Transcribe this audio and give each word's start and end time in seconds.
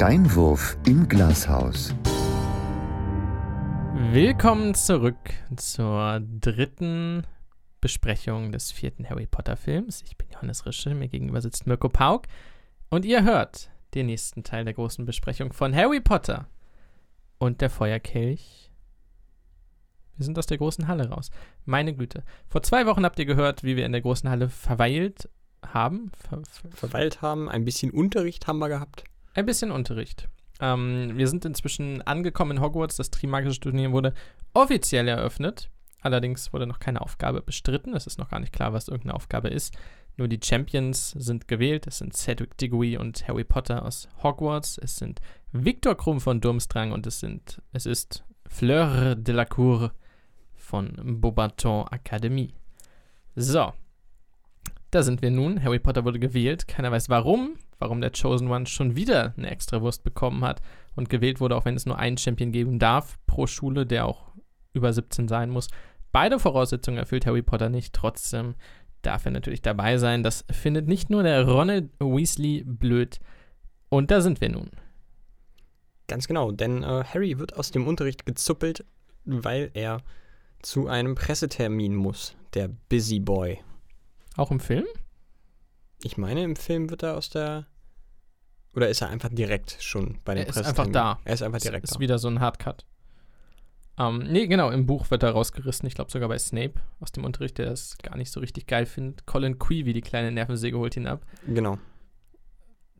Steinwurf 0.00 0.78
im 0.86 1.06
Glashaus. 1.06 1.94
Willkommen 4.12 4.72
zurück 4.74 5.18
zur 5.56 6.22
dritten 6.40 7.26
Besprechung 7.82 8.50
des 8.50 8.72
vierten 8.72 9.06
Harry 9.06 9.26
Potter 9.26 9.58
Films. 9.58 10.02
Ich 10.06 10.16
bin 10.16 10.30
Johannes 10.30 10.64
Rische, 10.64 10.94
mir 10.94 11.08
gegenüber 11.08 11.42
sitzt 11.42 11.66
Mirko 11.66 11.90
Pauk 11.90 12.28
und 12.88 13.04
ihr 13.04 13.24
hört 13.24 13.68
den 13.92 14.06
nächsten 14.06 14.42
Teil 14.42 14.64
der 14.64 14.72
großen 14.72 15.04
Besprechung 15.04 15.52
von 15.52 15.76
Harry 15.76 16.00
Potter 16.00 16.48
und 17.38 17.60
der 17.60 17.68
Feuerkelch. 17.68 18.70
Wir 20.16 20.24
sind 20.24 20.38
aus 20.38 20.46
der 20.46 20.56
großen 20.56 20.88
Halle 20.88 21.10
raus. 21.10 21.30
Meine 21.66 21.94
Güte. 21.94 22.24
Vor 22.48 22.62
zwei 22.62 22.86
Wochen 22.86 23.04
habt 23.04 23.18
ihr 23.18 23.26
gehört, 23.26 23.64
wie 23.64 23.76
wir 23.76 23.84
in 23.84 23.92
der 23.92 24.00
großen 24.00 24.30
Halle 24.30 24.48
verweilt 24.48 25.28
haben. 25.62 26.10
Ver 26.16 26.40
ver 26.48 26.70
Verweilt 26.70 27.20
haben, 27.20 27.50
ein 27.50 27.66
bisschen 27.66 27.90
Unterricht 27.90 28.46
haben 28.46 28.60
wir 28.60 28.70
gehabt. 28.70 29.04
Ein 29.34 29.46
bisschen 29.46 29.70
Unterricht. 29.70 30.28
Ähm, 30.60 31.12
wir 31.16 31.26
sind 31.28 31.44
inzwischen 31.44 32.02
angekommen 32.02 32.58
in 32.58 32.62
Hogwarts. 32.62 32.96
Das 32.96 33.10
Trimagische 33.10 33.60
Turnier 33.60 33.92
wurde 33.92 34.14
offiziell 34.54 35.08
eröffnet. 35.08 35.70
Allerdings 36.02 36.52
wurde 36.52 36.66
noch 36.66 36.78
keine 36.80 37.00
Aufgabe 37.00 37.42
bestritten. 37.42 37.94
Es 37.94 38.06
ist 38.06 38.18
noch 38.18 38.30
gar 38.30 38.40
nicht 38.40 38.52
klar, 38.52 38.72
was 38.72 38.88
irgendeine 38.88 39.14
Aufgabe 39.14 39.48
ist. 39.48 39.76
Nur 40.16 40.28
die 40.28 40.40
Champions 40.42 41.10
sind 41.10 41.48
gewählt. 41.48 41.86
Es 41.86 41.98
sind 41.98 42.14
Cedric 42.14 42.56
Diggory 42.58 42.96
und 42.96 43.26
Harry 43.28 43.44
Potter 43.44 43.84
aus 43.84 44.08
Hogwarts. 44.22 44.78
Es 44.78 44.96
sind 44.96 45.20
Viktor 45.52 45.96
Krumm 45.96 46.20
von 46.20 46.40
Durmstrang 46.40 46.92
und 46.92 47.06
es 47.06 47.20
sind 47.20 47.62
es 47.72 47.86
ist 47.86 48.24
Fleur 48.48 49.14
de 49.14 49.34
la 49.34 49.44
Cour 49.44 49.92
von 50.54 51.20
Beaubaton 51.20 51.86
Akademie. 51.88 52.54
So. 53.34 53.72
Da 54.90 55.02
sind 55.02 55.22
wir 55.22 55.30
nun. 55.30 55.62
Harry 55.62 55.78
Potter 55.78 56.04
wurde 56.04 56.18
gewählt. 56.18 56.66
Keiner 56.66 56.90
weiß 56.90 57.08
warum. 57.08 57.56
Warum 57.80 58.00
der 58.00 58.12
Chosen 58.12 58.48
One 58.48 58.66
schon 58.66 58.94
wieder 58.94 59.34
eine 59.36 59.50
Extrawurst 59.50 60.04
bekommen 60.04 60.44
hat 60.44 60.60
und 60.94 61.10
gewählt 61.10 61.40
wurde, 61.40 61.56
auch 61.56 61.64
wenn 61.64 61.74
es 61.74 61.86
nur 61.86 61.98
einen 61.98 62.18
Champion 62.18 62.52
geben 62.52 62.78
darf 62.78 63.18
pro 63.26 63.46
Schule, 63.46 63.86
der 63.86 64.06
auch 64.06 64.30
über 64.72 64.92
17 64.92 65.26
sein 65.26 65.50
muss. 65.50 65.68
Beide 66.12 66.38
Voraussetzungen 66.38 66.98
erfüllt 66.98 67.26
Harry 67.26 67.42
Potter 67.42 67.68
nicht. 67.68 67.94
Trotzdem 67.94 68.54
darf 69.02 69.24
er 69.24 69.30
natürlich 69.30 69.62
dabei 69.62 69.96
sein. 69.96 70.22
Das 70.22 70.44
findet 70.50 70.86
nicht 70.86 71.10
nur 71.10 71.22
der 71.22 71.48
Ronald 71.48 71.90
Weasley 71.98 72.64
blöd. 72.64 73.18
Und 73.88 74.10
da 74.10 74.20
sind 74.20 74.40
wir 74.40 74.50
nun. 74.50 74.70
Ganz 76.06 76.28
genau, 76.28 76.52
denn 76.52 76.82
äh, 76.82 77.04
Harry 77.04 77.38
wird 77.38 77.56
aus 77.56 77.70
dem 77.70 77.86
Unterricht 77.86 78.26
gezuppelt, 78.26 78.84
weil 79.24 79.70
er 79.74 80.02
zu 80.60 80.88
einem 80.88 81.14
Pressetermin 81.14 81.94
muss. 81.94 82.36
Der 82.54 82.68
Busy 82.68 83.20
Boy. 83.20 83.60
Auch 84.36 84.50
im 84.50 84.60
Film? 84.60 84.84
Ich 86.02 86.16
meine, 86.16 86.42
im 86.42 86.56
Film 86.56 86.90
wird 86.90 87.02
er 87.02 87.16
aus 87.16 87.30
der. 87.30 87.66
Oder 88.74 88.88
ist 88.88 89.00
er 89.02 89.08
einfach 89.08 89.28
direkt 89.30 89.76
schon 89.80 90.18
bei 90.24 90.34
dem 90.34 90.44
Er 90.44 90.48
ist 90.48 90.56
einfach 90.58 90.86
da. 90.86 91.18
Er 91.24 91.34
ist 91.34 91.42
einfach 91.42 91.56
Das 91.58 91.64
direkt 91.64 91.84
ist 91.84 91.96
da. 91.96 92.00
wieder 92.00 92.18
so 92.18 92.28
ein 92.28 92.40
Hardcut. 92.40 92.84
Ähm, 93.98 94.18
nee, 94.30 94.46
genau, 94.46 94.70
im 94.70 94.86
Buch 94.86 95.10
wird 95.10 95.22
er 95.24 95.32
rausgerissen. 95.32 95.86
Ich 95.86 95.94
glaube 95.94 96.10
sogar 96.10 96.28
bei 96.28 96.38
Snape 96.38 96.74
aus 97.00 97.12
dem 97.12 97.24
Unterricht, 97.24 97.58
der 97.58 97.70
es 97.72 97.98
gar 97.98 98.16
nicht 98.16 98.30
so 98.30 98.40
richtig 98.40 98.66
geil 98.66 98.86
findet. 98.86 99.26
Colin 99.26 99.58
Creevy, 99.58 99.92
die 99.92 100.00
kleine 100.00 100.30
Nervensäge, 100.32 100.78
holt 100.78 100.96
ihn 100.96 101.06
ab. 101.08 101.26
Genau. 101.46 101.78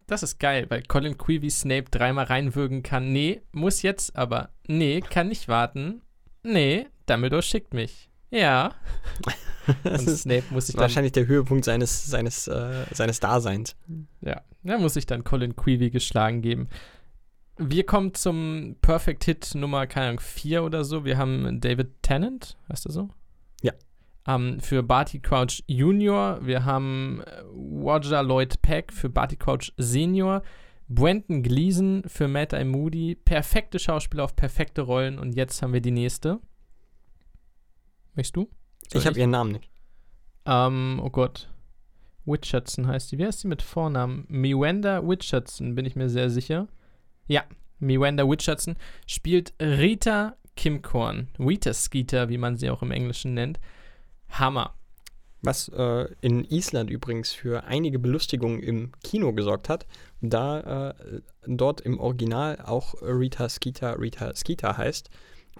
Das 0.06 0.22
ist 0.24 0.40
geil, 0.40 0.66
weil 0.68 0.82
Colin 0.82 1.16
Creevy 1.16 1.48
Snape 1.50 1.84
dreimal 1.90 2.24
reinwürgen 2.24 2.82
kann. 2.82 3.12
Nee, 3.12 3.42
muss 3.52 3.82
jetzt 3.82 4.16
aber. 4.16 4.50
Nee, 4.66 5.00
kann 5.00 5.28
nicht 5.28 5.46
warten. 5.46 6.02
Nee, 6.42 6.88
Dumbledore 7.06 7.42
schickt 7.42 7.72
mich. 7.74 8.09
Ja. 8.31 8.75
Das 9.84 10.05
ist 10.05 10.23
Snape 10.23 10.45
muss 10.50 10.67
dann. 10.67 10.81
wahrscheinlich 10.81 11.12
der 11.12 11.27
Höhepunkt 11.27 11.64
seines, 11.64 12.06
seines, 12.06 12.48
äh, 12.48 12.86
seines 12.92 13.20
Daseins. 13.20 13.77
Ja, 14.20 14.41
da 14.64 14.78
muss 14.78 14.95
sich 14.95 15.06
dann 15.06 15.23
Colin 15.23 15.55
Creevy 15.55 15.91
geschlagen 15.91 16.42
geben. 16.42 16.69
Wir 17.57 17.85
kommen 17.85 18.14
zum 18.14 18.77
Perfect 18.80 19.24
Hit 19.24 19.55
Nummer, 19.55 19.86
keine 19.86 20.07
Ahnung, 20.07 20.20
4 20.20 20.64
oder 20.64 20.83
so. 20.83 21.05
Wir 21.05 21.19
haben 21.19 21.61
David 21.61 22.02
Tennant, 22.02 22.57
heißt 22.70 22.86
er 22.86 22.92
so? 22.92 23.11
Ja. 23.63 23.73
Ähm, 24.27 24.61
für 24.61 24.83
Barty 24.83 25.20
Crouch 25.20 25.63
Junior. 25.67 26.39
Wir 26.42 26.64
haben 26.64 27.23
äh, 27.27 27.40
Roger 27.52 28.23
Lloyd 28.23 28.63
Peck 28.63 28.92
für 28.92 29.11
Barty 29.11 29.36
Crouch 29.36 29.73
Senior. 29.77 30.42
Brenton 30.89 31.42
Gleeson 31.42 32.02
für 32.07 32.29
Matt 32.29 32.52
I. 32.55 32.64
Moody. 32.64 33.14
Perfekte 33.14 33.79
Schauspieler 33.79 34.24
auf 34.24 34.35
perfekte 34.35 34.83
Rollen. 34.83 35.19
Und 35.19 35.36
jetzt 35.36 35.63
haben 35.63 35.73
wir 35.73 35.80
die 35.80 35.90
nächste. 35.92 36.40
Möchtest 38.14 38.36
du? 38.36 38.48
Soll 38.90 39.00
ich 39.00 39.06
habe 39.06 39.18
ihren 39.18 39.30
Namen 39.30 39.52
nicht. 39.52 39.70
ähm, 40.46 41.00
oh 41.02 41.10
Gott. 41.10 41.48
Richardson 42.26 42.86
heißt 42.86 43.10
die. 43.12 43.18
Wie 43.18 43.26
heißt 43.26 43.42
die 43.44 43.48
mit 43.48 43.62
Vornamen? 43.62 44.24
Miwanda 44.28 44.98
Richardson, 44.98 45.74
bin 45.74 45.86
ich 45.86 45.96
mir 45.96 46.08
sehr 46.08 46.30
sicher. 46.30 46.68
Ja, 47.26 47.44
Miwanda 47.78 48.24
Richardson 48.24 48.76
spielt 49.06 49.54
Rita 49.60 50.36
Kimcorn. 50.56 51.28
Rita 51.38 51.72
Skeeter, 51.72 52.28
wie 52.28 52.38
man 52.38 52.56
sie 52.56 52.70
auch 52.70 52.82
im 52.82 52.90
Englischen 52.90 53.34
nennt. 53.34 53.58
Hammer. 54.28 54.74
Was 55.42 55.68
äh, 55.68 56.06
in 56.20 56.44
Island 56.44 56.90
übrigens 56.90 57.32
für 57.32 57.64
einige 57.64 57.98
Belustigungen 57.98 58.60
im 58.60 58.92
Kino 59.02 59.32
gesorgt 59.32 59.70
hat, 59.70 59.86
da 60.20 60.90
äh, 60.90 61.20
dort 61.46 61.80
im 61.80 61.98
Original 61.98 62.60
auch 62.60 62.94
Rita 63.00 63.48
Skeeter 63.48 63.98
Rita 63.98 64.34
Skeeter 64.36 64.77
heißt 64.77 65.08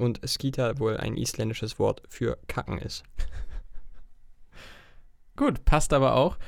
und 0.00 0.20
Skeeter 0.26 0.78
wohl 0.78 0.96
ein 0.96 1.16
isländisches 1.16 1.78
Wort 1.78 2.02
für 2.08 2.38
Kacken 2.48 2.78
ist. 2.78 3.04
Gut, 5.36 5.64
passt 5.64 5.92
aber 5.92 6.16
auch. 6.16 6.38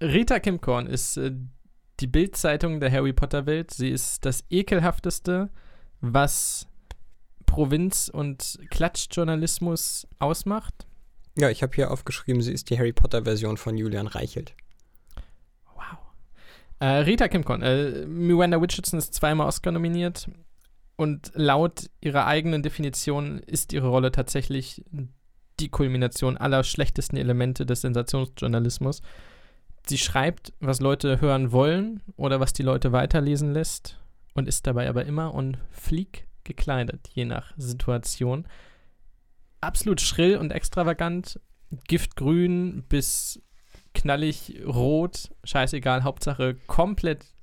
Rita 0.00 0.40
Kimcorn 0.40 0.86
ist 0.86 1.16
äh, 1.16 1.32
die 2.00 2.06
Bildzeitung 2.06 2.80
der 2.80 2.92
Harry 2.92 3.12
Potter 3.12 3.46
Welt. 3.46 3.72
Sie 3.72 3.88
ist 3.88 4.24
das 4.24 4.44
ekelhafteste, 4.50 5.50
was 6.00 6.66
Provinz- 7.46 8.08
und 8.08 8.58
Klatschjournalismus 8.70 10.06
ausmacht. 10.18 10.86
Ja, 11.38 11.50
ich 11.50 11.62
habe 11.62 11.74
hier 11.74 11.90
aufgeschrieben, 11.90 12.42
sie 12.42 12.52
ist 12.52 12.70
die 12.70 12.78
Harry 12.78 12.92
Potter 12.92 13.24
Version 13.24 13.56
von 13.56 13.76
Julian 13.76 14.06
Reichelt. 14.06 14.54
Wow. 15.74 15.98
Äh, 16.80 16.86
Rita 16.86 17.28
Kimcorn, 17.28 17.62
äh, 17.62 18.06
Miranda 18.06 18.58
Richardson 18.58 18.98
ist 18.98 19.14
zweimal 19.14 19.46
Oscar 19.46 19.72
nominiert 19.72 20.28
und 20.96 21.30
laut 21.34 21.90
ihrer 22.00 22.26
eigenen 22.26 22.62
Definition 22.62 23.38
ist 23.38 23.72
ihre 23.72 23.88
Rolle 23.88 24.12
tatsächlich 24.12 24.84
die 25.60 25.68
Kulmination 25.68 26.36
aller 26.36 26.64
schlechtesten 26.64 27.16
Elemente 27.16 27.66
des 27.66 27.82
Sensationsjournalismus. 27.82 29.02
Sie 29.86 29.98
schreibt, 29.98 30.52
was 30.60 30.80
Leute 30.80 31.20
hören 31.20 31.52
wollen 31.52 32.02
oder 32.16 32.40
was 32.40 32.52
die 32.52 32.62
Leute 32.62 32.92
weiterlesen 32.92 33.52
lässt 33.52 34.00
und 34.34 34.48
ist 34.48 34.66
dabei 34.66 34.88
aber 34.88 35.04
immer 35.04 35.34
on 35.34 35.56
fleek 35.70 36.26
gekleidet, 36.44 37.08
je 37.12 37.24
nach 37.24 37.52
Situation. 37.56 38.46
Absolut 39.60 40.00
schrill 40.00 40.36
und 40.36 40.50
extravagant, 40.50 41.40
giftgrün 41.88 42.84
bis 42.88 43.42
knallig 43.94 44.60
rot, 44.66 45.30
scheißegal, 45.44 46.04
Hauptsache 46.04 46.56
komplett 46.66 47.35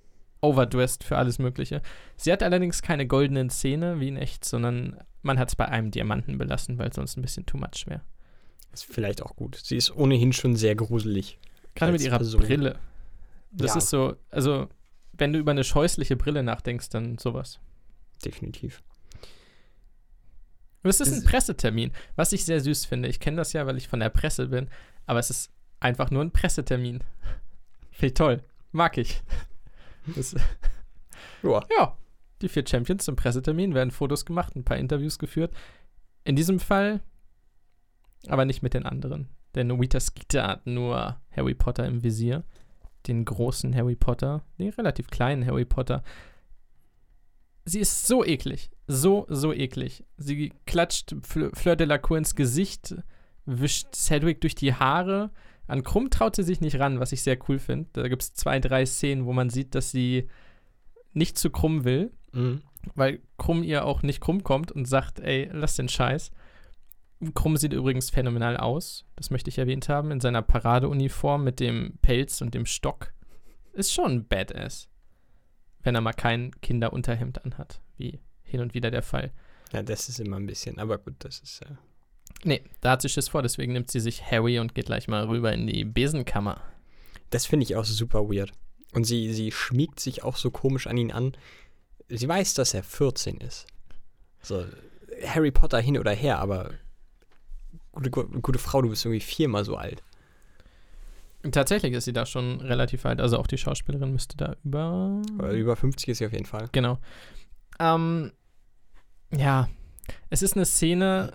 overdressed 0.44 1.04
für 1.04 1.18
alles 1.18 1.40
Mögliche. 1.40 1.82
Sie 2.18 2.32
hat 2.32 2.44
allerdings 2.44 2.82
keine 2.82 3.08
goldenen 3.08 3.50
Zähne 3.50 4.00
wie 4.00 4.10
in 4.10 4.18
echt, 4.18 4.46
sondern 4.46 4.98
man 5.22 5.40
hat 5.40 5.50
es 5.50 5.56
bei 5.56 5.68
einem 5.68 5.90
Diamanten 5.92 6.38
belassen, 6.38 6.78
weil 6.78 6.92
sonst 6.94 7.18
ein 7.18 7.22
bisschen 7.22 7.46
too 7.46 7.58
much 7.58 7.86
wäre. 7.88 8.02
Ist 8.74 8.86
vielleicht 8.86 9.22
auch 9.24 9.36
gut. 9.36 9.56
Sie 9.64 9.78
ist 9.78 9.96
ohnehin 9.96 10.34
schon 10.34 10.56
sehr 10.56 10.76
gruselig. 10.76 11.40
Gerade 11.76 11.92
mit 11.94 12.02
ihrer 12.02 12.18
Person. 12.18 12.42
Brille. 12.42 12.78
Das 13.52 13.72
Ja. 13.72 13.78
ist 13.78 13.90
so, 13.90 14.16
also 14.32 14.68
wenn 15.14 15.32
du 15.32 15.40
über 15.40 15.52
eine 15.52 15.64
scheußliche 15.64 16.16
Brille 16.16 16.44
nachdenkst, 16.44 16.90
dann 16.90 17.18
sowas. 17.18 17.60
Definitiv. 18.26 18.82
Es 20.84 21.00
ist 21.00 21.12
ein 21.14 21.20
Es- 21.20 21.24
Pressetermin, 21.26 21.92
was 22.16 22.34
ich 22.34 22.44
sehr 22.46 22.60
süß 22.60 22.86
finde. 22.86 23.08
Ich 23.08 23.20
kenne 23.20 23.38
das 23.38 23.54
ja, 23.54 23.66
weil 23.66 23.78
ich 23.78 23.88
von 23.88 24.00
der 24.02 24.10
Presse 24.10 24.48
bin, 24.48 24.70
aber 25.06 25.20
es 25.20 25.30
ist 25.30 25.52
einfach 25.80 26.12
nur 26.12 26.22
ein 26.22 26.32
Pressetermin. 26.32 27.00
Finde 27.92 28.08
ich 28.08 28.14
toll. 28.16 28.44
Mag 28.72 28.98
ich. 28.98 29.22
Das, 30.16 30.36
Ja. 31.44 31.62
ja, 31.78 31.98
die 32.42 32.50
vier 32.50 32.66
Champions 32.68 33.06
zum 33.06 33.16
Pressetermin 33.16 33.74
werden 33.74 33.92
Fotos 33.92 34.26
gemacht, 34.26 34.56
ein 34.56 34.64
paar 34.64 34.78
Interviews 34.78 35.20
geführt. 35.20 35.54
In 36.24 36.36
diesem 36.36 36.60
Fall 36.60 37.02
aber 38.28 38.46
nicht 38.46 38.64
mit 38.64 38.74
den 38.74 38.86
anderen. 38.86 39.28
Denn 39.56 39.70
Rita 39.72 40.00
Skeeter 40.00 40.48
hat 40.48 40.66
nur 40.66 41.20
Harry 41.36 41.54
Potter 41.54 41.86
im 41.86 42.04
Visier. 42.04 42.44
Den 43.08 43.26
großen 43.26 43.76
Harry 43.76 43.96
Potter, 43.96 44.44
den 44.58 44.70
relativ 44.70 45.08
kleinen 45.08 45.46
Harry 45.46 45.66
Potter. 45.66 46.04
Sie 47.66 47.80
ist 47.80 48.08
so 48.08 48.24
eklig. 48.24 48.72
So, 48.88 49.26
so 49.30 49.54
eklig. 49.54 50.06
Sie 50.18 50.54
klatscht 50.66 51.14
Fle 51.24 51.52
Fleur 51.54 51.76
de 51.76 51.86
la 51.88 51.98
Cour 51.98 52.18
ins 52.18 52.36
Gesicht, 52.36 52.96
wischt 53.46 53.94
Cedric 53.94 54.40
durch 54.42 54.56
die 54.56 54.74
Haare. 54.74 55.32
An 55.68 55.84
Krumm 55.84 56.10
traut 56.10 56.36
sie 56.36 56.44
sich 56.44 56.60
nicht 56.62 56.80
ran, 56.80 57.00
was 57.00 57.12
ich 57.12 57.24
sehr 57.24 57.38
cool 57.48 57.60
finde. 57.60 57.90
Da 57.94 58.08
gibt 58.08 58.22
es 58.22 58.34
zwei, 58.34 58.60
drei 58.60 58.86
Szenen, 58.86 59.26
wo 59.26 59.34
man 59.34 59.50
sieht, 59.50 59.76
dass 59.76 59.92
sie 59.92 60.28
nicht 61.14 61.38
zu 61.38 61.50
Krumm 61.50 61.84
will, 61.86 62.12
Mhm. 62.34 62.62
weil 62.96 63.20
Krumm 63.38 63.64
ihr 63.64 63.86
auch 63.86 64.02
nicht 64.04 64.20
krumm 64.20 64.44
kommt 64.44 64.72
und 64.72 64.86
sagt, 64.86 65.20
ey, 65.20 65.50
lass 65.54 65.76
den 65.76 65.88
Scheiß. 65.88 66.32
Krumm 67.36 67.56
sieht 67.56 67.72
übrigens 67.72 68.10
phänomenal 68.10 68.58
aus, 68.58 69.06
das 69.16 69.30
möchte 69.30 69.50
ich 69.50 69.58
erwähnt 69.58 69.88
haben, 69.88 70.12
in 70.12 70.20
seiner 70.20 70.42
Paradeuniform 70.42 71.44
mit 71.44 71.60
dem 71.62 71.94
Pelz 72.02 72.42
und 72.42 72.54
dem 72.54 72.66
Stock. 72.66 73.14
Ist 73.74 73.94
schon 73.94 74.28
badass. 74.28 74.90
wenn 75.86 75.96
er 75.96 76.02
mal 76.02 76.14
kein 76.14 76.52
Kinderunterhemd 76.62 77.44
anhat, 77.46 77.82
wie 77.98 78.20
hin 78.44 78.62
und 78.62 78.74
wieder 78.74 78.90
der 78.92 79.02
Fall. 79.04 79.32
Ja, 79.74 79.84
das 79.84 80.08
ist 80.10 80.20
immer 80.20 80.38
ein 80.38 80.46
bisschen, 80.46 80.80
aber 80.80 80.98
gut, 80.98 81.16
das 81.20 81.40
ist. 81.40 81.62
Äh 81.62 81.76
Nee, 82.44 82.62
da 82.82 82.92
hat 82.92 83.02
sie 83.02 83.10
Schiss 83.10 83.30
vor, 83.30 83.42
deswegen 83.42 83.74
nimmt 83.74 83.90
sie 83.90 84.00
sich 84.00 84.30
Harry 84.30 84.60
und 84.60 84.76
geht 84.76 84.88
gleich 84.88 85.08
mal 85.08 85.26
rüber 85.26 85.54
in 85.54 85.68
die 85.68 85.86
Besenkammer. 85.86 86.62
Das 87.30 87.46
finde 87.46 87.64
ich 87.64 87.76
auch 87.76 87.86
super 87.86 88.30
weird. 88.30 88.52
Und 88.94 89.06
sie, 89.06 89.34
sie 89.34 89.52
schmiegt 89.52 90.00
sich 90.00 90.24
auch 90.24 90.36
so 90.36 90.52
komisch 90.52 90.88
an 90.88 90.98
ihn 90.98 91.12
an. 91.12 91.34
Sie 92.10 92.28
weiß, 92.28 92.54
dass 92.54 92.74
er 92.74 92.84
14 92.84 93.38
ist. 93.38 93.66
So, 94.42 94.66
Harry 95.26 95.52
Potter 95.52 95.80
hin 95.80 95.98
oder 95.98 96.12
her, 96.12 96.40
aber 96.40 96.72
gute, 97.94 98.10
gute 98.10 98.60
Frau, 98.60 98.82
du 98.82 98.90
bist 98.90 99.06
irgendwie 99.06 99.22
viermal 99.22 99.64
so 99.64 99.78
alt. 99.78 100.04
Tatsächlich 101.52 101.94
ist 101.94 102.06
sie 102.06 102.14
da 102.14 102.26
schon 102.26 102.62
relativ 102.62 103.06
alt, 103.06 103.20
also 103.20 103.38
auch 103.38 103.48
die 103.48 103.58
Schauspielerin 103.58 104.12
müsste 104.12 104.38
da 104.38 104.56
über. 104.64 105.22
Aber 105.38 105.52
über 105.52 105.76
50 105.76 106.10
ist 106.10 106.18
sie 106.20 106.26
auf 106.26 106.32
jeden 106.32 106.46
Fall. 106.46 106.70
Genau. 106.72 107.00
Ähm, 107.80 108.32
ja, 109.32 109.68
es 110.30 110.42
ist 110.42 110.56
eine 110.56 110.66
Szene, 110.66 111.34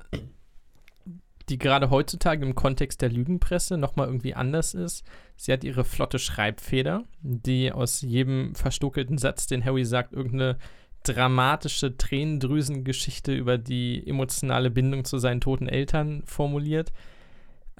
die 1.49 1.59
gerade 1.59 1.91
heutzutage 1.91 2.45
im 2.45 2.55
Kontext 2.55 3.00
der 3.00 3.11
Lügenpresse 3.11 3.79
nochmal 3.79 4.06
irgendwie 4.06 4.35
anders 4.35 4.75
ist. 4.75 5.05
Sie 5.37 5.53
hat 5.53 5.65
ihre 5.65 5.85
flotte 5.85 6.19
Schreibfeder, 6.19 7.05
die 7.23 7.73
aus 7.73 8.03
jedem 8.03 8.55
verstokelten 8.55 9.19
Satz, 9.19 9.47
den 9.47 9.65
Harry 9.65 9.85
sagt, 9.85 10.12
irgendeine 10.12 10.59
dramatische 11.05 11.97
Tränendrüsengeschichte 11.97 13.35
über 13.35 13.56
die 13.56 14.06
emotionale 14.06 14.71
Bindung 14.71 15.05
zu 15.05 15.19
seinen 15.19 15.41
toten 15.41 15.69
Eltern 15.69 16.23
formuliert. 16.27 16.93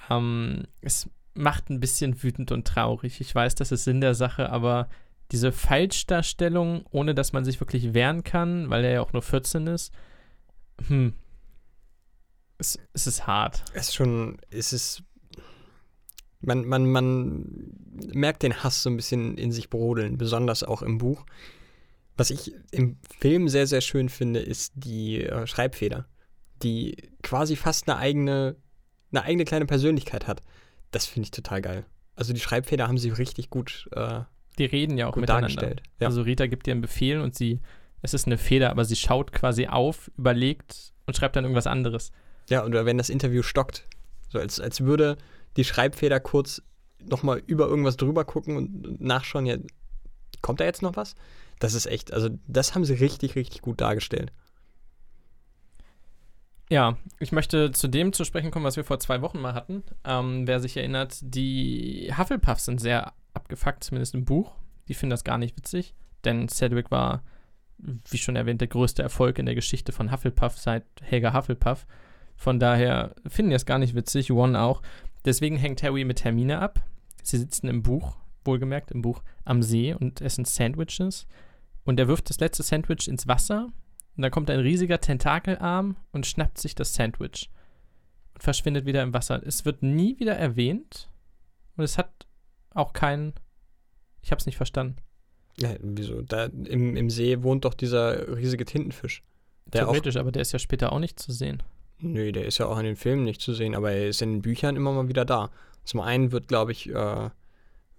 Ähm, 0.09 0.65
es 0.81 1.11
macht 1.35 1.71
ein 1.71 1.81
bisschen 1.81 2.23
wütend 2.23 2.53
und 2.53 2.67
traurig. 2.67 3.21
Ich 3.21 3.35
weiß, 3.35 3.55
das 3.55 3.73
ist 3.73 3.85
Sinn 3.85 4.01
der 4.01 4.15
Sache, 4.15 4.51
aber 4.51 4.89
diese 5.31 5.53
Falschdarstellung, 5.53 6.85
ohne 6.91 7.15
dass 7.15 7.33
man 7.33 7.45
sich 7.45 7.61
wirklich 7.61 7.93
wehren 7.93 8.25
kann, 8.25 8.71
weil 8.71 8.85
er 8.85 8.93
ja 8.93 9.01
auch 9.03 9.13
nur 9.13 9.23
14 9.23 9.67
ist, 9.67 9.93
hm, 10.87 11.13
es, 12.59 12.79
es 12.93 13.07
ist 13.07 13.27
hart. 13.27 13.65
Es 13.73 13.89
ist 13.89 13.95
schon, 13.95 14.39
es 14.51 14.73
ist, 14.73 15.03
man, 16.41 16.65
man, 16.65 16.87
man 16.87 17.45
merkt 18.13 18.43
den 18.43 18.63
Hass 18.63 18.83
so 18.83 18.91
ein 18.91 18.97
bisschen 18.97 19.37
in 19.39 19.53
sich 19.53 19.71
brodeln, 19.71 20.19
besonders 20.19 20.63
auch 20.63 20.83
im 20.83 20.99
Buch. 20.99 21.25
Was 22.17 22.31
ich 22.31 22.53
im 22.73 22.99
Film 23.21 23.49
sehr, 23.49 23.67
sehr 23.67 23.81
schön 23.81 24.09
finde, 24.09 24.41
ist 24.41 24.73
die 24.75 25.23
äh, 25.25 25.47
Schreibfeder, 25.47 26.07
die 26.63 26.97
quasi 27.23 27.55
fast 27.55 27.89
eine 27.89 27.99
eigene, 27.99 28.57
eine 29.13 29.23
eigene 29.23 29.45
kleine 29.45 29.67
Persönlichkeit 29.67 30.27
hat. 30.27 30.43
Das 30.91 31.07
finde 31.07 31.27
ich 31.27 31.31
total 31.31 31.63
geil. 31.63 31.87
Also 32.17 32.33
die 32.33 32.41
Schreibfeder 32.41 32.89
haben 32.89 32.99
sie 32.99 33.11
richtig 33.11 33.51
gut, 33.51 33.89
äh, 33.93 34.23
Die 34.59 34.65
reden 34.65 34.99
ja 34.99 35.07
auch 35.07 35.15
miteinander. 35.15 35.49
dargestellt. 35.49 35.83
Ja. 36.01 36.09
Also 36.09 36.23
Rita 36.23 36.47
gibt 36.47 36.67
ihr 36.67 36.73
einen 36.73 36.81
Befehl 36.81 37.21
und 37.21 37.37
sie, 37.37 37.61
es 38.03 38.15
ist 38.15 38.27
eine 38.27 38.39
Feder, 38.39 38.71
aber 38.71 38.85
sie 38.85 38.97
schaut 38.97 39.31
quasi 39.31 39.69
auf, 39.69 40.11
überlegt 40.19 40.93
und 41.07 41.17
schreibt 41.17 41.37
dann 41.37 41.45
irgendwas 41.45 41.69
anderes. 41.69 42.11
Ja, 42.49 42.65
oder 42.65 42.87
wenn 42.87 42.99
das 42.99 43.11
Interview 43.11 43.43
stockt. 43.43 43.85
So 44.29 44.39
als, 44.39 44.61
als 44.61 44.81
würde 44.83 45.17
die 45.57 45.65
Schreibfeder 45.65 46.21
kurz 46.21 46.63
nochmal 47.01 47.43
über 47.47 47.67
irgendwas 47.67 47.97
drüber 47.97 48.25
gucken 48.25 48.57
und 48.57 49.01
nachschauen, 49.01 49.47
ja, 49.47 49.57
kommt 50.43 50.61
da 50.61 50.65
jetzt 50.65 50.83
noch 50.83 50.97
was? 50.97 51.15
Das 51.59 51.75
ist 51.75 51.87
echt, 51.87 52.13
also 52.13 52.29
das 52.47 52.75
haben 52.75 52.85
sie 52.85 52.95
richtig, 52.95 53.35
richtig 53.37 53.63
gut 53.63 53.81
dargestellt. 53.81 54.33
Ja, 56.71 56.99
ich 57.19 57.33
möchte 57.33 57.71
zu 57.71 57.89
dem 57.89 58.13
zu 58.13 58.25
sprechen 58.25 58.51
kommen, 58.51 58.67
was 58.67 58.77
wir 58.77 58.85
vor 58.85 59.01
zwei 59.01 59.23
Wochen 59.23 59.41
mal 59.41 59.55
hatten. 59.55 59.83
Ähm, 60.05 60.47
wer 60.47 60.61
sich 60.61 60.77
erinnert, 60.77 61.17
die 61.23 62.13
Hufflepuffs 62.17 62.67
sind 62.67 62.81
sehr 62.81 63.15
abgefuckt, 63.33 63.85
zumindest 63.85 64.15
im 64.15 64.27
Buch. 64.27 64.55
Die 64.87 64.95
finden 64.95 65.11
das 65.11 65.25
gar 65.25 65.39
nicht 65.39 65.57
witzig, 65.57 65.95
denn 66.25 66.49
Cedric 66.49 66.91
war, 66.91 67.23
wie 67.79 68.19
schon 68.19 68.37
erwähnt, 68.37 68.61
der 68.61 68.69
größte 68.69 69.03
Erfolg 69.03 69.39
in 69.39 69.47
der 69.47 69.55
Geschichte 69.55 69.93
von 69.93 70.13
Hufflepuff 70.13 70.59
seit 70.59 70.85
Helga 71.01 71.33
Hufflepuff. 71.33 71.87
Von 72.39 72.61
daher 72.61 73.17
finden 73.27 73.51
die 73.51 73.57
es 73.57 73.67
gar 73.67 73.79
nicht 73.79 73.97
witzig, 73.97 74.31
Ron 74.31 74.55
auch. 74.55 74.81
Deswegen 75.25 75.57
hängt 75.57 75.83
Harry 75.83 76.05
mit 76.05 76.23
Hermine 76.25 76.61
ab. 76.61 76.81
Sie 77.23 77.37
sitzen 77.37 77.67
im 77.67 77.83
Buch, 77.83 78.17
wohlgemerkt 78.45 78.93
im 78.93 79.03
Buch, 79.03 79.23
am 79.45 79.61
See 79.61 79.93
und 79.93 80.21
essen 80.21 80.45
Sandwiches. 80.45 81.27
Und 81.85 81.99
er 81.99 82.07
wirft 82.07 82.31
das 82.31 82.39
letzte 82.39 82.63
Sandwich 82.63 83.09
ins 83.09 83.27
Wasser 83.27 83.73
und 84.17 84.23
dann 84.23 84.31
kommt 84.31 84.51
ein 84.51 84.61
riesiger 84.61 85.01
Tentakelarm 85.01 85.97
und 86.13 86.27
schnappt 86.27 86.59
sich 86.59 86.77
das 86.77 86.95
Sandwich 86.95 87.51
und 88.35 88.43
verschwindet 88.43 88.87
wieder 88.87 89.03
im 89.03 89.13
Wasser. 89.13 89.43
Es 89.45 89.65
wird 89.65 89.83
nie 89.83 90.19
wieder 90.21 90.37
erwähnt 90.37 91.11
und 91.77 91.83
es 91.83 91.99
hat 91.99 92.27
auch 92.71 92.93
keinen. 92.93 93.35
Ich 94.23 94.31
habe 94.31 94.39
es 94.39 94.47
nicht 94.47 94.57
verstanden. 94.57 94.97
Ja, 95.57 95.75
wieso? 95.81 96.23
Da 96.23 96.45
im, 96.45 96.97
im 96.97 97.11
See 97.11 97.43
wohnt 97.43 97.65
doch 97.65 97.75
dieser 97.75 98.37
riesige 98.37 98.65
Tintenfisch. 98.65 99.25
Der 99.67 99.83
Theoretisch, 99.83 100.17
aber 100.17 100.31
der 100.31 100.43
ist 100.43 100.53
ja 100.53 100.61
später 100.61 100.93
auch 100.93 101.01
nicht 101.01 101.19
zu 101.19 101.33
sehen. 101.33 101.63
Nö, 102.01 102.33
der 102.33 102.47
ist 102.47 102.59
ja 102.59 102.67
auch 102.67 102.79
in 102.79 102.85
den 102.85 102.97
Filmen 102.97 103.25
nicht 103.25 103.41
zu 103.41 103.53
sehen, 103.53 103.75
aber 103.75 103.93
er 103.93 104.09
ist 104.09 104.23
in 104.23 104.33
den 104.35 104.43
Büchern 104.43 104.77
immer 104.77 104.93
mal 104.93 105.09
wieder 105.09 105.25
da. 105.25 105.51
Zum 105.85 106.01
einen 106.01 106.33
wird, 106.33 106.49
glaube 106.49 106.73
ich, 106.73 106.89
äh, 106.89 107.31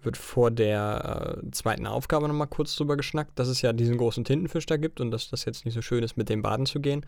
wird 0.02 0.18
vor 0.18 0.52
der 0.52 1.40
äh, 1.44 1.52
zweiten 1.52 1.88
Aufgabe 1.88 2.28
nochmal 2.28 2.48
kurz 2.48 2.76
drüber 2.76 2.98
geschnackt, 2.98 3.38
dass 3.38 3.48
es 3.48 3.62
ja 3.62 3.74
diesen 3.74 3.98
großen 3.98 4.24
Tintenfisch 4.24 4.66
da 4.66 4.78
gibt 4.78 5.02
und 5.02 5.12
dass 5.12 5.30
das 5.30 5.46
jetzt 5.46 5.66
nicht 5.66 5.74
so 5.74 5.82
schön 5.82 6.04
ist, 6.04 6.18
mit 6.18 6.30
dem 6.30 6.42
baden 6.42 6.66
zu 6.66 6.80
gehen. 6.80 7.06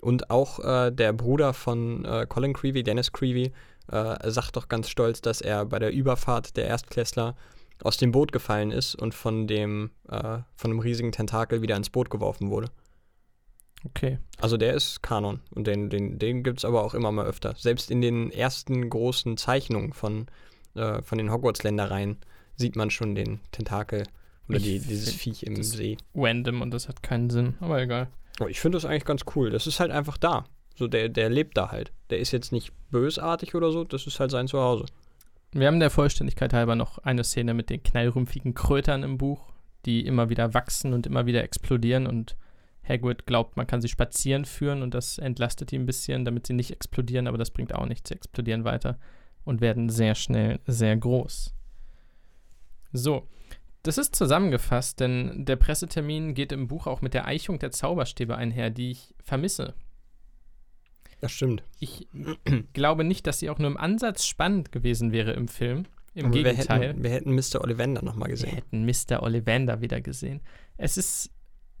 Und 0.00 0.30
auch 0.30 0.58
äh, 0.58 0.90
der 0.90 1.12
Bruder 1.12 1.54
von 1.54 2.04
äh, 2.04 2.26
Colin 2.28 2.52
Creevy, 2.52 2.82
Dennis 2.82 3.12
Creevy, 3.12 3.52
äh, 3.90 4.30
sagt 4.30 4.56
doch 4.56 4.68
ganz 4.68 4.88
stolz, 4.88 5.20
dass 5.20 5.40
er 5.40 5.64
bei 5.64 5.78
der 5.78 5.92
Überfahrt 5.92 6.56
der 6.56 6.66
Erstklässler 6.66 7.36
aus 7.82 7.96
dem 7.96 8.12
Boot 8.12 8.32
gefallen 8.32 8.70
ist 8.70 8.94
und 8.94 9.14
von 9.14 9.46
dem, 9.46 9.90
äh, 10.08 10.38
von 10.56 10.70
einem 10.70 10.80
riesigen 10.80 11.12
Tentakel 11.12 11.62
wieder 11.62 11.76
ins 11.76 11.90
Boot 11.90 12.10
geworfen 12.10 12.50
wurde. 12.50 12.68
Okay. 13.84 14.18
Also 14.40 14.56
der 14.56 14.74
ist 14.74 15.02
Kanon 15.02 15.40
und 15.54 15.66
den, 15.66 15.90
den, 15.90 16.18
den 16.18 16.42
gibt 16.42 16.58
es 16.58 16.64
aber 16.64 16.82
auch 16.84 16.94
immer 16.94 17.12
mal 17.12 17.26
öfter. 17.26 17.54
Selbst 17.56 17.90
in 17.90 18.00
den 18.00 18.30
ersten 18.30 18.88
großen 18.88 19.36
Zeichnungen 19.36 19.92
von, 19.92 20.26
äh, 20.74 21.02
von 21.02 21.18
den 21.18 21.30
Hogwarts-Ländereien 21.30 22.16
sieht 22.56 22.76
man 22.76 22.90
schon 22.90 23.14
den 23.14 23.40
Tentakel 23.52 24.04
oder 24.48 24.58
die, 24.58 24.78
dieses 24.78 25.12
Viech 25.14 25.42
im 25.44 25.56
das- 25.56 25.70
See. 25.70 25.96
Random 26.14 26.62
und 26.62 26.72
das 26.72 26.88
hat 26.88 27.02
keinen 27.02 27.30
Sinn, 27.30 27.54
aber 27.60 27.80
egal. 27.80 28.08
Aber 28.40 28.50
ich 28.50 28.60
finde 28.60 28.76
das 28.76 28.84
eigentlich 28.84 29.04
ganz 29.04 29.22
cool. 29.36 29.50
Das 29.50 29.66
ist 29.66 29.80
halt 29.80 29.90
einfach 29.90 30.16
da. 30.16 30.46
So, 30.76 30.88
der, 30.88 31.08
der 31.08 31.30
lebt 31.30 31.56
da 31.56 31.70
halt. 31.70 31.92
Der 32.10 32.18
ist 32.18 32.32
jetzt 32.32 32.50
nicht 32.52 32.72
bösartig 32.90 33.54
oder 33.54 33.70
so, 33.70 33.84
das 33.84 34.06
ist 34.06 34.18
halt 34.18 34.30
sein 34.30 34.48
Zuhause. 34.48 34.86
Wir 35.52 35.68
haben 35.68 35.78
der 35.78 35.90
Vollständigkeit 35.90 36.52
halber 36.52 36.74
noch 36.74 36.98
eine 36.98 37.22
Szene 37.22 37.54
mit 37.54 37.70
den 37.70 37.82
knallrümpfigen 37.82 38.54
Krötern 38.54 39.04
im 39.04 39.18
Buch, 39.18 39.52
die 39.86 40.04
immer 40.04 40.30
wieder 40.30 40.52
wachsen 40.52 40.92
und 40.92 41.06
immer 41.06 41.26
wieder 41.26 41.44
explodieren 41.44 42.08
und 42.08 42.36
Hagrid 42.86 43.26
glaubt, 43.26 43.56
man 43.56 43.66
kann 43.66 43.80
sie 43.80 43.88
spazieren 43.88 44.44
führen 44.44 44.82
und 44.82 44.94
das 44.94 45.18
entlastet 45.18 45.72
ihn 45.72 45.82
ein 45.82 45.86
bisschen, 45.86 46.24
damit 46.24 46.46
sie 46.46 46.52
nicht 46.52 46.70
explodieren, 46.70 47.26
aber 47.26 47.38
das 47.38 47.50
bringt 47.50 47.74
auch 47.74 47.86
nichts. 47.86 48.08
Sie 48.08 48.14
explodieren 48.14 48.64
weiter 48.64 48.98
und 49.44 49.60
werden 49.60 49.88
sehr 49.88 50.14
schnell 50.14 50.60
sehr 50.66 50.96
groß. 50.96 51.54
So, 52.92 53.28
das 53.82 53.98
ist 53.98 54.14
zusammengefasst, 54.14 55.00
denn 55.00 55.44
der 55.44 55.56
Pressetermin 55.56 56.34
geht 56.34 56.52
im 56.52 56.68
Buch 56.68 56.86
auch 56.86 57.02
mit 57.02 57.12
der 57.12 57.26
Eichung 57.26 57.58
der 57.58 57.70
Zauberstäbe 57.70 58.36
einher, 58.36 58.70
die 58.70 58.90
ich 58.92 59.14
vermisse. 59.22 59.74
Das 61.20 61.32
stimmt. 61.32 61.62
Ich 61.78 62.08
glaube 62.72 63.04
nicht, 63.04 63.26
dass 63.26 63.38
sie 63.38 63.50
auch 63.50 63.58
nur 63.58 63.70
im 63.70 63.76
Ansatz 63.76 64.26
spannend 64.26 64.72
gewesen 64.72 65.12
wäre 65.12 65.32
im 65.32 65.48
Film. 65.48 65.84
Im 66.14 66.26
Aber 66.26 66.34
Gegenteil. 66.34 66.80
Wir 66.80 66.88
hätten, 66.88 67.02
wir 67.02 67.10
hätten 67.10 67.34
Mr. 67.34 67.60
Ollivander 67.60 68.02
nochmal 68.02 68.28
Wir 68.28 68.34
gesehen. 68.34 68.54
hätten 68.54 68.84
Mr. 68.84 69.22
Ollivander 69.22 69.80
wieder 69.80 70.00
gesehen. 70.00 70.40
Es 70.76 70.96
ist, 70.96 71.30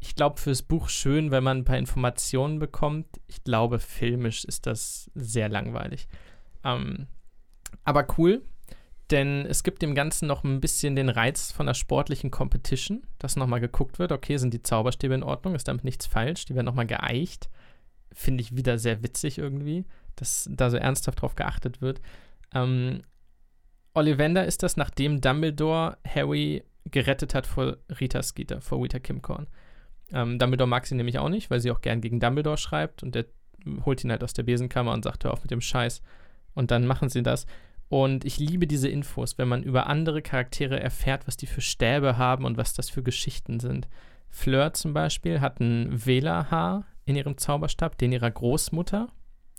ich 0.04 0.16
glaube, 0.16 0.38
fürs 0.38 0.62
Buch 0.62 0.90
schön, 0.90 1.30
wenn 1.30 1.42
man 1.42 1.58
ein 1.58 1.64
paar 1.64 1.78
Informationen 1.78 2.58
bekommt. 2.58 3.06
Ich 3.26 3.42
glaube, 3.42 3.78
filmisch 3.78 4.44
ist 4.44 4.66
das 4.66 5.10
sehr 5.14 5.48
langweilig. 5.48 6.08
Ähm, 6.62 7.06
aber 7.84 8.06
cool, 8.18 8.42
denn 9.10 9.46
es 9.46 9.62
gibt 9.62 9.80
dem 9.80 9.94
Ganzen 9.94 10.26
noch 10.28 10.44
ein 10.44 10.60
bisschen 10.60 10.94
den 10.94 11.08
Reiz 11.08 11.52
von 11.52 11.66
einer 11.66 11.74
sportlichen 11.74 12.30
Competition, 12.30 13.06
dass 13.18 13.36
nochmal 13.36 13.60
geguckt 13.60 13.98
wird, 13.98 14.12
okay, 14.12 14.36
sind 14.36 14.52
die 14.52 14.62
Zauberstäbe 14.62 15.14
in 15.14 15.22
Ordnung, 15.22 15.54
ist 15.54 15.68
damit 15.68 15.84
nichts 15.84 16.04
falsch, 16.04 16.44
die 16.44 16.54
werden 16.54 16.66
nochmal 16.66 16.86
geeicht. 16.86 17.48
Finde 18.12 18.42
ich 18.42 18.54
wieder 18.54 18.76
sehr 18.78 19.02
witzig 19.02 19.38
irgendwie, 19.38 19.86
dass 20.16 20.50
da 20.52 20.68
so 20.68 20.76
ernsthaft 20.76 21.22
drauf 21.22 21.34
geachtet 21.34 21.80
wird. 21.80 22.02
Ähm, 22.52 23.00
Ollivander 23.94 24.44
ist 24.44 24.62
das, 24.62 24.76
nachdem 24.76 25.22
Dumbledore 25.22 25.96
Harry 26.06 26.62
gerettet 26.84 27.34
hat 27.34 27.46
vor 27.46 27.78
Rita 28.00 28.22
Skeeter, 28.22 28.60
vor 28.60 28.82
Rita 28.82 28.98
Kimcorn. 28.98 29.46
Ähm, 30.12 30.38
Dumbledore 30.38 30.68
mag 30.68 30.86
sie 30.86 30.94
nämlich 30.94 31.18
auch 31.18 31.28
nicht, 31.28 31.50
weil 31.50 31.60
sie 31.60 31.70
auch 31.70 31.80
gern 31.80 32.00
gegen 32.00 32.20
Dumbledore 32.20 32.58
schreibt 32.58 33.02
und 33.02 33.14
der 33.14 33.26
holt 33.84 34.04
ihn 34.04 34.10
halt 34.10 34.22
aus 34.22 34.34
der 34.34 34.42
Besenkammer 34.42 34.92
und 34.92 35.04
sagt, 35.04 35.24
hör 35.24 35.32
auf 35.32 35.42
mit 35.42 35.50
dem 35.50 35.60
Scheiß. 35.60 36.02
Und 36.54 36.70
dann 36.70 36.86
machen 36.86 37.08
sie 37.08 37.22
das. 37.22 37.46
Und 37.88 38.24
ich 38.24 38.38
liebe 38.38 38.66
diese 38.66 38.88
Infos, 38.88 39.38
wenn 39.38 39.48
man 39.48 39.62
über 39.62 39.86
andere 39.86 40.22
Charaktere 40.22 40.80
erfährt, 40.80 41.26
was 41.26 41.36
die 41.36 41.46
für 41.46 41.60
Stäbe 41.60 42.16
haben 42.16 42.44
und 42.44 42.56
was 42.56 42.74
das 42.74 42.90
für 42.90 43.02
Geschichten 43.02 43.60
sind. 43.60 43.88
Fleur 44.30 44.72
zum 44.72 44.94
Beispiel 44.94 45.40
hat 45.40 45.60
ein 45.60 46.04
Wählerhaar 46.04 46.86
in 47.04 47.16
ihrem 47.16 47.38
Zauberstab, 47.38 47.98
den 47.98 48.12
ihrer 48.12 48.30
Großmutter, 48.30 49.08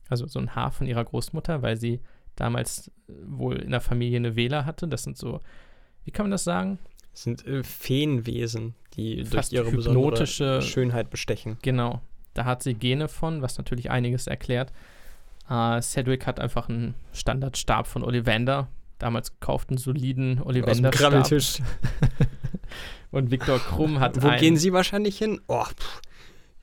also 0.09 0.27
so 0.27 0.39
ein 0.39 0.55
Haar 0.55 0.71
von 0.71 0.87
ihrer 0.87 1.05
Großmutter, 1.05 1.61
weil 1.61 1.77
sie 1.77 2.01
damals 2.35 2.89
äh, 3.07 3.13
wohl 3.25 3.55
in 3.57 3.71
der 3.71 3.81
Familie 3.81 4.17
eine 4.17 4.35
Wähler 4.35 4.65
hatte. 4.65 4.87
Das 4.87 5.03
sind 5.03 5.17
so, 5.17 5.41
wie 6.03 6.11
kann 6.11 6.25
man 6.25 6.31
das 6.31 6.43
sagen? 6.43 6.79
Das 7.11 7.23
sind 7.23 7.45
äh, 7.47 7.63
Feenwesen, 7.63 8.75
die 8.97 9.25
Fast 9.25 9.51
durch 9.51 9.67
ihre 9.67 9.71
hypnotische- 9.71 10.61
Schönheit 10.61 11.09
bestechen. 11.09 11.57
Genau. 11.61 12.01
Da 12.33 12.45
hat 12.45 12.63
sie 12.63 12.73
Gene 12.73 13.07
von, 13.07 13.41
was 13.41 13.57
natürlich 13.57 13.89
einiges 13.89 14.27
erklärt. 14.27 14.71
Äh, 15.49 15.81
Cedric 15.81 16.25
hat 16.27 16.39
einfach 16.39 16.69
einen 16.69 16.95
Standardstab 17.13 17.87
von 17.87 18.03
Ollivander. 18.03 18.67
Damals 18.99 19.31
gekauft, 19.31 19.69
einen 19.69 19.77
soliden 19.77 20.41
Aus 20.41 20.53
dem. 20.53 20.89
Grabbeltisch. 20.91 21.59
Und 23.11 23.31
Viktor 23.31 23.59
Krumm 23.59 23.99
hat 23.99 24.21
Wo 24.21 24.27
einen, 24.27 24.39
gehen 24.39 24.57
Sie 24.57 24.73
wahrscheinlich 24.73 25.17
hin? 25.17 25.41
Oh, 25.47 25.63
pff, 25.63 26.01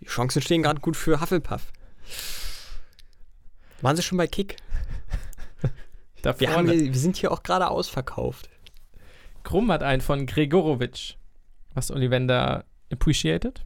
die 0.00 0.06
Chancen 0.06 0.42
stehen 0.42 0.62
gerade 0.62 0.80
gut 0.80 0.96
für 0.96 1.20
Hufflepuff. 1.20 1.72
Waren 3.80 3.96
Sie 3.96 4.02
schon 4.02 4.18
bei 4.18 4.26
Kick? 4.26 4.56
Wir, 6.38 6.54
haben, 6.54 6.68
wir 6.70 6.94
sind 6.94 7.16
hier 7.16 7.32
auch 7.32 7.42
gerade 7.42 7.68
ausverkauft. 7.68 8.48
Krumm 9.42 9.72
hat 9.72 9.82
einen 9.82 10.00
von 10.00 10.24
Gregorowitsch, 10.26 11.14
was 11.74 11.90
Ollivander 11.90 12.64
appreciated. 12.92 13.64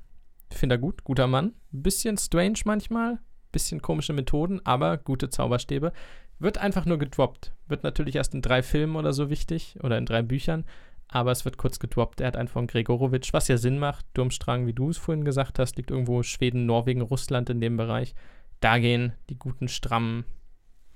Finde 0.51 0.77
er 0.77 0.79
gut, 0.79 1.05
guter 1.05 1.27
Mann. 1.27 1.55
Bisschen 1.71 2.17
strange 2.17 2.61
manchmal, 2.65 3.19
bisschen 3.53 3.83
komische 3.83 4.13
Methoden, 4.13 4.61
aber 4.65 4.97
gute 4.97 5.29
Zauberstäbe. 5.29 5.93
Wird 6.39 6.59
einfach 6.59 6.85
nur 6.85 6.99
gedroppt. 6.99 7.53
Wird 7.67 7.83
natürlich 7.83 8.17
erst 8.17 8.35
in 8.35 8.43
drei 8.43 8.63
Filmen 8.63 8.97
oder 8.97 9.13
so 9.13 9.31
wichtig 9.31 9.79
oder 9.83 9.99
in 9.99 10.07
drei 10.07 10.23
Büchern, 10.23 10.65
aber 11.09 11.33
es 11.33 11.45
wird 11.45 11.57
kurz 11.57 11.79
gedroppt. 11.79 12.21
Er 12.21 12.29
hat 12.29 12.37
einen 12.37 12.49
von 12.49 12.67
Gregorowitsch, 12.67 13.33
was 13.33 13.49
ja 13.49 13.57
Sinn 13.57 13.79
macht. 13.79 14.07
Durmstrang, 14.15 14.67
wie 14.67 14.73
du 14.73 14.91
es 14.91 14.99
vorhin 14.99 15.25
gesagt 15.25 15.59
hast, 15.59 15.77
liegt 15.77 15.91
irgendwo 15.91 16.23
Schweden, 16.23 16.67
Norwegen, 16.67 17.01
Russland 17.01 17.51
in 17.51 17.61
dem 17.61 17.77
Bereich. 17.77 18.15
Da 18.61 18.79
gehen 18.79 19.13
die 19.29 19.39
guten, 19.39 19.69
strammen 19.69 20.25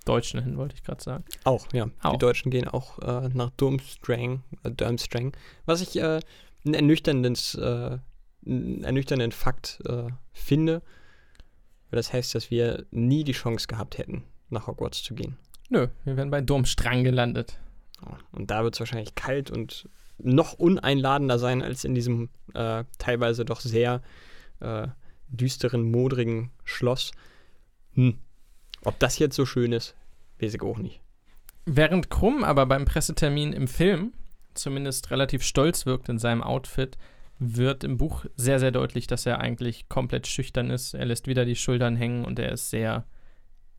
Deutschen 0.04 0.42
hin, 0.42 0.56
wollte 0.56 0.74
ich 0.74 0.82
gerade 0.82 1.02
sagen. 1.02 1.24
Auch, 1.44 1.66
ja. 1.72 1.88
Auch. 2.02 2.12
Die 2.12 2.18
Deutschen 2.18 2.50
gehen 2.50 2.68
auch 2.68 2.98
äh, 3.00 3.28
nach 3.32 3.50
Durmstrang, 3.50 4.42
äh, 4.62 4.70
Durmstrang. 4.70 5.32
Was 5.66 5.80
ich 5.80 6.00
äh, 6.00 6.20
ein 6.64 6.74
ernüchterndes, 6.74 7.54
äh, 7.54 7.98
einen 8.46 8.84
ernüchternden 8.84 9.32
Fakt 9.32 9.80
äh, 9.86 10.08
finde. 10.32 10.82
Das 11.90 12.12
heißt, 12.12 12.34
dass 12.34 12.50
wir 12.50 12.86
nie 12.90 13.24
die 13.24 13.32
Chance 13.32 13.66
gehabt 13.66 13.98
hätten, 13.98 14.24
nach 14.48 14.66
Hogwarts 14.66 15.02
zu 15.02 15.14
gehen. 15.14 15.36
Nö, 15.68 15.88
wir 16.04 16.16
werden 16.16 16.30
bei 16.30 16.40
Durmstrang 16.40 17.04
gelandet. 17.04 17.58
Und 18.32 18.50
da 18.50 18.64
wird 18.64 18.74
es 18.74 18.80
wahrscheinlich 18.80 19.14
kalt 19.14 19.50
und 19.50 19.88
noch 20.18 20.54
uneinladender 20.54 21.38
sein 21.38 21.62
als 21.62 21.84
in 21.84 21.94
diesem 21.94 22.28
äh, 22.54 22.84
teilweise 22.98 23.44
doch 23.44 23.60
sehr 23.60 24.02
äh, 24.60 24.88
düsteren, 25.28 25.90
modrigen 25.90 26.50
Schloss. 26.64 27.12
Hm. 27.94 28.18
Ob 28.84 28.98
das 28.98 29.18
jetzt 29.18 29.36
so 29.36 29.46
schön 29.46 29.72
ist, 29.72 29.94
weiß 30.40 30.54
ich 30.54 30.62
auch 30.62 30.78
nicht. 30.78 31.00
Während 31.66 32.10
Krumm 32.10 32.42
aber 32.42 32.66
beim 32.66 32.84
Pressetermin 32.84 33.52
im 33.52 33.68
Film 33.68 34.12
zumindest 34.54 35.10
relativ 35.10 35.42
stolz 35.42 35.86
wirkt 35.86 36.08
in 36.08 36.18
seinem 36.18 36.42
Outfit, 36.42 36.96
wird 37.38 37.84
im 37.84 37.96
Buch 37.96 38.26
sehr, 38.36 38.60
sehr 38.60 38.70
deutlich, 38.70 39.06
dass 39.06 39.26
er 39.26 39.40
eigentlich 39.40 39.88
komplett 39.88 40.26
schüchtern 40.26 40.70
ist. 40.70 40.94
Er 40.94 41.06
lässt 41.06 41.26
wieder 41.26 41.44
die 41.44 41.56
Schultern 41.56 41.96
hängen 41.96 42.24
und 42.24 42.38
er 42.38 42.52
ist 42.52 42.70
sehr 42.70 43.06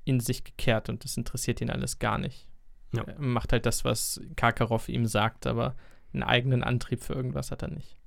in 0.04 0.20
sich 0.20 0.44
gekehrt 0.44 0.90
und 0.90 1.04
das 1.04 1.16
interessiert 1.16 1.62
ihn 1.62 1.70
alles 1.70 2.00
gar 2.00 2.18
nicht. 2.18 2.48
Ja. 2.94 3.04
Er 3.04 3.20
macht 3.20 3.54
halt 3.54 3.66
das, 3.66 3.86
was 3.86 4.20
Karkaroff 4.36 4.90
ihm 4.90 5.06
sagt, 5.06 5.46
aber 5.46 5.76
einen 6.14 6.24
eigenen 6.24 6.64
Antrieb 6.64 7.02
für 7.02 7.14
irgendwas 7.14 7.52
hat 7.52 7.62
er 7.62 7.70
nicht. 7.70 7.98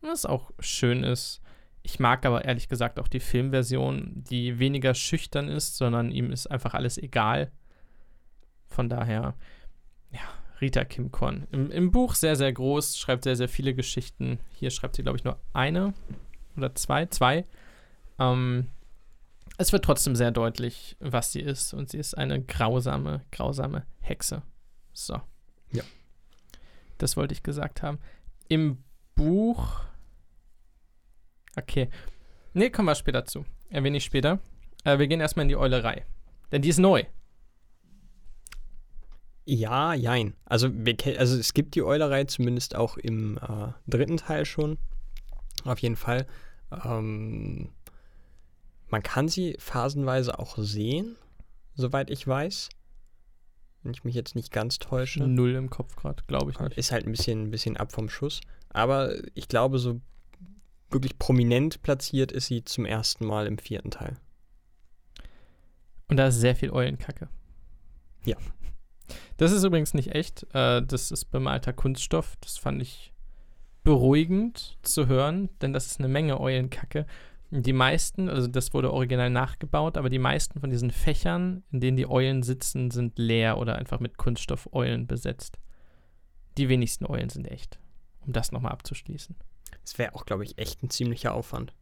Was 0.00 0.26
auch 0.26 0.52
schön 0.60 1.02
ist. 1.04 1.40
Ich 1.82 1.98
mag 1.98 2.26
aber 2.26 2.44
ehrlich 2.44 2.68
gesagt 2.68 3.00
auch 3.00 3.08
die 3.08 3.20
Filmversion, 3.20 4.24
die 4.28 4.58
weniger 4.58 4.94
schüchtern 4.94 5.48
ist, 5.48 5.76
sondern 5.76 6.12
ihm 6.12 6.30
ist 6.30 6.46
einfach 6.48 6.74
alles 6.74 6.98
egal. 6.98 7.50
Von 8.66 8.88
daher, 8.88 9.34
ja, 10.10 10.20
Rita 10.60 10.84
Kim 10.84 11.12
Korn. 11.12 11.46
Im, 11.52 11.70
Im 11.70 11.90
Buch 11.90 12.14
sehr, 12.14 12.36
sehr 12.36 12.52
groß, 12.52 12.98
schreibt 12.98 13.24
sehr, 13.24 13.36
sehr 13.36 13.48
viele 13.48 13.74
Geschichten. 13.74 14.40
Hier 14.54 14.70
schreibt 14.70 14.96
sie, 14.96 15.02
glaube 15.02 15.18
ich, 15.18 15.24
nur 15.24 15.38
eine 15.52 15.94
oder 16.56 16.74
zwei, 16.74 17.06
zwei. 17.06 17.44
Ähm, 18.18 18.68
es 19.56 19.72
wird 19.72 19.84
trotzdem 19.84 20.16
sehr 20.16 20.30
deutlich, 20.30 20.96
was 21.00 21.32
sie 21.32 21.40
ist. 21.40 21.74
Und 21.74 21.90
sie 21.90 21.98
ist 21.98 22.16
eine 22.16 22.42
grausame, 22.42 23.24
grausame 23.32 23.86
Hexe. 24.00 24.42
So. 24.92 25.20
Ja. 25.72 25.82
Das 26.98 27.16
wollte 27.16 27.34
ich 27.34 27.42
gesagt 27.42 27.82
haben. 27.82 27.98
Im 28.48 28.82
Buch. 29.14 29.82
Okay. 31.56 31.88
Nee, 32.54 32.70
kommen 32.70 32.88
wir 32.88 32.94
später 32.94 33.24
zu. 33.24 33.44
Erwähne 33.70 33.98
ich 33.98 34.04
später. 34.04 34.40
Äh, 34.84 34.98
wir 34.98 35.06
gehen 35.06 35.20
erstmal 35.20 35.42
in 35.42 35.48
die 35.48 35.56
Eulerei. 35.56 36.04
Denn 36.50 36.62
die 36.62 36.68
ist 36.68 36.78
neu. 36.78 37.04
Ja, 39.50 39.94
jein. 39.94 40.34
Also, 40.44 40.68
wir, 40.74 40.94
also 41.18 41.38
es 41.38 41.54
gibt 41.54 41.74
die 41.74 41.82
Eulerei 41.82 42.24
zumindest 42.24 42.76
auch 42.76 42.98
im 42.98 43.38
äh, 43.38 43.72
dritten 43.86 44.18
Teil 44.18 44.44
schon. 44.44 44.76
Auf 45.64 45.78
jeden 45.78 45.96
Fall. 45.96 46.26
Ähm, 46.84 47.70
man 48.90 49.02
kann 49.02 49.26
sie 49.26 49.56
phasenweise 49.58 50.38
auch 50.38 50.58
sehen, 50.58 51.16
soweit 51.74 52.10
ich 52.10 52.26
weiß. 52.26 52.68
Wenn 53.82 53.92
ich 53.94 54.04
mich 54.04 54.14
jetzt 54.14 54.36
nicht 54.36 54.52
ganz 54.52 54.80
täusche. 54.80 55.26
Null 55.26 55.54
im 55.54 55.70
Kopf 55.70 55.96
gerade, 55.96 56.22
glaube 56.26 56.50
ich 56.50 56.60
nicht. 56.60 56.76
Ist 56.76 56.92
halt 56.92 57.06
ein 57.06 57.12
bisschen, 57.12 57.44
ein 57.44 57.50
bisschen 57.50 57.78
ab 57.78 57.90
vom 57.90 58.10
Schuss. 58.10 58.42
Aber 58.68 59.14
ich 59.34 59.48
glaube, 59.48 59.78
so 59.78 60.02
wirklich 60.90 61.18
prominent 61.18 61.80
platziert 61.82 62.32
ist 62.32 62.48
sie 62.48 62.64
zum 62.64 62.84
ersten 62.84 63.24
Mal 63.24 63.46
im 63.46 63.56
vierten 63.56 63.92
Teil. 63.92 64.18
Und 66.08 66.18
da 66.18 66.26
ist 66.26 66.38
sehr 66.38 66.54
viel 66.54 66.70
Eulenkacke. 66.70 67.30
Ja. 68.26 68.36
Das 69.36 69.52
ist 69.52 69.64
übrigens 69.64 69.94
nicht 69.94 70.14
echt. 70.14 70.46
Äh, 70.54 70.82
das 70.82 71.10
ist 71.10 71.26
bemalter 71.26 71.72
Kunststoff. 71.72 72.36
Das 72.40 72.58
fand 72.58 72.82
ich 72.82 73.12
beruhigend 73.84 74.76
zu 74.82 75.06
hören, 75.06 75.48
denn 75.62 75.72
das 75.72 75.86
ist 75.86 75.98
eine 75.98 76.08
Menge 76.08 76.40
Eulenkacke. 76.40 77.06
Die 77.50 77.72
meisten, 77.72 78.28
also 78.28 78.46
das 78.46 78.74
wurde 78.74 78.92
original 78.92 79.30
nachgebaut, 79.30 79.96
aber 79.96 80.10
die 80.10 80.18
meisten 80.18 80.60
von 80.60 80.68
diesen 80.68 80.90
Fächern, 80.90 81.62
in 81.72 81.80
denen 81.80 81.96
die 81.96 82.08
Eulen 82.08 82.42
sitzen, 82.42 82.90
sind 82.90 83.18
leer 83.18 83.56
oder 83.56 83.76
einfach 83.76 84.00
mit 84.00 84.18
Kunststoff-Eulen 84.18 85.06
besetzt. 85.06 85.58
Die 86.58 86.68
wenigsten 86.68 87.06
Eulen 87.06 87.30
sind 87.30 87.50
echt. 87.50 87.78
Um 88.20 88.32
das 88.34 88.52
nochmal 88.52 88.72
abzuschließen. 88.72 89.34
Das 89.82 89.96
wäre 89.96 90.14
auch, 90.14 90.26
glaube 90.26 90.44
ich, 90.44 90.58
echt 90.58 90.82
ein 90.82 90.90
ziemlicher 90.90 91.32
Aufwand. 91.32 91.72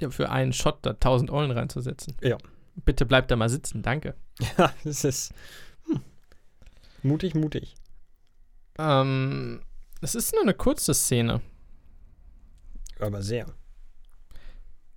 Ja, 0.00 0.10
für 0.10 0.28
einen 0.28 0.52
Shot 0.52 0.80
da 0.82 0.90
1000 0.90 1.30
Eulen 1.30 1.50
reinzusetzen. 1.50 2.14
Ja. 2.20 2.36
Bitte 2.84 3.06
bleibt 3.06 3.30
da 3.30 3.36
mal 3.36 3.48
sitzen, 3.48 3.82
danke. 3.82 4.14
Ja, 4.58 4.72
das 4.84 5.04
ist. 5.04 5.34
Mutig, 7.02 7.34
mutig. 7.34 7.74
Ähm, 8.78 9.60
es 10.00 10.14
ist 10.14 10.32
nur 10.32 10.42
eine 10.42 10.54
kurze 10.54 10.94
Szene. 10.94 11.40
Aber 13.00 13.22
sehr. 13.22 13.46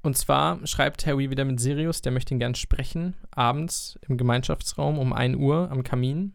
Und 0.04 0.18
zwar 0.18 0.66
schreibt 0.66 1.06
Harry 1.06 1.30
wieder 1.30 1.46
mit 1.46 1.60
Sirius, 1.60 2.02
der 2.02 2.12
möchte 2.12 2.34
ihn 2.34 2.40
gern 2.40 2.56
sprechen, 2.56 3.16
abends 3.30 4.00
im 4.08 4.18
Gemeinschaftsraum 4.18 4.98
um 4.98 5.14
1 5.14 5.38
Uhr 5.38 5.70
am 5.70 5.84
Kamin. 5.84 6.34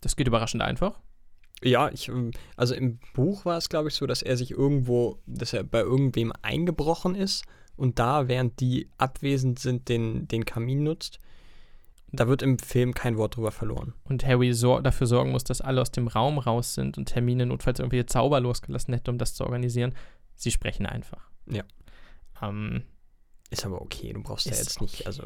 Das 0.00 0.16
geht 0.16 0.26
überraschend 0.26 0.62
einfach. 0.62 1.00
Ja, 1.62 1.88
ich, 1.90 2.08
ähm, 2.08 2.32
also 2.56 2.74
im 2.74 2.98
Buch 3.14 3.44
war 3.44 3.56
es, 3.56 3.68
glaube 3.68 3.88
ich, 3.88 3.94
so, 3.94 4.06
dass 4.06 4.22
er 4.22 4.36
sich 4.36 4.50
irgendwo, 4.50 5.18
dass 5.26 5.52
er 5.52 5.62
bei 5.62 5.80
irgendwem 5.80 6.32
eingebrochen 6.42 7.14
ist 7.14 7.44
und 7.76 7.98
da, 7.98 8.28
während 8.28 8.60
die 8.60 8.90
abwesend 8.98 9.58
sind, 9.58 9.88
den, 9.88 10.26
den 10.28 10.44
Kamin 10.44 10.82
nutzt. 10.82 11.20
Da 12.16 12.28
wird 12.28 12.42
im 12.42 12.58
Film 12.58 12.94
kein 12.94 13.16
Wort 13.16 13.36
drüber 13.36 13.50
verloren. 13.50 13.94
Und 14.04 14.26
Harry 14.26 14.52
sor 14.52 14.82
dafür 14.82 15.06
sorgen 15.06 15.32
muss, 15.32 15.44
dass 15.44 15.60
alle 15.60 15.80
aus 15.80 15.90
dem 15.90 16.08
Raum 16.08 16.38
raus 16.38 16.74
sind 16.74 16.98
und 16.98 17.14
Hermine 17.14 17.46
notfalls 17.46 17.78
irgendwelche 17.78 18.06
Zauber 18.06 18.40
losgelassen 18.40 18.94
hätte, 18.94 19.10
um 19.10 19.18
das 19.18 19.34
zu 19.34 19.44
organisieren. 19.44 19.94
Sie 20.36 20.50
sprechen 20.50 20.86
einfach. 20.86 21.30
Ja. 21.46 21.64
Ähm, 22.42 22.82
Ist 23.50 23.66
aber 23.66 23.80
okay, 23.82 24.12
du 24.12 24.22
brauchst 24.22 24.46
ja 24.46 24.52
jetzt 24.52 24.80
nicht, 24.80 25.06
also 25.06 25.24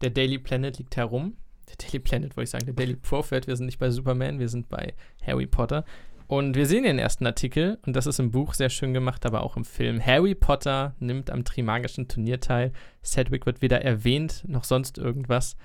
der 0.00 0.10
Daily 0.10 0.38
Planet 0.38 0.78
liegt 0.78 0.96
herum. 0.96 1.36
Der 1.68 1.76
Daily 1.76 2.00
Planet, 2.00 2.36
wollte 2.36 2.44
ich 2.44 2.50
sagen, 2.50 2.66
der 2.66 2.74
Daily 2.74 2.96
Prophet. 2.96 3.46
Wir 3.46 3.56
sind 3.56 3.66
nicht 3.66 3.78
bei 3.78 3.90
Superman, 3.90 4.38
wir 4.38 4.48
sind 4.48 4.68
bei 4.68 4.94
Harry 5.24 5.46
Potter. 5.46 5.84
Und 6.26 6.54
wir 6.54 6.66
sehen 6.66 6.84
den 6.84 7.00
ersten 7.00 7.26
Artikel, 7.26 7.78
und 7.84 7.96
das 7.96 8.06
ist 8.06 8.20
im 8.20 8.30
Buch 8.30 8.54
sehr 8.54 8.70
schön 8.70 8.94
gemacht, 8.94 9.26
aber 9.26 9.42
auch 9.42 9.56
im 9.56 9.64
Film. 9.64 10.04
Harry 10.04 10.36
Potter 10.36 10.94
nimmt 11.00 11.28
am 11.28 11.44
Trimagischen 11.44 12.06
Turnier 12.06 12.38
teil. 12.38 12.72
Sedgwick 13.02 13.46
wird 13.46 13.62
weder 13.62 13.82
erwähnt, 13.82 14.44
noch 14.46 14.62
sonst 14.62 14.96
irgendwas. 14.96 15.56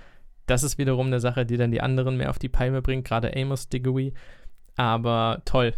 Das 0.45 0.63
ist 0.63 0.77
wiederum 0.77 1.07
eine 1.07 1.19
Sache, 1.19 1.45
die 1.45 1.57
dann 1.57 1.71
die 1.71 1.81
anderen 1.81 2.17
mehr 2.17 2.29
auf 2.29 2.39
die 2.39 2.49
Palme 2.49 2.81
bringt, 2.81 3.07
gerade 3.07 3.35
Amos 3.35 3.69
Diggory. 3.69 4.13
Aber 4.75 5.41
toll. 5.45 5.73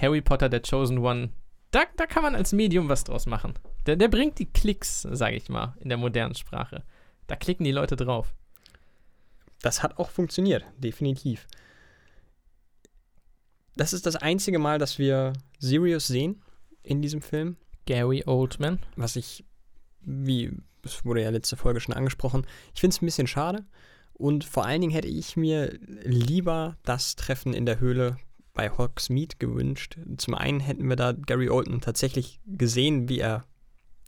Harry 0.00 0.20
Potter, 0.20 0.48
der 0.48 0.62
Chosen 0.62 0.98
One, 0.98 1.30
da, 1.70 1.82
da 1.96 2.06
kann 2.06 2.22
man 2.22 2.34
als 2.34 2.52
Medium 2.52 2.88
was 2.88 3.04
draus 3.04 3.26
machen. 3.26 3.54
Der, 3.86 3.96
der 3.96 4.08
bringt 4.08 4.38
die 4.38 4.50
Klicks, 4.50 5.02
sage 5.02 5.36
ich 5.36 5.48
mal, 5.48 5.74
in 5.80 5.88
der 5.88 5.98
modernen 5.98 6.34
Sprache. 6.34 6.84
Da 7.26 7.36
klicken 7.36 7.64
die 7.64 7.72
Leute 7.72 7.96
drauf. 7.96 8.34
das 9.60 9.82
hat 9.82 9.98
auch 9.98 10.10
funktioniert, 10.10 10.64
definitiv. 10.78 11.46
Das 13.76 13.92
ist 13.92 14.06
das 14.06 14.16
einzige 14.16 14.58
Mal, 14.58 14.78
dass 14.78 14.98
wir 14.98 15.34
Sirius 15.58 16.06
sehen 16.06 16.42
in 16.82 17.02
diesem 17.02 17.22
Film. 17.22 17.56
Gary 17.86 18.22
Oldman. 18.26 18.80
was 18.96 19.16
ich, 19.16 19.44
wie 20.00 20.52
es 20.82 21.04
wurde 21.04 21.22
ja 21.22 21.30
letzte 21.30 21.56
Folge 21.56 21.80
schon 21.80 21.94
angesprochen, 21.94 22.46
ich 22.74 22.80
finde 22.80 22.94
es 22.94 23.02
ein 23.02 23.06
bisschen 23.06 23.26
schade. 23.26 23.64
Und 24.18 24.44
vor 24.44 24.66
allen 24.66 24.80
Dingen 24.80 24.92
hätte 24.92 25.08
ich 25.08 25.36
mir 25.36 25.78
lieber 26.02 26.76
das 26.82 27.16
Treffen 27.16 27.54
in 27.54 27.66
der 27.66 27.80
Höhle 27.80 28.18
bei 28.52 28.68
Hogsmeade 28.70 29.36
gewünscht. 29.38 29.96
Zum 30.16 30.34
einen 30.34 30.58
hätten 30.58 30.88
wir 30.88 30.96
da 30.96 31.12
Gary 31.12 31.48
Oldman 31.48 31.80
tatsächlich 31.80 32.40
gesehen, 32.44 33.08
wie 33.08 33.20
er 33.20 33.44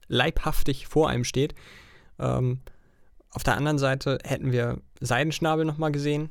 leibhaftig 0.09 0.89
vor 0.89 1.09
einem 1.09 1.23
steht. 1.23 1.55
Ähm, 2.19 2.61
auf 3.31 3.45
der 3.45 3.57
anderen 3.57 3.79
Seite 3.79 4.19
hätten 4.25 4.51
wir 4.51 4.83
Seidenschnabel 5.01 5.65
nochmal 5.65 5.93
gesehen. 5.93 6.31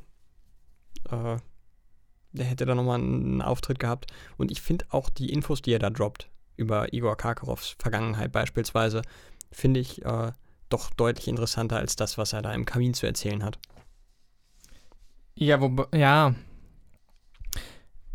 Äh, 1.09 1.37
der 2.33 2.45
hätte 2.45 2.65
da 2.65 2.75
nochmal 2.75 2.99
einen 2.99 3.41
Auftritt 3.41 3.79
gehabt. 3.79 4.11
Und 4.37 4.51
ich 4.51 4.61
finde 4.61 4.85
auch 4.89 5.09
die 5.09 5.31
Infos, 5.31 5.61
die 5.61 5.71
er 5.71 5.79
da 5.79 5.89
droppt, 5.89 6.29
über 6.57 6.93
Igor 6.93 7.15
Karkarows 7.15 7.77
Vergangenheit 7.79 8.33
beispielsweise, 8.33 9.01
finde 9.51 9.79
ich 9.79 10.03
äh, 10.03 10.33
doch 10.69 10.91
deutlich 10.91 11.27
interessanter 11.27 11.77
als 11.77 11.95
das, 11.95 12.17
was 12.17 12.33
er 12.33 12.41
da 12.41 12.53
im 12.53 12.65
Kamin 12.65 12.93
zu 12.93 13.05
erzählen 13.05 13.43
hat. 13.43 13.59
Ja, 15.35 15.61
wo, 15.61 15.85
ja. 15.95 16.35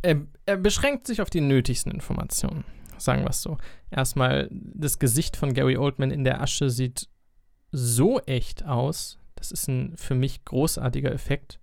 Er, 0.03 0.21
er 0.45 0.57
beschränkt 0.57 1.07
sich 1.07 1.23
auf 1.23 1.31
die 1.31 1.41
nötigsten 1.41 1.91
Informationen, 1.91 2.65
sagen 2.99 3.23
wir 3.23 3.31
es 3.31 3.43
so. 3.43 3.57
Erstmal, 3.91 4.49
das 4.51 4.99
Gesicht 4.99 5.37
von 5.37 5.55
Gary 5.55 5.77
Oldman 5.77 6.11
in 6.11 6.25
der 6.25 6.43
Asche 6.43 6.69
sieht 6.69 7.09
so 7.73 8.21
echt 8.21 8.65
aus. 8.67 9.19
Das 9.37 9.51
ist 9.51 9.69
ein 9.69 9.97
für 9.97 10.15
mich 10.15 10.45
großartiger 10.45 11.13
Effekt. 11.13 11.59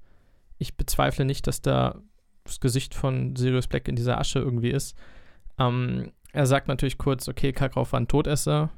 Ich 0.57 0.75
bezweifle 0.75 1.25
nicht, 1.25 1.47
dass 1.47 1.61
da 1.61 2.01
das 2.43 2.59
Gesicht 2.59 2.95
von 2.95 3.35
Sirius 3.35 3.67
Black 3.67 3.87
in 3.87 3.95
dieser 3.95 4.19
Asche 4.19 4.39
irgendwie 4.39 4.71
ist. 4.71 4.95
Ähm, 5.59 6.11
er 6.33 6.45
sagt 6.45 6.67
natürlich 6.67 6.97
kurz, 6.97 7.27
okay, 7.27 7.51
Karkaroff 7.51 7.93
war 7.93 7.99
ein 7.99 8.07
Todesser. 8.07 8.71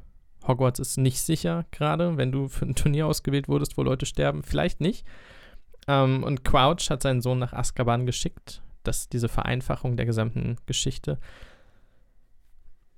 Hogwarts 0.48 0.80
ist 0.80 0.98
nicht 0.98 1.22
sicher 1.22 1.66
gerade, 1.72 2.18
wenn 2.18 2.32
du 2.32 2.48
für 2.48 2.66
ein 2.66 2.76
Turnier 2.76 3.08
ausgewählt 3.08 3.48
wurdest, 3.48 3.78
wo 3.78 3.84
Leute 3.84 4.06
sterben. 4.06 4.44
Vielleicht 4.44 4.82
nicht. 4.82 5.06
Ähm, 5.88 6.24
und 6.24 6.44
Crouch 6.44 6.90
hat 6.90 7.02
seinen 7.02 7.22
Sohn 7.22 7.40
nach 7.40 7.54
Azkaban 7.54 8.06
geschickt. 8.06 8.62
Das 8.84 9.00
ist 9.00 9.14
diese 9.14 9.30
Vereinfachung 9.30 9.96
der 9.96 10.06
gesamten 10.06 10.58
Geschichte. 10.66 11.20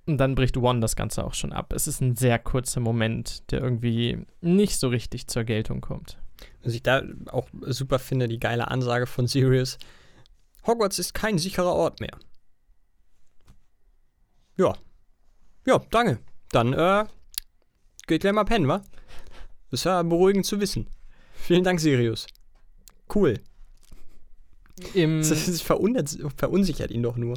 Und 0.08 0.18
dann 0.18 0.36
bricht 0.36 0.58
One 0.58 0.80
das 0.80 0.96
Ganze 0.96 1.24
auch 1.24 1.34
schon 1.34 1.52
ab. 1.52 1.74
Es 1.74 1.88
ist 1.88 2.02
ein 2.02 2.16
sehr 2.16 2.38
kurzer 2.38 2.80
Moment, 2.80 3.52
der 3.52 3.62
irgendwie 3.62 4.26
nicht 4.42 4.80
so 4.80 4.88
richtig 4.88 5.28
zur 5.28 5.44
Geltung 5.44 5.82
kommt. 5.82 6.20
Was 6.64 6.74
ich 6.74 6.84
da 6.84 7.04
auch 7.32 7.48
super 7.62 7.98
finde, 8.00 8.28
die 8.28 8.40
geile 8.40 8.70
Ansage 8.70 9.08
von 9.08 9.28
Sirius. 9.28 9.78
Hogwarts 10.66 11.00
ist 11.00 11.14
kein 11.14 11.38
sicherer 11.38 11.74
Ort 11.74 12.02
mehr. 12.02 12.18
Ja. 14.58 14.74
Ja, 15.66 15.82
danke. 15.90 16.20
Dann, 16.52 16.74
äh, 16.74 17.06
geht 18.08 18.22
gleich 18.22 18.34
mal 18.34 18.44
pennen, 18.44 18.68
wa? 18.68 18.84
Das 19.72 19.82
ist 19.82 19.84
ja 19.86 20.02
beruhigend 20.04 20.46
zu 20.46 20.60
wissen. 20.60 20.88
Vielen 21.34 21.64
Dank, 21.64 21.80
Sirius. 21.80 22.28
Cool. 23.14 23.40
Im, 24.94 25.22
Das 25.30 25.62
verunsichert 25.62 26.92
ihn 26.92 27.04
doch 27.04 27.18
nur. 27.18 27.36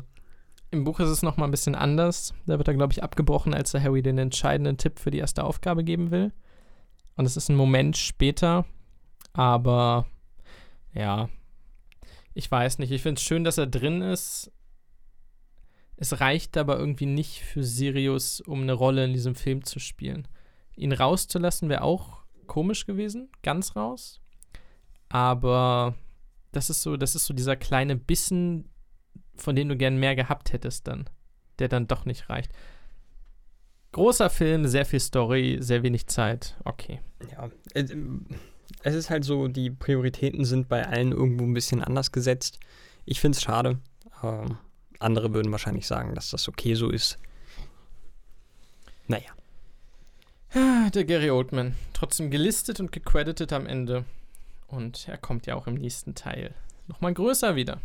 Im 0.71 0.85
Buch 0.85 1.01
ist 1.01 1.09
es 1.09 1.23
noch 1.23 1.37
mal 1.37 1.47
ein 1.47 1.51
bisschen 1.51 1.75
anders. 1.75 2.35
Da 2.47 2.59
wird 2.59 2.69
er, 2.69 2.75
glaube 2.75 2.93
ich, 2.93 3.03
abgebrochen, 3.03 3.55
als 3.55 3.73
er 3.73 3.83
Harry 3.83 4.03
den 4.03 4.19
entscheidenden 4.19 4.77
Tipp 4.77 4.99
für 4.99 5.11
die 5.11 5.19
erste 5.19 5.45
Aufgabe 5.45 5.83
geben 5.83 6.11
will. 6.11 6.33
Und 7.17 7.25
es 7.25 7.37
ist 7.37 7.49
ein 7.49 7.57
Moment 7.57 7.97
später, 7.97 8.67
aber 9.33 10.07
ja, 10.95 11.29
ich 12.35 12.51
weiß 12.51 12.79
nicht. 12.79 12.93
Ich 12.93 13.03
finde 13.03 13.19
es 13.19 13.25
schön, 13.25 13.45
dass 13.45 13.59
er 13.59 13.67
drin 13.67 14.03
ist. 14.03 14.53
Es 15.97 16.21
reicht 16.21 16.57
aber 16.57 16.79
irgendwie 16.79 17.07
nicht 17.07 17.41
für 17.41 17.65
Sirius, 17.65 18.41
um 18.41 18.63
eine 18.63 18.75
Rolle 18.75 19.05
in 19.05 19.13
diesem 19.13 19.35
Film 19.35 19.65
zu 19.65 19.81
spielen. 19.81 20.29
Ihn 20.78 20.92
rauszulassen 20.92 21.68
wäre 21.68 21.82
auch 21.82 22.23
komisch 22.47 22.87
gewesen, 22.87 23.28
ganz 23.42 23.75
raus. 23.75 24.20
Aber 25.08 25.94
das 26.52 26.70
ist 26.70 26.82
so, 26.82 26.97
das 26.97 27.14
ist 27.14 27.26
so 27.26 27.35
dieser 27.35 27.56
kleine 27.56 27.97
Bissen, 27.97 28.68
von 29.37 29.56
dem 29.56 29.68
du 29.68 29.76
gern 29.76 29.99
mehr 29.99 30.14
gehabt 30.14 30.52
hättest 30.52 30.87
dann, 30.87 31.10
der 31.58 31.69
dann 31.69 31.88
doch 31.88 32.04
nicht 32.04 32.30
reicht. 32.30 32.52
Großer 33.93 34.30
Film, 34.30 34.67
sehr 34.67 34.84
viel 34.84 35.00
Story, 35.00 35.58
sehr 35.60 35.82
wenig 35.82 36.06
Zeit. 36.06 36.56
Okay. 36.64 37.00
Ja, 37.32 37.50
äh, 37.75 37.86
es 38.82 38.95
ist 38.95 39.10
halt 39.10 39.25
so, 39.25 39.49
die 39.49 39.71
Prioritäten 39.71 40.45
sind 40.45 40.69
bei 40.69 40.86
allen 40.86 41.10
irgendwo 41.10 41.45
ein 41.45 41.54
bisschen 41.54 41.82
anders 41.82 42.12
gesetzt. 42.12 42.60
Ich 43.04 43.21
finde 43.21 43.36
es 43.36 43.43
schade. 43.43 43.78
Ähm, 44.23 44.58
andere 45.00 45.34
würden 45.34 45.50
wahrscheinlich 45.50 45.86
sagen, 45.86 46.14
dass 46.14 46.30
das 46.30 46.49
okay 46.49 46.75
so 46.75 46.91
ist. 46.91 47.19
Naja. 49.08 49.30
Ah, 50.54 50.91
Der 50.91 51.04
Gary 51.04 51.30
Oldman. 51.30 51.76
Trotzdem 51.93 52.30
gelistet 52.30 52.80
und 52.80 52.93
gecredited 52.93 53.52
am 53.52 53.67
Ende. 53.67 54.04
Und 54.69 55.08
er 55.08 55.19
kommt 55.19 55.47
ja 55.47 55.54
auch 55.54 55.67
im 55.67 55.75
nächsten 55.75 56.15
Teil 56.15 56.54
nochmal 56.87 57.13
größer 57.15 57.56
wieder. 57.56 57.80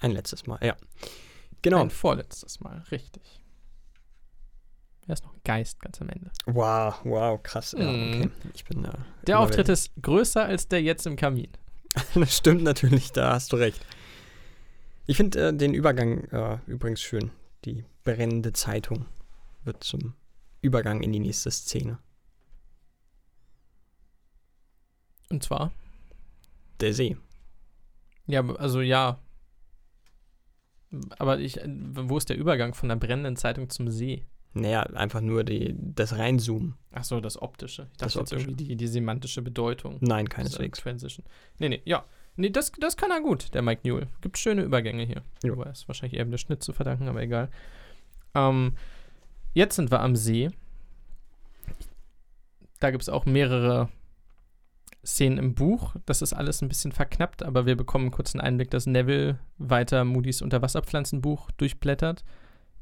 Ein 0.00 0.12
letztes 0.12 0.46
Mal, 0.46 0.58
ja. 0.62 0.76
Genau. 1.62 1.80
Ein 1.80 1.90
vorletztes 1.90 2.60
Mal, 2.60 2.82
richtig. 2.90 3.22
Er 5.06 5.14
ist 5.14 5.24
noch 5.24 5.32
ein 5.34 5.40
Geist 5.44 5.80
ganz 5.80 6.00
am 6.00 6.08
Ende. 6.08 6.30
Wow, 6.46 7.00
wow, 7.04 7.42
krass. 7.42 7.72
Ja, 7.76 7.84
Mhm. 7.90 8.12
okay. 8.14 8.30
Ich 8.54 8.64
bin 8.64 8.84
äh, 8.84 8.90
Der 9.26 9.38
Auftritt 9.40 9.68
ist 9.68 9.90
größer 10.00 10.44
als 10.44 10.68
der 10.68 10.82
jetzt 10.82 11.06
im 11.06 11.16
Kamin. 11.16 11.48
Das 12.14 12.36
stimmt 12.36 12.62
natürlich, 12.62 13.12
da 13.12 13.32
hast 13.34 13.52
du 13.52 13.56
recht. 13.56 13.84
Ich 15.06 15.16
finde 15.16 15.48
äh, 15.48 15.52
den 15.56 15.74
Übergang 15.74 16.24
äh, 16.30 16.58
übrigens 16.66 17.00
schön. 17.02 17.30
Die 17.64 17.84
brennende 18.04 18.52
Zeitung 18.52 19.06
wird 19.64 19.84
zum 19.84 20.14
Übergang 20.62 21.02
in 21.02 21.12
die 21.12 21.20
nächste 21.20 21.50
Szene. 21.50 21.98
Und 25.30 25.42
zwar, 25.42 25.72
Der 26.80 26.92
See. 26.92 27.16
ja, 28.26 28.44
also 28.56 28.80
ja. 28.80 29.18
Aber 31.18 31.38
ich, 31.38 31.58
äh, 31.58 31.66
wo 31.68 32.18
ist 32.18 32.28
der 32.28 32.36
Übergang 32.36 32.74
von 32.74 32.88
der 32.90 32.96
brennenden 32.96 33.36
Zeitung 33.36 33.70
zum 33.70 33.90
See? 33.90 34.26
Naja, 34.52 34.82
einfach 34.82 35.22
nur 35.22 35.42
die, 35.44 35.74
das 35.78 36.18
Reinzoomen. 36.18 36.74
Ach 36.90 37.04
so, 37.04 37.20
das 37.22 37.40
Optische. 37.40 37.88
Ich 37.92 37.96
Das 37.96 38.12
dachte 38.12 38.18
jetzt 38.20 38.32
Optische. 38.32 38.50
irgendwie 38.50 38.64
die, 38.66 38.76
die 38.76 38.86
semantische 38.86 39.40
Bedeutung. 39.40 39.96
Nein, 40.00 40.28
keineswegs. 40.28 40.80
Transition. 40.80 41.24
Nee, 41.58 41.70
nee, 41.70 41.82
ja. 41.86 42.04
Nee, 42.36 42.50
das, 42.50 42.72
das 42.78 42.98
kann 42.98 43.10
er 43.10 43.22
gut, 43.22 43.54
der 43.54 43.62
Mike 43.62 43.80
Newell. 43.84 44.08
Gibt 44.20 44.36
schöne 44.36 44.62
Übergänge 44.62 45.04
hier. 45.04 45.22
Jo. 45.42 45.54
Aber 45.54 45.70
ist 45.70 45.88
wahrscheinlich 45.88 46.18
eher 46.18 46.26
dem 46.26 46.36
Schnitt 46.36 46.62
zu 46.62 46.74
verdanken, 46.74 47.08
aber 47.08 47.22
egal. 47.22 47.50
Ähm, 48.34 48.74
jetzt 49.54 49.76
sind 49.76 49.90
wir 49.90 50.00
am 50.00 50.16
See. 50.16 50.50
Da 52.80 52.90
gibt 52.90 53.02
es 53.02 53.08
auch 53.08 53.26
mehrere 53.26 53.88
Szenen 55.04 55.38
im 55.38 55.54
Buch. 55.54 55.96
Das 56.06 56.22
ist 56.22 56.32
alles 56.32 56.62
ein 56.62 56.68
bisschen 56.68 56.92
verknappt, 56.92 57.42
aber 57.42 57.66
wir 57.66 57.76
bekommen 57.76 58.10
kurz 58.10 58.34
einen 58.34 58.40
Einblick, 58.40 58.70
dass 58.70 58.86
Neville 58.86 59.38
weiter 59.58 60.04
Moody's 60.04 60.42
Unterwasserpflanzenbuch 60.42 61.50
durchblättert, 61.52 62.24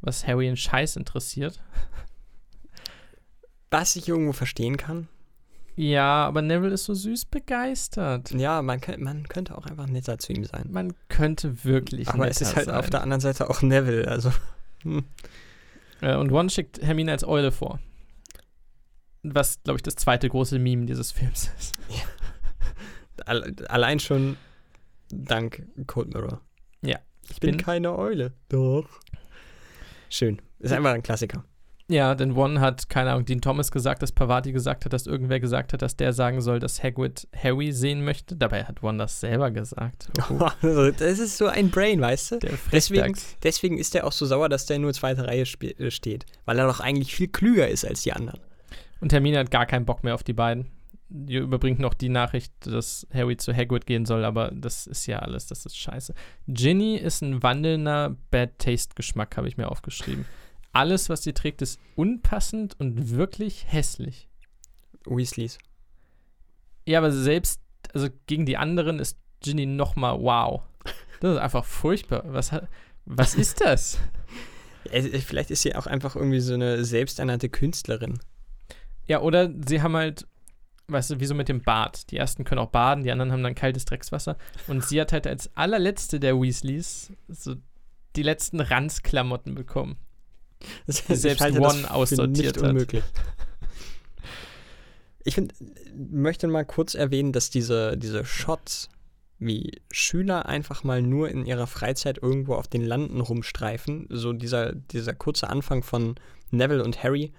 was 0.01 0.27
Harry 0.27 0.49
in 0.49 0.57
Scheiß 0.57 0.97
interessiert. 0.97 1.63
Was 3.73 3.95
ich 3.95 4.09
irgendwo 4.09 4.33
verstehen 4.33 4.77
kann. 4.77 5.07
Ja, 5.77 6.27
aber 6.27 6.43
Neville 6.43 6.75
ist 6.75 6.87
so 6.87 6.93
süß 6.95 7.27
begeistert. 7.27 8.33
Ja, 8.33 8.63
man, 8.63 8.81
kann, 8.81 9.01
man 9.01 9.29
könnte 9.29 9.57
auch 9.57 9.65
einfach 9.65 9.87
netter 9.87 10.19
zu 10.19 10.33
ihm 10.33 10.45
sein. 10.45 10.67
Man 10.71 10.93
könnte 11.09 11.65
wirklich. 11.65 12.09
Aber 12.09 12.29
es 12.29 12.41
ist 12.41 12.49
netter 12.49 12.57
halt 12.57 12.67
sein. 12.67 12.75
auf 12.75 12.91
der 12.91 13.03
anderen 13.03 13.21
Seite 13.21 13.49
auch 13.49 13.63
Neville. 13.63 14.09
Also, 14.09 14.33
hm. 14.83 15.05
Äh, 16.01 16.17
und 16.17 16.33
One 16.33 16.51
schickt 16.51 16.81
Hermine 16.83 17.13
als 17.13 17.25
Eule 17.25 17.53
vor. 17.53 17.79
Was, 19.23 19.63
glaube 19.63 19.77
ich, 19.79 19.83
das 19.83 19.97
zweite 19.97 20.29
große 20.29 20.59
Meme 20.59 20.87
dieses 20.87 21.13
Films 21.13 21.51
ist. 21.59 21.75
alle- 23.27 23.55
allein 23.69 24.01
schon 24.01 24.37
dank 25.11 25.67
Cold 25.87 26.13
Mirror. 26.15 26.41
Ja, 26.83 26.99
Ich 27.29 27.41
bin, 27.41 27.53
bin- 27.57 27.61
keine 27.65 27.97
Eule. 27.97 28.33
Doch. 28.49 28.89
Schön. 30.09 30.41
Ist 30.59 30.73
einfach 30.73 30.93
ein 30.93 31.03
Klassiker. 31.03 31.45
Ja, 31.91 32.15
denn 32.15 32.37
One 32.37 32.61
hat, 32.61 32.89
keine 32.89 33.11
Ahnung, 33.11 33.25
Dean 33.25 33.41
Thomas 33.41 33.73
gesagt, 33.73 34.01
dass 34.01 34.13
Pavati 34.13 34.53
gesagt 34.53 34.85
hat, 34.85 34.93
dass 34.93 35.09
irgendwer 35.09 35.41
gesagt 35.41 35.73
hat, 35.73 35.83
dass 35.83 35.97
der 35.97 36.13
sagen 36.13 36.41
soll, 36.41 36.61
dass 36.61 36.85
Hagrid 36.85 37.27
Harry 37.37 37.73
sehen 37.73 38.05
möchte. 38.05 38.37
Dabei 38.37 38.63
hat 38.63 38.85
One 38.85 38.99
das 38.99 39.19
selber 39.19 39.51
gesagt. 39.51 40.09
Oh, 40.31 40.91
das 40.97 41.19
ist 41.19 41.37
so 41.37 41.47
ein 41.47 41.71
Brain, 41.71 42.01
weißt 42.01 42.33
du? 42.33 42.39
der 42.39 42.53
Deswegen, 42.71 43.17
deswegen 43.43 43.79
ist 43.79 43.95
er 43.95 44.07
auch 44.07 44.13
so 44.13 44.25
sauer, 44.25 44.49
dass 44.49 44.67
der 44.67 44.79
nur 44.79 44.93
zweite 44.93 45.27
Reihe 45.27 45.43
äh, 45.43 45.91
steht. 45.91 46.27
Weil 46.45 46.59
er 46.59 46.67
doch 46.67 46.79
eigentlich 46.79 47.15
viel 47.15 47.29
klüger 47.29 47.67
ist 47.69 47.85
als 47.85 48.03
die 48.03 48.13
anderen. 48.13 48.39
Und 49.01 49.13
Hermine 49.13 49.39
hat 49.39 49.51
gar 49.51 49.67
keinen 49.67 49.85
Bock 49.85 50.05
mehr 50.05 50.15
auf 50.15 50.23
die 50.23 50.33
beiden. 50.33 50.67
Die 51.09 51.37
überbringt 51.37 51.81
noch 51.81 51.95
die 51.95 52.09
Nachricht, 52.09 52.53
dass 52.61 53.07
Harry 53.13 53.37
zu 53.37 53.53
Hagrid 53.53 53.87
gehen 53.87 54.07
soll, 54.07 54.25
aber 54.25 54.53
das 54.55 54.87
ist 54.87 55.07
ja 55.07 55.19
alles, 55.19 55.47
das 55.49 55.67
ist 55.67 55.77
scheiße. 55.77 56.15
Ginny 56.47 56.97
ist 56.97 57.23
ein 57.23 57.43
wandelnder 57.43 58.17
Bad 58.31 58.59
Taste 58.59 58.95
Geschmack, 58.95 59.37
habe 59.37 59.49
ich 59.49 59.57
mir 59.57 59.69
aufgeschrieben. 59.69 60.25
Alles, 60.73 61.09
was 61.09 61.23
sie 61.23 61.33
trägt, 61.33 61.63
ist 61.63 61.81
unpassend 61.97 62.79
und 62.79 63.11
wirklich 63.11 63.67
hässlich. 63.69 64.29
Weasleys. 65.07 65.59
Ja, 66.87 66.99
aber 66.99 67.11
selbst, 67.13 67.61
also 67.93 68.09
gegen 68.27 68.47
die 68.47 68.57
anderen 68.57 68.99
ist 68.99 69.19
Ginny 69.41 69.67
nochmal 69.67 70.21
wow. 70.21 70.63
Das 71.21 71.35
ist 71.35 71.41
einfach 71.41 71.65
furchtbar. 71.65 72.23
Was, 72.27 72.53
was 73.05 73.35
ist 73.35 73.61
das? 73.61 73.99
Vielleicht 74.91 75.51
ist 75.51 75.63
sie 75.63 75.75
auch 75.75 75.87
einfach 75.87 76.17
irgendwie 76.17 76.41
so 76.41 76.55
eine 76.55 76.85
selbsternannte 76.85 77.49
Künstlerin. 77.49 78.19
Ja, 79.07 79.21
oder 79.21 79.51
sie 79.67 79.83
haben 79.83 79.97
halt 79.97 80.27
weißt 80.93 81.11
du, 81.11 81.21
wie 81.21 81.27
so 81.27 81.35
mit 81.35 81.49
dem 81.49 81.63
Bad. 81.63 82.11
Die 82.11 82.17
ersten 82.17 82.45
können 82.45 82.61
auch 82.61 82.71
baden, 82.71 83.05
die 83.05 83.11
anderen 83.11 83.33
haben 83.33 83.43
dann 83.43 83.55
kaltes 83.55 83.85
Dreckswasser. 83.85 84.37
Und 84.67 84.85
sie 84.85 85.01
hat 85.01 85.13
halt 85.13 85.27
als 85.27 85.51
allerletzte 85.57 86.21
der 86.21 86.41
Weasleys 86.41 87.13
so 87.29 87.57
die 88.17 88.23
letzten 88.23 88.61
Ranzklamotten 88.61 89.55
bekommen. 89.55 89.97
Das 90.87 91.05
Die 91.05 91.15
selbst 91.17 91.41
halte 91.41 91.61
One 91.61 91.75
für 91.75 91.91
aussortiert 91.91 92.37
nicht 92.37 92.57
hat. 92.57 92.71
unmöglich. 92.71 93.05
Ich 95.25 95.35
find, 95.35 95.55
möchte 95.95 96.49
mal 96.49 96.65
kurz 96.65 96.95
erwähnen, 96.95 97.33
dass 97.33 97.51
diese, 97.51 97.97
diese 97.97 98.25
Shots, 98.25 98.89
wie 99.39 99.81
Schüler 99.91 100.47
einfach 100.47 100.83
mal 100.85 101.03
nur 101.03 101.29
in 101.29 101.47
ihrer 101.47 101.67
Freizeit 101.67 102.19
irgendwo 102.23 102.55
auf 102.55 102.69
den 102.69 102.85
Landen 102.85 103.21
rumstreifen, 103.21 104.07
so 104.11 104.33
dieser, 104.33 104.75
dieser 104.75 105.15
kurze 105.15 105.49
Anfang 105.49 105.83
von 105.83 106.15
Neville 106.51 106.83
und 106.83 107.03
Harry, 107.03 107.33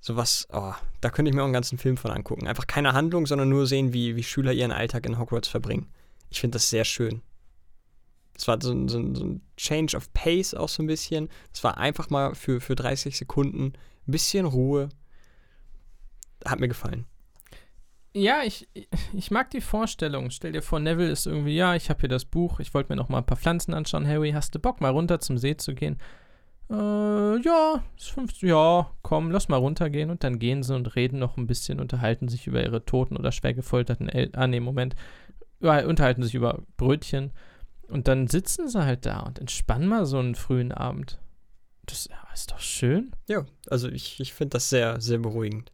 sowas, 0.00 0.46
oh, 0.52 0.72
da 1.00 1.10
könnte 1.10 1.30
ich 1.30 1.34
mir 1.34 1.42
auch 1.42 1.46
einen 1.46 1.52
ganzen 1.52 1.78
Film 1.78 1.96
von 1.96 2.10
angucken. 2.10 2.46
Einfach 2.46 2.66
keine 2.66 2.92
Handlung, 2.92 3.26
sondern 3.26 3.48
nur 3.48 3.66
sehen, 3.66 3.92
wie, 3.92 4.16
wie 4.16 4.22
Schüler 4.22 4.52
ihren 4.52 4.72
Alltag 4.72 5.06
in 5.06 5.18
Hogwarts 5.18 5.48
verbringen. 5.48 5.88
Ich 6.30 6.40
finde 6.40 6.56
das 6.56 6.70
sehr 6.70 6.84
schön. 6.84 7.22
Es 8.36 8.46
war 8.48 8.58
so, 8.60 8.72
ein- 8.72 8.88
so, 8.88 8.98
ein- 8.98 9.40
Change 9.56 9.96
of 9.96 10.12
Pace 10.12 10.54
auch 10.54 10.68
so 10.68 10.82
ein 10.82 10.86
bisschen. 10.86 11.28
Es 11.52 11.64
war 11.64 11.78
einfach 11.78 12.10
mal 12.10 12.34
für, 12.34 12.60
für 12.60 12.74
30 12.74 13.16
Sekunden 13.16 13.72
ein 14.06 14.10
bisschen 14.10 14.44
Ruhe. 14.46 14.88
Hat 16.44 16.60
mir 16.60 16.68
gefallen. 16.68 17.06
Ja, 18.14 18.42
ich, 18.44 18.66
ich 19.12 19.30
mag 19.30 19.50
die 19.50 19.60
Vorstellung. 19.60 20.30
Stell 20.30 20.52
dir 20.52 20.62
vor, 20.62 20.80
Neville 20.80 21.10
ist 21.10 21.26
irgendwie, 21.26 21.54
ja, 21.54 21.74
ich 21.74 21.90
habe 21.90 22.00
hier 22.00 22.08
das 22.08 22.24
Buch, 22.24 22.60
ich 22.60 22.72
wollte 22.72 22.90
mir 22.92 22.96
noch 22.96 23.08
mal 23.10 23.18
ein 23.18 23.26
paar 23.26 23.36
Pflanzen 23.36 23.74
anschauen. 23.74 24.06
Harry, 24.08 24.30
hast 24.32 24.54
du 24.54 24.58
Bock, 24.58 24.80
mal 24.80 24.90
runter 24.92 25.20
zum 25.20 25.36
See 25.36 25.56
zu 25.56 25.74
gehen? 25.74 25.98
Äh, 26.70 26.74
ja, 27.42 27.82
ist 27.96 28.10
50, 28.10 28.42
ja, 28.48 28.90
komm, 29.02 29.30
lass 29.30 29.48
mal 29.48 29.56
runtergehen. 29.58 30.10
Und 30.10 30.24
dann 30.24 30.38
gehen 30.38 30.62
sie 30.62 30.74
und 30.74 30.96
reden 30.96 31.18
noch 31.18 31.36
ein 31.36 31.46
bisschen, 31.46 31.78
unterhalten 31.78 32.28
sich 32.28 32.46
über 32.46 32.62
ihre 32.62 32.84
toten 32.86 33.16
oder 33.16 33.32
schwer 33.32 33.52
gefolterten 33.54 34.08
Eltern. 34.08 34.42
Ah, 34.42 34.46
nee, 34.46 34.60
Moment. 34.60 34.94
Unterhalten 35.60 36.22
sich 36.22 36.34
über 36.34 36.62
Brötchen. 36.76 37.32
Und 37.88 38.08
dann 38.08 38.26
sitzen 38.26 38.68
sie 38.68 38.84
halt 38.84 39.06
da 39.06 39.20
und 39.20 39.38
entspannen 39.38 39.88
mal 39.88 40.06
so 40.06 40.18
einen 40.18 40.34
frühen 40.34 40.72
Abend. 40.72 41.18
Das 41.86 42.08
ja, 42.10 42.16
ist 42.34 42.50
doch 42.50 42.58
schön. 42.58 43.12
Ja, 43.28 43.46
also 43.70 43.88
ich, 43.88 44.18
ich 44.20 44.34
finde 44.34 44.54
das 44.56 44.68
sehr, 44.68 45.00
sehr 45.00 45.18
beruhigend. 45.18 45.72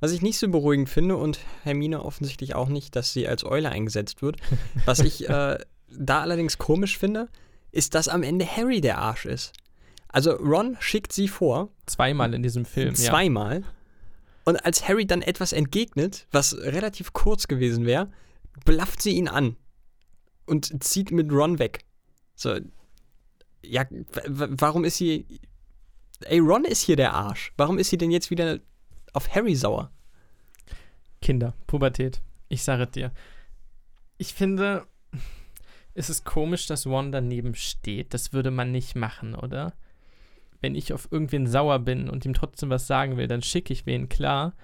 Was 0.00 0.12
ich 0.12 0.22
nicht 0.22 0.38
so 0.38 0.48
beruhigend 0.48 0.88
finde 0.88 1.16
und 1.16 1.38
Hermine 1.62 2.04
offensichtlich 2.04 2.54
auch 2.54 2.68
nicht, 2.68 2.96
dass 2.96 3.12
sie 3.12 3.28
als 3.28 3.44
Eule 3.44 3.70
eingesetzt 3.70 4.22
wird. 4.22 4.36
Was 4.84 4.98
ich 5.00 5.28
äh, 5.28 5.58
da 5.88 6.20
allerdings 6.20 6.58
komisch 6.58 6.98
finde, 6.98 7.28
ist, 7.72 7.94
dass 7.94 8.08
am 8.08 8.22
Ende 8.22 8.46
Harry 8.46 8.80
der 8.80 8.98
Arsch 8.98 9.24
ist. 9.24 9.52
Also 10.08 10.32
Ron 10.32 10.76
schickt 10.80 11.12
sie 11.12 11.28
vor, 11.28 11.70
Zweimal 11.86 12.34
in 12.34 12.42
diesem 12.42 12.64
Film, 12.64 12.90
ja. 12.90 12.94
zweimal. 12.94 13.62
Und 14.44 14.64
als 14.64 14.86
Harry 14.88 15.06
dann 15.06 15.22
etwas 15.22 15.52
entgegnet, 15.52 16.26
was 16.30 16.56
relativ 16.56 17.12
kurz 17.12 17.48
gewesen 17.48 17.86
wäre, 17.86 18.10
blafft 18.64 19.00
sie 19.00 19.12
ihn 19.12 19.28
an 19.28 19.56
und 20.46 20.82
zieht 20.82 21.10
mit 21.10 21.30
Ron 21.32 21.58
weg. 21.58 21.84
So, 22.34 22.58
ja, 23.62 23.84
warum 24.26 24.84
ist 24.84 24.96
sie. 24.96 25.26
Ey, 26.22 26.38
Ron 26.38 26.64
ist 26.64 26.82
hier 26.82 26.96
der 26.96 27.12
Arsch. 27.12 27.52
Warum 27.56 27.78
ist 27.78 27.90
sie 27.90 27.98
denn 27.98 28.10
jetzt 28.10 28.30
wieder 28.30 28.60
auf 29.12 29.34
Harry 29.34 29.54
sauer? 29.54 29.90
Kinder, 31.20 31.54
Pubertät. 31.66 32.22
Ich 32.48 32.62
sage 32.62 32.86
dir. 32.86 33.12
Ich 34.18 34.34
finde, 34.34 34.86
es 35.94 36.10
ist 36.10 36.24
komisch, 36.24 36.66
dass 36.66 36.86
Ron 36.86 37.12
daneben 37.12 37.54
steht. 37.54 38.14
Das 38.14 38.32
würde 38.32 38.50
man 38.50 38.72
nicht 38.72 38.94
machen, 38.94 39.34
oder? 39.34 39.74
Wenn 40.60 40.74
ich 40.74 40.92
auf 40.92 41.08
irgendwen 41.10 41.46
sauer 41.46 41.78
bin 41.78 42.08
und 42.08 42.24
ihm 42.24 42.34
trotzdem 42.34 42.70
was 42.70 42.86
sagen 42.86 43.16
will, 43.16 43.26
dann 43.26 43.42
schicke 43.42 43.72
ich 43.72 43.86
wen, 43.86 44.08
klar. 44.08 44.54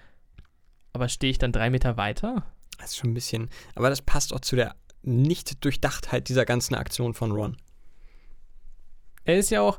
Aber 0.93 1.09
stehe 1.09 1.31
ich 1.31 1.39
dann 1.39 1.53
drei 1.53 1.71
Meter 1.71 1.97
weiter? 1.97 2.47
Das 2.79 2.91
ist 2.91 2.97
schon 2.97 3.11
ein 3.11 3.15
bisschen. 3.15 3.51
Aber 3.75 3.91
das 3.91 4.03
passt 4.03 4.33
auch 4.33 4.41
zu 4.41 4.57
der 4.57 4.77
Nicht-Durchdachtheit 5.03 6.29
dieser 6.29 6.45
ganzen 6.45 6.75
Aktion 6.75 7.15
von 7.15 7.33
Ron. 7.33 7.57
Er 9.25 9.39
ist 9.39 9.51
ja 9.51 9.61
auch. 9.61 9.79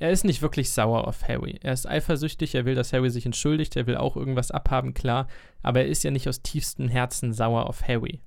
Er 0.00 0.10
ist 0.10 0.24
nicht 0.24 0.42
wirklich 0.42 0.70
sauer 0.70 1.06
auf 1.06 1.28
Harry. 1.28 1.58
Er 1.62 1.72
ist 1.72 1.86
eifersüchtig, 1.86 2.56
er 2.56 2.64
will, 2.64 2.74
dass 2.74 2.92
Harry 2.92 3.08
sich 3.10 3.24
entschuldigt, 3.24 3.76
er 3.76 3.86
will 3.86 3.96
auch 3.96 4.16
irgendwas 4.16 4.50
abhaben, 4.50 4.94
klar. 4.94 5.28
Aber 5.62 5.80
er 5.80 5.86
ist 5.86 6.02
ja 6.02 6.10
nicht 6.10 6.28
aus 6.28 6.42
tiefstem 6.42 6.88
Herzen 6.88 7.32
sauer 7.32 7.66
auf 7.66 7.86
Harry. 7.86 8.20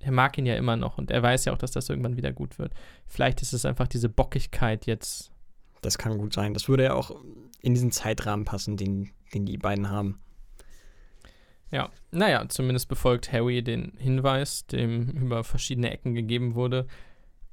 Er 0.00 0.12
mag 0.12 0.36
ihn 0.36 0.46
ja 0.46 0.56
immer 0.56 0.76
noch 0.76 0.98
und 0.98 1.10
er 1.10 1.22
weiß 1.22 1.46
ja 1.46 1.52
auch, 1.52 1.58
dass 1.58 1.70
das 1.70 1.88
irgendwann 1.88 2.16
wieder 2.16 2.32
gut 2.32 2.58
wird. 2.58 2.74
Vielleicht 3.06 3.40
ist 3.40 3.52
es 3.52 3.64
einfach 3.64 3.88
diese 3.88 4.08
Bockigkeit 4.08 4.84
jetzt. 4.86 5.30
Das 5.80 5.96
kann 5.96 6.18
gut 6.18 6.34
sein. 6.34 6.52
Das 6.52 6.68
würde 6.68 6.84
ja 6.84 6.94
auch 6.94 7.12
in 7.60 7.74
diesen 7.74 7.92
Zeitrahmen 7.92 8.44
passen, 8.44 8.76
den, 8.76 9.10
den 9.32 9.46
die 9.46 9.58
beiden 9.58 9.88
haben. 9.88 10.20
Ja, 11.72 11.90
naja, 12.10 12.48
zumindest 12.48 12.88
befolgt 12.88 13.32
Harry 13.32 13.62
den 13.62 13.94
Hinweis, 13.96 14.66
dem 14.66 15.08
über 15.08 15.42
verschiedene 15.42 15.90
Ecken 15.90 16.14
gegeben 16.14 16.54
wurde. 16.54 16.86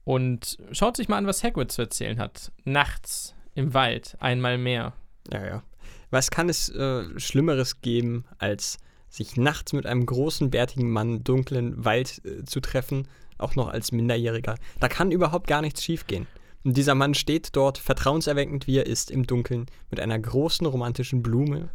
Und 0.04 0.58
schaut 0.72 0.98
sich 0.98 1.08
mal 1.08 1.18
an, 1.18 1.26
was 1.26 1.44
Hagrid 1.44 1.72
zu 1.72 1.82
erzählen 1.84 2.20
hat. 2.20 2.52
Nachts 2.66 3.34
im 3.56 3.74
Wald, 3.74 4.18
einmal 4.20 4.58
mehr. 4.58 4.94
Ja, 5.32 5.46
ja. 5.46 5.64
Was 6.12 6.32
kann 6.32 6.50
es 6.50 6.70
äh, 6.70 7.20
Schlimmeres 7.20 7.82
geben, 7.82 8.26
als 8.40 8.78
sich 9.08 9.38
nachts 9.38 9.74
mit 9.74 9.86
einem 9.86 10.06
großen, 10.06 10.50
bärtigen 10.50 10.92
Mann 10.92 11.18
im 11.18 11.24
dunklen 11.24 11.86
Wald 11.86 12.22
äh, 12.26 12.44
zu 12.44 12.60
treffen, 12.60 13.08
auch 13.38 13.56
noch 13.56 13.70
als 13.70 13.92
Minderjähriger? 13.92 14.56
Da 14.80 14.90
kann 14.90 15.12
überhaupt 15.12 15.48
gar 15.48 15.62
nichts 15.62 15.84
schiefgehen. 15.84 16.28
Und 16.64 16.76
dieser 16.76 16.96
Mann 16.96 17.14
steht 17.14 17.56
dort, 17.56 17.78
vertrauenserweckend 17.78 18.68
wie 18.68 18.78
er 18.78 18.86
ist, 18.86 19.12
im 19.12 19.26
Dunkeln, 19.26 19.68
mit 19.90 20.00
einer 20.02 20.20
großen 20.20 20.66
romantischen 20.68 21.22
Blume 21.22 21.70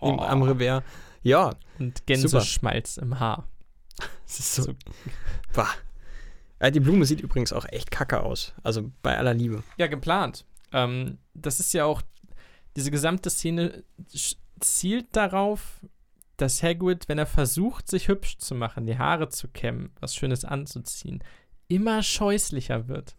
im, 0.00 0.20
am 0.20 0.42
Revers. 0.42 0.84
Ja, 1.24 1.56
Und 1.78 2.06
Gänseschmalz 2.06 2.98
im 2.98 3.18
Haar. 3.18 3.48
es 4.26 4.38
ist 4.38 4.54
so. 4.54 4.62
So. 4.62 4.74
Bah. 5.54 5.70
Äh, 6.60 6.70
die 6.70 6.80
Blume 6.80 7.04
sieht 7.06 7.20
übrigens 7.20 7.52
auch 7.52 7.64
echt 7.66 7.90
kacke 7.90 8.22
aus. 8.22 8.54
Also 8.62 8.92
bei 9.02 9.18
aller 9.18 9.34
Liebe. 9.34 9.64
Ja, 9.76 9.86
geplant. 9.88 10.44
Ähm, 10.72 11.18
das 11.34 11.60
ist 11.60 11.72
ja 11.74 11.84
auch, 11.84 12.02
diese 12.76 12.90
gesamte 12.90 13.30
Szene 13.30 13.84
zielt 14.60 15.16
darauf, 15.16 15.80
dass 16.36 16.62
Hagrid, 16.62 17.08
wenn 17.08 17.18
er 17.18 17.26
versucht, 17.26 17.88
sich 17.88 18.08
hübsch 18.08 18.38
zu 18.38 18.54
machen, 18.54 18.86
die 18.86 18.98
Haare 18.98 19.28
zu 19.28 19.48
kämmen, 19.48 19.90
was 20.00 20.14
Schönes 20.14 20.44
anzuziehen, 20.44 21.22
immer 21.68 22.02
scheußlicher 22.02 22.88
wird. 22.88 23.16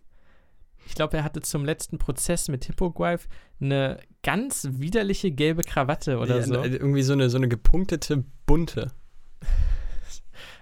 Ich 0.87 0.95
glaube, 0.95 1.17
er 1.17 1.23
hatte 1.23 1.41
zum 1.41 1.65
letzten 1.65 1.97
Prozess 1.97 2.47
mit 2.47 2.65
Hippogriff 2.65 3.27
eine 3.59 3.99
ganz 4.23 4.67
widerliche 4.71 5.31
gelbe 5.31 5.63
Krawatte 5.63 6.17
oder 6.19 6.37
Ja, 6.37 6.41
so. 6.43 6.53
äh, 6.61 6.67
Irgendwie 6.67 7.01
so 7.03 7.13
eine, 7.13 7.29
so 7.29 7.37
eine 7.37 7.47
gepunktete, 7.47 8.23
bunte. 8.45 8.91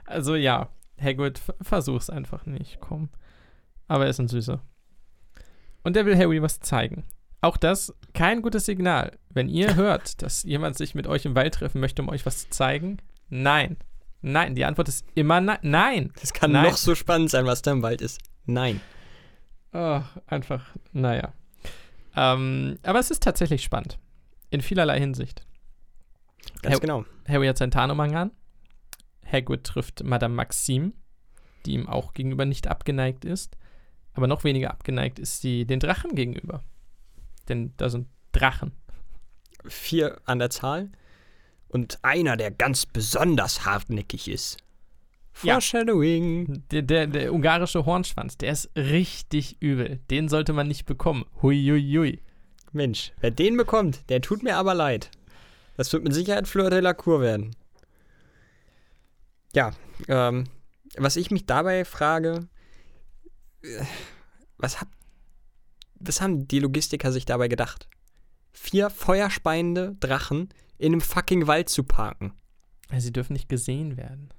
Also 0.06 0.36
ja, 0.36 0.70
Hagrid, 1.02 1.42
versuch's 1.62 2.10
einfach 2.10 2.46
nicht, 2.46 2.80
komm. 2.82 3.10
Aber 3.88 4.04
er 4.04 4.10
ist 4.10 4.20
ein 4.20 4.28
Süßer. 4.28 4.62
Und 5.84 5.98
er 5.98 6.06
will 6.06 6.18
Harry 6.18 6.42
was 6.42 6.60
zeigen. 6.60 7.04
Auch 7.42 7.58
das 7.58 7.94
kein 8.14 8.42
gutes 8.42 8.66
Signal. 8.66 9.18
Wenn 9.30 9.50
ihr 9.50 9.76
hört, 9.78 10.22
dass 10.22 10.44
jemand 10.44 10.78
sich 10.78 10.94
mit 10.94 11.08
euch 11.08 11.26
im 11.26 11.36
Wald 11.36 11.56
treffen 11.56 11.80
möchte, 11.82 12.02
um 12.02 12.10
euch 12.10 12.26
was 12.26 12.40
zu 12.44 12.50
zeigen, 12.50 12.98
nein. 13.30 13.78
Nein, 14.22 14.56
die 14.56 14.64
Antwort 14.66 14.88
ist 14.88 15.06
immer 15.16 15.42
nein. 15.42 15.58
Nein. 15.64 16.14
Das 16.22 16.32
kann 16.34 16.52
Nein. 16.52 16.70
noch 16.70 16.78
so 16.78 16.96
spannend 16.96 17.30
sein, 17.30 17.46
was 17.46 17.62
da 17.62 17.72
im 17.72 17.82
Wald 17.82 18.02
ist. 18.02 18.20
Nein. 18.46 18.80
Oh, 19.74 20.02
einfach, 20.28 20.66
naja. 20.92 21.34
Ähm, 22.16 22.78
aber 22.84 23.00
es 23.00 23.10
ist 23.12 23.24
tatsächlich 23.24 23.64
spannend. 23.64 23.98
In 24.52 24.62
vielerlei 24.62 25.00
Hinsicht. 25.00 25.46
Ganz 26.62 26.74
Herr- 26.76 26.80
genau. 26.80 27.06
Harry 27.28 27.48
hat 27.48 27.58
seinen 27.58 27.72
Tarnumhang 27.72 28.16
an. 28.16 28.32
Hagrid 29.26 29.64
trifft 29.64 30.04
Madame 30.04 30.36
Maxime, 30.36 30.92
die 31.66 31.74
ihm 31.74 31.90
auch 31.90 32.14
gegenüber 32.14 32.46
nicht 32.46 32.68
abgeneigt 32.68 33.26
ist. 33.26 33.58
Aber 34.14 34.28
noch 34.28 34.44
weniger 34.44 34.70
abgeneigt 34.70 35.18
ist 35.18 35.42
sie 35.42 35.66
den 35.66 35.80
Drachen 35.80 36.14
gegenüber. 36.14 36.64
Denn 37.50 37.74
da 37.78 37.90
sind 37.90 38.08
Drachen. 38.32 38.74
Vier 39.66 40.22
an 40.26 40.38
der 40.40 40.52
Zahl. 40.52 40.92
Und 41.68 41.98
einer, 42.04 42.38
der 42.38 42.52
ganz 42.52 42.86
besonders 42.86 43.66
hartnäckig 43.66 44.28
ist. 44.28 44.58
Ja. 45.42 45.54
Foreshadowing. 45.54 46.64
Der, 46.72 46.84
der, 46.84 47.08
der 47.08 47.34
ungarische 47.34 47.86
Hornschwanz, 47.86 48.38
der 48.38 48.52
ist 48.52 48.70
richtig 48.76 49.58
übel. 49.62 50.00
Den 50.10 50.30
sollte 50.30 50.54
man 50.54 50.68
nicht 50.68 50.86
bekommen. 50.86 51.26
Hui, 51.42 51.62
hui, 51.66 51.82
hui. 51.82 52.22
Mensch, 52.72 53.14
wer 53.20 53.32
den 53.32 53.58
bekommt, 53.58 54.10
der 54.10 54.22
tut 54.22 54.44
mir 54.44 54.58
aber 54.58 54.74
leid. 54.74 55.12
Das 55.78 55.92
wird 55.94 56.04
mit 56.04 56.14
Sicherheit 56.14 56.48
Fleur 56.48 56.70
de 56.70 56.80
la 56.80 56.94
Cour 56.94 57.22
werden. 57.22 57.56
Ja, 59.54 59.72
ähm, 60.08 60.46
was 60.98 61.16
ich 61.16 61.30
mich 61.30 61.46
dabei 61.46 61.86
frage, 61.86 62.48
äh, 63.62 63.84
was, 64.58 64.82
hab, 64.82 64.88
was 65.96 66.22
haben 66.22 66.48
die 66.48 66.60
Logistiker 66.60 67.12
sich 67.12 67.26
dabei 67.26 67.48
gedacht? 67.48 67.88
Vier 68.52 68.90
feuerspeiende 68.90 69.96
Drachen 70.00 70.50
in 70.78 70.94
einem 70.94 71.02
fucking 71.02 71.48
Wald 71.48 71.70
zu 71.70 71.84
parken. 71.84 72.34
Ja, 72.92 73.00
Sie 73.00 73.14
dürfen 73.14 73.34
nicht 73.34 73.50
gesehen 73.50 73.98
werden. 73.98 74.30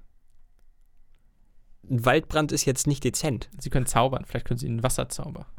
Ein 1.90 2.04
Waldbrand 2.04 2.52
ist 2.52 2.64
jetzt 2.64 2.86
nicht 2.86 3.04
dezent. 3.04 3.50
Sie 3.58 3.70
können 3.70 3.86
zaubern. 3.86 4.24
Vielleicht 4.26 4.46
können 4.46 4.58
Sie 4.58 4.68
einen 4.68 4.82
Wasserzauber. 4.82 5.46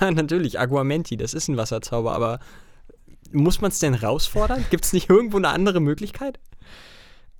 Ja, 0.00 0.10
natürlich, 0.10 0.58
Aguamenti, 0.58 1.18
das 1.18 1.34
ist 1.34 1.48
ein 1.48 1.56
Wasserzauber, 1.58 2.14
aber 2.14 2.38
muss 3.30 3.60
man 3.60 3.70
es 3.70 3.78
denn 3.78 3.92
herausfordern? 3.92 4.64
Gibt 4.70 4.86
es 4.86 4.92
nicht 4.94 5.10
irgendwo 5.10 5.36
eine 5.36 5.48
andere 5.48 5.80
Möglichkeit? 5.80 6.40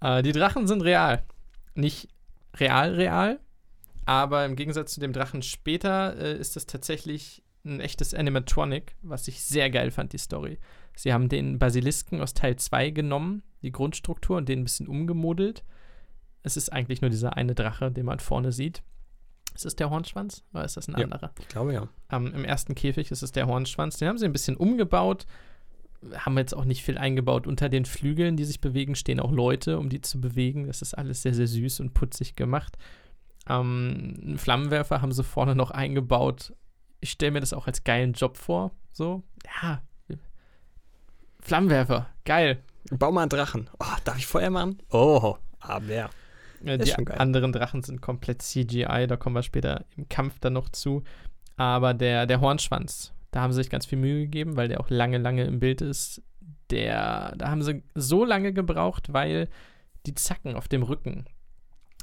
Äh, 0.02 0.22
die 0.22 0.32
Drachen 0.32 0.66
sind 0.66 0.82
real. 0.82 1.22
Nicht 1.74 2.08
real, 2.58 2.94
real, 2.94 3.40
aber 4.10 4.44
im 4.44 4.56
Gegensatz 4.56 4.94
zu 4.94 5.00
dem 5.00 5.12
Drachen 5.12 5.40
später 5.40 6.16
äh, 6.16 6.36
ist 6.36 6.56
das 6.56 6.66
tatsächlich 6.66 7.44
ein 7.64 7.78
echtes 7.78 8.12
Animatronic, 8.12 8.96
was 9.02 9.28
ich 9.28 9.44
sehr 9.44 9.70
geil 9.70 9.92
fand, 9.92 10.12
die 10.12 10.18
Story. 10.18 10.58
Sie 10.96 11.12
haben 11.12 11.28
den 11.28 11.58
Basilisken 11.58 12.20
aus 12.20 12.34
Teil 12.34 12.56
2 12.56 12.90
genommen, 12.90 13.44
die 13.62 13.70
Grundstruktur, 13.70 14.36
und 14.36 14.48
den 14.48 14.60
ein 14.60 14.64
bisschen 14.64 14.88
umgemodelt. 14.88 15.62
Es 16.42 16.56
ist 16.56 16.72
eigentlich 16.72 17.00
nur 17.00 17.10
dieser 17.10 17.36
eine 17.36 17.54
Drache, 17.54 17.90
den 17.90 18.06
man 18.06 18.18
vorne 18.20 18.52
sieht. 18.52 18.82
Ist 19.54 19.64
das 19.64 19.76
der 19.76 19.90
Hornschwanz 19.90 20.44
oder 20.54 20.64
ist 20.64 20.76
das 20.76 20.88
ein 20.88 20.96
Ja. 20.96 21.04
anderer? 21.04 21.32
Ich 21.38 21.48
glaube 21.48 21.74
ja. 21.74 21.88
Ähm, 22.10 22.32
Im 22.34 22.44
ersten 22.44 22.74
Käfig 22.74 23.10
ist 23.10 23.22
es 23.22 23.32
der 23.32 23.46
Hornschwanz. 23.46 23.98
Den 23.98 24.08
haben 24.08 24.18
sie 24.18 24.24
ein 24.24 24.32
bisschen 24.32 24.56
umgebaut. 24.56 25.26
Haben 26.14 26.38
jetzt 26.38 26.54
auch 26.54 26.64
nicht 26.64 26.82
viel 26.82 26.96
eingebaut. 26.96 27.46
Unter 27.46 27.68
den 27.68 27.84
Flügeln, 27.84 28.36
die 28.36 28.44
sich 28.44 28.60
bewegen, 28.60 28.94
stehen 28.94 29.20
auch 29.20 29.32
Leute, 29.32 29.78
um 29.78 29.88
die 29.90 30.00
zu 30.00 30.20
bewegen. 30.20 30.66
Das 30.66 30.80
ist 30.82 30.94
alles 30.94 31.22
sehr, 31.22 31.34
sehr 31.34 31.46
süß 31.46 31.80
und 31.80 31.92
putzig 31.92 32.36
gemacht. 32.36 32.78
Ähm, 33.48 34.14
einen 34.22 34.38
Flammenwerfer 34.38 35.02
haben 35.02 35.12
sie 35.12 35.24
vorne 35.24 35.54
noch 35.54 35.70
eingebaut. 35.72 36.54
Ich 37.00 37.10
stelle 37.10 37.32
mir 37.32 37.40
das 37.40 37.52
auch 37.52 37.66
als 37.66 37.84
geilen 37.84 38.12
Job 38.14 38.36
vor. 38.38 38.70
So, 38.92 39.22
ja. 39.62 39.82
Flammenwerfer, 41.40 42.06
geil. 42.24 42.62
Bau 42.90 43.10
mal 43.12 43.22
einen 43.22 43.30
Drachen. 43.30 43.68
Oh, 43.78 43.86
darf 44.04 44.18
ich 44.18 44.26
Feuer 44.26 44.50
machen? 44.50 44.78
Oh, 44.90 45.36
aber. 45.60 46.10
Die 46.62 47.20
anderen 47.20 47.52
Drachen 47.52 47.82
sind 47.82 48.00
komplett 48.00 48.42
CGI, 48.42 49.06
da 49.08 49.16
kommen 49.16 49.36
wir 49.36 49.42
später 49.42 49.84
im 49.96 50.08
Kampf 50.08 50.38
dann 50.40 50.52
noch 50.52 50.68
zu. 50.68 51.02
Aber 51.56 51.94
der, 51.94 52.26
der 52.26 52.40
Hornschwanz, 52.40 53.12
da 53.30 53.40
haben 53.42 53.52
sie 53.52 53.62
sich 53.62 53.70
ganz 53.70 53.86
viel 53.86 53.98
Mühe 53.98 54.22
gegeben, 54.22 54.56
weil 54.56 54.68
der 54.68 54.80
auch 54.80 54.90
lange, 54.90 55.18
lange 55.18 55.44
im 55.44 55.60
Bild 55.60 55.80
ist. 55.82 56.22
Der, 56.70 57.34
da 57.36 57.50
haben 57.50 57.62
sie 57.62 57.82
so 57.94 58.24
lange 58.24 58.52
gebraucht, 58.52 59.12
weil 59.12 59.48
die 60.06 60.14
Zacken 60.14 60.54
auf 60.54 60.68
dem 60.68 60.82
Rücken, 60.82 61.26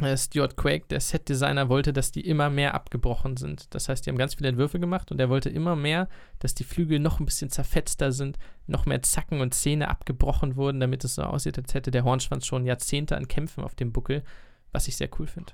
äh, 0.01 0.15
Stuart 0.15 0.57
Quake, 0.57 0.85
der 0.89 0.99
Setdesigner, 0.99 1.69
wollte, 1.69 1.93
dass 1.93 2.11
die 2.11 2.21
immer 2.21 2.49
mehr 2.49 2.75
abgebrochen 2.75 3.37
sind. 3.37 3.73
Das 3.73 3.89
heißt, 3.89 4.05
die 4.05 4.09
haben 4.09 4.17
ganz 4.17 4.35
viele 4.35 4.49
Entwürfe 4.49 4.79
gemacht 4.79 5.11
und 5.11 5.19
er 5.19 5.29
wollte 5.29 5.49
immer 5.49 5.75
mehr, 5.75 6.07
dass 6.39 6.53
die 6.53 6.63
Flügel 6.63 6.99
noch 6.99 7.19
ein 7.19 7.25
bisschen 7.25 7.49
zerfetzter 7.49 8.11
sind, 8.11 8.37
noch 8.67 8.85
mehr 8.85 9.01
Zacken 9.01 9.41
und 9.41 9.53
Zähne 9.53 9.89
abgebrochen 9.89 10.55
wurden, 10.55 10.79
damit 10.79 11.03
es 11.03 11.15
so 11.15 11.23
aussieht, 11.23 11.57
als 11.57 11.73
hätte 11.73 11.91
der 11.91 12.03
Hornschwanz 12.03 12.45
schon 12.45 12.65
Jahrzehnte 12.65 13.17
an 13.17 13.27
Kämpfen 13.27 13.63
auf 13.63 13.75
dem 13.75 13.91
Buckel, 13.91 14.23
was 14.71 14.87
ich 14.87 14.97
sehr 14.97 15.09
cool 15.19 15.27
finde. 15.27 15.53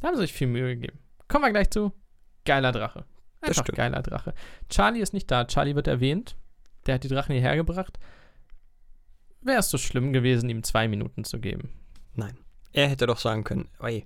Da 0.00 0.08
haben 0.08 0.16
sie 0.16 0.22
sich 0.22 0.32
viel 0.32 0.46
Mühe 0.46 0.74
gegeben. 0.74 0.98
Kommen 1.28 1.44
wir 1.44 1.52
gleich 1.52 1.70
zu. 1.70 1.92
Geiler 2.44 2.72
Drache. 2.72 3.04
Einfach 3.40 3.64
geiler 3.64 4.02
Drache. 4.02 4.34
Charlie 4.68 5.00
ist 5.00 5.12
nicht 5.12 5.30
da. 5.30 5.46
Charlie 5.46 5.74
wird 5.74 5.86
erwähnt. 5.86 6.36
Der 6.86 6.94
hat 6.94 7.04
die 7.04 7.08
Drachen 7.08 7.32
hierher 7.32 7.56
gebracht. 7.56 7.98
Wäre 9.40 9.58
es 9.60 9.70
so 9.70 9.78
schlimm 9.78 10.12
gewesen, 10.12 10.48
ihm 10.48 10.62
zwei 10.62 10.88
Minuten 10.88 11.24
zu 11.24 11.38
geben? 11.38 11.70
Nein. 12.14 12.38
Er 12.72 12.88
hätte 12.88 13.06
doch 13.06 13.18
sagen 13.18 13.44
können, 13.44 13.68
ey, 13.80 14.04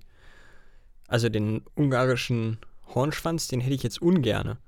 also 1.07 1.29
den 1.29 1.63
ungarischen 1.75 2.59
Hornschwanz, 2.95 3.49
den 3.49 3.61
hätte 3.61 3.75
ich 3.75 3.83
jetzt 3.83 4.03
ungerne. 4.03 4.59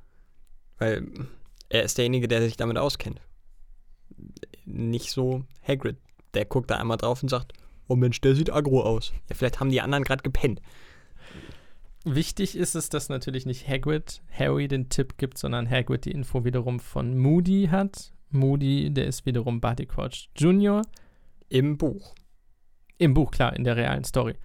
Weil 0.78 1.06
er 1.68 1.82
ist 1.82 1.98
derjenige, 1.98 2.28
der 2.28 2.42
sich 2.42 2.56
damit 2.56 2.78
auskennt. 2.78 3.20
Nicht 4.64 5.10
so 5.10 5.44
Hagrid. 5.66 5.98
Der 6.34 6.44
guckt 6.44 6.70
da 6.70 6.76
einmal 6.76 6.96
drauf 6.96 7.22
und 7.22 7.28
sagt, 7.28 7.52
oh 7.90 7.96
Mensch, 7.96 8.20
der 8.20 8.34
sieht 8.34 8.52
aggro 8.52 8.82
aus. 8.82 9.12
Ja, 9.28 9.34
vielleicht 9.34 9.60
haben 9.60 9.70
die 9.70 9.80
anderen 9.80 10.04
gerade 10.04 10.22
gepennt. 10.22 10.60
Wichtig 12.04 12.56
ist 12.56 12.74
es, 12.74 12.88
dass 12.88 13.10
natürlich 13.10 13.44
nicht 13.44 13.68
Hagrid 13.68 14.22
Harry 14.32 14.68
den 14.68 14.88
Tipp 14.88 15.18
gibt, 15.18 15.36
sondern 15.36 15.68
Hagrid 15.68 16.06
die 16.06 16.12
Info 16.12 16.44
wiederum 16.44 16.80
von 16.80 17.18
Moody 17.18 17.68
hat. 17.70 18.12
Moody, 18.30 18.90
der 18.90 19.06
ist 19.06 19.26
wiederum 19.26 19.60
Barty 19.60 19.86
Crouch 19.86 20.30
Jr. 20.36 20.82
Im 21.48 21.76
Buch. 21.76 22.14
Im 22.96 23.12
Buch, 23.12 23.32
klar, 23.32 23.54
in 23.54 23.64
der 23.64 23.76
realen 23.76 24.04
Story. 24.04 24.36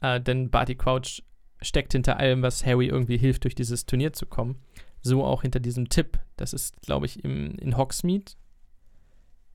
Äh, 0.00 0.20
denn 0.20 0.50
Barty 0.50 0.74
Crouch 0.74 1.22
steckt 1.60 1.92
hinter 1.92 2.18
allem, 2.18 2.42
was 2.42 2.66
Harry 2.66 2.86
irgendwie 2.86 3.18
hilft, 3.18 3.44
durch 3.44 3.54
dieses 3.54 3.86
Turnier 3.86 4.12
zu 4.12 4.26
kommen. 4.26 4.62
So 5.02 5.24
auch 5.24 5.42
hinter 5.42 5.60
diesem 5.60 5.88
Tipp. 5.90 6.18
Das 6.36 6.52
ist, 6.52 6.80
glaube 6.82 7.06
ich, 7.06 7.22
im, 7.22 7.54
in 7.58 7.76
Hogsmeade. 7.76 8.32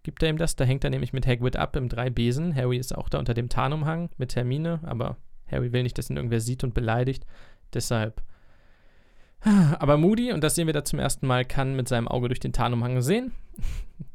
Gibt 0.10 0.24
er 0.24 0.30
ihm 0.30 0.40
das? 0.40 0.56
Da 0.56 0.66
hängt 0.66 0.84
er 0.84 0.90
nämlich 0.90 1.14
mit 1.14 1.28
Hagrid 1.28 1.56
ab 1.56 1.76
im 1.76 1.88
drei 1.88 2.10
Besen. 2.10 2.56
Harry 2.56 2.78
ist 2.78 2.98
auch 2.98 3.10
da 3.10 3.20
unter 3.20 3.36
dem 3.36 3.48
Tarnumhang 3.48 4.10
mit 4.18 4.36
Hermine, 4.36 4.80
aber 4.82 5.18
Harry 5.52 5.72
will 5.72 5.84
nicht, 5.84 6.00
dass 6.00 6.10
ihn 6.10 6.16
irgendwer 6.16 6.40
sieht 6.40 6.64
und 6.64 6.74
beleidigt. 6.74 7.28
Deshalb. 7.76 8.24
Aber 9.78 9.98
Moody, 9.98 10.32
und 10.32 10.44
das 10.44 10.56
sehen 10.56 10.66
wir 10.66 10.74
da 10.74 10.84
zum 10.84 10.98
ersten 10.98 11.28
Mal, 11.28 11.46
kann 11.46 11.76
mit 11.76 11.88
seinem 11.88 12.08
Auge 12.08 12.28
durch 12.28 12.40
den 12.40 12.54
Tarnumhang 12.54 13.04
sehen. 13.04 13.34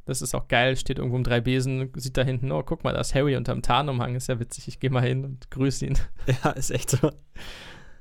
Das 0.04 0.20
ist 0.20 0.34
auch 0.34 0.48
geil, 0.48 0.76
steht 0.76 0.98
irgendwo 0.98 1.14
um 1.14 1.22
drei 1.22 1.40
Besen, 1.40 1.92
sieht 1.94 2.16
da 2.16 2.24
hinten, 2.24 2.50
oh, 2.50 2.64
guck 2.64 2.82
mal, 2.82 2.92
da 2.92 3.00
ist 3.00 3.14
Harry 3.14 3.36
unterm 3.36 3.62
Tarnumhang, 3.62 4.16
ist 4.16 4.28
ja 4.28 4.40
witzig, 4.40 4.66
ich 4.66 4.80
gehe 4.80 4.90
mal 4.90 5.06
hin 5.06 5.24
und 5.24 5.48
grüße 5.52 5.86
ihn. 5.86 5.96
Ja, 6.42 6.50
ist 6.50 6.72
echt 6.72 6.90
so. 6.90 7.12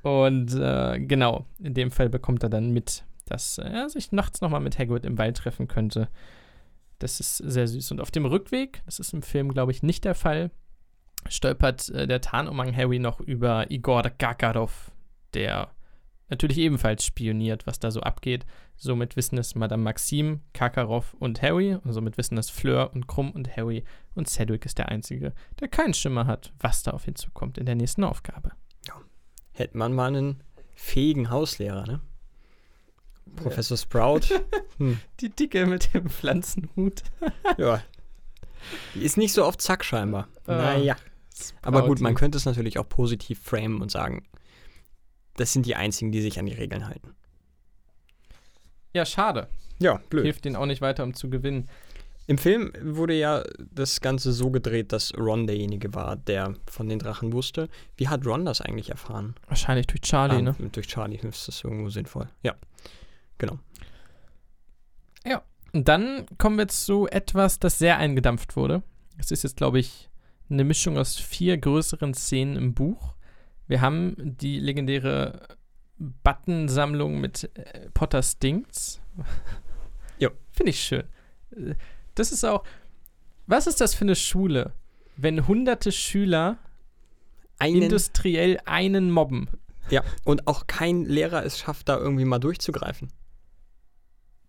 Und 0.02 0.52
äh, 0.52 0.98
genau, 0.98 1.46
in 1.60 1.74
dem 1.74 1.92
Fall 1.92 2.08
bekommt 2.08 2.42
er 2.42 2.48
dann 2.48 2.72
mit, 2.72 3.04
dass 3.26 3.58
er 3.58 3.88
sich 3.88 4.10
nachts 4.10 4.40
nochmal 4.40 4.60
mit 4.60 4.80
Hagrid 4.80 5.06
im 5.06 5.16
Wald 5.16 5.36
treffen 5.36 5.68
könnte. 5.68 6.08
Das 6.98 7.20
ist 7.20 7.38
sehr 7.38 7.66
süß. 7.66 7.92
Und 7.92 8.00
auf 8.00 8.10
dem 8.10 8.26
Rückweg, 8.26 8.82
das 8.86 8.98
ist 8.98 9.12
im 9.12 9.22
Film, 9.22 9.52
glaube 9.52 9.72
ich, 9.72 9.82
nicht 9.82 10.04
der 10.04 10.14
Fall, 10.14 10.50
stolpert 11.28 11.88
äh, 11.90 12.06
der 12.06 12.20
Tarnumhang 12.20 12.74
Harry 12.74 12.98
noch 12.98 13.20
über 13.20 13.70
Igor 13.70 14.02
Gakarov, 14.02 14.92
der 15.32 15.70
natürlich 16.28 16.58
ebenfalls 16.58 17.04
spioniert, 17.04 17.66
was 17.66 17.78
da 17.78 17.90
so 17.90 18.00
abgeht. 18.00 18.46
Somit 18.76 19.16
wissen 19.16 19.38
es 19.38 19.54
Madame 19.54 19.82
Maxime, 19.82 20.40
Kakarov 20.52 21.14
und 21.18 21.42
Harry. 21.42 21.74
Und 21.74 21.92
somit 21.92 22.18
wissen 22.18 22.38
es 22.38 22.50
Fleur 22.50 22.92
und 22.94 23.06
Krumm 23.06 23.30
und 23.30 23.56
Harry. 23.56 23.84
Und 24.14 24.28
Cedric 24.28 24.64
ist 24.64 24.78
der 24.78 24.88
Einzige, 24.88 25.32
der 25.60 25.68
keinen 25.68 25.94
Schimmer 25.94 26.26
hat, 26.26 26.52
was 26.58 26.82
da 26.82 26.92
auf 26.92 27.06
ihn 27.06 27.16
zukommt 27.16 27.58
in 27.58 27.66
der 27.66 27.74
nächsten 27.74 28.04
Aufgabe. 28.04 28.52
Hätte 29.52 29.78
man 29.78 29.92
mal 29.92 30.08
einen 30.08 30.42
fähigen 30.74 31.30
Hauslehrer, 31.30 31.86
ne? 31.86 32.00
Professor 33.36 33.76
Sprout. 33.76 34.20
hm, 34.78 34.98
Die 35.20 35.28
Dicke 35.30 35.66
mit 35.66 35.92
dem 35.94 36.08
Pflanzenhut. 36.08 37.02
ja. 37.58 37.82
Die 38.94 39.02
ist 39.02 39.16
nicht 39.16 39.32
so 39.32 39.44
auf 39.44 39.58
Zack 39.58 39.84
scheinbar. 39.84 40.28
Ah. 40.46 40.56
Naja. 40.56 40.96
Aber 41.62 41.84
gut, 41.86 42.00
man 42.00 42.14
könnte 42.14 42.38
es 42.38 42.44
natürlich 42.44 42.78
auch 42.78 42.88
positiv 42.88 43.40
framen 43.42 43.82
und 43.82 43.90
sagen, 43.90 44.24
das 45.36 45.52
sind 45.52 45.66
die 45.66 45.74
einzigen, 45.74 46.12
die 46.12 46.20
sich 46.22 46.38
an 46.38 46.46
die 46.46 46.52
Regeln 46.52 46.86
halten. 46.86 47.14
Ja, 48.92 49.04
schade. 49.04 49.48
Ja, 49.80 50.00
blöd. 50.08 50.24
Hilft 50.24 50.46
ihnen 50.46 50.54
auch 50.56 50.66
nicht 50.66 50.80
weiter, 50.80 51.02
um 51.02 51.14
zu 51.14 51.28
gewinnen. 51.28 51.68
Im 52.26 52.38
Film 52.38 52.72
wurde 52.80 53.14
ja 53.14 53.42
das 53.58 54.00
Ganze 54.00 54.32
so 54.32 54.50
gedreht, 54.50 54.92
dass 54.92 55.12
Ron 55.18 55.46
derjenige 55.46 55.92
war, 55.92 56.16
der 56.16 56.54
von 56.70 56.88
den 56.88 56.98
Drachen 57.00 57.32
wusste. 57.32 57.68
Wie 57.96 58.08
hat 58.08 58.24
Ron 58.24 58.46
das 58.46 58.60
eigentlich 58.62 58.90
erfahren? 58.90 59.34
Wahrscheinlich 59.48 59.88
durch 59.88 60.00
Charlie, 60.02 60.36
Ah, 60.36 60.42
ne? 60.42 60.56
Durch 60.72 60.86
Charlie 60.86 61.16
ist 61.18 61.48
das 61.48 61.62
irgendwo 61.64 61.90
sinnvoll. 61.90 62.28
Ja, 62.42 62.54
genau. 63.38 63.58
Und 65.74 65.88
dann 65.88 66.26
kommen 66.38 66.56
wir 66.56 66.68
zu 66.68 67.08
etwas, 67.08 67.58
das 67.58 67.78
sehr 67.78 67.98
eingedampft 67.98 68.54
wurde. 68.54 68.84
Es 69.18 69.32
ist 69.32 69.42
jetzt, 69.42 69.56
glaube 69.56 69.80
ich, 69.80 70.08
eine 70.48 70.62
Mischung 70.62 70.96
aus 70.96 71.16
vier 71.16 71.58
größeren 71.58 72.14
Szenen 72.14 72.54
im 72.54 72.74
Buch. 72.74 73.14
Wir 73.66 73.80
haben 73.80 74.14
die 74.16 74.60
legendäre 74.60 75.48
Buttonsammlung 75.98 77.20
mit 77.20 77.50
äh, 77.54 77.90
Potter 77.92 78.22
Stinks. 78.22 79.00
Jo. 80.20 80.30
Finde 80.52 80.70
ich 80.70 80.78
schön. 80.78 81.02
Das 82.14 82.30
ist 82.30 82.44
auch. 82.44 82.62
Was 83.48 83.66
ist 83.66 83.80
das 83.80 83.96
für 83.96 84.04
eine 84.04 84.14
Schule, 84.14 84.72
wenn 85.16 85.48
hunderte 85.48 85.90
Schüler 85.90 86.58
Einen, 87.58 87.82
industriell 87.82 88.60
einen 88.64 89.10
mobben? 89.10 89.48
ja, 89.90 90.04
und 90.24 90.46
auch 90.46 90.68
kein 90.68 91.04
Lehrer 91.04 91.44
es 91.44 91.58
schafft, 91.58 91.88
da 91.88 91.98
irgendwie 91.98 92.24
mal 92.24 92.38
durchzugreifen. 92.38 93.08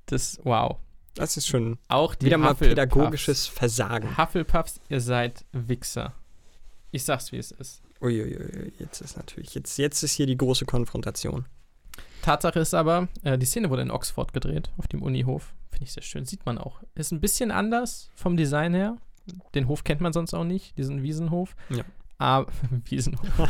Das, 0.07 0.39
wow. 0.43 0.77
Das 1.15 1.37
ist 1.37 1.47
schon 1.47 1.77
Auch 1.87 2.15
wieder 2.19 2.37
mal 2.37 2.55
pädagogisches 2.55 3.47
Versagen. 3.47 4.17
Hufflepuffs, 4.17 4.81
ihr 4.89 5.01
seid 5.01 5.45
Wichser. 5.53 6.13
Ich 6.91 7.03
sag's, 7.03 7.31
wie 7.31 7.37
es 7.37 7.51
ist. 7.51 7.81
Uiuiui, 8.01 8.73
jetzt 8.79 9.01
ist 9.01 9.17
natürlich, 9.17 9.55
jetzt, 9.55 9.77
jetzt 9.77 10.03
ist 10.03 10.13
hier 10.13 10.25
die 10.27 10.37
große 10.37 10.65
Konfrontation. 10.65 11.45
Tatsache 12.21 12.59
ist 12.59 12.73
aber, 12.73 13.07
äh, 13.23 13.37
die 13.37 13.45
Szene 13.45 13.69
wurde 13.69 13.83
in 13.83 13.91
Oxford 13.91 14.33
gedreht, 14.33 14.71
auf 14.77 14.87
dem 14.87 15.01
Unihof. 15.01 15.53
Finde 15.69 15.85
ich 15.85 15.93
sehr 15.93 16.03
schön. 16.03 16.25
Sieht 16.25 16.45
man 16.45 16.57
auch. 16.57 16.81
Ist 16.95 17.11
ein 17.11 17.21
bisschen 17.21 17.51
anders 17.51 18.09
vom 18.15 18.35
Design 18.35 18.73
her. 18.73 18.97
Den 19.53 19.67
Hof 19.67 19.83
kennt 19.83 20.01
man 20.01 20.13
sonst 20.13 20.33
auch 20.33 20.43
nicht, 20.43 20.77
diesen 20.77 21.03
Wiesenhof. 21.03 21.55
Ja. 21.69 21.83
Aber, 22.17 22.51
Wiesenhof. 22.85 23.29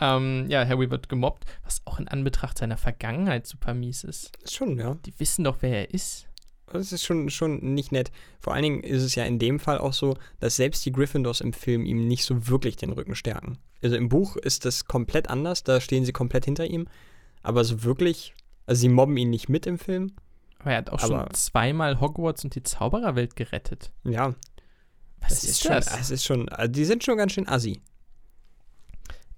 ähm, 0.00 0.46
ja, 0.48 0.66
Harry 0.66 0.90
wird 0.90 1.08
gemobbt, 1.08 1.44
was 1.64 1.82
auch 1.84 1.98
in 1.98 2.08
Anbetracht 2.08 2.58
seiner 2.58 2.76
Vergangenheit 2.76 3.46
super 3.46 3.74
mies 3.74 4.02
ist. 4.04 4.32
Schon, 4.50 4.78
ja. 4.78 4.96
Die 5.06 5.18
wissen 5.18 5.44
doch, 5.44 5.58
wer 5.60 5.70
er 5.88 5.94
ist. 5.94 6.26
Das 6.72 6.92
ist 6.92 7.04
schon, 7.04 7.30
schon 7.30 7.74
nicht 7.74 7.90
nett. 7.92 8.12
Vor 8.38 8.54
allen 8.54 8.62
Dingen 8.62 8.82
ist 8.82 9.02
es 9.02 9.14
ja 9.16 9.24
in 9.24 9.38
dem 9.38 9.58
Fall 9.58 9.78
auch 9.78 9.92
so, 9.92 10.16
dass 10.38 10.56
selbst 10.56 10.84
die 10.86 10.92
Gryffindors 10.92 11.40
im 11.40 11.52
Film 11.52 11.84
ihm 11.84 12.06
nicht 12.06 12.24
so 12.24 12.48
wirklich 12.48 12.76
den 12.76 12.92
Rücken 12.92 13.14
stärken. 13.16 13.58
Also 13.82 13.96
im 13.96 14.08
Buch 14.08 14.36
ist 14.36 14.64
das 14.64 14.84
komplett 14.84 15.28
anders, 15.28 15.64
da 15.64 15.80
stehen 15.80 16.04
sie 16.04 16.12
komplett 16.12 16.44
hinter 16.44 16.66
ihm. 16.66 16.86
Aber 17.42 17.64
so 17.64 17.82
wirklich, 17.82 18.34
also 18.66 18.80
sie 18.80 18.88
mobben 18.88 19.16
ihn 19.16 19.30
nicht 19.30 19.48
mit 19.48 19.66
im 19.66 19.78
Film. 19.78 20.12
Aber 20.60 20.72
er 20.72 20.78
hat 20.78 20.90
auch 20.90 21.00
schon 21.00 21.26
zweimal 21.32 22.00
Hogwarts 22.00 22.44
und 22.44 22.54
die 22.54 22.62
Zaubererwelt 22.62 23.34
gerettet. 23.34 23.90
Ja, 24.04 24.34
Was 25.20 25.28
Das 25.30 25.44
ist, 25.44 25.50
ist 25.50 25.62
schon, 25.62 25.72
das? 25.72 26.10
ist 26.10 26.24
schon, 26.24 26.48
also 26.50 26.70
die 26.70 26.84
sind 26.84 27.02
schon 27.02 27.16
ganz 27.16 27.32
schön 27.32 27.48
assi. 27.48 27.80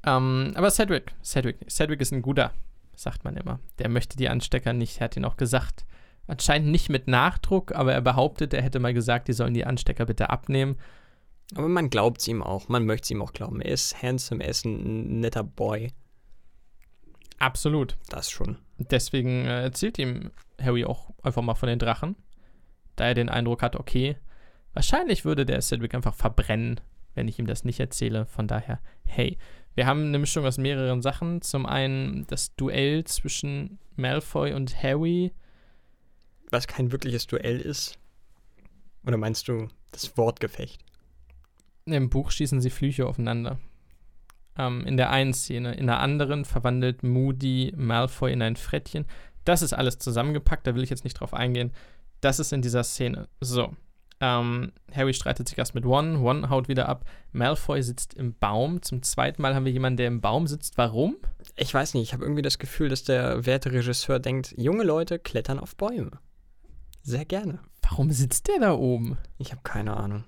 Ähm, 0.04 0.52
aber 0.54 0.70
Cedric, 0.70 1.12
Cedric, 1.22 1.70
Cedric 1.70 2.00
ist 2.00 2.12
ein 2.12 2.22
guter, 2.22 2.52
sagt 2.96 3.24
man 3.24 3.36
immer. 3.36 3.60
Der 3.78 3.88
möchte 3.88 4.16
die 4.16 4.28
Anstecker 4.28 4.72
nicht, 4.72 5.00
er 5.00 5.04
hat 5.04 5.16
ihn 5.16 5.24
auch 5.24 5.36
gesagt. 5.36 5.84
Anscheinend 6.26 6.70
nicht 6.70 6.88
mit 6.88 7.08
Nachdruck, 7.08 7.72
aber 7.74 7.92
er 7.92 8.00
behauptet, 8.00 8.54
er 8.54 8.62
hätte 8.62 8.78
mal 8.78 8.94
gesagt, 8.94 9.28
die 9.28 9.32
sollen 9.32 9.54
die 9.54 9.66
Anstecker 9.66 10.06
bitte 10.06 10.30
abnehmen. 10.30 10.76
Aber 11.54 11.68
man 11.68 11.90
glaubt 11.90 12.20
es 12.20 12.28
ihm 12.28 12.42
auch, 12.42 12.68
man 12.68 12.86
möchte 12.86 13.04
es 13.06 13.10
ihm 13.10 13.22
auch 13.22 13.32
glauben. 13.32 13.60
Er 13.60 13.72
ist 13.72 14.02
handsome, 14.02 14.42
er 14.42 14.50
ist 14.50 14.64
ein 14.64 15.20
netter 15.20 15.44
Boy. 15.44 15.92
Absolut. 17.38 17.96
Das 18.08 18.30
schon. 18.30 18.56
Deswegen 18.78 19.44
äh, 19.44 19.62
erzählt 19.62 19.98
ihm 19.98 20.30
Harry 20.60 20.84
auch 20.84 21.10
einfach 21.22 21.42
mal 21.42 21.54
von 21.54 21.68
den 21.68 21.78
Drachen, 21.78 22.16
da 22.96 23.06
er 23.06 23.14
den 23.14 23.28
Eindruck 23.28 23.62
hat, 23.62 23.76
okay, 23.76 24.16
wahrscheinlich 24.72 25.24
würde 25.24 25.44
der 25.44 25.60
Cedric 25.60 25.94
einfach 25.94 26.14
verbrennen, 26.14 26.80
wenn 27.14 27.28
ich 27.28 27.38
ihm 27.38 27.46
das 27.46 27.64
nicht 27.64 27.80
erzähle. 27.80 28.26
Von 28.26 28.46
daher, 28.46 28.80
hey, 29.04 29.38
wir 29.74 29.86
haben 29.86 30.06
eine 30.06 30.18
Mischung 30.18 30.44
aus 30.44 30.58
mehreren 30.58 31.02
Sachen. 31.02 31.42
Zum 31.42 31.66
einen 31.66 32.26
das 32.26 32.54
Duell 32.56 33.04
zwischen 33.04 33.78
Malfoy 33.96 34.52
und 34.52 34.82
Harry. 34.82 35.32
Was 36.50 36.66
kein 36.66 36.92
wirkliches 36.92 37.26
Duell 37.26 37.60
ist. 37.60 37.98
Oder 39.06 39.16
meinst 39.16 39.48
du 39.48 39.68
das 39.90 40.16
Wortgefecht? 40.16 40.84
Im 41.86 42.10
Buch 42.10 42.30
schießen 42.30 42.60
sie 42.60 42.70
Flüche 42.70 43.06
aufeinander. 43.06 43.58
Ähm, 44.56 44.84
in 44.86 44.96
der 44.96 45.10
einen 45.10 45.32
Szene. 45.32 45.74
In 45.74 45.86
der 45.86 46.00
anderen 46.00 46.44
verwandelt 46.44 47.02
Moody 47.02 47.72
Malfoy 47.76 48.32
in 48.32 48.42
ein 48.42 48.56
Frettchen. 48.56 49.06
Das 49.44 49.62
ist 49.62 49.72
alles 49.72 49.98
zusammengepackt, 49.98 50.66
da 50.66 50.74
will 50.74 50.84
ich 50.84 50.90
jetzt 50.90 51.04
nicht 51.04 51.14
drauf 51.14 51.34
eingehen. 51.34 51.72
Das 52.20 52.38
ist 52.38 52.52
in 52.52 52.62
dieser 52.62 52.84
Szene. 52.84 53.28
So. 53.40 53.74
Ähm, 54.24 54.70
Harry 54.94 55.14
streitet 55.14 55.48
sich 55.48 55.58
erst 55.58 55.74
mit 55.74 55.84
One. 55.84 56.20
One 56.20 56.48
haut 56.48 56.68
wieder 56.68 56.88
ab. 56.88 57.04
Malfoy 57.32 57.82
sitzt 57.82 58.14
im 58.14 58.38
Baum. 58.38 58.80
Zum 58.80 59.02
zweiten 59.02 59.42
Mal 59.42 59.56
haben 59.56 59.64
wir 59.64 59.72
jemanden, 59.72 59.96
der 59.96 60.06
im 60.06 60.20
Baum 60.20 60.46
sitzt. 60.46 60.78
Warum? 60.78 61.16
Ich 61.56 61.74
weiß 61.74 61.94
nicht, 61.94 62.04
ich 62.04 62.12
habe 62.12 62.22
irgendwie 62.22 62.42
das 62.42 62.60
Gefühl, 62.60 62.88
dass 62.88 63.02
der 63.02 63.44
werte 63.46 63.72
Regisseur 63.72 64.20
denkt, 64.20 64.54
junge 64.56 64.84
Leute 64.84 65.18
klettern 65.18 65.58
auf 65.58 65.74
Bäume. 65.74 66.12
Sehr 67.02 67.24
gerne. 67.24 67.58
Warum 67.82 68.12
sitzt 68.12 68.46
der 68.46 68.60
da 68.60 68.74
oben? 68.74 69.18
Ich 69.38 69.50
habe 69.50 69.62
keine 69.64 69.96
Ahnung. 69.96 70.22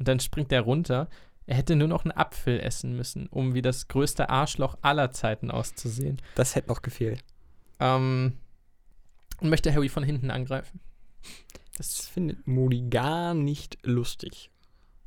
Und 0.00 0.08
dann 0.08 0.18
springt 0.18 0.50
er 0.50 0.62
runter. 0.62 1.08
Er 1.46 1.54
hätte 1.54 1.76
nur 1.76 1.86
noch 1.86 2.04
einen 2.04 2.10
Apfel 2.10 2.58
essen 2.58 2.96
müssen, 2.96 3.28
um 3.28 3.54
wie 3.54 3.62
das 3.62 3.86
größte 3.86 4.30
Arschloch 4.30 4.78
aller 4.82 5.12
Zeiten 5.12 5.52
auszusehen. 5.52 6.20
Das 6.34 6.56
hätte 6.56 6.70
noch 6.70 6.82
gefehlt. 6.82 7.22
Ähm, 7.78 8.38
und 9.40 9.48
möchte 9.48 9.72
Harry 9.72 9.88
von 9.88 10.02
hinten 10.02 10.32
angreifen. 10.32 10.80
Das 11.76 12.06
findet 12.06 12.46
Moody 12.46 12.82
gar 12.90 13.34
nicht 13.34 13.78
lustig. 13.82 14.50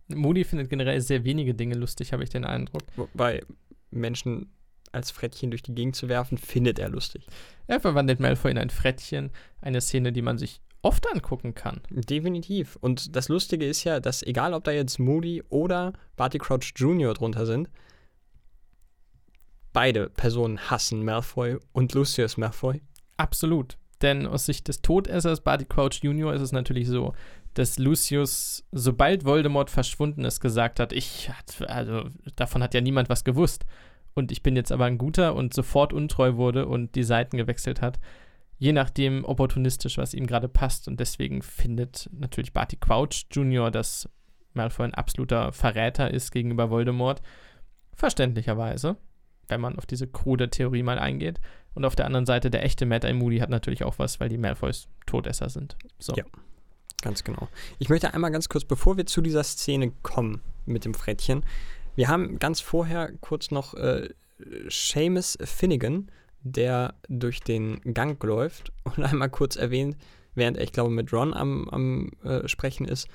Moody 0.07 0.43
findet 0.43 0.69
generell 0.69 1.01
sehr 1.01 1.23
wenige 1.23 1.53
Dinge 1.53 1.75
lustig, 1.75 2.13
habe 2.13 2.23
ich 2.23 2.29
den 2.29 2.45
Eindruck. 2.45 2.83
Wobei 2.95 3.43
Menschen 3.91 4.51
als 4.91 5.11
Frettchen 5.11 5.51
durch 5.51 5.61
die 5.61 5.75
Gegend 5.75 5.95
zu 5.95 6.07
werfen, 6.07 6.37
findet 6.37 6.79
er 6.79 6.89
lustig. 6.89 7.27
Er 7.67 7.79
verwandelt 7.79 8.19
Malfoy 8.19 8.51
in 8.51 8.57
ein 8.57 8.69
Frettchen, 8.69 9.31
eine 9.61 9.81
Szene, 9.81 10.11
die 10.11 10.21
man 10.21 10.37
sich 10.37 10.61
oft 10.81 11.05
angucken 11.11 11.53
kann. 11.53 11.81
Definitiv. 11.89 12.77
Und 12.77 13.15
das 13.15 13.27
Lustige 13.27 13.65
ist 13.65 13.83
ja, 13.83 13.99
dass 13.99 14.23
egal 14.23 14.53
ob 14.53 14.63
da 14.63 14.71
jetzt 14.71 14.99
Moody 14.99 15.43
oder 15.49 15.93
Barty 16.15 16.37
Crouch 16.37 16.73
Jr. 16.75 17.13
drunter 17.13 17.45
sind, 17.45 17.69
beide 19.73 20.09
Personen 20.09 20.69
hassen 20.69 21.03
Malfoy 21.03 21.57
und 21.73 21.93
Lucius 21.93 22.37
Malfoy. 22.37 22.81
Absolut. 23.17 23.77
Denn 24.01 24.27
aus 24.27 24.45
Sicht 24.45 24.67
des 24.67 24.81
Todessers 24.81 25.41
Barty 25.41 25.65
Crouch 25.65 26.01
Jr. 26.03 26.33
ist 26.33 26.41
es 26.41 26.51
natürlich 26.51 26.87
so, 26.87 27.13
dass 27.53 27.79
Lucius, 27.79 28.65
sobald 28.71 29.23
Voldemort 29.23 29.69
verschwunden 29.69 30.25
ist, 30.25 30.41
gesagt 30.41 30.79
hat, 30.79 30.91
ich, 30.91 31.31
also 31.67 32.09
davon 32.35 32.61
hat 32.61 32.73
ja 32.73 32.81
niemand 32.81 33.09
was 33.09 33.23
gewusst. 33.23 33.65
Und 34.13 34.31
ich 34.31 34.43
bin 34.43 34.55
jetzt 34.55 34.71
aber 34.71 34.85
ein 34.85 34.97
guter 34.97 35.35
und 35.35 35.53
sofort 35.53 35.93
untreu 35.93 36.35
wurde 36.35 36.67
und 36.67 36.95
die 36.95 37.03
Seiten 37.03 37.37
gewechselt 37.37 37.81
hat. 37.81 37.99
Je 38.57 38.71
nachdem 38.71 39.25
opportunistisch, 39.25 39.97
was 39.97 40.13
ihm 40.13 40.27
gerade 40.27 40.47
passt. 40.47 40.87
Und 40.87 40.99
deswegen 40.99 41.41
findet 41.41 42.09
natürlich 42.13 42.53
Barty 42.53 42.77
Crouch 42.77 43.25
Jr., 43.31 43.71
dass 43.71 44.09
Malfoy 44.53 44.85
ein 44.85 44.93
absoluter 44.93 45.51
Verräter 45.51 46.11
ist 46.11 46.31
gegenüber 46.31 46.69
Voldemort. 46.69 47.21
Verständlicherweise, 47.93 48.97
wenn 49.47 49.61
man 49.61 49.77
auf 49.77 49.85
diese 49.85 50.07
krude 50.07 50.49
Theorie 50.49 50.83
mal 50.83 50.99
eingeht. 50.99 51.39
Und 51.75 51.85
auf 51.85 51.95
der 51.95 52.05
anderen 52.05 52.25
Seite, 52.25 52.49
der 52.49 52.63
echte 52.63 52.85
Mad 52.85 53.07
Eye 53.07 53.13
Moody 53.13 53.39
hat 53.39 53.49
natürlich 53.49 53.83
auch 53.83 53.99
was, 53.99 54.19
weil 54.19 54.29
die 54.29 54.37
Malfoys 54.37 54.87
Todesser 55.05 55.49
sind. 55.49 55.75
So. 55.99 56.13
Ja. 56.15 56.23
Ganz 57.01 57.23
genau. 57.23 57.49
Ich 57.77 57.89
möchte 57.89 58.13
einmal 58.13 58.31
ganz 58.31 58.49
kurz, 58.49 58.65
bevor 58.65 58.97
wir 58.97 59.05
zu 59.05 59.21
dieser 59.21 59.43
Szene 59.43 59.91
kommen 60.01 60.41
mit 60.65 60.85
dem 60.85 60.93
Frettchen, 60.95 61.43
wir 61.95 62.07
haben 62.07 62.39
ganz 62.39 62.61
vorher 62.61 63.11
kurz 63.21 63.51
noch 63.51 63.73
äh, 63.75 64.09
Seamus 64.69 65.37
Finnegan, 65.43 66.09
der 66.41 66.95
durch 67.07 67.41
den 67.41 67.81
Gang 67.93 68.21
läuft 68.23 68.71
und 68.83 69.03
einmal 69.03 69.29
kurz 69.29 69.55
erwähnt, 69.55 69.97
während 70.33 70.57
er, 70.57 70.63
ich 70.63 70.71
glaube, 70.71 70.89
mit 70.89 71.11
Ron 71.13 71.33
am, 71.33 71.69
am 71.69 72.11
äh, 72.23 72.47
Sprechen 72.47 72.87
ist. 72.87 73.07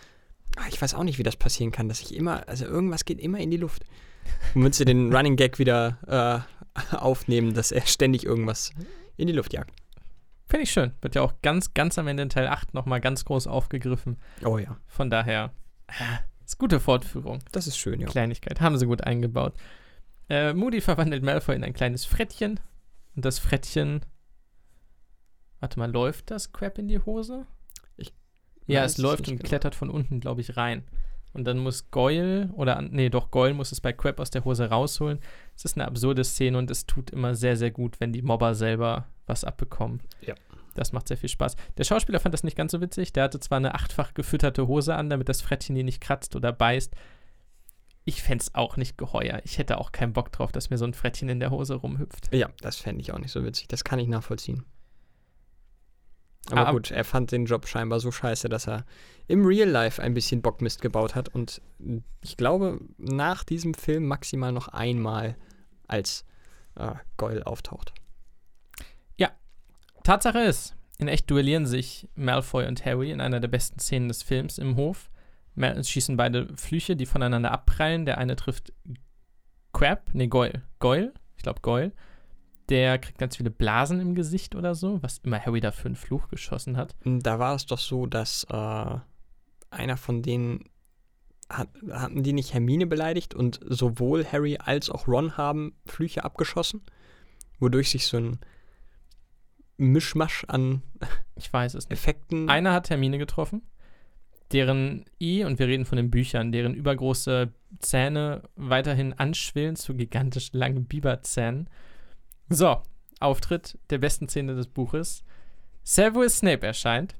Ah, 0.56 0.66
ich 0.68 0.80
weiß 0.80 0.94
auch 0.94 1.04
nicht, 1.04 1.18
wie 1.18 1.22
das 1.22 1.36
passieren 1.36 1.70
kann, 1.70 1.88
dass 1.88 2.00
ich 2.00 2.14
immer, 2.14 2.48
also 2.48 2.64
irgendwas 2.64 3.04
geht 3.04 3.20
immer 3.20 3.38
in 3.38 3.50
die 3.50 3.56
Luft. 3.56 3.84
Womit 4.54 4.74
sie 4.74 4.84
den 4.84 5.14
Running 5.14 5.36
Gag 5.36 5.58
wieder 5.58 6.46
äh, 6.92 6.96
aufnehmen, 6.96 7.54
dass 7.54 7.72
er 7.72 7.82
ständig 7.82 8.24
irgendwas 8.24 8.72
in 9.16 9.26
die 9.26 9.32
Luft 9.32 9.52
jagt. 9.52 9.74
Finde 10.48 10.64
ich 10.64 10.72
schön. 10.72 10.92
Wird 11.00 11.14
ja 11.14 11.22
auch 11.22 11.34
ganz, 11.42 11.74
ganz 11.74 11.96
am 11.98 12.08
Ende 12.08 12.24
in 12.24 12.28
Teil 12.28 12.48
8 12.48 12.74
nochmal 12.74 13.00
ganz 13.00 13.24
groß 13.24 13.46
aufgegriffen. 13.46 14.18
Oh 14.44 14.58
ja, 14.58 14.76
Von 14.88 15.08
daher, 15.08 15.52
äh, 15.86 16.18
ist 16.44 16.58
gute 16.58 16.80
Fortführung. 16.80 17.38
das 17.52 17.68
ist 17.68 17.78
schön, 17.78 18.00
ja. 18.00 18.08
Kleinigkeit. 18.08 18.60
Haben 18.60 18.76
sie 18.76 18.86
gut 18.86 19.04
eingebaut. 19.04 19.54
Äh, 20.28 20.52
Moody 20.52 20.80
verwandelt 20.80 21.22
Malfoy 21.22 21.54
in 21.54 21.62
ein 21.62 21.72
kleines 21.72 22.04
Frettchen. 22.04 22.58
Und 23.14 23.24
das 23.24 23.38
Frettchen. 23.38 24.00
Warte 25.60 25.78
mal, 25.78 25.90
läuft 25.90 26.30
das 26.32 26.52
Crap 26.52 26.78
in 26.78 26.88
die 26.88 26.98
Hose? 26.98 27.46
Ich 27.96 28.12
ja, 28.66 28.84
es 28.84 28.98
läuft 28.98 29.28
und 29.28 29.36
genau. 29.36 29.48
klettert 29.48 29.76
von 29.76 29.90
unten, 29.90 30.18
glaube 30.18 30.40
ich, 30.40 30.56
rein. 30.56 30.84
Und 31.32 31.44
dann 31.44 31.58
muss 31.58 31.90
Goyle, 31.90 32.50
oder, 32.54 32.82
nee, 32.82 33.08
doch, 33.08 33.30
Goyle 33.30 33.54
muss 33.54 33.72
es 33.72 33.80
bei 33.80 33.92
Crap 33.92 34.18
aus 34.18 34.30
der 34.30 34.44
Hose 34.44 34.68
rausholen. 34.68 35.20
Es 35.56 35.64
ist 35.64 35.76
eine 35.76 35.86
absurde 35.86 36.24
Szene 36.24 36.58
und 36.58 36.70
es 36.70 36.86
tut 36.86 37.10
immer 37.10 37.34
sehr, 37.34 37.56
sehr 37.56 37.70
gut, 37.70 38.00
wenn 38.00 38.12
die 38.12 38.22
Mobber 38.22 38.54
selber 38.54 39.06
was 39.26 39.44
abbekommen. 39.44 40.00
Ja. 40.22 40.34
Das 40.74 40.92
macht 40.92 41.08
sehr 41.08 41.16
viel 41.16 41.28
Spaß. 41.28 41.56
Der 41.78 41.84
Schauspieler 41.84 42.20
fand 42.20 42.32
das 42.32 42.44
nicht 42.44 42.56
ganz 42.56 42.72
so 42.72 42.80
witzig. 42.80 43.12
Der 43.12 43.24
hatte 43.24 43.40
zwar 43.40 43.58
eine 43.58 43.74
achtfach 43.74 44.14
gefütterte 44.14 44.66
Hose 44.66 44.94
an, 44.94 45.10
damit 45.10 45.28
das 45.28 45.40
Frettchen 45.40 45.74
die 45.74 45.82
nicht 45.82 46.00
kratzt 46.00 46.36
oder 46.36 46.52
beißt. 46.52 46.94
Ich 48.04 48.22
fände 48.22 48.42
es 48.42 48.54
auch 48.54 48.76
nicht 48.76 48.96
geheuer. 48.96 49.40
Ich 49.44 49.58
hätte 49.58 49.78
auch 49.78 49.92
keinen 49.92 50.12
Bock 50.12 50.32
drauf, 50.32 50.52
dass 50.52 50.70
mir 50.70 50.78
so 50.78 50.84
ein 50.84 50.94
Frettchen 50.94 51.28
in 51.28 51.38
der 51.38 51.50
Hose 51.50 51.74
rumhüpft. 51.74 52.34
Ja, 52.34 52.48
das 52.60 52.76
fände 52.76 53.02
ich 53.02 53.12
auch 53.12 53.18
nicht 53.18 53.30
so 53.30 53.44
witzig. 53.44 53.68
Das 53.68 53.84
kann 53.84 53.98
ich 53.98 54.08
nachvollziehen. 54.08 54.64
Aber 56.48 56.66
Ah, 56.66 56.72
gut, 56.72 56.90
er 56.90 57.04
fand 57.04 57.32
den 57.32 57.44
Job 57.44 57.66
scheinbar 57.66 58.00
so 58.00 58.10
scheiße, 58.10 58.48
dass 58.48 58.66
er 58.66 58.84
im 59.28 59.44
Real 59.44 59.68
Life 59.68 60.02
ein 60.02 60.14
bisschen 60.14 60.42
Bockmist 60.42 60.80
gebaut 60.80 61.14
hat 61.14 61.28
und 61.28 61.60
ich 62.22 62.36
glaube, 62.36 62.80
nach 62.98 63.44
diesem 63.44 63.74
Film 63.74 64.06
maximal 64.06 64.50
noch 64.52 64.68
einmal 64.68 65.36
als 65.86 66.24
äh, 66.76 66.94
Goyle 67.16 67.46
auftaucht. 67.46 67.92
Tatsache 70.02 70.40
ist, 70.40 70.76
in 70.98 71.08
echt 71.08 71.30
duellieren 71.30 71.66
sich 71.66 72.08
Malfoy 72.14 72.66
und 72.66 72.84
Harry 72.84 73.10
in 73.10 73.20
einer 73.20 73.40
der 73.40 73.48
besten 73.48 73.78
Szenen 73.78 74.08
des 74.08 74.22
Films 74.22 74.58
im 74.58 74.76
Hof. 74.76 75.10
Mal 75.54 75.82
schießen 75.82 76.16
beide 76.16 76.48
Flüche, 76.56 76.96
die 76.96 77.06
voneinander 77.06 77.52
abprallen. 77.52 78.06
Der 78.06 78.18
eine 78.18 78.36
trifft 78.36 78.72
Crab, 79.72 80.10
nee, 80.12 80.28
Goyle. 80.28 80.62
Goyle? 80.78 81.12
Ich 81.36 81.42
glaube 81.42 81.60
Goyle. 81.60 81.92
Der 82.70 82.98
kriegt 82.98 83.18
ganz 83.18 83.36
viele 83.36 83.50
Blasen 83.50 84.00
im 84.00 84.14
Gesicht 84.14 84.54
oder 84.54 84.74
so, 84.74 85.02
was 85.02 85.18
immer 85.18 85.44
Harry 85.44 85.60
da 85.60 85.72
für 85.72 85.86
einen 85.86 85.96
Fluch 85.96 86.28
geschossen 86.28 86.76
hat. 86.76 86.94
Da 87.04 87.38
war 87.38 87.54
es 87.54 87.66
doch 87.66 87.78
so, 87.78 88.06
dass 88.06 88.44
äh, 88.44 88.98
einer 89.70 89.96
von 89.96 90.22
denen 90.22 90.64
hat, 91.48 91.68
hatten 91.90 92.22
die 92.22 92.32
nicht 92.32 92.54
Hermine 92.54 92.86
beleidigt 92.86 93.34
und 93.34 93.58
sowohl 93.68 94.24
Harry 94.24 94.56
als 94.58 94.88
auch 94.88 95.08
Ron 95.08 95.36
haben 95.36 95.74
Flüche 95.84 96.24
abgeschossen, 96.24 96.82
wodurch 97.58 97.90
sich 97.90 98.06
so 98.06 98.18
ein 98.18 98.38
Mischmasch 99.76 100.44
an 100.46 100.82
Ich 101.40 101.52
weiß 101.52 101.74
es 101.74 101.88
nicht. 101.88 101.98
Effekten 101.98 102.48
Einer 102.48 102.72
hat 102.72 102.90
Hermine 102.90 103.18
getroffen, 103.18 103.62
deren 104.52 105.06
I, 105.20 105.44
und 105.44 105.58
wir 105.58 105.66
reden 105.66 105.86
von 105.86 105.96
den 105.96 106.10
Büchern, 106.10 106.52
deren 106.52 106.74
übergroße 106.74 107.52
Zähne 107.78 108.42
weiterhin 108.56 109.14
anschwillen 109.14 109.76
zu 109.76 109.96
gigantisch 109.96 110.50
langen 110.52 110.84
Biberzähnen. 110.84 111.68
So, 112.52 112.82
Auftritt 113.20 113.78
der 113.90 113.98
besten 113.98 114.28
Szene 114.28 114.56
des 114.56 114.66
Buches. 114.66 115.22
Severus 115.84 116.38
Snape 116.38 116.66
erscheint, 116.66 117.14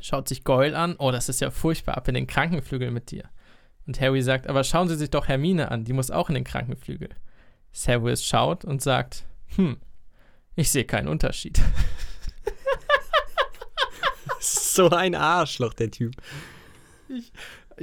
schaut 0.00 0.26
sich 0.26 0.42
Goyle 0.42 0.76
an. 0.76 0.96
Oh, 0.98 1.10
das 1.10 1.28
ist 1.28 1.42
ja 1.42 1.50
furchtbar, 1.50 1.98
ab 1.98 2.08
in 2.08 2.14
den 2.14 2.26
Krankenflügel 2.26 2.90
mit 2.90 3.10
dir. 3.10 3.28
Und 3.86 4.00
Harry 4.00 4.22
sagt, 4.22 4.46
aber 4.46 4.64
schauen 4.64 4.88
Sie 4.88 4.96
sich 4.96 5.10
doch 5.10 5.28
Hermine 5.28 5.70
an, 5.70 5.84
die 5.84 5.92
muss 5.92 6.10
auch 6.10 6.30
in 6.30 6.34
den 6.34 6.44
Krankenflügel. 6.44 7.10
Severus 7.72 8.24
schaut 8.24 8.64
und 8.64 8.80
sagt, 8.80 9.26
hm, 9.56 9.76
ich 10.56 10.70
sehe 10.70 10.84
keinen 10.84 11.08
Unterschied. 11.08 11.60
so 14.40 14.88
ein 14.88 15.14
Arschloch, 15.14 15.74
der 15.74 15.90
Typ. 15.90 16.14
ich 17.08 17.32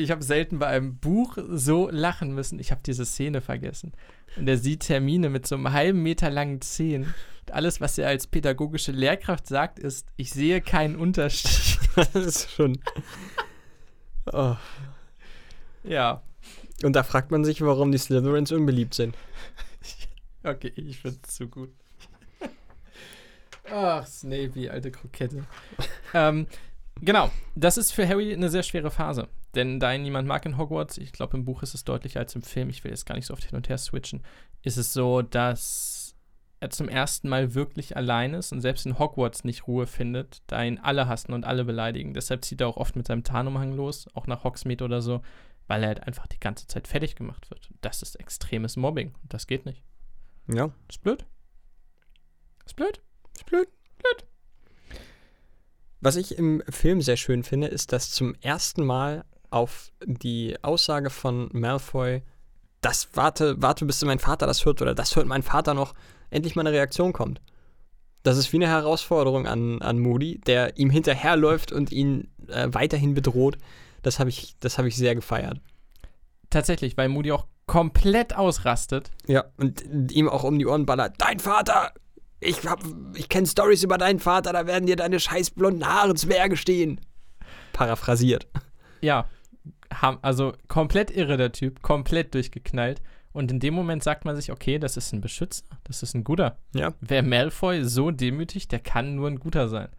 habe 0.07 0.23
selten 0.23 0.59
bei 0.59 0.67
einem 0.67 0.97
Buch 0.97 1.37
so 1.49 1.89
lachen 1.89 2.33
müssen. 2.33 2.59
Ich 2.59 2.71
habe 2.71 2.81
diese 2.85 3.05
Szene 3.05 3.41
vergessen. 3.41 3.93
Und 4.37 4.47
er 4.47 4.57
sieht 4.57 4.81
Termine 4.81 5.29
mit 5.29 5.45
so 5.47 5.55
einem 5.55 5.71
halben 5.71 6.01
Meter 6.01 6.29
langen 6.29 6.61
Zehen. 6.61 7.13
Und 7.41 7.51
alles, 7.53 7.81
was 7.81 7.97
er 7.97 8.07
als 8.07 8.27
pädagogische 8.27 8.91
Lehrkraft 8.91 9.47
sagt, 9.47 9.79
ist, 9.79 10.07
ich 10.15 10.31
sehe 10.31 10.61
keinen 10.61 10.95
Unterschied. 10.95 11.79
das 11.95 12.15
ist 12.15 12.51
schon. 12.51 12.79
Oh. 14.31 14.55
Ja, 15.83 16.21
Und 16.83 16.95
da 16.95 17.03
fragt 17.03 17.31
man 17.31 17.43
sich, 17.43 17.61
warum 17.61 17.91
die 17.91 17.97
Slytherins 17.97 18.51
unbeliebt 18.51 18.93
sind. 18.93 19.15
okay, 20.43 20.71
ich 20.75 20.99
finde 20.99 21.19
es 21.25 21.35
zu 21.35 21.47
gut. 21.47 21.71
Ach, 23.71 24.05
Snape, 24.05 24.71
alte 24.71 24.91
Krokette. 24.91 25.45
ähm, 26.13 26.47
genau, 27.01 27.31
das 27.55 27.77
ist 27.77 27.91
für 27.91 28.07
Harry 28.07 28.33
eine 28.33 28.49
sehr 28.49 28.63
schwere 28.63 28.91
Phase. 28.91 29.27
Denn 29.55 29.79
da 29.79 29.93
ihn 29.93 30.03
niemand 30.03 30.27
mag 30.27 30.45
in 30.45 30.57
Hogwarts, 30.57 30.97
ich 30.97 31.11
glaube, 31.11 31.37
im 31.37 31.45
Buch 31.45 31.63
ist 31.63 31.73
es 31.73 31.83
deutlicher 31.83 32.19
als 32.19 32.35
im 32.35 32.41
Film, 32.41 32.69
ich 32.69 32.83
will 32.83 32.91
jetzt 32.91 33.05
gar 33.05 33.15
nicht 33.15 33.25
so 33.25 33.33
oft 33.33 33.43
hin 33.43 33.55
und 33.55 33.67
her 33.69 33.77
switchen, 33.77 34.21
ist 34.61 34.77
es 34.77 34.93
so, 34.93 35.21
dass 35.21 36.15
er 36.59 36.69
zum 36.69 36.89
ersten 36.89 37.29
Mal 37.29 37.55
wirklich 37.55 37.95
allein 37.95 38.33
ist 38.33 38.51
und 38.51 38.61
selbst 38.61 38.85
in 38.85 38.99
Hogwarts 38.99 39.43
nicht 39.43 39.65
Ruhe 39.67 39.87
findet, 39.87 40.41
da 40.47 40.61
ihn 40.63 40.77
alle 40.77 41.07
hassen 41.07 41.33
und 41.33 41.45
alle 41.45 41.63
beleidigen. 41.63 42.13
Deshalb 42.13 42.43
zieht 42.43 42.61
er 42.61 42.67
auch 42.67 42.77
oft 42.77 42.95
mit 42.95 43.07
seinem 43.07 43.23
Tarnumhang 43.23 43.73
los, 43.73 44.07
auch 44.13 44.27
nach 44.27 44.43
Hogsmeade 44.43 44.83
oder 44.83 45.01
so, 45.01 45.21
weil 45.67 45.83
er 45.83 45.87
halt 45.89 46.03
einfach 46.03 46.27
die 46.27 46.39
ganze 46.39 46.67
Zeit 46.67 46.87
fertig 46.87 47.15
gemacht 47.15 47.49
wird. 47.49 47.69
Das 47.81 48.01
ist 48.01 48.19
extremes 48.19 48.75
Mobbing 48.75 49.15
und 49.21 49.33
das 49.33 49.47
geht 49.47 49.65
nicht. 49.65 49.83
Ja. 50.47 50.71
Ist 50.89 51.01
blöd. 51.01 51.25
Ist 52.65 52.75
blöd. 52.75 53.01
Ist 53.35 53.45
blöd. 53.45 53.69
Blöd. 53.97 54.25
Was 56.01 56.15
ich 56.15 56.37
im 56.37 56.63
Film 56.69 57.01
sehr 57.01 57.17
schön 57.17 57.43
finde, 57.43 57.67
ist, 57.67 57.91
dass 57.91 58.11
zum 58.11 58.35
ersten 58.41 58.85
Mal 58.85 59.25
auf 59.51 59.91
die 60.05 60.55
Aussage 60.61 61.09
von 61.09 61.49
Malfoy, 61.53 62.21
das 62.81 63.09
warte, 63.13 63.61
warte, 63.61 63.85
bis 63.85 64.03
mein 64.03 64.19
Vater 64.19 64.47
das 64.47 64.65
hört 64.65 64.81
oder 64.81 64.95
das 64.95 65.15
hört 65.15 65.27
mein 65.27 65.43
Vater 65.43 65.73
noch, 65.73 65.93
endlich 66.29 66.55
mal 66.55 66.61
eine 66.65 66.71
Reaktion 66.71 67.13
kommt. 67.13 67.41
Das 68.23 68.37
ist 68.37 68.51
wie 68.51 68.57
eine 68.57 68.67
Herausforderung 68.67 69.47
an, 69.47 69.81
an 69.81 69.99
Moody, 69.99 70.39
der 70.39 70.77
ihm 70.77 70.89
hinterherläuft 70.89 71.71
und 71.71 71.91
ihn 71.91 72.29
äh, 72.47 72.67
weiterhin 72.71 73.13
bedroht. 73.13 73.57
Das 74.01 74.19
habe 74.19 74.29
ich, 74.29 74.55
das 74.59 74.77
hab 74.77 74.85
ich 74.85 74.95
sehr 74.95 75.15
gefeiert. 75.15 75.59
Tatsächlich, 76.49 76.97
weil 76.97 77.09
Moody 77.09 77.31
auch 77.31 77.45
komplett 77.65 78.35
ausrastet. 78.35 79.11
Ja, 79.27 79.45
und 79.57 79.83
ihm 80.11 80.27
auch 80.27 80.43
um 80.43 80.57
die 80.57 80.65
Ohren 80.65 80.85
ballert. 80.85 81.15
Dein 81.17 81.39
Vater! 81.39 81.93
Ich, 82.41 82.65
hab, 82.65 82.79
ich 83.15 83.27
kenne 83.27 83.47
Stories 83.47 83.83
über 83.83 83.97
deinen 83.97 84.19
Vater, 84.19 84.53
da 84.53 84.65
werden 84.65 84.85
dir 84.85 84.95
deine 84.95 85.19
scheiß 85.19 85.51
blonden 85.51 85.85
Haare 85.85 86.11
ins 86.11 86.25
Berge 86.25 86.55
stehen. 86.55 87.01
Paraphrasiert. 87.73 88.47
Ja, 89.01 89.27
also 90.21 90.53
komplett 90.67 91.11
irre 91.11 91.37
der 91.37 91.51
Typ, 91.51 91.81
komplett 91.81 92.33
durchgeknallt. 92.33 93.01
Und 93.31 93.51
in 93.51 93.59
dem 93.59 93.73
Moment 93.73 94.03
sagt 94.03 94.25
man 94.25 94.35
sich, 94.35 94.51
okay, 94.51 94.79
das 94.79 94.97
ist 94.97 95.13
ein 95.13 95.21
Beschützer, 95.21 95.63
das 95.83 96.01
ist 96.01 96.15
ein 96.15 96.23
guter. 96.23 96.57
Ja. 96.73 96.93
Wer 96.99 97.21
Malfoy 97.23 97.83
so 97.83 98.11
demütigt, 98.11 98.71
der 98.71 98.79
kann 98.79 99.15
nur 99.15 99.27
ein 99.27 99.39
guter 99.39 99.69
sein. 99.69 99.89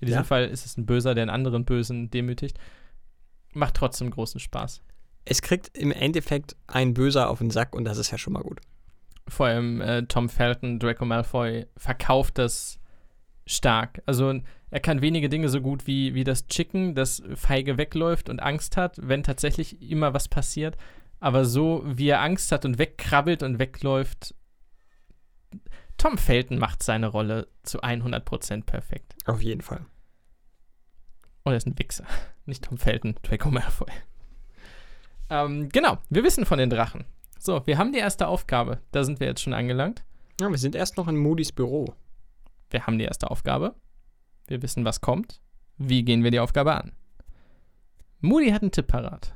In 0.00 0.06
diesem 0.06 0.20
Ja. 0.20 0.24
Fall 0.24 0.44
ist 0.46 0.66
es 0.66 0.76
ein 0.76 0.84
Böser, 0.84 1.14
der 1.14 1.22
einen 1.22 1.30
anderen 1.30 1.64
Bösen 1.64 2.10
demütigt. 2.10 2.58
Macht 3.54 3.74
trotzdem 3.74 4.10
großen 4.10 4.40
Spaß. 4.40 4.82
Es 5.24 5.40
kriegt 5.40 5.76
im 5.76 5.92
Endeffekt 5.92 6.56
ein 6.66 6.94
Böser 6.94 7.30
auf 7.30 7.38
den 7.38 7.50
Sack 7.50 7.74
und 7.74 7.84
das 7.84 7.98
ist 7.98 8.10
ja 8.10 8.18
schon 8.18 8.32
mal 8.32 8.42
gut. 8.42 8.60
Vor 9.28 9.46
allem 9.46 9.80
äh, 9.80 10.02
Tom 10.04 10.28
Felton, 10.28 10.78
Draco 10.78 11.04
Malfoy, 11.04 11.66
verkauft 11.76 12.38
das 12.38 12.80
stark. 13.46 14.02
Also 14.04 14.40
er 14.72 14.80
kann 14.80 15.02
wenige 15.02 15.28
Dinge 15.28 15.50
so 15.50 15.60
gut 15.60 15.86
wie, 15.86 16.14
wie 16.14 16.24
das 16.24 16.46
Chicken, 16.46 16.94
das 16.94 17.22
feige 17.34 17.76
wegläuft 17.76 18.30
und 18.30 18.40
Angst 18.40 18.78
hat, 18.78 18.96
wenn 19.02 19.22
tatsächlich 19.22 19.82
immer 19.82 20.14
was 20.14 20.28
passiert. 20.28 20.78
Aber 21.20 21.44
so 21.44 21.82
wie 21.84 22.08
er 22.08 22.22
Angst 22.22 22.50
hat 22.52 22.64
und 22.64 22.78
wegkrabbelt 22.78 23.42
und 23.42 23.58
wegläuft, 23.58 24.34
Tom 25.98 26.16
Felton 26.16 26.58
macht 26.58 26.82
seine 26.82 27.08
Rolle 27.08 27.48
zu 27.62 27.82
100% 27.82 28.64
perfekt. 28.64 29.14
Auf 29.26 29.42
jeden 29.42 29.60
Fall. 29.60 29.84
Und 31.42 31.52
er 31.52 31.58
ist 31.58 31.66
ein 31.66 31.78
Wichser. 31.78 32.06
Nicht 32.46 32.64
Tom 32.64 32.78
Felton, 32.78 33.14
Draco 33.22 33.50
Malfoy. 33.50 33.92
Ähm, 35.30 35.70
genau, 35.70 35.96
wir 36.10 36.24
wissen 36.24 36.44
von 36.44 36.58
den 36.58 36.68
Drachen. 36.68 37.06
So, 37.38 37.66
wir 37.66 37.78
haben 37.78 37.92
die 37.92 38.00
erste 38.00 38.26
Aufgabe. 38.26 38.80
Da 38.90 39.02
sind 39.02 39.18
wir 39.18 39.28
jetzt 39.28 39.40
schon 39.40 39.54
angelangt. 39.54 40.04
Ja, 40.38 40.50
wir 40.50 40.58
sind 40.58 40.74
erst 40.74 40.98
noch 40.98 41.08
in 41.08 41.16
Moody's 41.16 41.52
Büro. 41.52 41.94
Wir 42.68 42.86
haben 42.86 42.98
die 42.98 43.04
erste 43.04 43.30
Aufgabe. 43.30 43.74
Wir 44.46 44.62
wissen, 44.62 44.84
was 44.84 45.00
kommt. 45.00 45.40
Wie 45.78 46.04
gehen 46.04 46.24
wir 46.24 46.30
die 46.30 46.40
Aufgabe 46.40 46.74
an? 46.74 46.92
Moody 48.20 48.50
hat 48.50 48.62
einen 48.62 48.70
Tipp 48.70 48.86
parat. 48.86 49.34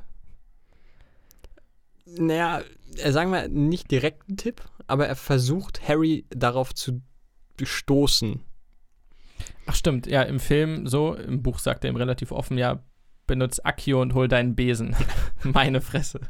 Naja, 2.06 2.62
äh, 2.96 3.10
sagen 3.10 3.32
wir 3.32 3.48
nicht 3.48 3.90
direkt 3.90 4.28
einen 4.28 4.36
Tipp, 4.36 4.62
aber 4.86 5.08
er 5.08 5.16
versucht 5.16 5.88
Harry 5.88 6.24
darauf 6.30 6.74
zu 6.74 7.02
stoßen. 7.60 8.40
Ach 9.66 9.74
stimmt, 9.74 10.06
ja, 10.06 10.22
im 10.22 10.38
Film 10.38 10.86
so, 10.86 11.14
im 11.14 11.42
Buch 11.42 11.58
sagt 11.58 11.84
er 11.84 11.90
ihm 11.90 11.96
relativ 11.96 12.30
offen, 12.30 12.58
ja, 12.58 12.82
benutz 13.26 13.60
Accio 13.62 14.00
und 14.00 14.14
hol 14.14 14.28
deinen 14.28 14.54
Besen. 14.54 14.94
Meine 15.42 15.80
Fresse. 15.80 16.20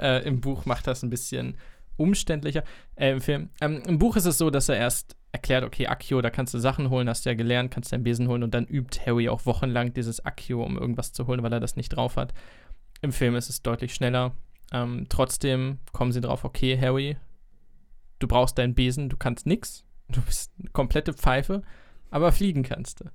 Äh, 0.00 0.26
Im 0.26 0.40
Buch 0.40 0.64
macht 0.66 0.86
das 0.86 1.02
ein 1.02 1.10
bisschen 1.10 1.56
umständlicher. 1.96 2.64
Äh, 2.96 3.12
Im 3.12 3.20
Film. 3.20 3.50
Ähm, 3.60 3.82
Im 3.86 3.98
Buch 3.98 4.16
ist 4.16 4.26
es 4.26 4.38
so, 4.38 4.50
dass 4.50 4.68
er 4.68 4.76
erst 4.76 5.16
erklärt, 5.32 5.64
okay, 5.64 5.86
Accio, 5.86 6.20
da 6.20 6.30
kannst 6.30 6.52
du 6.52 6.58
Sachen 6.58 6.90
holen, 6.90 7.08
hast 7.08 7.24
du 7.24 7.30
ja 7.30 7.34
gelernt, 7.34 7.70
kannst 7.70 7.92
deinen 7.92 8.04
Besen 8.04 8.28
holen 8.28 8.42
und 8.42 8.52
dann 8.52 8.66
übt 8.66 9.00
Harry 9.06 9.28
auch 9.28 9.46
wochenlang 9.46 9.94
dieses 9.94 10.24
Accio, 10.24 10.62
um 10.62 10.76
irgendwas 10.76 11.12
zu 11.12 11.26
holen, 11.26 11.42
weil 11.42 11.52
er 11.52 11.60
das 11.60 11.76
nicht 11.76 11.88
drauf 11.88 12.16
hat. 12.16 12.34
Im 13.00 13.12
Film 13.12 13.34
ist 13.34 13.48
es 13.48 13.62
deutlich 13.62 13.94
schneller. 13.94 14.32
Ähm, 14.72 15.06
trotzdem 15.08 15.78
kommen 15.92 16.12
sie 16.12 16.20
drauf, 16.20 16.44
okay, 16.44 16.78
Harry, 16.78 17.16
du 18.18 18.28
brauchst 18.28 18.58
deinen 18.58 18.74
Besen, 18.74 19.08
du 19.08 19.16
kannst 19.16 19.46
nix, 19.46 19.84
du 20.08 20.20
bist 20.20 20.52
eine 20.58 20.70
komplette 20.70 21.14
Pfeife, 21.14 21.62
aber 22.10 22.30
fliegen 22.30 22.62
kannst 22.62 23.00
du. 23.00 23.06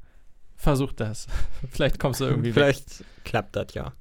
Versuch 0.55 0.91
das. 0.91 1.27
Vielleicht 1.69 1.99
kommst 1.99 2.19
du 2.19 2.25
irgendwie 2.25 2.49
weg. 2.49 2.53
Vielleicht 2.55 3.05
klappt 3.23 3.55
das 3.55 3.73
ja. 3.75 3.93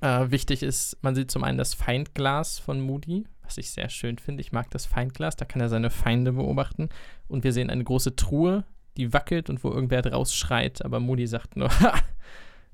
Äh, 0.00 0.30
wichtig 0.32 0.64
ist, 0.64 0.98
man 1.02 1.14
sieht 1.14 1.30
zum 1.30 1.44
einen 1.44 1.58
das 1.58 1.74
Feindglas 1.74 2.58
von 2.58 2.80
Moody, 2.80 3.24
was 3.46 3.58
ich 3.58 3.70
sehr 3.70 3.88
schön 3.88 4.18
finde. 4.18 4.40
Ich 4.40 4.52
mag 4.52 4.70
das 4.70 4.86
Feindglas, 4.86 5.36
da 5.36 5.44
kann 5.44 5.60
er 5.60 5.68
seine 5.68 5.90
Feinde 5.90 6.32
beobachten. 6.32 6.88
Und 7.28 7.44
wir 7.44 7.52
sehen 7.52 7.70
eine 7.70 7.84
große 7.84 8.16
Truhe, 8.16 8.64
die 8.96 9.12
wackelt 9.12 9.50
und 9.50 9.62
wo 9.62 9.70
irgendwer 9.70 10.02
draus 10.02 10.34
schreit, 10.34 10.84
aber 10.84 11.00
Moody 11.00 11.26
sagt 11.26 11.56
nur, 11.56 11.70
ha, 11.80 11.94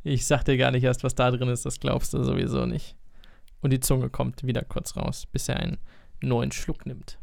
ich 0.02 0.26
sag 0.26 0.44
dir 0.44 0.56
gar 0.56 0.70
nicht 0.70 0.84
erst, 0.84 1.04
was 1.04 1.14
da 1.14 1.30
drin 1.30 1.48
ist, 1.48 1.64
das 1.64 1.80
glaubst 1.80 2.14
du 2.14 2.22
sowieso 2.22 2.66
nicht. 2.66 2.96
Und 3.60 3.70
die 3.72 3.80
Zunge 3.80 4.10
kommt 4.10 4.44
wieder 4.44 4.62
kurz 4.62 4.96
raus, 4.96 5.26
bis 5.30 5.48
er 5.48 5.56
einen 5.56 5.78
neuen 6.20 6.52
Schluck 6.52 6.86
nimmt. 6.86 7.18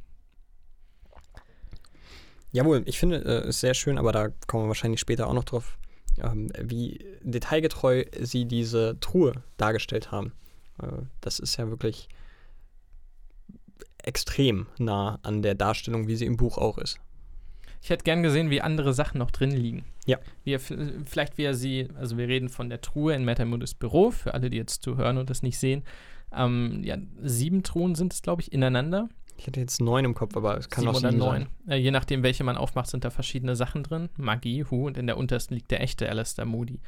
Jawohl, 2.51 2.83
ich 2.85 2.97
finde 2.97 3.17
es 3.17 3.45
äh, 3.45 3.51
sehr 3.51 3.73
schön, 3.73 3.97
aber 3.97 4.11
da 4.11 4.29
kommen 4.47 4.63
wir 4.63 4.69
wahrscheinlich 4.69 4.99
später 4.99 5.27
auch 5.27 5.33
noch 5.33 5.43
drauf, 5.43 5.77
ähm, 6.21 6.51
wie 6.59 7.05
detailgetreu 7.21 8.05
sie 8.19 8.45
diese 8.45 8.99
Truhe 8.99 9.33
dargestellt 9.57 10.11
haben. 10.11 10.33
Äh, 10.81 11.03
das 11.21 11.39
ist 11.39 11.57
ja 11.57 11.69
wirklich 11.69 12.09
extrem 14.03 14.67
nah 14.77 15.19
an 15.23 15.41
der 15.41 15.55
Darstellung, 15.55 16.07
wie 16.07 16.15
sie 16.15 16.25
im 16.25 16.37
Buch 16.37 16.57
auch 16.57 16.77
ist. 16.77 16.99
Ich 17.81 17.89
hätte 17.89 18.03
gern 18.03 18.23
gesehen, 18.23 18.49
wie 18.49 18.61
andere 18.61 18.93
Sachen 18.93 19.19
noch 19.19 19.31
drin 19.31 19.51
liegen. 19.51 19.85
Ja. 20.05 20.17
Wie 20.43 20.53
er, 20.53 20.59
vielleicht 20.59 21.37
wie 21.37 21.43
er 21.43 21.53
sie, 21.53 21.87
also 21.95 22.17
wir 22.17 22.27
reden 22.27 22.49
von 22.49 22.69
der 22.69 22.81
Truhe 22.81 23.13
in 23.13 23.23
Metamudes 23.23 23.73
Büro, 23.73 24.11
für 24.11 24.33
alle, 24.33 24.49
die 24.49 24.57
jetzt 24.57 24.83
zuhören 24.83 25.17
und 25.17 25.29
das 25.29 25.43
nicht 25.43 25.57
sehen. 25.57 25.83
Ähm, 26.35 26.81
ja, 26.83 26.97
sieben 27.21 27.63
Truhen 27.63 27.95
sind 27.95 28.13
es, 28.13 28.21
glaube 28.21 28.41
ich, 28.41 28.51
ineinander. 28.51 29.07
Ich 29.37 29.47
hätte 29.47 29.61
jetzt 29.61 29.79
neun 29.79 30.03
im 30.03 30.13
Kopf, 30.13 30.35
aber 30.35 30.57
es 30.57 30.69
kann 30.69 30.81
sieben 30.81 30.93
auch 30.93 30.99
oder 30.99 31.11
sieben 31.11 31.19
neun. 31.19 31.47
sein. 31.65 31.77
Äh, 31.77 31.77
je 31.77 31.91
nachdem, 31.91 32.23
welche 32.23 32.43
man 32.43 32.57
aufmacht, 32.57 32.89
sind 32.89 33.05
da 33.05 33.09
verschiedene 33.09 33.55
Sachen 33.55 33.83
drin. 33.83 34.09
Magie, 34.17 34.65
Hu, 34.65 34.87
und 34.87 34.97
in 34.97 35.07
der 35.07 35.17
untersten 35.17 35.55
liegt 35.55 35.71
der 35.71 35.81
echte 35.81 36.09
Alistair 36.09 36.45
Moody. 36.45 36.81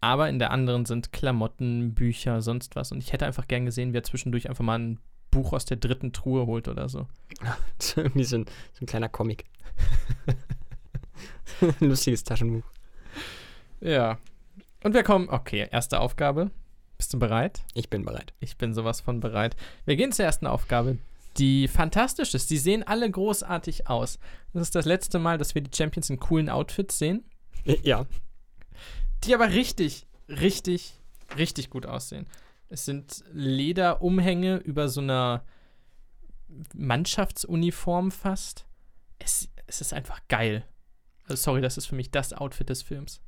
Aber 0.00 0.28
in 0.28 0.38
der 0.38 0.52
anderen 0.52 0.84
sind 0.84 1.12
Klamotten, 1.12 1.94
Bücher, 1.94 2.42
sonst 2.42 2.76
was. 2.76 2.92
Und 2.92 3.02
ich 3.02 3.12
hätte 3.12 3.26
einfach 3.26 3.48
gern 3.48 3.64
gesehen, 3.64 3.92
wie 3.92 3.98
er 3.98 4.04
zwischendurch 4.04 4.48
einfach 4.48 4.64
mal 4.64 4.78
ein 4.78 5.00
Buch 5.30 5.52
aus 5.52 5.64
der 5.64 5.76
dritten 5.76 6.12
Truhe 6.12 6.46
holt 6.46 6.68
oder 6.68 6.88
so. 6.88 7.06
Irgendwie 7.96 8.24
so 8.24 8.36
ein, 8.36 8.46
so 8.72 8.84
ein 8.84 8.86
kleiner 8.86 9.08
Comic. 9.08 9.44
lustiges 11.80 12.24
Taschenbuch. 12.24 12.64
Ja. 13.80 14.18
Und 14.82 14.94
wir 14.94 15.02
kommen, 15.02 15.28
okay, 15.28 15.68
erste 15.70 16.00
Aufgabe. 16.00 16.50
Bist 16.96 17.12
du 17.12 17.18
bereit? 17.18 17.62
Ich 17.74 17.90
bin 17.90 18.04
bereit. 18.04 18.32
Ich 18.40 18.56
bin 18.56 18.72
sowas 18.72 19.00
von 19.00 19.20
bereit. 19.20 19.56
Wir 19.84 19.96
gehen 19.96 20.12
zur 20.12 20.24
ersten 20.24 20.46
Aufgabe, 20.46 20.98
die 21.36 21.68
fantastisch 21.68 22.34
ist. 22.34 22.48
Die 22.50 22.56
sehen 22.56 22.82
alle 22.82 23.10
großartig 23.10 23.88
aus. 23.88 24.18
Das 24.52 24.62
ist 24.62 24.74
das 24.74 24.86
letzte 24.86 25.18
Mal, 25.18 25.36
dass 25.36 25.54
wir 25.54 25.62
die 25.62 25.76
Champions 25.76 26.08
in 26.08 26.18
coolen 26.18 26.48
Outfits 26.48 26.98
sehen, 26.98 27.24
Ja, 27.82 28.06
die 29.24 29.34
aber 29.34 29.50
richtig, 29.50 30.06
richtig, 30.28 30.94
richtig 31.36 31.68
gut 31.68 31.84
aussehen. 31.84 32.26
Es 32.68 32.84
sind 32.84 33.24
Lederumhänge 33.32 34.56
über 34.56 34.88
so 34.88 35.00
einer 35.00 35.44
Mannschaftsuniform 36.74 38.10
fast. 38.10 38.66
Es, 39.18 39.48
es 39.66 39.80
ist 39.80 39.92
einfach 39.92 40.20
geil. 40.28 40.64
Also 41.24 41.42
sorry, 41.42 41.60
das 41.60 41.76
ist 41.76 41.86
für 41.86 41.96
mich 41.96 42.10
das 42.10 42.32
Outfit 42.32 42.68
des 42.68 42.82
Films. 42.82 43.20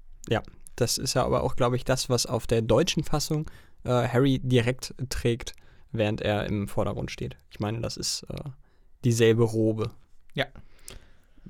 das 0.77 0.99
ist 0.99 1.15
ja 1.15 1.25
aber 1.25 1.43
auch, 1.43 1.57
glaube 1.57 1.77
ich, 1.77 1.85
das, 1.85 2.09
was 2.09 2.27
auf 2.27 2.47
der 2.47 2.63
deutschen 2.63 3.03
Fassung 3.03 3.51
äh, 3.85 3.91
Harry 3.91 4.39
direkt 4.39 4.95
trägt, 5.09 5.55
während 5.91 6.21
er 6.21 6.47
im 6.47 6.69
Vordergrund 6.69 7.11
steht. 7.11 7.37
Ich 7.51 7.61
meine, 7.61 7.81
das 7.81 7.97
ist 7.97 8.25
äh, 8.29 8.51
dieselbe 9.05 9.45
Robe. 9.45 9.91
Ja. 10.35 10.47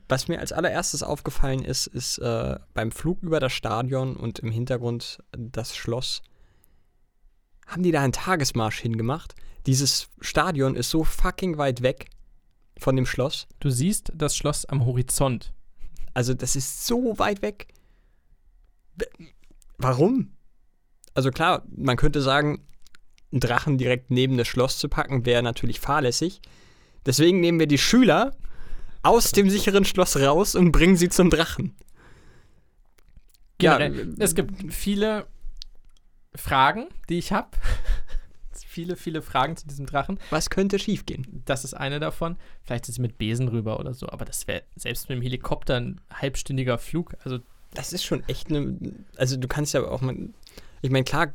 Was 0.08 0.28
mir 0.28 0.38
als 0.38 0.52
allererstes 0.52 1.02
aufgefallen 1.02 1.64
ist, 1.64 1.86
ist 1.86 2.18
äh, 2.18 2.58
beim 2.72 2.90
Flug 2.90 3.22
über 3.22 3.40
das 3.40 3.52
Stadion 3.52 4.16
und 4.16 4.38
im 4.38 4.50
Hintergrund 4.50 5.22
das 5.32 5.76
Schloss. 5.76 6.22
Haben 7.68 7.82
die 7.82 7.92
da 7.92 8.02
einen 8.02 8.12
Tagesmarsch 8.12 8.80
hingemacht? 8.80 9.34
Dieses 9.66 10.08
Stadion 10.20 10.74
ist 10.74 10.90
so 10.90 11.04
fucking 11.04 11.58
weit 11.58 11.82
weg 11.82 12.08
von 12.78 12.96
dem 12.96 13.06
Schloss. 13.06 13.46
Du 13.60 13.70
siehst 13.70 14.10
das 14.14 14.36
Schloss 14.36 14.64
am 14.64 14.84
Horizont. 14.86 15.52
Also, 16.14 16.34
das 16.34 16.56
ist 16.56 16.86
so 16.86 17.18
weit 17.18 17.42
weg. 17.42 17.68
Warum? 19.76 20.32
Also 21.14 21.30
klar, 21.30 21.64
man 21.76 21.96
könnte 21.96 22.22
sagen, 22.22 22.64
einen 23.32 23.40
Drachen 23.40 23.76
direkt 23.76 24.10
neben 24.10 24.38
das 24.38 24.48
Schloss 24.48 24.78
zu 24.78 24.88
packen, 24.88 25.26
wäre 25.26 25.42
natürlich 25.42 25.80
fahrlässig. 25.80 26.40
Deswegen 27.06 27.40
nehmen 27.40 27.58
wir 27.58 27.66
die 27.66 27.78
Schüler 27.78 28.36
aus 29.02 29.32
dem 29.32 29.50
sicheren 29.50 29.84
Schloss 29.84 30.16
raus 30.16 30.54
und 30.54 30.72
bringen 30.72 30.96
sie 30.96 31.08
zum 31.08 31.30
Drachen. 31.30 31.74
Ja, 33.60 33.78
Generell, 33.78 34.14
es 34.18 34.34
gibt 34.34 34.72
viele 34.72 35.26
Fragen, 36.34 36.86
die 37.08 37.18
ich 37.18 37.32
habe. 37.32 37.48
viele, 38.78 38.96
viele 38.96 39.22
Fragen 39.22 39.56
zu 39.56 39.66
diesem 39.66 39.86
Drachen. 39.86 40.20
Was 40.30 40.50
könnte 40.50 40.78
schiefgehen? 40.78 41.42
Das 41.46 41.64
ist 41.64 41.74
eine 41.74 41.98
davon. 41.98 42.36
Vielleicht 42.62 42.86
sind 42.86 42.94
sie 42.94 43.00
mit 43.00 43.18
Besen 43.18 43.48
rüber 43.48 43.80
oder 43.80 43.92
so, 43.92 44.08
aber 44.08 44.24
das 44.24 44.46
wäre 44.46 44.62
selbst 44.76 45.08
mit 45.08 45.18
dem 45.18 45.22
Helikopter 45.22 45.76
ein 45.76 46.00
halbstündiger 46.12 46.78
Flug. 46.78 47.16
Also 47.24 47.40
Das 47.74 47.92
ist 47.92 48.04
schon 48.04 48.22
echt 48.28 48.50
eine. 48.50 48.78
Also 49.16 49.36
du 49.36 49.48
kannst 49.48 49.74
ja 49.74 49.82
auch 49.82 50.00
mal. 50.00 50.16
Ich 50.80 50.90
meine, 50.90 51.04
klar 51.04 51.32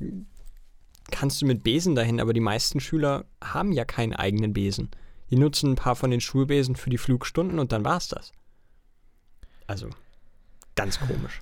kannst 1.12 1.41
du 1.41 1.46
mit 1.46 1.64
Besen 1.64 1.96
dahin, 1.96 2.22
aber 2.22 2.32
die 2.32 2.39
meisten 2.39 2.80
Schüler 2.80 3.26
haben 3.44 3.74
ja 3.74 3.84
keinen 3.84 4.14
eigenen 4.14 4.54
Besen. 4.54 4.89
Die 5.30 5.36
nutzen 5.36 5.72
ein 5.72 5.76
paar 5.76 5.98
von 5.98 6.12
den 6.12 6.22
Schulbesen 6.22 6.78
für 6.78 6.89
die 6.89 6.98
Flugstunden 6.98 7.60
und 7.60 7.74
dann 7.74 7.84
war's 7.84 8.08
das. 8.08 8.32
Also, 9.68 9.89
ganz 10.76 11.00
komisch. 11.00 11.39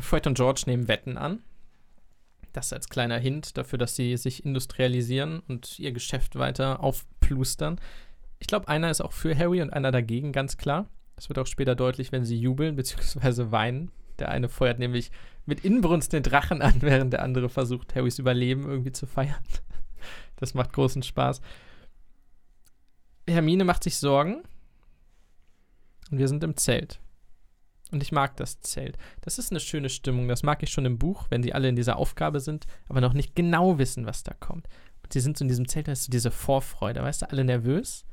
Fred 0.00 0.26
und 0.26 0.34
George 0.34 0.62
nehmen 0.66 0.88
Wetten 0.88 1.18
an. 1.18 1.42
Das 2.56 2.72
als 2.72 2.88
kleiner 2.88 3.18
Hint 3.18 3.58
dafür, 3.58 3.78
dass 3.78 3.96
sie 3.96 4.16
sich 4.16 4.46
industrialisieren 4.46 5.40
und 5.40 5.78
ihr 5.78 5.92
Geschäft 5.92 6.38
weiter 6.38 6.82
aufplustern. 6.82 7.78
Ich 8.38 8.46
glaube, 8.46 8.68
einer 8.68 8.90
ist 8.90 9.02
auch 9.02 9.12
für 9.12 9.36
Harry 9.36 9.60
und 9.60 9.74
einer 9.74 9.92
dagegen, 9.92 10.32
ganz 10.32 10.56
klar. 10.56 10.88
Das 11.16 11.28
wird 11.28 11.38
auch 11.38 11.46
später 11.46 11.74
deutlich, 11.74 12.12
wenn 12.12 12.24
sie 12.24 12.38
jubeln 12.40 12.74
bzw. 12.76 13.50
weinen. 13.50 13.90
Der 14.18 14.30
eine 14.30 14.48
feuert 14.48 14.78
nämlich 14.78 15.10
mit 15.44 15.66
Inbrunst 15.66 16.14
den 16.14 16.22
Drachen 16.22 16.62
an, 16.62 16.80
während 16.80 17.12
der 17.12 17.22
andere 17.22 17.50
versucht, 17.50 17.94
Harrys 17.94 18.18
Überleben 18.18 18.66
irgendwie 18.66 18.92
zu 18.92 19.06
feiern. 19.06 19.44
Das 20.36 20.54
macht 20.54 20.72
großen 20.72 21.02
Spaß. 21.02 21.42
Hermine 23.28 23.64
macht 23.64 23.84
sich 23.84 23.98
Sorgen. 23.98 24.44
Und 26.10 26.16
wir 26.16 26.28
sind 26.28 26.42
im 26.42 26.56
Zelt. 26.56 27.00
Und 27.92 28.02
ich 28.02 28.10
mag 28.10 28.36
das 28.36 28.60
Zelt. 28.60 28.98
Das 29.20 29.38
ist 29.38 29.52
eine 29.52 29.60
schöne 29.60 29.88
Stimmung. 29.88 30.28
Das 30.28 30.42
mag 30.42 30.62
ich 30.62 30.70
schon 30.70 30.86
im 30.86 30.98
Buch, 30.98 31.26
wenn 31.30 31.42
sie 31.42 31.52
alle 31.52 31.68
in 31.68 31.76
dieser 31.76 31.96
Aufgabe 31.96 32.40
sind, 32.40 32.66
aber 32.88 33.00
noch 33.00 33.12
nicht 33.12 33.36
genau 33.36 33.78
wissen, 33.78 34.06
was 34.06 34.24
da 34.24 34.34
kommt. 34.34 34.66
Und 35.02 35.12
sie 35.12 35.20
sind 35.20 35.38
so 35.38 35.44
in 35.44 35.48
diesem 35.48 35.68
Zelt, 35.68 35.86
da 35.86 35.92
ist 35.92 36.04
so 36.04 36.10
diese 36.10 36.32
Vorfreude, 36.32 37.02
weißt 37.02 37.22
du, 37.22 37.30
alle 37.30 37.44
nervös. 37.44 38.04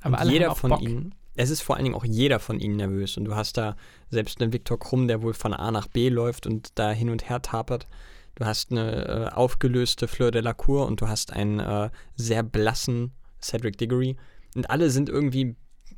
Aber 0.00 0.14
und 0.14 0.20
alle 0.20 0.32
jeder 0.32 0.46
haben 0.46 0.52
auch 0.52 0.58
von 0.58 0.70
Bock. 0.70 0.82
ihnen, 0.82 1.14
es 1.34 1.50
ist 1.50 1.62
vor 1.62 1.76
allen 1.76 1.84
Dingen 1.84 1.94
auch 1.94 2.04
jeder 2.04 2.40
von 2.40 2.58
ihnen 2.58 2.76
nervös. 2.76 3.16
Und 3.16 3.24
du 3.24 3.36
hast 3.36 3.56
da 3.56 3.76
selbst 4.10 4.40
einen 4.42 4.52
Viktor 4.52 4.78
Krumm, 4.78 5.08
der 5.08 5.22
wohl 5.22 5.34
von 5.34 5.54
A 5.54 5.70
nach 5.70 5.86
B 5.86 6.08
läuft 6.08 6.46
und 6.46 6.70
da 6.78 6.90
hin 6.90 7.10
und 7.10 7.28
her 7.28 7.40
tapert. 7.40 7.86
Du 8.34 8.44
hast 8.44 8.70
eine 8.70 9.06
äh, 9.06 9.34
aufgelöste 9.34 10.08
Fleur 10.08 10.30
de 10.30 10.42
la 10.42 10.54
Cour 10.54 10.86
und 10.86 11.00
du 11.00 11.08
hast 11.08 11.32
einen 11.32 11.60
äh, 11.60 11.90
sehr 12.16 12.42
blassen 12.42 13.12
Cedric 13.40 13.78
Diggory. 13.78 14.16
Und 14.54 14.70
alle 14.70 14.90
sind 14.90 15.08
irgendwie, 15.08 15.56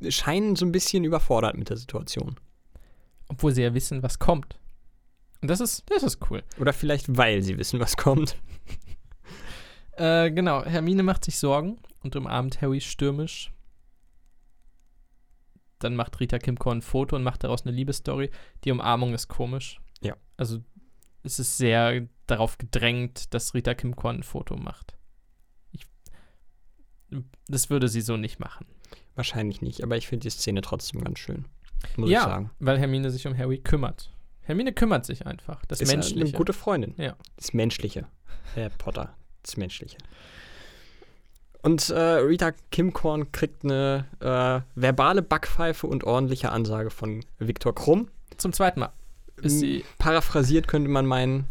scheinen 0.09 0.55
so 0.55 0.65
ein 0.65 0.71
bisschen 0.71 1.03
überfordert 1.03 1.57
mit 1.57 1.69
der 1.69 1.77
Situation. 1.77 2.35
Obwohl 3.27 3.53
sie 3.53 3.63
ja 3.63 3.73
wissen, 3.73 4.03
was 4.03 4.19
kommt. 4.19 4.59
Und 5.41 5.49
das 5.49 5.59
ist, 5.59 5.83
das 5.87 6.03
ist 6.03 6.19
cool. 6.29 6.43
Oder 6.59 6.73
vielleicht, 6.73 7.17
weil 7.17 7.41
sie 7.41 7.57
wissen, 7.57 7.79
was 7.79 7.97
kommt. 7.97 8.37
Äh, 9.97 10.31
genau, 10.31 10.65
Hermine 10.65 11.03
macht 11.03 11.23
sich 11.23 11.37
Sorgen 11.39 11.77
und 12.03 12.17
umarmt 12.17 12.61
Harry 12.61 12.81
stürmisch. 12.81 13.53
Dann 15.79 15.95
macht 15.95 16.19
Rita 16.19 16.37
Kimcorn 16.37 16.79
ein 16.79 16.81
Foto 16.81 17.15
und 17.15 17.23
macht 17.23 17.45
daraus 17.45 17.65
eine 17.65 17.73
Liebesstory. 17.73 18.29
Die 18.65 18.71
Umarmung 18.71 19.13
ist 19.13 19.29
komisch. 19.29 19.79
Ja. 20.01 20.17
Also 20.35 20.59
es 21.23 21.39
ist 21.39 21.57
sehr 21.57 22.07
darauf 22.27 22.57
gedrängt, 22.57 23.33
dass 23.33 23.53
Rita 23.53 23.73
Kimcorn 23.73 24.17
ein 24.17 24.23
Foto 24.23 24.57
macht. 24.57 24.97
Ich, 25.71 25.87
das 27.47 27.69
würde 27.69 27.87
sie 27.87 28.01
so 28.01 28.17
nicht 28.17 28.39
machen. 28.39 28.65
Wahrscheinlich 29.15 29.61
nicht, 29.61 29.81
aber 29.81 29.95
ich 29.95 30.07
finde 30.07 30.23
die 30.23 30.29
Szene 30.29 30.61
trotzdem 30.61 31.03
ganz 31.03 31.19
schön. 31.19 31.45
Muss 31.97 32.09
ja, 32.09 32.19
ich 32.19 32.25
sagen. 32.25 32.51
weil 32.59 32.79
Hermine 32.79 33.09
sich 33.11 33.27
um 33.27 33.37
Harry 33.37 33.57
kümmert. 33.57 34.11
Hermine 34.41 34.73
kümmert 34.73 35.05
sich 35.05 35.25
einfach. 35.25 35.65
Das 35.65 35.81
ist 35.81 35.89
eine 35.89 35.97
Menschliche. 35.97 36.37
gute 36.37 36.53
Freundin. 36.53 36.93
Ja. 36.97 37.15
Das 37.37 37.53
Menschliche. 37.53 38.07
Herr 38.53 38.69
Potter. 38.69 39.15
Das 39.41 39.57
Menschliche. 39.57 39.97
Und 41.61 41.89
äh, 41.89 41.99
Rita 41.99 42.51
Kimcorn 42.71 43.31
kriegt 43.31 43.63
eine 43.63 44.05
äh, 44.19 44.61
verbale 44.79 45.23
Backpfeife 45.23 45.87
und 45.87 46.03
ordentliche 46.03 46.51
Ansage 46.51 46.91
von 46.91 47.25
Viktor 47.39 47.73
Krumm. 47.73 48.09
Zum 48.37 48.53
zweiten 48.53 48.81
Mal 48.81 48.93
ist 49.41 49.59
sie 49.59 49.83
Paraphrasiert 49.97 50.67
könnte 50.67 50.89
man 50.89 51.05
meinen, 51.05 51.47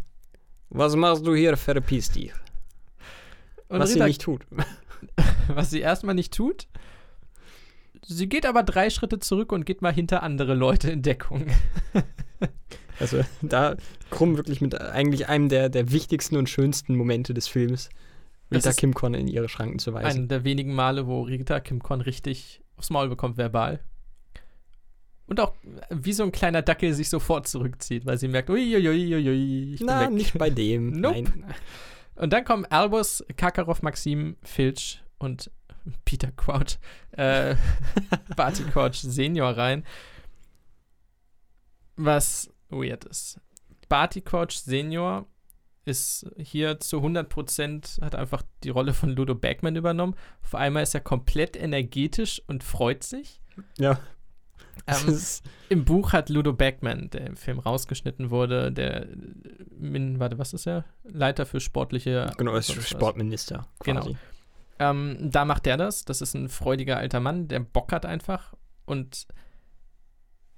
was 0.69 0.95
machst 0.95 1.25
du 1.27 1.35
hier, 1.35 1.57
verpiss 1.57 2.11
dich? 2.11 2.33
Was 3.67 3.89
sie 3.89 3.95
Rita 3.95 4.07
nicht 4.07 4.21
tut. 4.21 4.45
was 5.47 5.69
sie 5.69 5.79
erstmal 5.81 6.15
nicht 6.15 6.33
tut. 6.33 6.67
Sie 8.07 8.29
geht 8.29 8.45
aber 8.45 8.63
drei 8.63 8.89
Schritte 8.89 9.19
zurück 9.19 9.51
und 9.51 9.65
geht 9.65 9.81
mal 9.81 9.93
hinter 9.93 10.21
andere 10.23 10.53
Leute 10.53 10.91
in 10.91 11.01
Deckung. 11.01 11.47
Also 12.97 13.21
da 13.41 13.75
Krumm 14.09 14.37
wirklich 14.37 14.61
mit 14.61 14.79
eigentlich 14.79 15.27
einem 15.27 15.49
der, 15.49 15.67
der 15.67 15.91
wichtigsten 15.91 16.37
und 16.37 16.49
schönsten 16.49 16.95
Momente 16.95 17.33
des 17.33 17.45
Films, 17.45 17.89
Rita 18.51 18.69
ist 18.69 18.77
Kimcorn 18.77 19.13
in 19.13 19.27
ihre 19.27 19.49
Schranken 19.49 19.79
zu 19.79 19.93
weisen. 19.93 20.19
Einer 20.19 20.27
der 20.27 20.43
wenigen 20.43 20.73
Male, 20.73 21.07
wo 21.07 21.23
Rita 21.23 21.59
Kim 21.59 21.81
Kon 21.81 22.01
richtig 22.01 22.61
aufs 22.77 22.89
Maul 22.89 23.09
bekommt, 23.09 23.37
verbal. 23.37 23.81
Und 25.27 25.39
auch 25.39 25.53
wie 25.89 26.13
so 26.13 26.23
ein 26.23 26.31
kleiner 26.31 26.61
Dackel 26.61 26.93
sich 26.93 27.09
sofort 27.09 27.47
zurückzieht, 27.47 28.05
weil 28.05 28.17
sie 28.17 28.27
merkt, 28.27 28.49
uiuiuiui, 28.49 29.73
ich 29.73 29.79
bin 29.79 29.87
Na, 29.87 30.01
weg. 30.01 30.11
nicht 30.11 30.37
bei 30.37 30.49
dem. 30.49 30.91
Nope. 30.91 31.23
Nein. 31.23 31.45
Und 32.15 32.31
dann 32.31 32.45
kommen 32.45 32.65
Albus, 32.65 33.25
Kakarov, 33.35 33.81
Maxim, 33.81 34.37
Filch 34.43 35.03
und 35.17 35.49
Peter 36.03 36.31
Crouch, 36.31 36.77
äh, 37.11 37.55
Barty 38.35 38.63
Crouch 38.63 38.95
Senior 38.95 39.57
rein. 39.57 39.83
Was 41.95 42.49
weird 42.69 43.05
ist. 43.05 43.39
Barty 43.87 44.21
Crouch 44.21 44.51
Senior 44.51 45.27
ist 45.85 46.25
hier 46.37 46.79
zu 46.79 46.97
100% 46.97 48.01
hat 48.01 48.15
einfach 48.15 48.41
die 48.63 48.69
Rolle 48.69 48.93
von 48.93 49.09
Ludo 49.11 49.35
Bagman 49.35 49.75
übernommen. 49.75 50.15
Auf 50.43 50.55
einmal 50.55 50.83
ist 50.83 50.95
er 50.95 51.01
komplett 51.01 51.55
energetisch 51.55 52.41
und 52.47 52.63
freut 52.63 53.03
sich. 53.03 53.39
Ja. 53.77 53.99
Ähm, 54.87 55.19
Im 55.69 55.85
Buch 55.85 56.11
hat 56.11 56.29
Ludo 56.29 56.53
Bagman, 56.53 57.09
der 57.11 57.27
im 57.27 57.37
Film 57.37 57.59
rausgeschnitten 57.59 58.29
wurde, 58.29 58.71
der, 58.71 59.03
äh, 59.03 59.15
Min, 59.77 60.19
warte, 60.19 60.37
was 60.37 60.53
ist 60.53 60.67
er? 60.67 60.85
Leiter 61.03 61.45
für 61.45 61.59
sportliche 61.59 62.31
genau, 62.37 62.55
ist 62.55 62.67
sonst 62.67 62.79
was. 62.79 62.89
Sportminister 62.89 63.67
Genau. 63.83 64.15
Ähm, 64.79 65.17
da 65.21 65.45
macht 65.45 65.65
der 65.65 65.77
das. 65.77 66.05
Das 66.05 66.21
ist 66.21 66.33
ein 66.33 66.49
freudiger 66.49 66.97
alter 66.97 67.19
Mann, 67.19 67.47
der 67.47 67.59
Bock 67.59 67.91
hat 67.91 68.05
einfach. 68.05 68.53
Und 68.85 69.27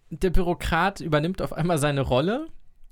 der 0.10 0.30
Bürokrat 0.30 1.00
übernimmt 1.02 1.42
auf 1.42 1.54
einmal 1.54 1.78
seine 1.78 2.02
Rolle 2.02 2.48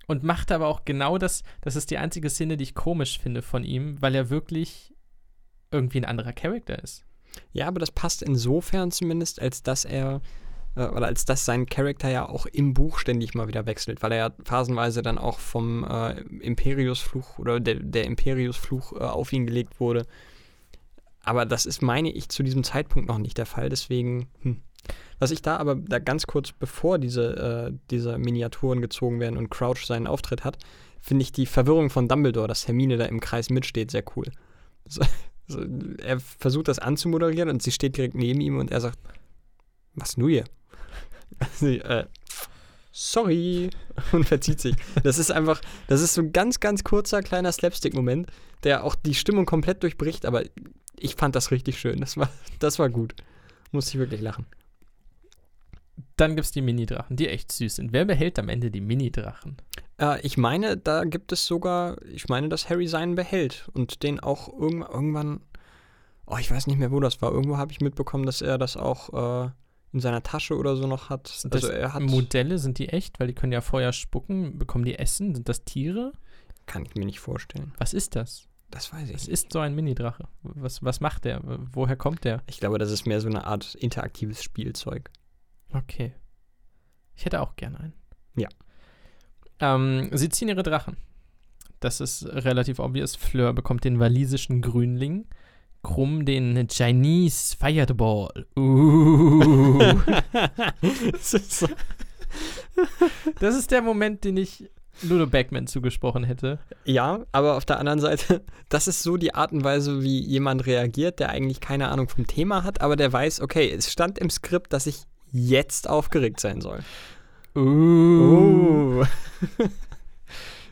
und 0.07 0.23
macht 0.23 0.51
aber 0.51 0.67
auch 0.67 0.85
genau 0.85 1.17
das. 1.17 1.43
Das 1.61 1.75
ist 1.75 1.91
die 1.91 1.97
einzige 1.97 2.29
Szene, 2.29 2.57
die 2.57 2.63
ich 2.63 2.75
komisch 2.75 3.19
finde 3.19 3.41
von 3.41 3.63
ihm, 3.63 4.01
weil 4.01 4.15
er 4.15 4.29
wirklich 4.29 4.93
irgendwie 5.71 5.99
ein 5.99 6.05
anderer 6.05 6.33
Charakter 6.33 6.81
ist. 6.81 7.05
Ja, 7.51 7.67
aber 7.67 7.79
das 7.79 7.91
passt 7.91 8.21
insofern 8.21 8.91
zumindest, 8.91 9.41
als 9.41 9.63
dass 9.63 9.83
er 9.83 10.21
äh, 10.75 10.85
oder 10.85 11.07
als 11.07 11.25
dass 11.25 11.45
sein 11.45 11.65
Charakter 11.65 12.09
ja 12.09 12.27
auch 12.27 12.45
im 12.45 12.73
Buch 12.73 12.99
ständig 12.99 13.33
mal 13.33 13.47
wieder 13.47 13.65
wechselt, 13.65 14.03
weil 14.03 14.11
er 14.11 14.17
ja 14.17 14.31
phasenweise 14.43 15.01
dann 15.01 15.17
auch 15.17 15.39
vom 15.39 15.83
äh, 15.83 16.21
Imperiusfluch 16.21 17.39
oder 17.39 17.59
der, 17.59 17.75
der 17.75 18.05
Imperiusfluch 18.05 18.93
äh, 18.93 18.99
auf 18.99 19.33
ihn 19.33 19.47
gelegt 19.47 19.79
wurde. 19.79 20.05
Aber 21.25 21.45
das 21.45 21.65
ist, 21.65 21.81
meine 21.81 22.11
ich, 22.11 22.29
zu 22.29 22.43
diesem 22.43 22.63
Zeitpunkt 22.63 23.09
noch 23.09 23.17
nicht 23.17 23.37
der 23.37 23.45
Fall. 23.45 23.69
Deswegen, 23.69 24.27
hm. 24.41 24.61
Was 25.17 25.31
ich 25.31 25.41
da 25.41 25.57
aber 25.57 25.75
da 25.75 25.97
ganz 25.97 26.27
kurz 26.27 26.51
bevor 26.51 26.99
diese, 26.99 27.71
äh, 27.71 27.77
diese 27.89 28.17
Miniaturen 28.17 28.81
gezogen 28.81 29.19
werden 29.19 29.37
und 29.37 29.49
Crouch 29.49 29.85
seinen 29.85 30.07
Auftritt 30.07 30.43
hat, 30.43 30.59
finde 31.01 31.23
ich 31.23 31.31
die 31.31 31.45
Verwirrung 31.45 31.89
von 31.89 32.07
Dumbledore, 32.07 32.47
dass 32.47 32.67
Hermine 32.67 32.97
da 32.97 33.05
im 33.05 33.19
Kreis 33.19 33.49
mitsteht, 33.49 33.91
sehr 33.91 34.03
cool. 34.15 34.25
So, 34.87 35.01
so, 35.47 35.65
er 35.97 36.19
versucht 36.19 36.67
das 36.67 36.77
anzumoderieren 36.77 37.49
und 37.49 37.63
sie 37.63 37.71
steht 37.71 37.97
direkt 37.97 38.13
neben 38.13 38.39
ihm 38.39 38.59
und 38.59 38.69
er 38.69 38.81
sagt, 38.81 38.99
was 39.95 40.15
nu 40.15 40.27
hier? 40.27 40.43
Sie, 41.55 41.79
äh, 41.79 42.05
sorry 42.91 43.71
und 44.11 44.25
verzieht 44.25 44.59
sich. 44.59 44.75
Das 45.03 45.17
ist 45.17 45.31
einfach, 45.31 45.59
das 45.87 46.01
ist 46.01 46.13
so 46.13 46.21
ein 46.21 46.33
ganz, 46.33 46.59
ganz 46.59 46.83
kurzer 46.83 47.23
kleiner 47.23 47.51
Slapstick-Moment, 47.51 48.27
der 48.63 48.83
auch 48.83 48.93
die 48.93 49.15
Stimmung 49.15 49.47
komplett 49.47 49.81
durchbricht, 49.81 50.27
aber 50.27 50.43
ich 50.99 51.15
fand 51.15 51.35
das 51.35 51.51
richtig 51.51 51.79
schön. 51.79 51.99
Das 51.99 52.17
war, 52.17 52.29
das 52.59 52.79
war 52.79 52.89
gut. 52.89 53.15
Musste 53.71 53.91
ich 53.91 53.99
wirklich 53.99 54.21
lachen. 54.21 54.45
Dann 56.17 56.35
gibt 56.35 56.45
es 56.45 56.51
die 56.51 56.61
Mini-Drachen, 56.61 57.15
die 57.15 57.27
echt 57.27 57.51
süß 57.51 57.75
sind. 57.75 57.93
Wer 57.93 58.05
behält 58.05 58.39
am 58.39 58.49
Ende 58.49 58.71
die 58.71 58.81
Mini-Drachen? 58.81 59.57
Äh, 59.99 60.21
ich 60.21 60.37
meine, 60.37 60.77
da 60.77 61.03
gibt 61.03 61.31
es 61.31 61.45
sogar, 61.45 62.01
ich 62.03 62.27
meine, 62.27 62.49
dass 62.49 62.69
Harry 62.69 62.87
seinen 62.87 63.15
behält 63.15 63.69
und 63.73 64.03
den 64.03 64.19
auch 64.19 64.47
irgendwann, 64.47 64.91
irgendwann 64.91 65.41
oh, 66.25 66.37
ich 66.37 66.51
weiß 66.51 66.67
nicht 66.67 66.77
mehr, 66.77 66.91
wo 66.91 66.99
das 66.99 67.21
war. 67.21 67.31
Irgendwo 67.31 67.57
habe 67.57 67.71
ich 67.71 67.81
mitbekommen, 67.81 68.25
dass 68.25 68.41
er 68.41 68.57
das 68.57 68.77
auch 68.77 69.45
äh, 69.45 69.49
in 69.93 69.99
seiner 69.99 70.23
Tasche 70.23 70.57
oder 70.57 70.75
so 70.75 70.87
noch 70.87 71.09
hat. 71.09 71.27
Sind 71.27 71.53
also 71.53 71.67
das 71.67 71.77
er 71.77 71.93
hat, 71.93 72.01
Modelle, 72.01 72.59
sind 72.59 72.77
die 72.77 72.89
echt? 72.89 73.19
Weil 73.19 73.27
die 73.27 73.35
können 73.35 73.53
ja 73.53 73.61
Feuer 73.61 73.93
spucken. 73.93 74.57
Bekommen 74.57 74.85
die 74.85 74.99
Essen? 74.99 75.35
Sind 75.35 75.47
das 75.47 75.63
Tiere? 75.63 76.11
kann 76.65 76.85
ich 76.85 76.95
mir 76.95 77.05
nicht 77.05 77.19
vorstellen. 77.19 77.73
Was 77.77 77.93
ist 77.93 78.15
das? 78.15 78.47
Das 78.71 78.91
weiß 78.91 79.09
ich 79.09 79.15
Es 79.15 79.27
ist 79.27 79.53
so 79.53 79.59
ein 79.59 79.75
Mini-Drache. 79.75 80.27
Was, 80.41 80.83
was 80.83 80.99
macht 80.99 81.25
der? 81.25 81.41
Woher 81.43 81.95
kommt 81.95 82.23
der? 82.23 82.43
Ich 82.47 82.59
glaube, 82.59 82.77
das 82.77 82.91
ist 82.91 83.05
mehr 83.05 83.21
so 83.21 83.27
eine 83.27 83.45
Art 83.45 83.75
interaktives 83.75 84.43
Spielzeug. 84.43 85.11
Okay. 85.71 86.13
Ich 87.15 87.25
hätte 87.25 87.41
auch 87.41 87.55
gerne 87.55 87.79
einen. 87.79 87.93
Ja. 88.35 88.49
Ähm, 89.59 90.09
sie 90.13 90.29
ziehen 90.29 90.49
ihre 90.49 90.63
Drachen. 90.63 90.97
Das 91.79 92.01
ist 92.01 92.25
relativ 92.25 92.79
obvious. 92.79 93.15
Fleur 93.15 93.53
bekommt 93.53 93.83
den 93.83 93.99
walisischen 93.99 94.61
Grünling. 94.61 95.27
Krumm 95.83 96.25
den 96.25 96.67
Chinese 96.67 97.55
Fireball. 97.55 98.47
Uh. 98.57 99.93
das 101.11 101.33
ist 101.33 101.59
so, 101.59 101.67
das 103.39 103.55
ist 103.55 103.71
der 103.71 103.81
Moment, 103.81 104.23
den 104.23 104.37
ich 104.37 104.69
Ludo 105.01 105.27
Beckman 105.27 105.67
zugesprochen 105.67 106.23
hätte. 106.23 106.59
ja, 106.85 107.19
aber 107.31 107.57
auf 107.57 107.65
der 107.65 107.79
anderen 107.79 107.99
Seite, 107.99 108.43
das 108.69 108.87
ist 108.87 109.03
so 109.03 109.17
die 109.17 109.33
Art 109.33 109.51
und 109.51 109.63
Weise, 109.63 110.01
wie 110.03 110.19
jemand 110.19 110.65
reagiert, 110.65 111.19
der 111.19 111.29
eigentlich 111.29 111.59
keine 111.59 111.89
Ahnung 111.89 112.07
vom 112.09 112.27
Thema 112.27 112.63
hat, 112.63 112.81
aber 112.81 112.95
der 112.95 113.11
weiß, 113.11 113.41
okay, 113.41 113.71
es 113.71 113.91
stand 113.91 114.17
im 114.19 114.29
Skript, 114.29 114.73
dass 114.73 114.87
ich 114.87 115.03
jetzt 115.31 115.89
aufgeregt 115.89 116.39
sein 116.39 116.61
soll. 116.61 116.79
Uh. 117.55 119.01
Oh. 119.01 119.05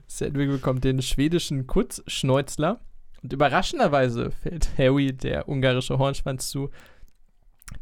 Cedric 0.09 0.49
bekommt 0.49 0.83
den 0.83 1.01
schwedischen 1.01 1.65
Kurzschnäuzler. 1.67 2.79
Und 3.21 3.33
überraschenderweise 3.33 4.31
fällt 4.31 4.69
Harry 4.77 5.13
der 5.13 5.47
ungarische 5.47 5.97
Hornschwanz 5.97 6.49
zu, 6.49 6.69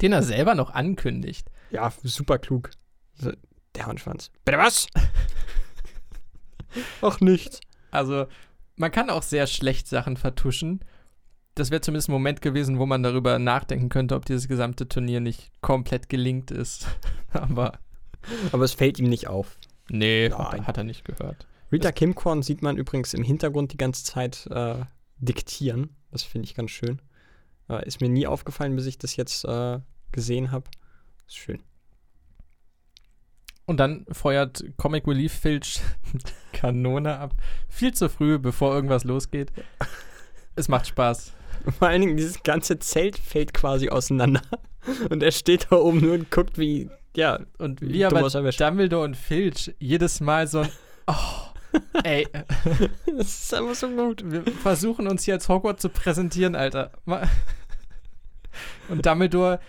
den 0.01 0.13
er 0.13 0.23
selber 0.23 0.55
noch 0.55 0.69
ankündigt. 0.69 1.47
Ja, 1.71 1.91
super 2.03 2.37
klug. 2.37 2.69
Der 3.75 3.87
Hornschwanz. 3.87 4.31
Bitte 4.45 4.57
was? 4.57 4.87
Ach, 7.01 7.19
nichts. 7.19 7.59
Also, 7.91 8.25
man 8.75 8.91
kann 8.91 9.09
auch 9.09 9.23
sehr 9.23 9.47
schlecht 9.47 9.87
Sachen 9.87 10.17
vertuschen. 10.17 10.83
Das 11.55 11.69
wäre 11.71 11.81
zumindest 11.81 12.09
ein 12.09 12.13
Moment 12.13 12.41
gewesen, 12.41 12.79
wo 12.79 12.85
man 12.85 13.03
darüber 13.03 13.37
nachdenken 13.37 13.89
könnte, 13.89 14.15
ob 14.15 14.25
dieses 14.25 14.47
gesamte 14.47 14.87
Turnier 14.87 15.19
nicht 15.19 15.51
komplett 15.61 16.07
gelingt 16.09 16.49
ist. 16.51 16.87
Aber 17.33 17.73
Aber 18.51 18.63
es 18.63 18.73
fällt 18.73 18.99
ihm 18.99 19.09
nicht 19.09 19.27
auf. 19.27 19.57
nee, 19.89 20.29
Nein. 20.29 20.65
hat, 20.65 20.77
er 20.77 20.83
nicht 20.83 21.03
gehört. 21.05 21.45
Rita 21.71 21.91
Kimkorn 21.91 22.41
sieht 22.43 22.61
man 22.61 22.77
übrigens 22.77 23.13
im 23.13 23.23
Hintergrund 23.23 23.73
die 23.73 23.77
ganze 23.77 24.03
Zeit 24.03 24.47
äh, 24.47 24.75
diktieren. 25.17 25.95
Das 26.11 26.23
finde 26.23 26.45
ich 26.45 26.55
ganz 26.55 26.71
schön. 26.71 27.01
Äh, 27.69 27.85
ist 27.85 28.01
mir 28.01 28.09
nie 28.09 28.27
aufgefallen, 28.27 28.75
bis 28.75 28.85
ich 28.85 28.97
das 28.97 29.15
jetzt 29.15 29.45
äh, 29.45 29.79
gesehen 30.11 30.51
habe. 30.51 30.69
Ist 31.27 31.37
schön. 31.37 31.61
Und 33.71 33.77
dann 33.77 34.05
feuert 34.11 34.65
Comic 34.75 35.07
Relief 35.07 35.31
Filch 35.31 35.79
Kanone 36.51 37.17
ab. 37.17 37.31
Viel 37.69 37.93
zu 37.93 38.09
früh, 38.09 38.37
bevor 38.37 38.75
irgendwas 38.75 39.05
losgeht. 39.05 39.49
Es 40.57 40.67
macht 40.67 40.87
Spaß. 40.87 41.31
Vor 41.79 41.87
allen 41.87 42.01
Dingen, 42.01 42.17
dieses 42.17 42.43
ganze 42.43 42.79
Zelt 42.79 43.17
fällt 43.17 43.53
quasi 43.53 43.87
auseinander. 43.87 44.41
Und 45.09 45.23
er 45.23 45.31
steht 45.31 45.67
da 45.69 45.77
oben 45.77 46.01
nur 46.01 46.15
und 46.15 46.29
guckt, 46.29 46.57
wie, 46.57 46.89
ja, 47.15 47.39
Und 47.59 47.79
Wie 47.79 48.03
aber. 48.03 48.29
Dumbledore 48.29 49.05
und 49.05 49.15
Filch 49.15 49.73
jedes 49.79 50.19
Mal 50.19 50.47
so 50.47 50.59
ein 50.59 50.69
Oh, 51.07 51.71
ey, 52.03 52.27
das 53.05 53.43
ist 53.43 53.53
einfach 53.53 53.75
so 53.75 53.87
gut. 53.87 54.29
wir 54.29 54.43
versuchen 54.51 55.07
uns 55.07 55.23
hier 55.23 55.35
als 55.35 55.47
Hogwarts 55.47 55.81
zu 55.81 55.87
präsentieren, 55.87 56.55
Alter. 56.55 56.91
Und 58.89 59.05
Dumbledore 59.05 59.61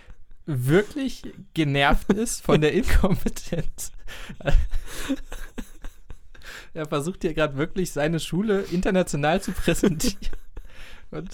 wirklich 0.45 1.23
genervt 1.53 2.11
ist 2.13 2.41
von 2.41 2.61
der 2.61 2.73
Inkompetenz. 2.73 3.91
Er 6.75 6.87
versucht 6.87 7.21
hier 7.21 7.35
gerade 7.35 7.55
wirklich 7.55 7.91
seine 7.91 8.19
Schule 8.19 8.61
international 8.71 9.39
zu 9.41 9.51
präsentieren. 9.51 10.35
Und 11.11 11.29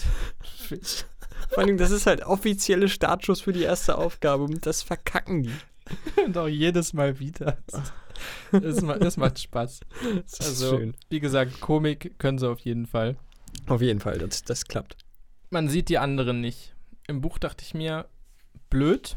Vor 1.49 1.63
allem, 1.63 1.77
das 1.77 1.91
ist 1.91 2.05
halt 2.05 2.23
offizielle 2.25 2.89
Startschuss 2.89 3.39
für 3.39 3.53
die 3.53 3.63
erste 3.63 3.97
Aufgabe 3.97 4.43
und 4.43 4.65
das 4.65 4.83
verkacken 4.83 5.43
die. 5.43 5.53
Und 6.25 6.37
auch 6.37 6.47
jedes 6.47 6.93
Mal 6.93 7.19
wieder. 7.19 7.57
Das, 8.51 8.83
das 8.99 9.17
macht 9.17 9.39
Spaß. 9.39 9.79
Das 10.21 10.39
Also, 10.39 10.91
wie 11.09 11.19
gesagt, 11.19 11.61
Komik 11.61 12.19
können 12.19 12.37
sie 12.37 12.47
auf 12.47 12.59
jeden 12.59 12.85
Fall. 12.85 13.15
Auf 13.65 13.81
jeden 13.81 13.99
Fall, 13.99 14.19
das, 14.19 14.43
das 14.43 14.65
klappt. 14.65 14.97
Man 15.49 15.67
sieht 15.67 15.89
die 15.89 15.97
anderen 15.97 16.41
nicht. 16.41 16.75
Im 17.07 17.21
Buch 17.21 17.39
dachte 17.39 17.63
ich 17.63 17.73
mir, 17.73 18.07
blöd. 18.69 19.15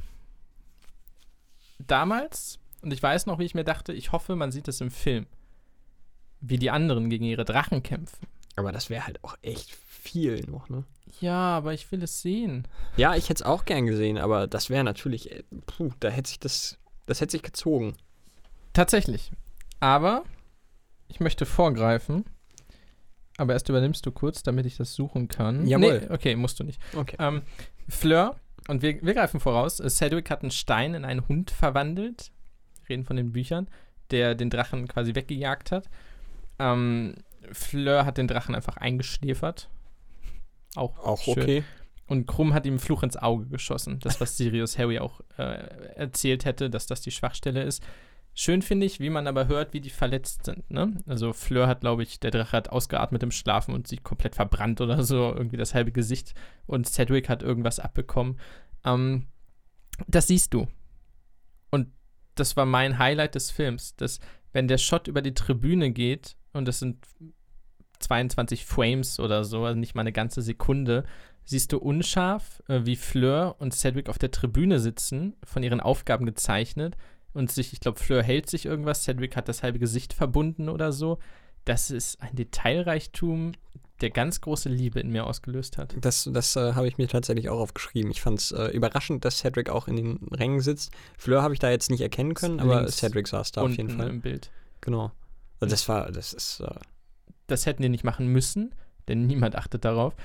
Damals, 1.78 2.58
und 2.82 2.92
ich 2.92 3.02
weiß 3.02 3.26
noch, 3.26 3.38
wie 3.38 3.44
ich 3.44 3.54
mir 3.54 3.64
dachte, 3.64 3.92
ich 3.92 4.12
hoffe, 4.12 4.36
man 4.36 4.52
sieht 4.52 4.68
es 4.68 4.80
im 4.80 4.90
Film. 4.90 5.26
Wie 6.40 6.58
die 6.58 6.70
anderen 6.70 7.10
gegen 7.10 7.24
ihre 7.24 7.44
Drachen 7.44 7.82
kämpfen. 7.82 8.26
Aber 8.56 8.72
das 8.72 8.90
wäre 8.90 9.06
halt 9.06 9.22
auch 9.24 9.36
echt 9.42 9.70
viel 9.70 10.44
noch, 10.46 10.68
ne? 10.68 10.84
Ja, 11.20 11.56
aber 11.56 11.72
ich 11.72 11.90
will 11.92 12.02
es 12.02 12.22
sehen. 12.22 12.66
Ja, 12.96 13.14
ich 13.14 13.28
hätte 13.28 13.42
es 13.42 13.46
auch 13.46 13.64
gern 13.64 13.86
gesehen, 13.86 14.18
aber 14.18 14.46
das 14.46 14.70
wäre 14.70 14.84
natürlich, 14.84 15.30
äh, 15.30 15.42
puh, 15.66 15.90
da 16.00 16.08
hätte 16.08 16.28
sich 16.28 16.40
das, 16.40 16.78
das 17.06 17.20
hätte 17.20 17.32
sich 17.32 17.42
gezogen. 17.42 17.96
Tatsächlich. 18.72 19.30
Aber 19.80 20.24
ich 21.08 21.20
möchte 21.20 21.46
vorgreifen. 21.46 22.24
Aber 23.38 23.54
erst 23.54 23.68
übernimmst 23.68 24.04
du 24.04 24.12
kurz, 24.12 24.42
damit 24.42 24.66
ich 24.66 24.76
das 24.76 24.94
suchen 24.94 25.28
kann. 25.28 25.66
Jawohl. 25.66 26.00
Nee, 26.00 26.14
okay, 26.14 26.36
musst 26.36 26.60
du 26.60 26.64
nicht. 26.64 26.80
Okay. 26.94 27.16
Ähm, 27.18 27.42
Fleur, 27.88 28.36
und 28.68 28.82
wir, 28.82 29.02
wir 29.02 29.14
greifen 29.14 29.40
voraus, 29.40 29.76
Cedric 29.76 30.30
hat 30.30 30.42
einen 30.42 30.50
Stein 30.50 30.94
in 30.94 31.04
einen 31.04 31.26
Hund 31.28 31.50
verwandelt. 31.50 32.30
Wir 32.84 32.94
reden 32.94 33.04
von 33.04 33.16
den 33.16 33.32
Büchern, 33.32 33.68
der 34.10 34.34
den 34.34 34.50
Drachen 34.50 34.88
quasi 34.88 35.14
weggejagt 35.14 35.72
hat. 35.72 35.88
Ähm, 36.58 37.14
Fleur 37.50 38.04
hat 38.04 38.18
den 38.18 38.28
Drachen 38.28 38.54
einfach 38.54 38.76
eingeschläfert. 38.76 39.68
Auch, 40.74 40.98
Auch 40.98 41.20
schön. 41.22 41.42
okay. 41.42 41.64
Und 42.06 42.26
Krumm 42.26 42.52
hat 42.52 42.66
ihm 42.66 42.78
Fluch 42.78 43.02
ins 43.02 43.16
Auge 43.16 43.46
geschossen. 43.46 43.98
Das, 44.00 44.20
was 44.20 44.36
Sirius 44.36 44.78
Harry 44.78 44.98
auch 44.98 45.20
äh, 45.38 45.94
erzählt 45.94 46.44
hätte, 46.44 46.68
dass 46.68 46.86
das 46.86 47.00
die 47.00 47.10
Schwachstelle 47.10 47.62
ist. 47.62 47.82
Schön 48.34 48.62
finde 48.62 48.86
ich, 48.86 48.98
wie 48.98 49.10
man 49.10 49.26
aber 49.26 49.46
hört, 49.46 49.74
wie 49.74 49.80
die 49.80 49.90
verletzt 49.90 50.46
sind. 50.46 50.70
Ne? 50.70 50.96
Also 51.06 51.34
Fleur 51.34 51.66
hat, 51.66 51.80
glaube 51.80 52.02
ich, 52.02 52.18
der 52.18 52.30
Drache 52.30 52.56
hat 52.56 52.70
ausgeatmet 52.70 53.22
im 53.22 53.30
Schlafen 53.30 53.74
und 53.74 53.86
sie 53.86 53.98
komplett 53.98 54.34
verbrannt 54.34 54.80
oder 54.80 55.02
so, 55.02 55.34
irgendwie 55.34 55.58
das 55.58 55.74
halbe 55.74 55.92
Gesicht. 55.92 56.32
Und 56.66 56.88
Cedric 56.88 57.28
hat 57.28 57.42
irgendwas 57.42 57.78
abbekommen. 57.78 58.38
Ähm, 58.84 59.26
das 60.06 60.28
siehst 60.28 60.54
du. 60.54 60.66
Und 61.70 61.88
das 62.34 62.56
war 62.56 62.64
mein 62.64 62.98
Highlight 62.98 63.34
des 63.34 63.50
Films, 63.50 63.96
dass 63.96 64.18
wenn 64.52 64.66
der 64.66 64.78
Shot 64.78 65.08
über 65.08 65.20
die 65.20 65.34
Tribüne 65.34 65.90
geht 65.90 66.36
und 66.54 66.66
das 66.66 66.78
sind 66.78 67.06
22 67.98 68.64
Frames 68.64 69.20
oder 69.20 69.44
so, 69.44 69.66
also 69.66 69.78
nicht 69.78 69.94
mal 69.94 70.00
eine 70.00 70.12
ganze 70.12 70.40
Sekunde, 70.40 71.04
siehst 71.44 71.72
du 71.72 71.78
unscharf, 71.78 72.62
äh, 72.68 72.80
wie 72.84 72.96
Fleur 72.96 73.56
und 73.58 73.74
Cedric 73.74 74.08
auf 74.08 74.18
der 74.18 74.30
Tribüne 74.30 74.78
sitzen, 74.78 75.36
von 75.44 75.62
ihren 75.62 75.80
Aufgaben 75.80 76.24
gezeichnet 76.24 76.96
und 77.34 77.50
sich, 77.50 77.72
ich 77.72 77.80
glaube, 77.80 77.98
Fleur 77.98 78.22
hält 78.22 78.48
sich 78.48 78.66
irgendwas, 78.66 79.04
Cedric 79.04 79.36
hat 79.36 79.48
das 79.48 79.62
halbe 79.62 79.78
Gesicht 79.78 80.12
verbunden 80.12 80.68
oder 80.68 80.92
so. 80.92 81.18
Das 81.64 81.90
ist 81.90 82.20
ein 82.20 82.34
Detailreichtum, 82.34 83.52
der 84.00 84.10
ganz 84.10 84.40
große 84.40 84.68
Liebe 84.68 85.00
in 85.00 85.10
mir 85.10 85.26
ausgelöst 85.26 85.78
hat. 85.78 85.94
Das, 86.00 86.28
das 86.32 86.56
äh, 86.56 86.74
habe 86.74 86.88
ich 86.88 86.98
mir 86.98 87.06
tatsächlich 87.08 87.48
auch 87.48 87.60
aufgeschrieben. 87.60 88.10
Ich 88.10 88.20
fand 88.20 88.40
es 88.40 88.50
äh, 88.50 88.66
überraschend, 88.68 89.24
dass 89.24 89.38
Cedric 89.38 89.70
auch 89.70 89.86
in 89.86 89.96
den 89.96 90.28
Rängen 90.32 90.60
sitzt. 90.60 90.92
Fleur 91.16 91.42
habe 91.42 91.54
ich 91.54 91.60
da 91.60 91.70
jetzt 91.70 91.90
nicht 91.90 92.00
erkennen 92.00 92.34
können, 92.34 92.58
aber 92.58 92.86
Cedric 92.88 93.28
saß 93.28 93.52
da 93.52 93.62
auf 93.62 93.70
jeden 93.70 93.90
Fall. 93.90 94.10
im 94.10 94.20
Bild. 94.20 94.50
Genau. 94.80 95.12
Also 95.60 95.70
das 95.72 95.88
war, 95.88 96.10
das 96.10 96.32
ist, 96.32 96.60
äh, 96.60 96.74
Das 97.46 97.66
hätten 97.66 97.82
die 97.82 97.88
nicht 97.88 98.02
machen 98.02 98.26
müssen, 98.26 98.74
denn 99.06 99.26
niemand 99.26 99.54
achtet 99.54 99.84
darauf. 99.84 100.16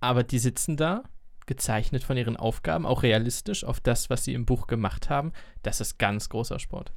Aber 0.00 0.22
die 0.22 0.38
sitzen 0.38 0.78
da, 0.78 1.04
gezeichnet 1.46 2.02
von 2.04 2.16
ihren 2.16 2.36
Aufgaben, 2.36 2.86
auch 2.86 3.02
realistisch 3.02 3.64
auf 3.64 3.80
das, 3.80 4.10
was 4.10 4.24
sie 4.24 4.34
im 4.34 4.46
Buch 4.46 4.66
gemacht 4.66 5.08
haben. 5.10 5.32
Das 5.62 5.80
ist 5.80 5.98
ganz 5.98 6.28
großer 6.28 6.58
Sport. 6.58 6.92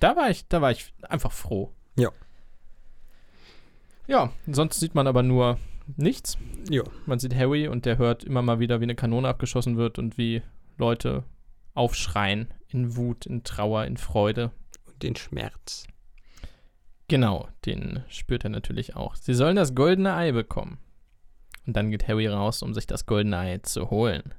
Da 0.00 0.16
war 0.16 0.30
ich, 0.30 0.46
da 0.48 0.60
war 0.60 0.70
ich 0.70 0.92
einfach 1.02 1.32
froh. 1.32 1.72
Ja. 1.96 2.10
Ja, 4.06 4.32
sonst 4.46 4.80
sieht 4.80 4.94
man 4.94 5.06
aber 5.06 5.22
nur 5.22 5.58
nichts. 5.96 6.36
ja. 6.70 6.82
Man 7.06 7.18
sieht 7.18 7.34
Harry 7.34 7.68
und 7.68 7.86
der 7.86 7.98
hört 7.98 8.24
immer 8.24 8.42
mal 8.42 8.60
wieder, 8.60 8.80
wie 8.80 8.84
eine 8.84 8.94
Kanone 8.94 9.28
abgeschossen 9.28 9.76
wird 9.76 9.98
und 9.98 10.18
wie 10.18 10.42
Leute 10.76 11.24
aufschreien 11.74 12.52
in 12.68 12.96
Wut, 12.96 13.26
in 13.26 13.44
Trauer, 13.44 13.84
in 13.84 13.96
Freude. 13.96 14.50
und 14.86 15.02
den 15.02 15.16
Schmerz. 15.16 15.86
Genau, 17.08 17.48
den 17.66 18.02
spürt 18.08 18.44
er 18.44 18.50
natürlich 18.50 18.96
auch. 18.96 19.14
Sie 19.14 19.34
sollen 19.34 19.56
das 19.56 19.74
goldene 19.74 20.14
Ei 20.14 20.32
bekommen. 20.32 20.78
Und 21.66 21.76
dann 21.76 21.90
geht 21.90 22.08
Harry 22.08 22.26
raus, 22.26 22.62
um 22.62 22.74
sich 22.74 22.86
das 22.86 23.06
goldene 23.06 23.38
Ei 23.38 23.58
zu 23.58 23.90
holen. 23.90 24.34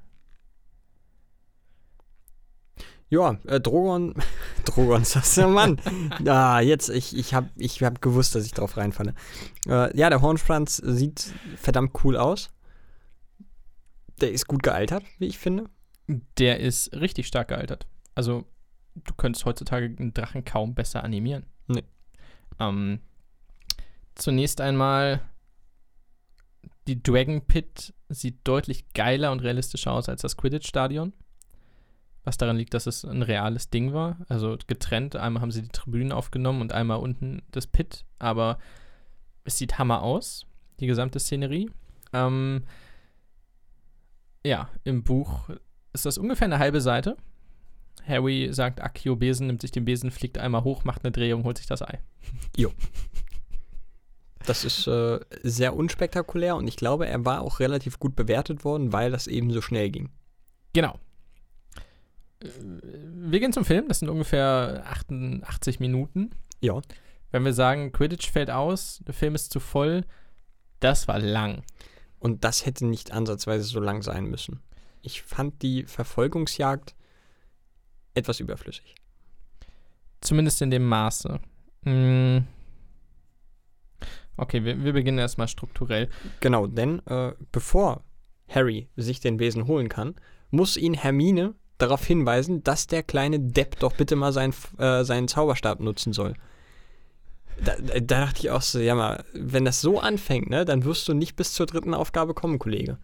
Ja, 3.08 3.38
äh, 3.46 3.60
Drogon, 3.60 4.14
Drogon, 4.64 5.04
sagst 5.04 5.36
du, 5.36 5.46
Mann. 5.46 5.80
ah, 6.26 6.60
jetzt, 6.60 6.88
ich, 6.88 7.16
ich 7.16 7.34
habe 7.34 7.50
ich 7.56 7.82
hab 7.82 8.02
gewusst, 8.02 8.34
dass 8.34 8.44
ich 8.44 8.52
drauf 8.52 8.76
reinfalle. 8.76 9.14
Äh, 9.68 9.96
ja, 9.96 10.10
der 10.10 10.22
Hornschwanz 10.22 10.76
sieht 10.76 11.32
verdammt 11.56 11.92
cool 12.04 12.16
aus. 12.16 12.50
Der 14.20 14.32
ist 14.32 14.48
gut 14.48 14.62
gealtert, 14.62 15.04
wie 15.18 15.26
ich 15.26 15.38
finde. 15.38 15.66
Der 16.38 16.60
ist 16.60 16.92
richtig 16.94 17.26
stark 17.26 17.48
gealtert. 17.48 17.86
Also, 18.14 18.44
du 18.94 19.14
könntest 19.14 19.44
heutzutage 19.44 19.86
einen 19.86 20.14
Drachen 20.14 20.44
kaum 20.44 20.74
besser 20.74 21.04
animieren. 21.04 21.44
Nee. 21.68 21.84
Ähm, 22.58 23.00
zunächst 24.14 24.60
einmal, 24.60 25.20
die 26.86 27.02
Dragon 27.02 27.42
Pit 27.42 27.94
sieht 28.08 28.38
deutlich 28.44 28.92
geiler 28.92 29.32
und 29.32 29.40
realistischer 29.40 29.92
aus 29.92 30.08
als 30.08 30.22
das 30.22 30.36
Quidditch-Stadion. 30.36 31.12
Was 32.24 32.36
daran 32.36 32.56
liegt, 32.56 32.74
dass 32.74 32.86
es 32.86 33.04
ein 33.04 33.22
reales 33.22 33.70
Ding 33.70 33.92
war. 33.92 34.18
Also 34.28 34.56
getrennt. 34.66 35.16
Einmal 35.16 35.42
haben 35.42 35.52
sie 35.52 35.62
die 35.62 35.68
Tribünen 35.68 36.12
aufgenommen 36.12 36.60
und 36.60 36.72
einmal 36.72 36.98
unten 36.98 37.42
das 37.52 37.66
Pit. 37.66 38.04
Aber 38.18 38.58
es 39.44 39.58
sieht 39.58 39.78
Hammer 39.78 40.02
aus, 40.02 40.46
die 40.80 40.86
gesamte 40.86 41.20
Szenerie. 41.20 41.70
Ähm, 42.12 42.64
ja, 44.44 44.68
im 44.84 45.04
Buch 45.04 45.50
ist 45.92 46.06
das 46.06 46.18
ungefähr 46.18 46.46
eine 46.46 46.58
halbe 46.58 46.80
Seite. 46.80 47.16
Harry 48.06 48.48
sagt 48.52 48.80
Akio 48.80 49.16
Besen, 49.16 49.48
nimmt 49.48 49.62
sich 49.62 49.72
den 49.72 49.84
Besen, 49.84 50.10
fliegt 50.10 50.38
einmal 50.38 50.64
hoch, 50.64 50.84
macht 50.84 51.04
eine 51.04 51.12
Drehung, 51.12 51.44
holt 51.44 51.58
sich 51.58 51.66
das 51.66 51.82
Ei. 51.82 51.98
Das 54.46 54.64
ist 54.64 54.86
äh, 54.86 55.18
sehr 55.42 55.74
unspektakulär 55.76 56.56
und 56.56 56.68
ich 56.68 56.76
glaube, 56.76 57.06
er 57.06 57.24
war 57.24 57.42
auch 57.42 57.60
relativ 57.60 57.98
gut 57.98 58.14
bewertet 58.14 58.64
worden, 58.64 58.92
weil 58.92 59.10
das 59.10 59.26
eben 59.26 59.50
so 59.50 59.60
schnell 59.60 59.90
ging. 59.90 60.10
Genau. 60.72 60.98
Äh, 62.40 62.48
Wir 63.28 63.40
gehen 63.40 63.52
zum 63.52 63.64
Film, 63.64 63.88
das 63.88 63.98
sind 63.98 64.08
ungefähr 64.08 64.84
88 64.86 65.80
Minuten. 65.80 66.30
Ja. 66.60 66.80
Wenn 67.32 67.44
wir 67.44 67.52
sagen, 67.52 67.92
Quidditch 67.92 68.30
fällt 68.30 68.50
aus, 68.50 69.02
der 69.06 69.14
Film 69.14 69.34
ist 69.34 69.52
zu 69.52 69.58
voll, 69.58 70.04
das 70.80 71.08
war 71.08 71.18
lang. 71.18 71.64
Und 72.18 72.44
das 72.44 72.64
hätte 72.64 72.86
nicht 72.86 73.12
ansatzweise 73.12 73.64
so 73.64 73.80
lang 73.80 74.02
sein 74.02 74.26
müssen. 74.26 74.60
Ich 75.02 75.22
fand 75.22 75.62
die 75.62 75.84
Verfolgungsjagd 75.84 76.94
etwas 78.14 78.40
überflüssig. 78.40 78.94
Zumindest 80.20 80.62
in 80.62 80.70
dem 80.70 80.86
Maße. 80.86 81.40
Mm. 81.82 82.38
Okay, 84.36 84.64
wir, 84.64 84.84
wir 84.84 84.92
beginnen 84.92 85.18
erstmal 85.18 85.48
strukturell. 85.48 86.08
Genau, 86.40 86.66
denn 86.66 87.04
äh, 87.06 87.32
bevor 87.52 88.04
Harry 88.48 88.88
sich 88.96 89.20
den 89.20 89.38
Besen 89.38 89.66
holen 89.66 89.88
kann, 89.88 90.14
muss 90.50 90.76
ihn 90.76 90.94
Hermine 90.94 91.54
darauf 91.78 92.04
hinweisen, 92.04 92.62
dass 92.62 92.86
der 92.86 93.02
kleine 93.02 93.40
Depp 93.40 93.78
doch 93.80 93.92
bitte 93.94 94.16
mal 94.16 94.32
sein, 94.32 94.54
äh, 94.78 95.04
seinen 95.04 95.28
Zauberstab 95.28 95.80
nutzen 95.80 96.12
soll. 96.12 96.34
Da, 97.64 97.74
da, 97.76 98.00
da 98.00 98.20
dachte 98.20 98.40
ich 98.40 98.50
auch 98.50 98.62
so, 98.62 98.78
ja 98.78 98.94
mal, 98.94 99.24
wenn 99.32 99.64
das 99.64 99.80
so 99.80 99.98
anfängt, 99.98 100.50
ne, 100.50 100.64
dann 100.64 100.84
wirst 100.84 101.08
du 101.08 101.14
nicht 101.14 101.36
bis 101.36 101.52
zur 101.52 101.66
dritten 101.66 101.94
Aufgabe 101.94 102.34
kommen, 102.34 102.58
Kollege. 102.58 102.98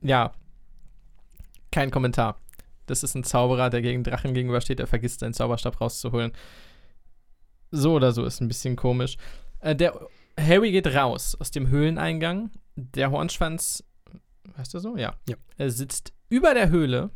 Ja. 0.00 0.32
Kein 1.70 1.90
Kommentar. 1.90 2.38
Das 2.86 3.02
ist 3.02 3.14
ein 3.14 3.24
Zauberer, 3.24 3.70
der 3.70 3.80
gegen 3.80 4.04
Drachen 4.04 4.34
gegenübersteht, 4.34 4.80
er 4.80 4.86
vergisst 4.86 5.20
seinen 5.20 5.34
Zauberstab 5.34 5.80
rauszuholen. 5.80 6.32
So 7.70 7.94
oder 7.94 8.12
so 8.12 8.24
ist 8.24 8.40
ein 8.40 8.48
bisschen 8.48 8.76
komisch. 8.76 9.16
Äh, 9.62 9.74
der 9.74 9.98
Harry 10.38 10.72
geht 10.72 10.88
raus 10.88 11.36
aus 11.40 11.50
dem 11.50 11.68
Höhleneingang. 11.68 12.50
Der 12.76 13.10
Hornschwanz, 13.10 13.84
weißt 14.56 14.74
du 14.74 14.78
so? 14.78 14.96
Ja. 14.96 15.14
Ja. 15.28 15.36
Er 15.56 15.70
sitzt 15.70 16.12
über 16.28 16.52
der 16.54 16.68
Höhle. 16.68 17.10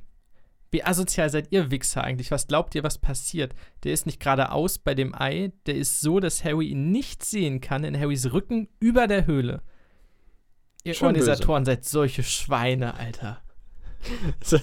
Wie 0.70 0.84
asozial 0.84 1.30
seid 1.30 1.48
ihr 1.52 1.70
Wichser 1.70 2.02
eigentlich? 2.02 2.30
Was 2.30 2.48
glaubt 2.48 2.74
ihr, 2.74 2.82
was 2.82 2.98
passiert? 2.98 3.54
Der 3.84 3.92
ist 3.92 4.06
nicht 4.06 4.20
geradeaus 4.20 4.78
bei 4.78 4.94
dem 4.94 5.14
Ei. 5.14 5.52
Der 5.66 5.76
ist 5.76 6.00
so, 6.00 6.20
dass 6.20 6.44
Harry 6.44 6.68
ihn 6.68 6.90
nicht 6.90 7.24
sehen 7.24 7.60
kann. 7.60 7.84
In 7.84 7.98
Harrys 7.98 8.32
Rücken 8.32 8.68
über 8.80 9.06
der 9.06 9.26
Höhle. 9.26 9.62
Ihr 10.84 10.94
Schon 10.94 11.08
Organisatoren 11.08 11.64
seid 11.64 11.84
solche 11.84 12.22
Schweine, 12.22 12.94
Alter. 12.94 13.42
So, 14.44 14.56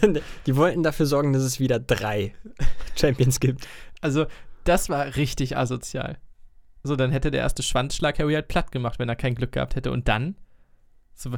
Die 0.45 0.55
wollten 0.55 0.83
dafür 0.83 1.05
sorgen, 1.05 1.33
dass 1.33 1.41
es 1.41 1.59
wieder 1.59 1.77
drei 1.77 2.33
Champions 2.95 3.41
gibt. 3.41 3.67
Also, 3.99 4.25
das 4.63 4.87
war 4.87 5.17
richtig 5.17 5.57
asozial. 5.57 6.17
So, 6.83 6.95
dann 6.97 7.11
hätte 7.11 7.31
der 7.31 7.41
erste 7.41 7.63
Schwanzschlag 7.63 8.19
Harry 8.19 8.33
halt 8.33 8.49
platt 8.49 8.71
gemacht, 8.71 8.99
wenn 8.99 9.07
er 9.09 9.15
kein 9.15 9.35
Glück 9.35 9.53
gehabt 9.53 9.75
hätte. 9.75 9.91
Und 9.91 10.07
dann? 10.09 10.35
So, 11.13 11.31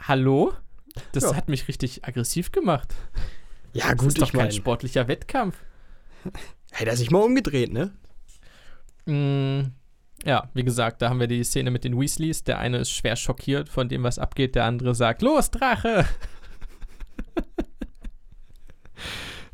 hallo? 0.00 0.52
Das 1.12 1.24
Ja. 1.24 1.34
hat 1.34 1.48
mich 1.48 1.66
richtig 1.68 2.04
aggressiv 2.04 2.52
gemacht. 2.52 2.94
Ja, 3.72 3.88
Das 3.90 3.98
gut, 3.98 4.08
ist 4.08 4.18
doch 4.22 4.26
ich 4.26 4.32
kein 4.32 4.40
meine, 4.42 4.52
sportlicher 4.52 5.08
Wettkampf. 5.08 5.56
hätte 6.72 6.90
er 6.90 6.96
sich 6.96 7.10
mal 7.10 7.22
umgedreht, 7.22 7.72
ne? 7.72 7.92
Mm, 9.06 9.72
ja, 10.24 10.50
wie 10.54 10.64
gesagt, 10.64 11.02
da 11.02 11.10
haben 11.10 11.20
wir 11.20 11.26
die 11.28 11.42
Szene 11.44 11.70
mit 11.70 11.84
den 11.84 11.98
Weasleys. 11.98 12.44
Der 12.44 12.58
eine 12.58 12.78
ist 12.78 12.90
schwer 12.90 13.16
schockiert 13.16 13.68
von 13.68 13.88
dem, 13.88 14.02
was 14.04 14.18
abgeht. 14.18 14.54
Der 14.54 14.64
andere 14.64 14.94
sagt, 14.94 15.22
los, 15.22 15.50
Drache! 15.50 16.06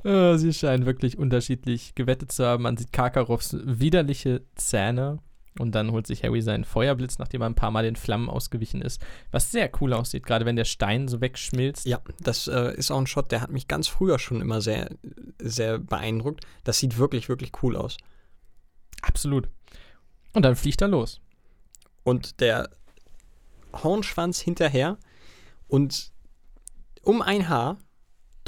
Äh, 0.05 0.37
Sie 0.37 0.53
scheinen 0.53 0.87
wirklich 0.87 1.19
unterschiedlich 1.19 1.95
gewettet 1.95 2.33
zu 2.33 2.45
haben. 2.47 2.65
Man 2.65 2.77
sieht 2.77 2.93
Karkaroffs 2.93 3.57
widerliche 3.65 4.43
Zähne. 4.55 5.19
Und 5.59 5.77
dann 5.77 5.93
holt 5.93 6.07
sich 6.07 6.25
Harry 6.25 6.43
seinen 6.43 6.65
Feuerblitz, 6.65 7.19
nachdem 7.19 7.43
er 7.43 7.47
ein 7.47 7.55
paar 7.55 7.71
Mal 7.71 7.85
den 7.85 7.95
Flammen 7.95 8.29
ausgewichen 8.29 8.83
ist. 8.83 9.01
Was 9.31 9.53
sehr 9.53 9.71
cool 9.81 9.93
aussieht, 9.93 10.27
gerade 10.27 10.47
wenn 10.47 10.57
der 10.57 10.65
Stein 10.65 11.07
so 11.07 11.21
wegschmilzt. 11.21 11.87
Ja, 11.87 12.01
das 12.21 12.49
äh, 12.49 12.75
ist 12.75 12.91
auch 12.91 12.99
ein 12.99 13.07
Shot, 13.07 13.31
der 13.31 13.41
hat 13.41 13.53
mich 13.53 13.69
ganz 13.69 13.87
früher 13.87 14.19
schon 14.19 14.41
immer 14.41 14.61
sehr, 14.61 14.91
sehr 15.39 15.79
beeindruckt. 15.79 16.45
Das 16.65 16.81
sieht 16.81 16.99
wirklich, 16.99 17.29
wirklich 17.29 17.53
cool 17.63 17.77
aus. 17.77 17.99
Absolut. 19.01 19.49
Und 20.33 20.43
dann 20.45 20.57
fliegt 20.57 20.83
er 20.83 20.89
los. 20.89 21.21
Und 22.03 22.41
der 22.41 22.69
Hornschwanz 23.73 24.41
hinterher 24.41 24.99
und 25.69 26.13
um 27.03 27.23
ein 27.23 27.49
Haar 27.49 27.79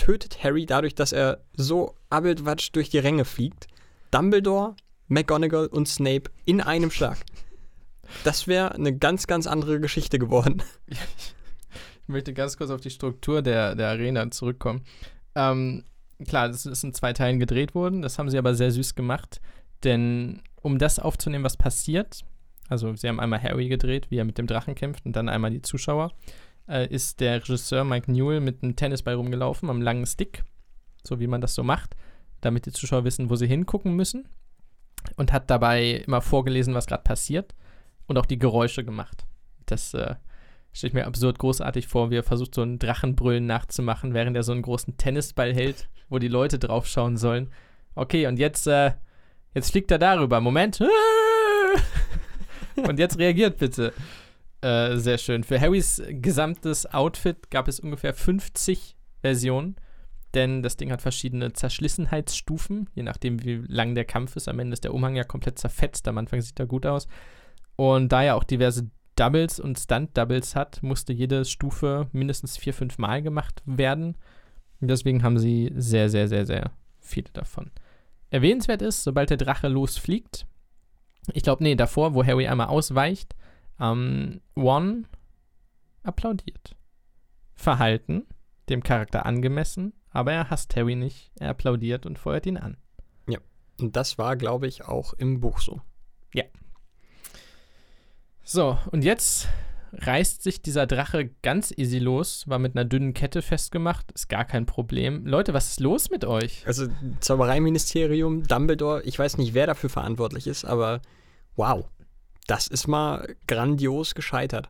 tötet 0.06 0.44
Harry 0.44 0.66
dadurch, 0.66 0.94
dass 0.94 1.10
er 1.10 1.42
so 1.56 1.96
abbeltwatsch 2.10 2.70
durch 2.72 2.90
die 2.90 2.98
Ränge 2.98 3.24
fliegt. 3.24 3.66
Dumbledore, 4.12 4.76
McGonagall 5.08 5.66
und 5.66 5.88
Snape 5.88 6.30
in 6.44 6.60
einem 6.60 6.92
Schlag. 6.92 7.18
Das 8.22 8.46
wäre 8.46 8.72
eine 8.72 8.96
ganz, 8.96 9.26
ganz 9.26 9.48
andere 9.48 9.80
Geschichte 9.80 10.18
geworden. 10.18 10.62
Ich 12.08 12.08
möchte 12.08 12.32
ganz 12.32 12.56
kurz 12.56 12.70
auf 12.70 12.80
die 12.80 12.90
Struktur 12.90 13.42
der, 13.42 13.74
der 13.74 13.88
Arena 13.88 14.30
zurückkommen. 14.30 14.84
Ähm, 15.34 15.82
klar, 16.24 16.46
das 16.46 16.64
ist 16.64 16.84
in 16.84 16.94
zwei 16.94 17.12
Teilen 17.12 17.40
gedreht 17.40 17.74
worden. 17.74 18.00
Das 18.00 18.16
haben 18.16 18.30
sie 18.30 18.38
aber 18.38 18.54
sehr 18.54 18.70
süß 18.70 18.94
gemacht. 18.94 19.40
Denn 19.82 20.40
um 20.62 20.78
das 20.78 21.00
aufzunehmen, 21.00 21.42
was 21.42 21.56
passiert, 21.56 22.24
also 22.68 22.94
sie 22.94 23.08
haben 23.08 23.18
einmal 23.18 23.42
Harry 23.42 23.66
gedreht, 23.66 24.06
wie 24.10 24.18
er 24.18 24.24
mit 24.24 24.38
dem 24.38 24.46
Drachen 24.46 24.76
kämpft, 24.76 25.04
und 25.04 25.16
dann 25.16 25.28
einmal 25.28 25.50
die 25.50 25.62
Zuschauer, 25.62 26.12
äh, 26.68 26.86
ist 26.88 27.20
der 27.20 27.36
Regisseur 27.36 27.84
Mike 27.84 28.10
Newell 28.10 28.40
mit 28.40 28.62
einem 28.62 28.76
Tennisball 28.76 29.14
rumgelaufen, 29.14 29.70
am 29.70 29.82
langen 29.82 30.06
Stick, 30.06 30.44
so 31.04 31.20
wie 31.20 31.26
man 31.26 31.40
das 31.40 31.54
so 31.54 31.62
macht, 31.62 31.96
damit 32.40 32.66
die 32.66 32.72
Zuschauer 32.72 33.04
wissen, 33.04 33.30
wo 33.30 33.36
sie 33.36 33.46
hingucken 33.46 33.94
müssen. 33.94 34.28
Und 35.16 35.32
hat 35.32 35.50
dabei 35.50 36.02
immer 36.06 36.20
vorgelesen, 36.20 36.74
was 36.74 36.86
gerade 36.86 37.04
passiert 37.04 37.54
und 38.06 38.18
auch 38.18 38.26
die 38.26 38.38
Geräusche 38.38 38.84
gemacht. 38.84 39.24
Das 39.66 39.94
äh, 39.94 40.16
stelle 40.72 40.88
ich 40.88 40.94
mir 40.94 41.06
absurd 41.06 41.38
großartig 41.38 41.86
vor, 41.86 42.10
wie 42.10 42.16
er 42.16 42.22
versucht, 42.24 42.54
so 42.54 42.62
einen 42.62 42.80
Drachenbrüllen 42.80 43.46
nachzumachen, 43.46 44.14
während 44.14 44.36
er 44.36 44.42
so 44.42 44.52
einen 44.52 44.62
großen 44.62 44.96
Tennisball 44.96 45.54
hält, 45.54 45.88
wo 46.08 46.18
die 46.18 46.28
Leute 46.28 46.58
draufschauen 46.58 47.16
sollen. 47.16 47.52
Okay, 47.94 48.26
und 48.26 48.38
jetzt, 48.38 48.66
äh, 48.66 48.92
jetzt 49.54 49.70
fliegt 49.70 49.90
er 49.90 49.98
darüber. 49.98 50.40
Moment. 50.40 50.80
Und 52.76 52.98
jetzt 52.98 53.18
reagiert 53.18 53.56
bitte. 53.56 53.92
Äh, 54.66 54.98
sehr 54.98 55.16
schön. 55.18 55.44
Für 55.44 55.60
Harrys 55.60 56.02
gesamtes 56.08 56.92
Outfit 56.92 57.52
gab 57.52 57.68
es 57.68 57.78
ungefähr 57.78 58.12
50 58.12 58.96
Versionen, 59.20 59.76
denn 60.34 60.64
das 60.64 60.76
Ding 60.76 60.90
hat 60.90 61.02
verschiedene 61.02 61.52
Zerschlissenheitsstufen, 61.52 62.90
je 62.92 63.04
nachdem, 63.04 63.44
wie 63.44 63.62
lang 63.68 63.94
der 63.94 64.04
Kampf 64.04 64.34
ist. 64.34 64.48
Am 64.48 64.58
Ende 64.58 64.72
ist 64.72 64.82
der 64.82 64.92
Umhang 64.92 65.14
ja 65.14 65.22
komplett 65.22 65.60
zerfetzt, 65.60 66.08
am 66.08 66.18
Anfang 66.18 66.40
sieht 66.40 66.58
er 66.58 66.66
gut 66.66 66.84
aus. 66.84 67.06
Und 67.76 68.10
da 68.10 68.24
er 68.24 68.34
auch 68.34 68.42
diverse 68.42 68.90
Doubles 69.14 69.60
und 69.60 69.78
Stunt-Doubles 69.78 70.56
hat, 70.56 70.82
musste 70.82 71.12
jede 71.12 71.44
Stufe 71.44 72.08
mindestens 72.10 72.56
vier, 72.56 72.74
fünf 72.74 72.98
Mal 72.98 73.22
gemacht 73.22 73.62
werden. 73.66 74.16
Deswegen 74.80 75.22
haben 75.22 75.38
sie 75.38 75.70
sehr, 75.76 76.08
sehr, 76.08 76.26
sehr, 76.26 76.44
sehr 76.44 76.72
viele 76.98 77.30
davon. 77.32 77.70
Erwähnenswert 78.30 78.82
ist, 78.82 79.04
sobald 79.04 79.30
der 79.30 79.36
Drache 79.36 79.68
losfliegt, 79.68 80.44
ich 81.32 81.44
glaube, 81.44 81.62
nee, 81.62 81.76
davor, 81.76 82.14
wo 82.14 82.24
Harry 82.24 82.48
einmal 82.48 82.66
ausweicht, 82.66 83.36
ähm, 83.80 84.40
One 84.54 85.04
applaudiert. 86.02 86.76
Verhalten, 87.54 88.26
dem 88.68 88.82
Charakter 88.82 89.26
angemessen, 89.26 89.92
aber 90.10 90.32
er 90.32 90.50
hasst 90.50 90.76
Harry 90.76 90.94
nicht, 90.94 91.32
er 91.38 91.50
applaudiert 91.50 92.06
und 92.06 92.18
feuert 92.18 92.46
ihn 92.46 92.58
an. 92.58 92.76
Ja. 93.28 93.38
Und 93.80 93.96
das 93.96 94.18
war, 94.18 94.36
glaube 94.36 94.66
ich, 94.66 94.84
auch 94.84 95.12
im 95.14 95.40
Buch 95.40 95.60
so. 95.60 95.80
So, 98.48 98.78
und 98.92 99.02
jetzt 99.02 99.48
reißt 99.92 100.40
sich 100.40 100.62
dieser 100.62 100.86
Drache 100.86 101.30
ganz 101.42 101.72
easy 101.76 101.98
los, 101.98 102.44
war 102.46 102.60
mit 102.60 102.76
einer 102.76 102.84
dünnen 102.84 103.12
Kette 103.12 103.42
festgemacht, 103.42 104.12
ist 104.12 104.28
gar 104.28 104.44
kein 104.44 104.66
Problem. 104.66 105.26
Leute, 105.26 105.52
was 105.52 105.70
ist 105.70 105.80
los 105.80 106.10
mit 106.10 106.24
euch? 106.24 106.64
Also 106.64 106.86
Zaubereiministerium, 107.18 108.44
Dumbledore, 108.44 109.02
ich 109.02 109.18
weiß 109.18 109.38
nicht, 109.38 109.54
wer 109.54 109.66
dafür 109.66 109.90
verantwortlich 109.90 110.46
ist, 110.46 110.64
aber 110.64 111.02
wow, 111.56 111.88
das 112.46 112.66
ist 112.66 112.86
mal 112.86 113.36
grandios 113.46 114.14
gescheitert. 114.14 114.68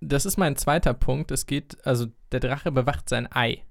Das 0.00 0.24
ist 0.24 0.38
mein 0.38 0.56
zweiter 0.56 0.94
Punkt. 0.94 1.30
Es 1.30 1.46
geht, 1.46 1.84
also 1.86 2.06
der 2.32 2.40
Drache 2.40 2.72
bewacht 2.72 3.08
sein 3.08 3.28
Ei. 3.30 3.64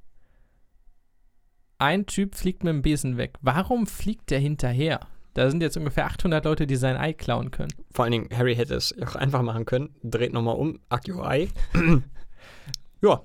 Ein 1.80 2.06
Typ 2.06 2.36
fliegt 2.36 2.64
mit 2.64 2.74
dem 2.74 2.82
Besen 2.82 3.18
weg. 3.18 3.36
Warum 3.42 3.88
fliegt 3.88 4.30
der 4.30 4.40
hinterher? 4.40 5.00
Da 5.34 5.50
sind 5.50 5.62
jetzt 5.62 5.78
ungefähr 5.78 6.06
800 6.06 6.44
Leute, 6.44 6.68
die 6.68 6.76
sein 6.76 6.98
Ei 6.98 7.14
klauen 7.14 7.52
können. 7.52 7.74
Vor 7.92 8.04
allen 8.04 8.12
Dingen, 8.12 8.30
Harry 8.36 8.56
hätte 8.56 8.76
es 8.76 8.94
auch 9.02 9.16
einfach 9.16 9.42
machen 9.42 9.66
können. 9.66 9.96
Dreht 10.04 10.34
nochmal 10.34 10.56
um, 10.56 10.80
Akio 10.90 11.24
Ei. 11.24 11.48
ja, 13.02 13.22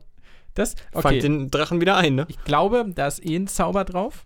Das, 0.54 0.76
fangt 0.92 1.06
okay. 1.06 1.18
den 1.18 1.50
Drachen 1.50 1.80
wieder 1.80 1.96
ein, 1.96 2.14
ne? 2.14 2.26
Ich 2.28 2.42
glaube, 2.44 2.86
da 2.94 3.08
ist 3.08 3.24
eh 3.24 3.36
ein 3.36 3.48
Zauber 3.48 3.84
drauf. 3.84 4.24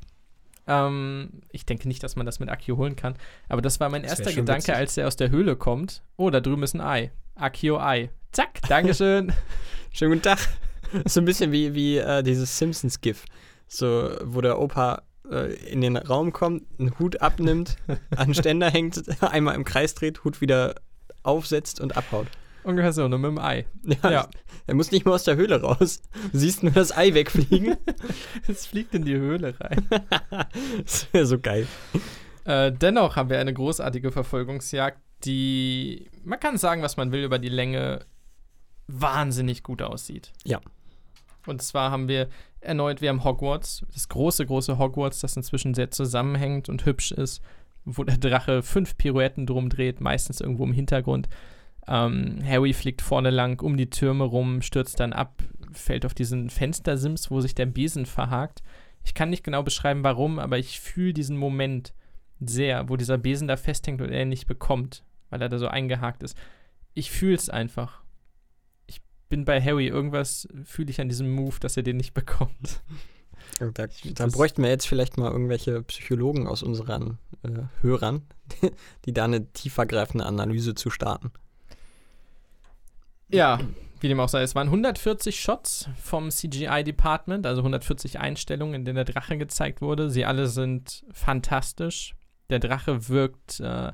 Ähm, 0.68 1.40
ich 1.50 1.66
denke 1.66 1.88
nicht, 1.88 2.02
dass 2.02 2.14
man 2.14 2.26
das 2.26 2.38
mit 2.40 2.48
Akio 2.50 2.76
holen 2.76 2.94
kann. 2.94 3.16
Aber 3.48 3.62
das 3.62 3.80
war 3.80 3.88
mein 3.88 4.02
Das 4.02 4.12
erster 4.20 4.32
Gedanke, 4.32 4.62
witzig. 4.68 4.74
als 4.74 4.96
er 4.96 5.06
aus 5.08 5.16
der 5.16 5.30
Höhle 5.30 5.56
kommt. 5.56 6.02
Oh, 6.16 6.30
da 6.30 6.40
drüben 6.40 6.62
ist 6.62 6.74
ein 6.74 6.80
Ei. 6.80 7.10
Akio 7.34 7.80
Ei. 7.80 8.10
Zack, 8.32 8.60
Dankeschön. 8.68 9.32
Schönen 9.92 10.12
guten 10.12 10.22
Tag. 10.22 10.38
so 11.06 11.20
ein 11.20 11.24
bisschen 11.24 11.50
wie, 11.52 11.74
wie 11.74 11.96
äh, 11.98 12.22
dieses 12.22 12.58
Simpsons-GIF. 12.58 13.24
So, 13.66 14.10
wo 14.24 14.40
der 14.40 14.58
Opa 14.58 15.02
äh, 15.30 15.54
in 15.70 15.80
den 15.80 15.96
Raum 15.96 16.32
kommt, 16.32 16.64
einen 16.78 16.98
Hut 16.98 17.20
abnimmt, 17.22 17.76
an 18.16 18.28
den 18.28 18.34
Ständer 18.34 18.70
hängt, 18.70 19.02
einmal 19.22 19.54
im 19.54 19.64
Kreis 19.64 19.94
dreht, 19.94 20.24
Hut 20.24 20.40
wieder 20.40 20.74
aufsetzt 21.22 21.80
und 21.80 21.96
abhaut. 21.96 22.26
Ungefähr 22.64 22.92
so, 22.92 23.08
nur 23.08 23.18
mit 23.18 23.30
dem 23.30 23.38
Ei. 23.38 23.66
Ja, 23.84 24.10
Ja. 24.10 24.28
Er 24.66 24.74
muss 24.74 24.90
nicht 24.90 25.06
mehr 25.06 25.14
aus 25.14 25.24
der 25.24 25.36
Höhle 25.36 25.62
raus. 25.62 26.02
Du 26.30 26.38
siehst 26.38 26.62
nur 26.62 26.72
das 26.72 26.94
Ei 26.94 27.14
wegfliegen. 27.14 27.76
Es 28.48 28.66
fliegt 28.66 28.94
in 28.94 29.04
die 29.04 29.16
Höhle 29.16 29.58
rein. 29.58 29.88
das 30.82 31.08
wäre 31.12 31.24
so 31.24 31.38
geil. 31.38 31.66
Äh, 32.44 32.72
dennoch 32.72 33.16
haben 33.16 33.30
wir 33.30 33.38
eine 33.38 33.54
großartige 33.54 34.12
Verfolgungsjagd, 34.12 35.00
die, 35.24 36.10
man 36.22 36.38
kann 36.38 36.58
sagen, 36.58 36.82
was 36.82 36.96
man 36.96 37.12
will 37.12 37.24
über 37.24 37.38
die 37.38 37.48
Länge, 37.48 38.00
wahnsinnig 38.86 39.62
gut 39.62 39.82
aussieht. 39.82 40.32
Ja. 40.44 40.60
Und 41.46 41.62
zwar 41.62 41.90
haben 41.90 42.08
wir 42.08 42.28
erneut, 42.60 43.00
wir 43.00 43.08
haben 43.08 43.24
Hogwarts, 43.24 43.84
das 43.92 44.08
große, 44.08 44.46
große 44.46 44.78
Hogwarts, 44.78 45.20
das 45.20 45.36
inzwischen 45.36 45.74
sehr 45.74 45.90
zusammenhängt 45.90 46.68
und 46.68 46.84
hübsch 46.84 47.12
ist, 47.12 47.42
wo 47.84 48.04
der 48.04 48.18
Drache 48.18 48.62
fünf 48.62 48.96
Pirouetten 48.98 49.46
drum 49.46 49.70
dreht, 49.70 50.00
meistens 50.00 50.40
irgendwo 50.40 50.64
im 50.64 50.72
Hintergrund. 50.72 51.28
Ähm, 51.88 52.38
Harry 52.44 52.74
fliegt 52.74 53.00
vorne 53.00 53.30
lang 53.30 53.62
um 53.62 53.76
die 53.76 53.88
Türme 53.88 54.24
rum, 54.24 54.60
stürzt 54.60 55.00
dann 55.00 55.12
ab, 55.14 55.42
fällt 55.72 56.04
auf 56.04 56.14
diesen 56.14 56.50
Fenstersims, 56.50 57.30
wo 57.30 57.40
sich 57.40 57.54
der 57.54 57.66
Besen 57.66 58.04
verhakt. 58.04 58.62
Ich 59.04 59.14
kann 59.14 59.30
nicht 59.30 59.42
genau 59.42 59.62
beschreiben, 59.62 60.04
warum, 60.04 60.38
aber 60.38 60.58
ich 60.58 60.80
fühle 60.80 61.14
diesen 61.14 61.38
Moment 61.38 61.94
sehr, 62.40 62.88
wo 62.88 62.96
dieser 62.96 63.16
Besen 63.16 63.48
da 63.48 63.56
festhängt 63.56 64.02
und 64.02 64.10
er 64.10 64.22
ihn 64.22 64.28
nicht 64.28 64.46
bekommt, 64.46 65.02
weil 65.30 65.40
er 65.40 65.48
da 65.48 65.58
so 65.58 65.66
eingehakt 65.68 66.22
ist. 66.22 66.36
Ich 66.92 67.10
fühle 67.10 67.36
es 67.36 67.48
einfach. 67.48 68.02
Ich 68.86 69.00
bin 69.28 69.44
bei 69.44 69.60
Harry. 69.62 69.88
Irgendwas 69.88 70.46
fühle 70.64 70.90
ich 70.90 71.00
an 71.00 71.08
diesem 71.08 71.32
Move, 71.32 71.56
dass 71.60 71.76
er 71.76 71.82
den 71.82 71.96
nicht 71.96 72.14
bekommt. 72.14 72.82
Da, 73.74 73.88
da 74.14 74.26
bräuchten 74.26 74.62
wir 74.62 74.68
jetzt 74.68 74.86
vielleicht 74.86 75.16
mal 75.16 75.32
irgendwelche 75.32 75.82
Psychologen 75.82 76.46
aus 76.46 76.62
unseren 76.62 77.18
äh, 77.42 77.62
Hörern, 77.80 78.22
die 79.04 79.12
da 79.12 79.24
eine 79.24 79.52
tiefergreifende 79.52 80.26
Analyse 80.26 80.74
zu 80.74 80.90
starten. 80.90 81.32
Ja, 83.30 83.60
wie 84.00 84.08
dem 84.08 84.20
auch 84.20 84.28
sei. 84.28 84.42
Es 84.42 84.54
waren 84.54 84.68
140 84.68 85.40
Shots 85.40 85.88
vom 86.00 86.30
CGI-Department, 86.30 87.46
also 87.46 87.60
140 87.60 88.18
Einstellungen, 88.18 88.74
in 88.74 88.84
denen 88.84 88.96
der 88.96 89.04
Drache 89.04 89.36
gezeigt 89.36 89.80
wurde. 89.80 90.10
Sie 90.10 90.24
alle 90.24 90.46
sind 90.46 91.04
fantastisch. 91.12 92.14
Der 92.50 92.60
Drache 92.60 93.08
wirkt 93.08 93.60
äh, 93.60 93.92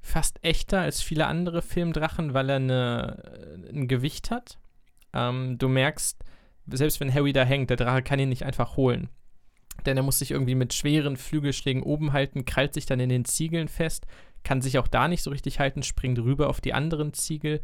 fast 0.00 0.42
echter 0.42 0.80
als 0.80 1.02
viele 1.02 1.26
andere 1.26 1.62
Filmdrachen, 1.62 2.34
weil 2.34 2.50
er 2.50 2.56
eine, 2.56 3.66
ein 3.72 3.88
Gewicht 3.88 4.30
hat. 4.30 4.58
Ähm, 5.12 5.58
du 5.58 5.68
merkst, 5.68 6.24
selbst 6.66 7.00
wenn 7.00 7.12
Harry 7.12 7.32
da 7.32 7.44
hängt, 7.44 7.70
der 7.70 7.76
Drache 7.76 8.02
kann 8.02 8.18
ihn 8.18 8.28
nicht 8.28 8.44
einfach 8.44 8.76
holen. 8.76 9.08
Denn 9.86 9.96
er 9.96 10.02
muss 10.02 10.18
sich 10.18 10.32
irgendwie 10.32 10.56
mit 10.56 10.74
schweren 10.74 11.16
Flügelschlägen 11.16 11.82
oben 11.82 12.12
halten, 12.12 12.44
krallt 12.44 12.74
sich 12.74 12.86
dann 12.86 13.00
in 13.00 13.08
den 13.08 13.24
Ziegeln 13.24 13.68
fest, 13.68 14.06
kann 14.42 14.60
sich 14.60 14.78
auch 14.78 14.88
da 14.88 15.08
nicht 15.08 15.22
so 15.22 15.30
richtig 15.30 15.60
halten, 15.60 15.82
springt 15.82 16.18
rüber 16.18 16.48
auf 16.48 16.60
die 16.60 16.74
anderen 16.74 17.12
Ziegel. 17.12 17.60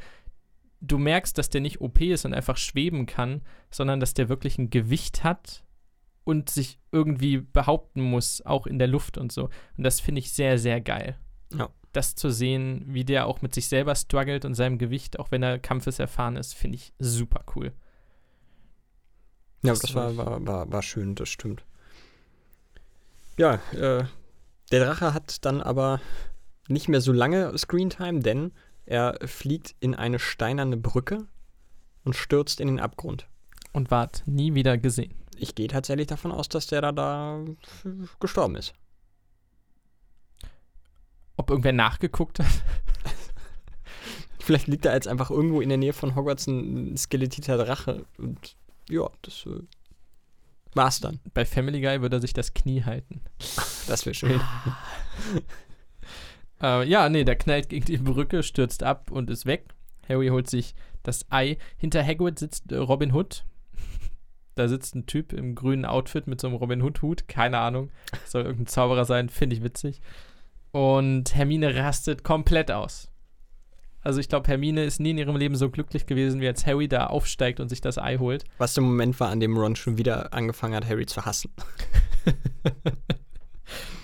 Du 0.87 0.99
merkst, 0.99 1.37
dass 1.39 1.51
der 1.51 1.61
nicht 1.61 1.80
OP 1.80 2.01
ist 2.01 2.24
und 2.24 2.35
einfach 2.35 2.57
schweben 2.57 3.07
kann, 3.07 3.43
sondern 3.70 4.01
dass 4.01 4.14
der 4.14 4.28
wirklich 4.28 4.59
ein 4.59 4.70
Gewicht 4.70 5.24
hat 5.24 5.64
und 6.24 6.51
sich 6.51 6.78
irgendwie 6.93 7.39
behaupten 7.39 8.03
muss, 8.03 8.45
auch 8.45 8.66
in 8.66 8.78
der 8.78 8.89
Luft 8.89 9.18
und 9.18 9.32
so. 9.32 9.45
Und 9.76 9.85
das 9.85 10.01
finde 10.01 10.18
ich 10.20 10.32
sehr, 10.32 10.59
sehr 10.59 10.80
geil. 10.80 11.18
Ja. 11.55 11.70
Das 11.93 12.14
zu 12.16 12.30
sehen, 12.30 12.85
wie 12.89 13.05
der 13.05 13.26
auch 13.26 13.41
mit 13.41 13.55
sich 13.55 13.68
selber 13.68 13.95
struggelt 13.95 14.45
und 14.45 14.55
seinem 14.55 14.78
Gewicht, 14.78 15.18
auch 15.18 15.30
wenn 15.30 15.43
er 15.43 15.59
kampfeserfahren 15.59 16.37
ist, 16.37 16.55
finde 16.55 16.76
ich 16.76 16.93
super 16.99 17.45
cool. 17.55 17.72
Ja, 19.62 19.72
Das 19.72 19.80
das 19.80 19.95
war, 19.95 20.16
war, 20.16 20.47
war, 20.47 20.72
war 20.72 20.82
schön, 20.82 21.14
das 21.14 21.28
stimmt. 21.28 21.64
Ja, 23.39 23.55
äh, 23.72 24.05
der 24.70 24.85
Drache 24.85 25.14
hat 25.14 25.45
dann 25.45 25.61
aber 25.61 26.01
nicht 26.68 26.89
mehr 26.89 27.01
so 27.01 27.12
lange 27.12 27.57
Screentime, 27.57 28.20
denn 28.20 28.53
er 28.87 29.18
fliegt 29.24 29.74
in 29.80 29.95
eine 29.95 30.18
steinerne 30.18 30.76
Brücke 30.76 31.26
und 32.05 32.14
stürzt 32.14 32.61
in 32.61 32.68
den 32.68 32.80
Abgrund. 32.80 33.26
Und 33.72 33.91
ward 33.91 34.22
nie 34.26 34.55
wieder 34.55 34.78
gesehen. 34.78 35.14
Ich 35.37 35.55
gehe 35.55 35.68
tatsächlich 35.68 36.07
davon 36.07 36.30
aus, 36.30 36.49
dass 36.49 36.66
der 36.68 36.80
da, 36.80 36.93
da 36.93 37.45
gestorben 38.20 38.57
ist. 38.57 38.72
Ob 41.37 41.51
irgendwer 41.51 41.72
nachgeguckt 41.72 42.39
hat? 42.39 42.47
Vielleicht 44.39 44.68
liegt 44.68 44.85
da 44.85 44.95
jetzt 44.95 45.09
einfach 45.09 45.30
irgendwo 45.30 45.61
in 45.61 45.70
der 45.70 45.78
Nähe 45.78 45.93
von 45.93 46.14
Hogwarts 46.14 46.47
ein 46.47 46.97
skelettierter 46.97 47.57
Drache 47.57 48.05
und 48.18 48.57
ja, 48.89 49.09
das 49.22 49.47
äh, 49.47 49.62
war's 50.74 51.01
dann. 51.01 51.20
Bei 51.32 51.45
Family 51.45 51.80
Guy 51.80 52.01
würde 52.03 52.18
er 52.18 52.20
sich 52.20 52.35
das 52.35 52.55
Knie 52.55 52.85
halten. 52.85 53.22
Das 53.87 54.05
wäre 54.07 54.14
schön. 54.14 54.41
Äh, 56.63 56.89
ja, 56.89 57.09
nee, 57.09 57.25
der 57.25 57.37
knallt 57.37 57.69
gegen 57.69 57.85
die 57.85 57.99
Brücke, 57.99 58.43
stürzt 58.43 58.83
ab 58.83 59.11
und 59.11 59.31
ist 59.31 59.47
weg. 59.47 59.67
Harry 60.09 60.29
holt 60.29 60.49
sich 60.49 60.75
das 61.03 61.27
Ei. 61.31 61.59
Hinter 61.77 62.05
Hagrid 62.05 62.39
sitzt 62.39 62.73
äh, 62.73 62.77
Robin 62.77 63.13
Hood. 63.13 63.45
Da 64.57 64.69
sitzt 64.69 64.95
ein 64.95 65.07
Typ 65.07 65.33
im 65.33 65.57
grünen 65.57 65.85
Outfit 65.85 66.29
mit 66.29 66.41
so 66.41 66.47
einem 66.47 66.55
Robin 66.57 66.81
Hood-Hut. 66.81 67.27
Keine 67.27 67.59
Ahnung. 67.59 67.91
Soll 68.25 68.43
irgendein 68.45 68.69
Zauberer 68.69 69.05
sein. 69.05 69.29
Finde 69.29 69.57
ich 69.57 69.65
witzig. 69.65 70.01
Und 70.71 71.35
Hermine 71.35 71.75
rastet 71.75 72.23
komplett 72.23 72.71
aus. 72.71 73.11
Also 74.01 74.21
ich 74.21 74.29
glaube, 74.29 74.47
Hermine 74.47 74.85
ist 74.85 75.01
nie 75.01 75.11
in 75.11 75.19
ihrem 75.19 75.35
Leben 75.35 75.57
so 75.57 75.71
glücklich 75.71 76.07
gewesen, 76.07 76.41
wie 76.41 76.47
als 76.47 76.67
Harry 76.67 76.87
da 76.87 77.09
aufsteigt 77.09 77.59
und 77.59 77.69
sich 77.69 77.81
das 77.81 77.99
Ei 77.99 78.19
holt. 78.19 78.45
Was 78.59 78.75
der 78.75 78.85
Moment 78.85 79.19
war, 79.19 79.31
an 79.31 79.41
dem 79.41 79.57
Ron 79.57 79.75
schon 79.75 79.99
wieder 79.99 80.33
angefangen 80.33 80.77
hat, 80.77 80.89
Harry 80.89 81.07
zu 81.07 81.25
hassen. 81.25 81.51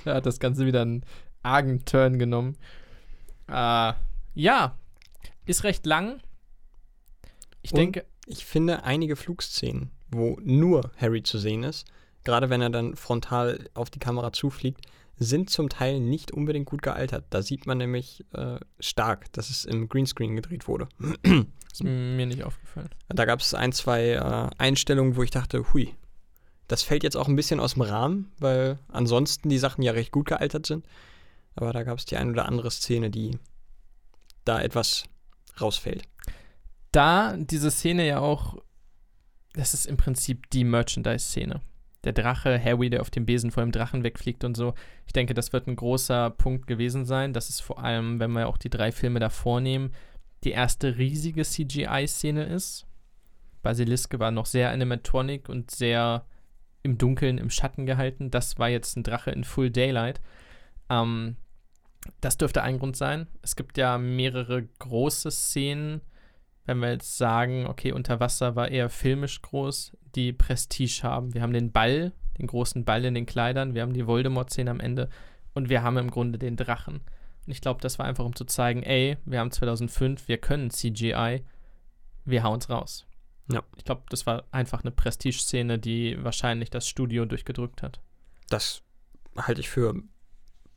Da 0.05 0.14
hat 0.14 0.26
das 0.26 0.40
Ganze 0.40 0.66
wieder 0.66 0.82
einen 0.82 1.05
argen 1.43 1.84
Turn 1.84 2.18
genommen. 2.18 2.57
Äh, 3.49 3.93
ja, 4.34 4.76
ist 5.47 5.64
recht 5.64 5.86
lang. 5.86 6.20
Ich 7.62 7.72
Und- 7.72 7.78
denke, 7.78 8.05
Ich 8.26 8.45
finde 8.47 8.84
einige 8.84 9.16
Flugszenen, 9.16 9.91
wo 10.12 10.38
nur 10.45 10.93
Harry 10.99 11.24
zu 11.24 11.36
sehen 11.38 11.64
ist, 11.64 11.84
gerade 12.22 12.49
wenn 12.49 12.62
er 12.62 12.70
dann 12.70 12.95
frontal 12.95 13.68
auf 13.74 13.91
die 13.91 13.99
Kamera 13.99 14.32
zufliegt, 14.32 14.86
sind 15.16 15.51
zum 15.51 15.68
Teil 15.68 15.99
nicht 15.99 16.30
unbedingt 16.30 16.66
gut 16.66 16.80
gealtert. 16.80 17.24
Da 17.30 17.43
sieht 17.43 17.66
man 17.66 17.78
nämlich 17.78 18.24
äh, 18.32 18.61
stark, 18.78 19.32
dass 19.32 19.51
es 19.51 19.64
im 19.64 19.88
Greenscreen 19.88 20.36
gedreht 20.36 20.68
wurde. 20.68 20.86
ist 21.72 21.82
mir 21.82 22.24
nicht 22.26 22.45
aufgefallen. 22.45 22.91
Da 23.09 23.24
gab 23.24 23.41
es 23.41 23.53
ein, 23.53 23.72
zwei 23.72 24.11
äh, 24.11 24.51
Einstellungen, 24.59 25.16
wo 25.16 25.24
ich 25.24 25.30
dachte, 25.32 25.72
hui, 25.72 25.93
das 26.68 26.84
fällt 26.84 27.03
jetzt 27.03 27.16
auch 27.16 27.26
ein 27.26 27.34
bisschen 27.36 27.59
aus 27.59 27.74
dem 27.74 27.82
Rahmen, 27.82 28.30
weil 28.38 28.78
ansonsten 28.88 29.49
die 29.49 29.59
Sachen 29.59 29.82
ja 29.82 29.91
recht 29.91 30.12
gut 30.12 30.26
gealtert 30.28 30.66
sind. 30.66 30.86
Aber 31.61 31.72
da 31.72 31.82
gab 31.82 31.98
es 31.98 32.06
die 32.06 32.16
ein 32.16 32.30
oder 32.30 32.46
andere 32.46 32.70
Szene, 32.70 33.11
die 33.11 33.38
da 34.44 34.62
etwas 34.62 35.04
rausfällt. 35.61 36.04
Da 36.92 37.36
diese 37.36 37.70
Szene 37.70 38.06
ja 38.06 38.20
auch, 38.20 38.56
das 39.52 39.74
ist 39.74 39.86
im 39.86 39.96
Prinzip 39.96 40.48
die 40.50 40.64
Merchandise-Szene. 40.64 41.61
Der 42.04 42.12
Drache, 42.14 42.62
Harry, 42.62 42.88
der 42.88 43.02
auf 43.02 43.11
dem 43.11 43.26
Besen 43.26 43.50
vor 43.50 43.62
dem 43.62 43.72
Drachen 43.72 44.02
wegfliegt 44.02 44.44
und 44.44 44.56
so. 44.56 44.74
Ich 45.06 45.12
denke, 45.12 45.34
das 45.34 45.52
wird 45.52 45.66
ein 45.66 45.76
großer 45.76 46.30
Punkt 46.30 46.66
gewesen 46.66 47.04
sein. 47.04 47.34
Das 47.34 47.50
ist 47.50 47.61
vor 47.61 47.84
allem, 47.84 48.20
wenn 48.20 48.32
wir 48.32 48.48
auch 48.48 48.56
die 48.56 48.70
drei 48.70 48.90
Filme 48.90 49.20
davor 49.20 49.61
nehmen, 49.61 49.92
die 50.44 50.52
erste 50.52 50.96
riesige 50.96 51.44
CGI-Szene 51.44 52.44
ist. 52.44 52.86
Basiliske 53.62 54.18
war 54.18 54.30
noch 54.30 54.46
sehr 54.46 54.70
animatronic 54.70 55.50
und 55.50 55.70
sehr 55.70 56.24
im 56.82 56.96
Dunkeln, 56.96 57.36
im 57.36 57.50
Schatten 57.50 57.84
gehalten. 57.84 58.30
Das 58.30 58.58
war 58.58 58.70
jetzt 58.70 58.96
ein 58.96 59.02
Drache 59.02 59.30
in 59.30 59.44
Full 59.44 59.70
Daylight. 59.70 60.22
Ähm, 60.88 61.36
das 62.20 62.38
dürfte 62.38 62.62
ein 62.62 62.78
Grund 62.78 62.96
sein. 62.96 63.26
Es 63.42 63.57
gibt 63.57 63.78
ja 63.78 63.98
mehrere 63.98 64.64
große 64.78 65.30
Szenen, 65.30 66.01
wenn 66.66 66.78
wir 66.78 66.90
jetzt 66.92 67.18
sagen, 67.18 67.66
okay, 67.66 67.92
unter 67.92 68.20
Wasser 68.20 68.57
war 68.57 68.68
eher 68.68 68.90
filmisch 68.90 69.42
groß, 69.42 69.96
die 70.14 70.32
Prestige 70.32 71.01
haben. 71.03 71.34
Wir 71.34 71.42
haben 71.42 71.53
den 71.53 71.72
Ball, 71.72 72.12
den 72.38 72.46
großen 72.46 72.84
Ball 72.84 73.05
in 73.05 73.14
den 73.14 73.26
Kleidern, 73.26 73.74
wir 73.74 73.82
haben 73.82 73.92
die 73.92 74.07
Voldemort-Szene 74.07 74.70
am 74.70 74.80
Ende 74.80 75.09
und 75.55 75.68
wir 75.68 75.82
haben 75.82 75.98
im 75.98 76.11
Grunde 76.11 76.38
den 76.38 76.57
Drachen. 76.57 77.01
Und 77.46 77.53
ich 77.53 77.61
glaube, 77.61 77.80
das 77.80 77.98
war 77.98 78.07
einfach, 78.07 78.24
um 78.24 78.36
zu 78.36 78.44
zeigen, 78.44 78.82
ey, 78.82 79.16
wir 79.24 79.40
haben 79.40 79.51
2005, 79.51 80.28
wir 80.28 80.38
können 80.38 80.70
CGI, 80.70 81.42
wir 82.24 82.42
hauen 82.42 82.61
es 82.61 82.70
raus. 82.70 83.07
Ja. 83.51 83.62
Ich 83.76 83.84
glaube, 83.84 84.03
das 84.11 84.26
war 84.26 84.44
einfach 84.53 84.82
eine 84.82 84.92
Prestige-Szene, 84.92 85.78
die 85.78 86.22
wahrscheinlich 86.22 86.70
das 86.70 86.86
Studio 86.86 87.24
durchgedrückt 87.24 87.82
hat. 87.82 88.01
Das 88.48 88.82
halte 89.36 89.61
ich 89.61 89.68
für 89.68 89.94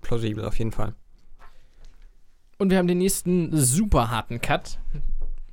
plausibel 0.02 0.46
auf 0.46 0.58
jeden 0.58 0.72
Fall. 0.72 0.96
Und 2.58 2.70
wir 2.70 2.78
haben 2.78 2.88
den 2.88 3.00
nächsten 3.00 3.56
super 3.58 4.10
harten 4.10 4.42
Cut. 4.42 4.80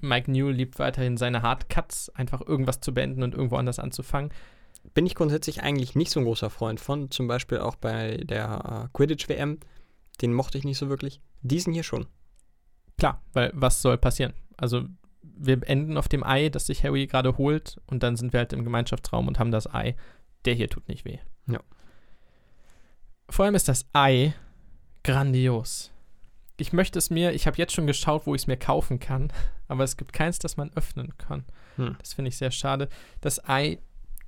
Mike 0.00 0.30
Newell 0.30 0.54
liebt 0.54 0.78
weiterhin 0.78 1.16
seine 1.16 1.42
Hardcuts, 1.42 2.10
einfach 2.10 2.40
irgendwas 2.40 2.80
zu 2.80 2.94
beenden 2.94 3.22
und 3.22 3.34
irgendwo 3.34 3.56
anders 3.56 3.78
anzufangen. 3.78 4.32
Bin 4.94 5.06
ich 5.06 5.14
grundsätzlich 5.14 5.62
eigentlich 5.62 5.94
nicht 5.94 6.10
so 6.10 6.20
ein 6.20 6.24
großer 6.24 6.50
Freund 6.50 6.80
von. 6.80 7.10
Zum 7.10 7.26
Beispiel 7.26 7.58
auch 7.58 7.76
bei 7.76 8.16
der 8.18 8.86
äh, 8.86 8.96
Quidditch-WM. 8.96 9.58
Den 10.22 10.32
mochte 10.32 10.58
ich 10.58 10.64
nicht 10.64 10.78
so 10.78 10.88
wirklich. 10.88 11.20
Diesen 11.42 11.72
hier 11.72 11.82
schon. 11.82 12.06
Klar, 12.98 13.22
weil 13.32 13.50
was 13.54 13.82
soll 13.82 13.98
passieren? 13.98 14.34
Also 14.56 14.84
wir 15.22 15.60
enden 15.66 15.96
auf 15.96 16.08
dem 16.08 16.22
Ei, 16.22 16.48
das 16.48 16.66
sich 16.66 16.84
Harry 16.84 17.06
gerade 17.06 17.38
holt 17.38 17.80
und 17.86 18.02
dann 18.02 18.16
sind 18.16 18.32
wir 18.32 18.40
halt 18.40 18.52
im 18.52 18.64
Gemeinschaftsraum 18.64 19.28
und 19.28 19.38
haben 19.38 19.50
das 19.50 19.72
Ei. 19.72 19.96
Der 20.44 20.54
hier 20.54 20.68
tut 20.68 20.88
nicht 20.88 21.04
weh. 21.04 21.18
Ja. 21.46 21.60
Vor 23.28 23.44
allem 23.44 23.54
ist 23.54 23.68
das 23.68 23.86
Ei 23.92 24.34
grandios. 25.04 25.92
Ich 26.60 26.72
möchte 26.72 26.98
es 26.98 27.10
mir, 27.10 27.32
ich 27.32 27.46
habe 27.46 27.56
jetzt 27.56 27.72
schon 27.72 27.86
geschaut, 27.86 28.26
wo 28.26 28.34
ich 28.34 28.42
es 28.42 28.46
mir 28.46 28.56
kaufen 28.56 29.00
kann, 29.00 29.32
aber 29.68 29.84
es 29.84 29.96
gibt 29.96 30.12
keins, 30.12 30.38
das 30.38 30.56
man 30.56 30.70
öffnen 30.74 31.16
kann. 31.18 31.44
Hm. 31.76 31.96
Das 31.98 32.14
finde 32.14 32.28
ich 32.28 32.36
sehr 32.36 32.50
schade. 32.50 32.88
Das 33.20 33.48
Ei 33.48 33.78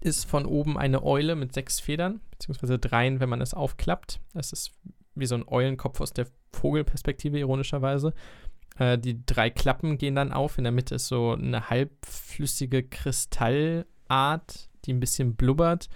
ist 0.01 0.25
von 0.25 0.47
oben 0.47 0.79
eine 0.79 1.05
Eule 1.05 1.37
mit 1.37 1.53
sechs 1.53 1.79
Federn, 1.79 2.21
beziehungsweise 2.33 2.79
dreien, 2.79 3.21
wenn 3.21 3.29
man 3.29 3.41
es 3.41 3.55
aufklappt. 3.55 4.21
Es 4.35 4.53
ist 4.53 4.73
wie 5.15 5.27
so 5.27 5.35
ein 5.35 5.47
Eulenkopf 5.47 6.01
aus 6.01 6.13
der 6.13 6.27
Vogelperspektive, 6.53 7.39
ironischerweise. 7.39 8.13
Äh, 8.79 8.99
die 8.99 9.25
drei 9.25 9.51
Klappen 9.51 9.99
gehen 9.99 10.15
dann 10.15 10.33
auf. 10.33 10.59
In 10.59 10.65
der 10.65 10.73
Mitte 10.73 10.97
ist 10.97 11.07
so 11.07 11.33
eine 11.33 11.71
halbflüssige 11.71 12.83
Kristallart, 12.83 14.69
die 14.85 14.93
ein 14.93 15.01
bisschen 15.01 15.37
blubbert. 15.37 15.89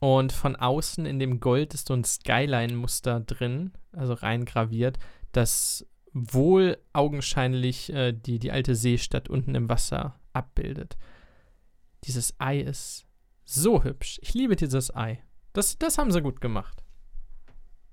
Und 0.00 0.32
von 0.32 0.56
außen 0.56 1.06
in 1.06 1.18
dem 1.18 1.40
Gold 1.40 1.74
ist 1.74 1.88
so 1.88 1.94
ein 1.94 2.04
Skyline-Muster 2.04 3.20
drin, 3.20 3.72
also 3.92 4.12
rein 4.12 4.44
graviert, 4.44 4.98
das 5.36 5.86
wohl 6.12 6.78
augenscheinlich 6.92 7.92
äh, 7.92 8.12
die, 8.12 8.38
die 8.38 8.52
alte 8.52 8.74
Seestadt 8.74 9.28
unten 9.28 9.54
im 9.54 9.68
Wasser 9.68 10.18
abbildet. 10.32 10.96
Dieses 12.04 12.34
Ei 12.38 12.60
ist 12.60 13.06
so 13.44 13.82
hübsch. 13.82 14.18
Ich 14.22 14.34
liebe 14.34 14.56
dieses 14.56 14.94
Ei. 14.94 15.22
Das, 15.52 15.78
das 15.78 15.98
haben 15.98 16.12
sie 16.12 16.22
gut 16.22 16.40
gemacht. 16.40 16.82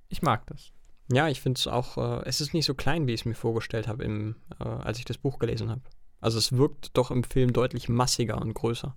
Ich 0.10 0.22
mag 0.22 0.46
das. 0.48 0.72
Ja, 1.12 1.28
ich 1.28 1.42
finde 1.42 1.58
es 1.58 1.68
auch, 1.68 1.98
äh, 1.98 2.26
es 2.26 2.42
ist 2.42 2.54
nicht 2.54 2.66
so 2.66 2.74
klein, 2.74 3.08
wie 3.08 3.14
ich 3.14 3.22
es 3.22 3.26
mir 3.26 3.36
vorgestellt 3.36 3.88
habe, 3.88 4.06
äh, 4.06 4.34
als 4.64 5.00
ich 5.00 5.06
das 5.06 5.18
Buch 5.18 5.40
gelesen 5.40 5.70
habe. 5.70 5.82
Also 6.20 6.38
es 6.38 6.52
wirkt 6.54 6.96
doch 6.96 7.12
im 7.12 7.24
Film 7.24 7.54
deutlich 7.54 7.90
massiger 7.90 8.40
und 8.40 8.54
größer. 8.54 8.96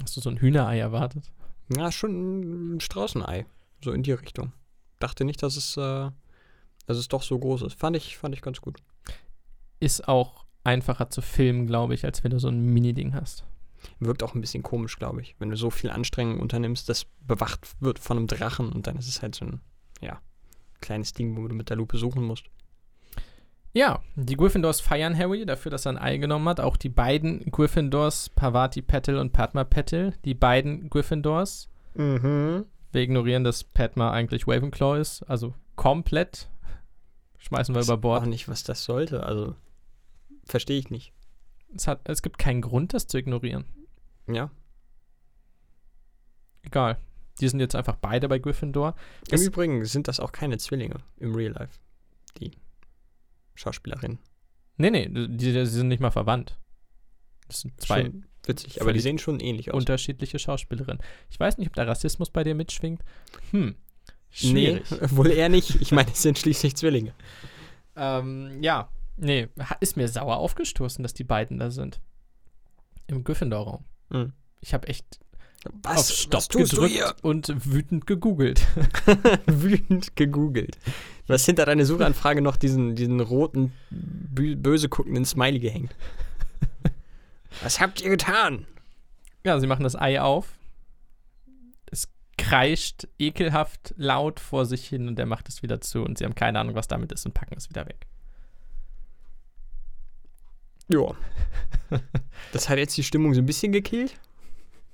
Hast 0.00 0.16
du 0.16 0.20
so 0.20 0.30
ein 0.30 0.38
Hühnerei 0.38 0.78
erwartet? 0.78 1.30
Ja, 1.74 1.90
schon 1.90 2.76
ein 2.76 2.80
Straußenei. 2.80 3.46
So 3.82 3.92
in 3.92 4.02
die 4.02 4.12
Richtung. 4.12 4.52
Dachte 4.98 5.24
nicht, 5.24 5.42
dass 5.42 5.56
es, 5.56 5.76
äh, 5.76 6.10
dass 6.86 6.96
es 6.96 7.08
doch 7.08 7.22
so 7.22 7.38
groß 7.38 7.62
ist. 7.62 7.78
Fand 7.78 7.96
ich, 7.96 8.16
fand 8.16 8.34
ich 8.34 8.42
ganz 8.42 8.60
gut. 8.60 8.78
Ist 9.80 10.08
auch 10.08 10.44
einfacher 10.64 11.10
zu 11.10 11.22
filmen, 11.22 11.66
glaube 11.66 11.94
ich, 11.94 12.04
als 12.04 12.24
wenn 12.24 12.30
du 12.30 12.38
so 12.38 12.48
ein 12.48 12.64
Mini-Ding 12.64 13.14
hast. 13.14 13.44
Wirkt 14.00 14.22
auch 14.22 14.34
ein 14.34 14.40
bisschen 14.40 14.62
komisch, 14.62 14.98
glaube 14.98 15.20
ich. 15.20 15.36
Wenn 15.38 15.50
du 15.50 15.56
so 15.56 15.70
viel 15.70 15.90
Anstrengung 15.90 16.40
unternimmst, 16.40 16.88
das 16.88 17.06
bewacht 17.20 17.68
wird 17.80 17.98
von 17.98 18.16
einem 18.16 18.26
Drachen 18.26 18.72
und 18.72 18.86
dann 18.86 18.96
ist 18.96 19.08
es 19.08 19.22
halt 19.22 19.34
so 19.34 19.44
ein, 19.44 19.60
ja, 20.00 20.20
kleines 20.80 21.12
Ding, 21.12 21.36
wo 21.36 21.46
du 21.46 21.54
mit 21.54 21.70
der 21.70 21.76
Lupe 21.76 21.98
suchen 21.98 22.24
musst. 22.24 22.46
Ja, 23.72 24.00
die 24.14 24.36
Gryffindors 24.36 24.80
feiern 24.80 25.16
Harry 25.16 25.44
dafür, 25.44 25.70
dass 25.70 25.84
er 25.84 25.92
ein 25.92 25.98
Ei 25.98 26.16
genommen 26.16 26.48
hat. 26.48 26.60
Auch 26.60 26.78
die 26.78 26.88
beiden 26.88 27.44
Gryffindors, 27.50 28.30
Pavati 28.30 28.80
Patel 28.80 29.18
und 29.18 29.34
Padma 29.34 29.64
Patel, 29.64 30.14
die 30.24 30.34
beiden 30.34 30.88
Gryffindors. 30.88 31.68
Mhm. 31.94 32.64
Wir 32.92 33.02
ignorieren, 33.02 33.44
dass 33.44 33.64
Padma 33.64 34.12
eigentlich 34.12 34.48
Ravenclaw 34.48 34.98
ist, 34.98 35.22
also 35.24 35.52
komplett. 35.74 36.48
Schmeißen 37.46 37.74
wir 37.74 37.80
Ich 37.80 37.86
über 37.86 37.96
Bord. 37.96 38.22
Auch 38.22 38.26
nicht, 38.26 38.48
was 38.48 38.62
das 38.64 38.84
sollte. 38.84 39.22
Also, 39.24 39.54
verstehe 40.44 40.78
ich 40.78 40.90
nicht. 40.90 41.12
Es, 41.74 41.86
hat, 41.86 42.00
es 42.08 42.22
gibt 42.22 42.38
keinen 42.38 42.60
Grund, 42.62 42.94
das 42.94 43.06
zu 43.06 43.18
ignorieren. 43.18 43.64
Ja. 44.26 44.50
Egal. 46.62 46.98
Die 47.40 47.48
sind 47.48 47.60
jetzt 47.60 47.76
einfach 47.76 47.96
beide 47.96 48.28
bei 48.28 48.38
Gryffindor. 48.38 48.94
Im 49.28 49.34
Es- 49.34 49.46
Übrigen 49.46 49.84
sind 49.84 50.08
das 50.08 50.20
auch 50.20 50.32
keine 50.32 50.58
Zwillinge 50.58 50.96
im 51.18 51.34
Real 51.34 51.52
Life. 51.52 51.78
Die 52.38 52.52
Schauspielerin. 53.54 54.18
Nee, 54.78 54.90
nee, 54.90 55.08
die, 55.08 55.28
die 55.52 55.66
sind 55.66 55.88
nicht 55.88 56.00
mal 56.00 56.10
verwandt. 56.10 56.58
Das 57.48 57.60
sind 57.60 57.80
zwei 57.80 58.02
Schon 58.04 58.26
witzig, 58.44 58.80
aber 58.82 58.92
die 58.92 59.00
sehen 59.00 59.18
schon 59.18 59.40
ähnlich 59.40 59.70
aus. 59.72 59.78
unterschiedliche 59.80 60.38
Schauspielerinnen. 60.38 61.02
Ich 61.30 61.38
weiß 61.38 61.58
nicht, 61.58 61.68
ob 61.68 61.74
der 61.74 61.86
Rassismus 61.86 62.30
bei 62.30 62.42
dir 62.44 62.54
mitschwingt. 62.54 63.02
Hm. 63.52 63.76
Schwierig. 64.30 64.82
Nee, 64.90 64.98
wohl 65.10 65.30
eher 65.30 65.48
nicht. 65.48 65.80
Ich 65.80 65.92
meine, 65.92 66.10
es 66.12 66.22
sind 66.22 66.38
schließlich 66.38 66.76
Zwillinge. 66.76 67.12
Ähm, 67.96 68.62
ja. 68.62 68.88
Nee, 69.16 69.48
ist 69.80 69.96
mir 69.96 70.08
sauer 70.08 70.36
aufgestoßen, 70.36 71.02
dass 71.02 71.14
die 71.14 71.24
beiden 71.24 71.58
da 71.58 71.70
sind. 71.70 72.00
Im 73.06 73.24
Gryffindor-Raum. 73.24 73.84
Mhm. 74.10 74.32
Ich 74.60 74.74
habe 74.74 74.88
echt 74.88 75.06
Was, 75.82 76.10
auf 76.10 76.16
Stopp 76.16 76.48
gedrückt 76.50 77.14
und 77.22 77.50
wütend 77.64 78.06
gegoogelt. 78.06 78.60
Wütend 79.46 80.16
gegoogelt. 80.16 80.76
Du 81.26 81.32
hast 81.32 81.46
hinter 81.46 81.64
deiner 81.64 81.86
Suchanfrage 81.86 82.42
noch 82.42 82.56
diesen, 82.56 82.94
diesen 82.94 83.20
roten, 83.20 83.72
bö- 83.90 84.56
böse 84.56 84.88
guckenden 84.90 85.24
Smiley 85.24 85.60
gehängt. 85.60 85.94
Was 87.62 87.80
habt 87.80 88.02
ihr 88.02 88.10
getan? 88.10 88.66
Ja, 89.44 89.58
sie 89.60 89.66
machen 89.66 89.84
das 89.84 89.96
Ei 89.96 90.20
auf. 90.20 90.55
Kreischt 92.48 93.08
ekelhaft 93.18 93.94
laut 93.96 94.38
vor 94.38 94.66
sich 94.66 94.86
hin 94.86 95.08
und 95.08 95.18
er 95.18 95.26
macht 95.26 95.48
es 95.48 95.62
wieder 95.62 95.80
zu 95.80 96.02
und 96.04 96.18
sie 96.18 96.24
haben 96.24 96.34
keine 96.34 96.60
Ahnung, 96.60 96.76
was 96.76 96.86
damit 96.86 97.10
ist 97.12 97.26
und 97.26 97.34
packen 97.34 97.56
es 97.56 97.68
wieder 97.68 97.86
weg. 97.86 98.06
Ja. 100.88 101.14
Das 102.52 102.68
hat 102.68 102.78
jetzt 102.78 102.96
die 102.96 103.04
Stimmung 103.04 103.34
so 103.34 103.40
ein 103.40 103.46
bisschen 103.46 103.70
gekillt. 103.70 104.18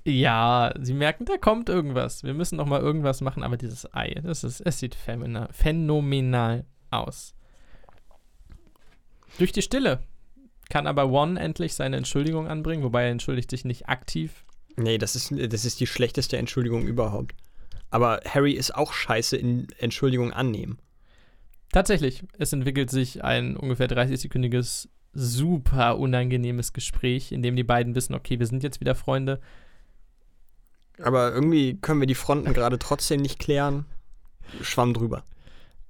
Ja, 0.05 0.73
sie 0.79 0.93
merken, 0.93 1.25
da 1.25 1.37
kommt 1.37 1.69
irgendwas. 1.69 2.23
Wir 2.23 2.33
müssen 2.33 2.57
noch 2.57 2.65
mal 2.65 2.81
irgendwas 2.81 3.21
machen, 3.21 3.41
aber 3.41 3.57
dieses 3.57 3.91
Ei, 3.95 4.13
das 4.21 4.43
ist, 4.43 4.61
es 4.61 4.79
sieht 4.79 4.95
phänomenal, 4.95 5.49
phänomenal 5.51 6.65
aus. 6.91 7.33
Durch 9.39 9.51
die 9.51 9.61
Stille 9.61 10.03
kann 10.69 10.87
aber 10.87 11.09
One 11.09 11.39
endlich 11.39 11.73
seine 11.73 11.97
Entschuldigung 11.97 12.47
anbringen, 12.47 12.83
wobei 12.83 13.03
er 13.05 13.11
entschuldigt 13.11 13.49
sich 13.49 13.65
nicht 13.65 13.87
aktiv. 13.89 14.45
Nee, 14.75 14.97
das 14.97 15.15
ist, 15.15 15.31
das 15.31 15.65
ist 15.65 15.79
die 15.79 15.87
schlechteste 15.87 16.37
Entschuldigung 16.37 16.85
überhaupt. 16.85 17.42
Aber 17.93 18.21
Harry 18.27 18.53
ist 18.53 18.73
auch 18.73 18.91
scheiße 18.91 19.37
in 19.37 19.67
Entschuldigung 19.77 20.33
annehmen. 20.33 20.79
Tatsächlich, 21.71 22.23
es 22.39 22.51
entwickelt 22.51 22.89
sich 22.89 23.23
ein 23.23 23.55
ungefähr 23.55 23.87
30-sekündiges, 23.87 24.87
super 25.13 25.99
unangenehmes 25.99 26.73
Gespräch, 26.73 27.31
in 27.31 27.43
dem 27.43 27.55
die 27.55 27.63
beiden 27.63 27.93
wissen, 27.93 28.15
okay, 28.15 28.39
wir 28.39 28.47
sind 28.47 28.63
jetzt 28.63 28.79
wieder 28.79 28.95
Freunde. 28.95 29.39
Aber 31.03 31.33
irgendwie 31.33 31.77
können 31.81 31.99
wir 31.99 32.07
die 32.07 32.15
Fronten 32.15 32.51
gerade 32.53 32.79
trotzdem 32.79 33.21
nicht 33.21 33.37
klären. 33.37 33.85
Schwamm 34.63 34.95
drüber. 34.95 35.23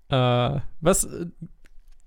Äh, 0.10 0.60
was 0.82 1.06
äh, 1.06 1.28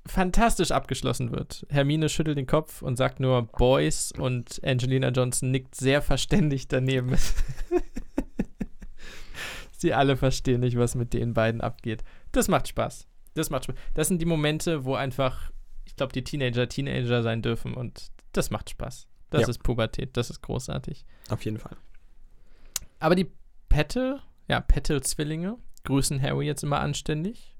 fantastisch 0.04 0.72
abgeschlossen 0.72 1.32
wird. 1.32 1.66
Hermine 1.70 2.10
schüttelt 2.10 2.36
den 2.36 2.46
Kopf 2.46 2.82
und 2.82 2.96
sagt 2.96 3.18
nur 3.18 3.44
Boys 3.44 4.12
und 4.12 4.60
Angelina 4.62 5.08
Johnson 5.08 5.52
nickt 5.52 5.74
sehr 5.74 6.02
verständig 6.02 6.68
daneben. 6.68 7.16
Sie 9.78 9.92
alle 9.94 10.16
verstehen 10.16 10.60
nicht, 10.60 10.76
was 10.78 10.94
mit 10.94 11.12
den 11.12 11.34
beiden 11.34 11.60
abgeht. 11.60 12.02
Das 12.32 12.48
macht 12.48 12.68
Spaß. 12.68 13.06
Das 13.34 13.50
macht 13.50 13.64
Spaß. 13.64 13.76
Das 13.94 14.08
sind 14.08 14.20
die 14.20 14.26
Momente, 14.26 14.84
wo 14.84 14.94
einfach, 14.94 15.50
ich 15.84 15.96
glaube, 15.96 16.12
die 16.12 16.24
Teenager 16.24 16.68
Teenager 16.68 17.22
sein 17.22 17.42
dürfen 17.42 17.74
und 17.74 18.10
das 18.32 18.50
macht 18.50 18.70
Spaß. 18.70 19.06
Das 19.30 19.42
Ja. 19.42 19.48
ist 19.48 19.62
Pubertät, 19.62 20.16
das 20.16 20.30
ist 20.30 20.40
großartig. 20.42 21.04
Auf 21.30 21.44
jeden 21.44 21.58
Fall. 21.58 21.76
Aber 23.00 23.14
die 23.14 23.30
Petal, 23.68 24.20
ja, 24.48 24.60
Petal-Zwillinge 24.60 25.58
grüßen 25.84 26.20
Harry 26.22 26.46
jetzt 26.46 26.62
immer 26.62 26.80
anständig. 26.80 27.54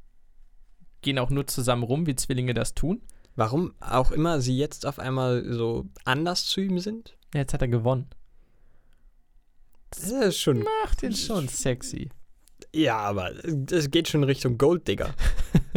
Gehen 1.03 1.19
auch 1.19 1.31
nur 1.31 1.47
zusammen 1.47 1.83
rum, 1.83 2.07
wie 2.07 2.17
Zwillinge 2.17 2.55
das 2.55 2.75
tun. 2.75 3.03
Warum 3.35 3.75
auch 3.81 4.11
immer 4.13 4.41
sie 4.41 4.57
jetzt 4.57 4.87
auf 4.87 4.99
einmal 4.99 5.45
so 5.53 5.87
anders 6.05 6.47
zu 6.47 6.61
ihm 6.61 6.79
sind? 6.79 7.17
Ja, 7.35 7.41
jetzt 7.41 7.53
hat 7.53 7.61
er 7.63 7.69
gewonnen. 7.69 8.09
Das 9.91 10.11
ist 10.11 10.41
schon. 10.41 10.65
Macht 10.85 11.03
ihn 11.03 11.15
schon 11.15 11.49
sexy. 11.49 12.11
Ja, 12.75 12.99
aber 12.99 13.33
es 13.71 13.91
geht 13.91 14.09
schon 14.09 14.25
Richtung 14.25 14.59
Golddigger. 14.59 15.15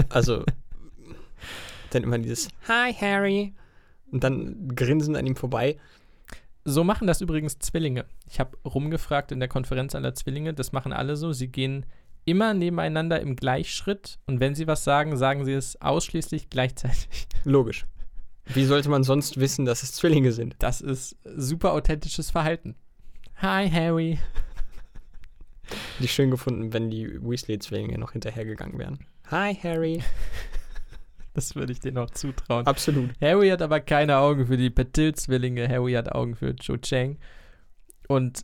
Also, 0.08 0.46
dann 1.90 2.04
immer 2.04 2.18
dieses 2.18 2.48
Hi, 2.70 2.94
Harry. 2.94 3.54
Und 4.12 4.24
dann 4.24 4.70
grinsen 4.74 5.18
an 5.18 5.28
ihm 5.28 5.36
vorbei. 5.36 5.78
So 6.64 6.86
machen 6.86 7.06
das 7.06 7.20
übrigens 7.20 7.60
Zwillinge. 7.60 8.06
Ich 8.26 8.40
habe 8.40 8.58
rumgefragt 8.64 9.34
in 9.34 9.40
der 9.40 9.50
Konferenz 9.50 9.96
aller 9.96 10.16
Zwillinge, 10.16 10.54
das 10.54 10.72
machen 10.72 10.94
alle 10.94 11.18
so. 11.18 11.34
Sie 11.34 11.50
gehen 11.50 11.86
immer 12.26 12.54
nebeneinander 12.54 13.20
im 13.20 13.36
Gleichschritt 13.36 14.20
und 14.26 14.40
wenn 14.40 14.56
sie 14.56 14.68
was 14.68 14.84
sagen, 14.84 15.18
sagen 15.18 15.46
sie 15.46 15.54
es 15.54 15.82
ausschließlich 15.82 16.50
gleichzeitig. 16.50 17.28
Logisch. 17.44 17.86
Wie 18.46 18.66
sollte 18.66 18.90
man 18.90 19.04
sonst 19.04 19.40
wissen, 19.40 19.66
dass 19.66 19.84
es 19.84 19.94
Zwillinge 19.94 20.32
sind? 20.32 20.56
Das 20.60 20.82
ist 20.82 21.18
super 21.24 21.74
authentisches 21.74 22.32
Verhalten. 22.32 22.76
Hi, 23.42 23.70
Harry. 23.70 24.20
Hätte 25.64 26.04
ich 26.04 26.12
schön 26.12 26.30
gefunden, 26.30 26.74
wenn 26.74 26.90
die 26.90 27.08
Weasley-Zwillinge 27.22 27.98
noch 27.98 28.12
hinterhergegangen 28.12 28.78
wären. 28.78 29.00
Hi, 29.32 29.56
Harry. 29.56 30.04
Das 31.36 31.56
würde 31.56 31.72
ich 31.72 31.80
denen 31.80 32.00
auch 32.00 32.10
zutrauen. 32.10 32.66
Absolut. 32.66 33.12
Harry 33.22 33.50
hat 33.50 33.62
aber 33.62 33.80
keine 33.80 34.18
Augen 34.18 34.48
für 34.48 34.58
die 34.58 34.72
Petil-Zwillinge. 34.72 35.70
Harry 35.70 35.94
hat 35.94 36.12
Augen 36.12 36.36
für 36.36 36.54
Cho 36.56 36.76
Chang. 36.78 37.18
Und 38.10 38.44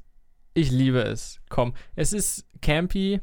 ich 0.54 0.72
liebe 0.72 1.02
es. 1.02 1.42
Komm, 1.50 1.74
es 1.96 2.14
ist 2.14 2.48
campy. 2.62 3.20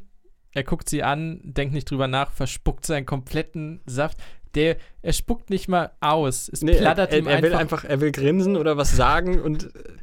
Er 0.51 0.63
guckt 0.63 0.89
sie 0.89 1.01
an, 1.01 1.39
denkt 1.43 1.73
nicht 1.73 1.89
drüber 1.89 2.07
nach, 2.07 2.29
verspuckt 2.29 2.85
seinen 2.85 3.07
kompletten 3.07 3.81
Saft. 3.87 4.21
Der, 4.55 4.77
er 5.01 5.13
spuckt 5.13 5.49
nicht 5.49 5.67
mal 5.67 5.91
aus. 5.99 6.47
Es 6.47 6.61
Nee, 6.61 6.73
er, 6.73 6.81
plattert 6.81 7.11
er, 7.11 7.19
ihm 7.19 7.27
er 7.27 7.41
will 7.41 7.53
einfach, 7.55 7.83
er 7.83 8.01
will 8.01 8.11
grinsen 8.11 8.55
oder 8.55 8.77
was 8.77 8.95
sagen 8.95 9.41
und 9.41 9.75
äh, 9.75 9.93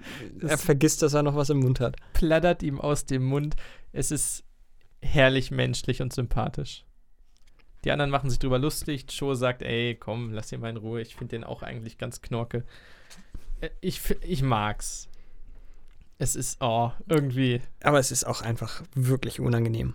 er 0.49 0.59
vergisst, 0.59 1.03
dass 1.03 1.15
er 1.15 1.23
noch 1.23 1.37
was 1.37 1.51
im 1.51 1.61
Mund 1.61 1.81
hat. 1.81 1.97
plattert 2.15 2.63
ihm 2.63 2.81
aus 2.81 3.05
dem 3.07 3.25
Mund. 3.25 3.55
Es 3.93 4.11
ist 4.11 4.45
herrlich 5.03 5.51
menschlich 5.51 6.03
und 6.03 6.13
sympathisch. 6.13 6.85
Die 7.85 7.93
anderen 7.93 8.11
machen 8.11 8.29
sich 8.29 8.39
drüber 8.39 8.59
lustig. 8.59 9.07
Cho 9.07 9.35
sagt, 9.35 9.63
ey, 9.63 9.95
komm, 9.95 10.33
lass 10.33 10.53
ihn 10.53 10.61
mal 10.61 10.69
in 10.71 10.77
Ruhe. 10.77 11.01
Ich 11.01 11.15
finde 11.17 11.37
den 11.37 11.45
auch 11.45 11.63
eigentlich 11.63 11.97
ganz 11.97 12.21
knorke. 12.21 12.65
Äh, 13.61 13.71
Ich, 13.81 14.03
ich 14.23 14.43
mag's. 14.43 15.09
Es 16.19 16.37
ist, 16.37 16.59
oh, 16.61 16.93
irgendwie, 17.09 17.63
Aber 17.83 17.99
es 17.99 18.11
ist 18.11 18.25
auch 18.25 18.43
einfach 18.43 18.83
wirklich 18.95 19.41
unangenehm. 19.41 19.95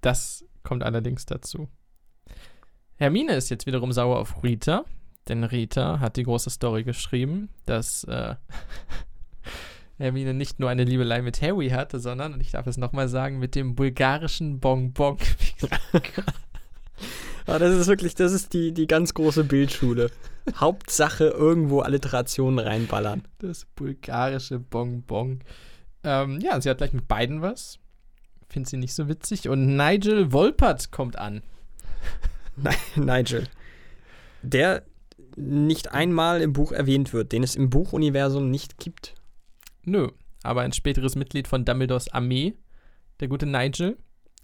das 0.00 0.44
kommt 0.62 0.84
allerdings 0.84 1.26
dazu. 1.26 1.68
Hermine 2.98 3.34
ist 3.34 3.48
jetzt 3.48 3.66
wiederum 3.66 3.92
sauer 3.92 4.18
auf 4.18 4.42
Rita, 4.42 4.84
denn 5.28 5.44
Rita 5.44 6.00
hat 6.00 6.16
die 6.16 6.24
große 6.24 6.50
Story 6.50 6.82
geschrieben, 6.82 7.48
dass 7.64 8.02
äh, 8.04 8.34
Hermine 9.98 10.34
nicht 10.34 10.58
nur 10.58 10.68
eine 10.68 10.82
Liebelei 10.82 11.22
mit 11.22 11.40
Harry 11.40 11.70
hatte, 11.70 12.00
sondern, 12.00 12.34
und 12.34 12.40
ich 12.40 12.50
darf 12.50 12.66
es 12.66 12.76
nochmal 12.76 13.08
sagen, 13.08 13.38
mit 13.38 13.54
dem 13.54 13.76
bulgarischen 13.76 14.58
Bonbon. 14.58 15.16
Aber 17.46 17.60
das 17.60 17.76
ist 17.76 17.86
wirklich, 17.86 18.16
das 18.16 18.32
ist 18.32 18.52
die, 18.52 18.72
die 18.72 18.86
ganz 18.86 19.14
große 19.14 19.44
Bildschule. 19.44 20.10
Hauptsache 20.56 21.28
irgendwo 21.28 21.80
Alliterationen 21.80 22.58
reinballern. 22.58 23.22
Das 23.38 23.64
bulgarische 23.76 24.58
Bonbon. 24.58 25.40
Ähm, 26.04 26.40
ja, 26.40 26.60
sie 26.60 26.68
hat 26.68 26.78
gleich 26.78 26.92
mit 26.92 27.06
beiden 27.06 27.42
was. 27.42 27.78
Findet 28.48 28.70
sie 28.70 28.76
nicht 28.76 28.94
so 28.94 29.08
witzig. 29.08 29.48
Und 29.48 29.76
Nigel 29.76 30.32
Wolpert 30.32 30.90
kommt 30.90 31.16
an. 31.16 31.42
Nigel. 32.96 33.48
Der 34.42 34.84
nicht 35.36 35.92
einmal 35.92 36.40
im 36.40 36.52
Buch 36.52 36.72
erwähnt 36.72 37.12
wird, 37.12 37.32
den 37.32 37.42
es 37.42 37.56
im 37.56 37.70
Buchuniversum 37.70 38.50
nicht 38.50 38.78
gibt. 38.78 39.14
Nö, 39.84 40.08
aber 40.42 40.62
ein 40.62 40.72
späteres 40.72 41.16
Mitglied 41.16 41.48
von 41.48 41.64
Dumbledores 41.64 42.12
Armee, 42.12 42.54
der 43.20 43.28
gute 43.28 43.46
Nigel. 43.46 43.96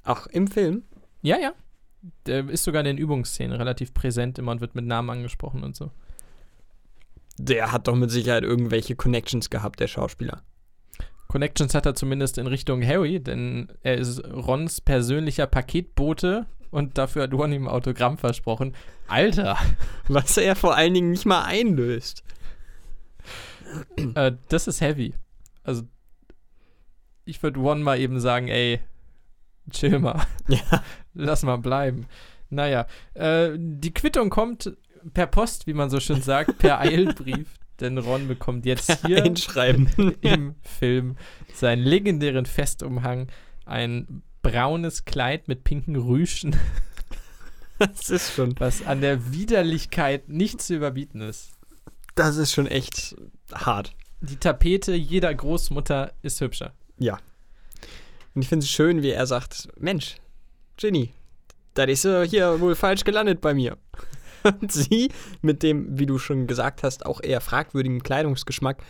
Auch 0.04 0.26
im 0.26 0.46
Film. 0.46 0.84
Ja, 1.22 1.38
ja. 1.38 1.52
Der 2.26 2.48
ist 2.48 2.64
sogar 2.64 2.80
in 2.80 2.86
den 2.86 2.98
Übungsszenen 2.98 3.56
relativ 3.56 3.94
präsent 3.94 4.38
immer 4.38 4.52
und 4.52 4.60
wird 4.60 4.74
mit 4.74 4.84
Namen 4.84 5.10
angesprochen 5.10 5.64
und 5.64 5.74
so. 5.74 5.90
Der 7.38 7.72
hat 7.72 7.88
doch 7.88 7.96
mit 7.96 8.10
Sicherheit 8.10 8.44
irgendwelche 8.44 8.94
Connections 8.94 9.50
gehabt, 9.50 9.80
der 9.80 9.88
Schauspieler. 9.88 10.42
Connections 11.28 11.74
hat 11.74 11.86
er 11.86 11.94
zumindest 11.94 12.38
in 12.38 12.46
Richtung 12.46 12.86
Harry, 12.86 13.20
denn 13.20 13.72
er 13.82 13.96
ist 13.96 14.22
Rons 14.24 14.80
persönlicher 14.80 15.46
Paketbote 15.46 16.46
und 16.74 16.98
dafür 16.98 17.22
hat 17.22 17.32
Ron 17.32 17.52
ihm 17.52 17.68
ein 17.68 17.72
Autogramm 17.72 18.18
versprochen. 18.18 18.74
Alter, 19.06 19.56
Was 20.08 20.36
er 20.36 20.56
vor 20.56 20.76
allen 20.76 20.92
Dingen 20.94 21.12
nicht 21.12 21.24
mal 21.24 21.44
einlöst. 21.44 22.24
äh, 24.14 24.32
das 24.48 24.66
ist 24.66 24.80
heavy. 24.80 25.14
Also, 25.62 25.82
ich 27.24 27.42
würde 27.42 27.60
Ron 27.60 27.82
mal 27.82 27.98
eben 28.00 28.18
sagen, 28.20 28.48
ey, 28.48 28.80
chill 29.70 29.98
mal. 30.00 30.26
Ja. 30.48 30.82
Lass 31.14 31.44
mal 31.44 31.58
bleiben. 31.58 32.06
Naja, 32.50 32.86
äh, 33.14 33.52
die 33.56 33.94
Quittung 33.94 34.28
kommt 34.30 34.76
per 35.14 35.26
Post, 35.28 35.66
wie 35.68 35.74
man 35.74 35.90
so 35.90 36.00
schön 36.00 36.22
sagt, 36.22 36.58
per 36.58 36.80
Eilbrief. 36.80 37.48
Denn 37.80 37.98
Ron 37.98 38.26
bekommt 38.28 38.66
jetzt 38.66 39.04
hier 39.06 39.22
Einschreiben. 39.24 39.88
im 40.22 40.54
Film 40.62 41.16
seinen 41.52 41.82
legendären 41.82 42.46
Festumhang. 42.46 43.28
Ein 43.64 44.22
braunes 44.44 45.04
Kleid 45.04 45.48
mit 45.48 45.64
pinken 45.64 45.96
Rüschen, 45.96 46.56
Das 47.78 48.08
ist 48.08 48.32
schon, 48.32 48.54
was 48.60 48.86
an 48.86 49.00
der 49.00 49.32
Widerlichkeit 49.32 50.28
nicht 50.28 50.62
zu 50.62 50.76
überbieten 50.76 51.20
ist. 51.20 51.50
das 52.14 52.36
ist 52.36 52.52
schon 52.52 52.68
echt 52.68 53.16
hart. 53.52 53.92
Die 54.20 54.36
Tapete 54.36 54.94
jeder 54.94 55.34
Großmutter 55.34 56.12
ist 56.22 56.40
hübscher. 56.40 56.72
Ja. 56.98 57.18
Und 58.34 58.42
ich 58.42 58.48
finde 58.48 58.64
es 58.64 58.70
schön, 58.70 59.02
wie 59.02 59.10
er 59.10 59.26
sagt: 59.26 59.68
Mensch, 59.76 60.16
Ginny, 60.76 61.12
das 61.74 61.88
ist 61.88 62.04
äh, 62.04 62.26
hier 62.28 62.60
wohl 62.60 62.76
falsch 62.76 63.02
gelandet 63.02 63.40
bei 63.40 63.54
mir. 63.54 63.76
Und 64.44 64.70
sie, 64.70 65.10
mit 65.42 65.62
dem, 65.62 65.98
wie 65.98 66.06
du 66.06 66.18
schon 66.18 66.46
gesagt 66.46 66.82
hast, 66.84 67.06
auch 67.06 67.20
eher 67.22 67.40
fragwürdigen 67.40 68.02
Kleidungsgeschmack, 68.02 68.82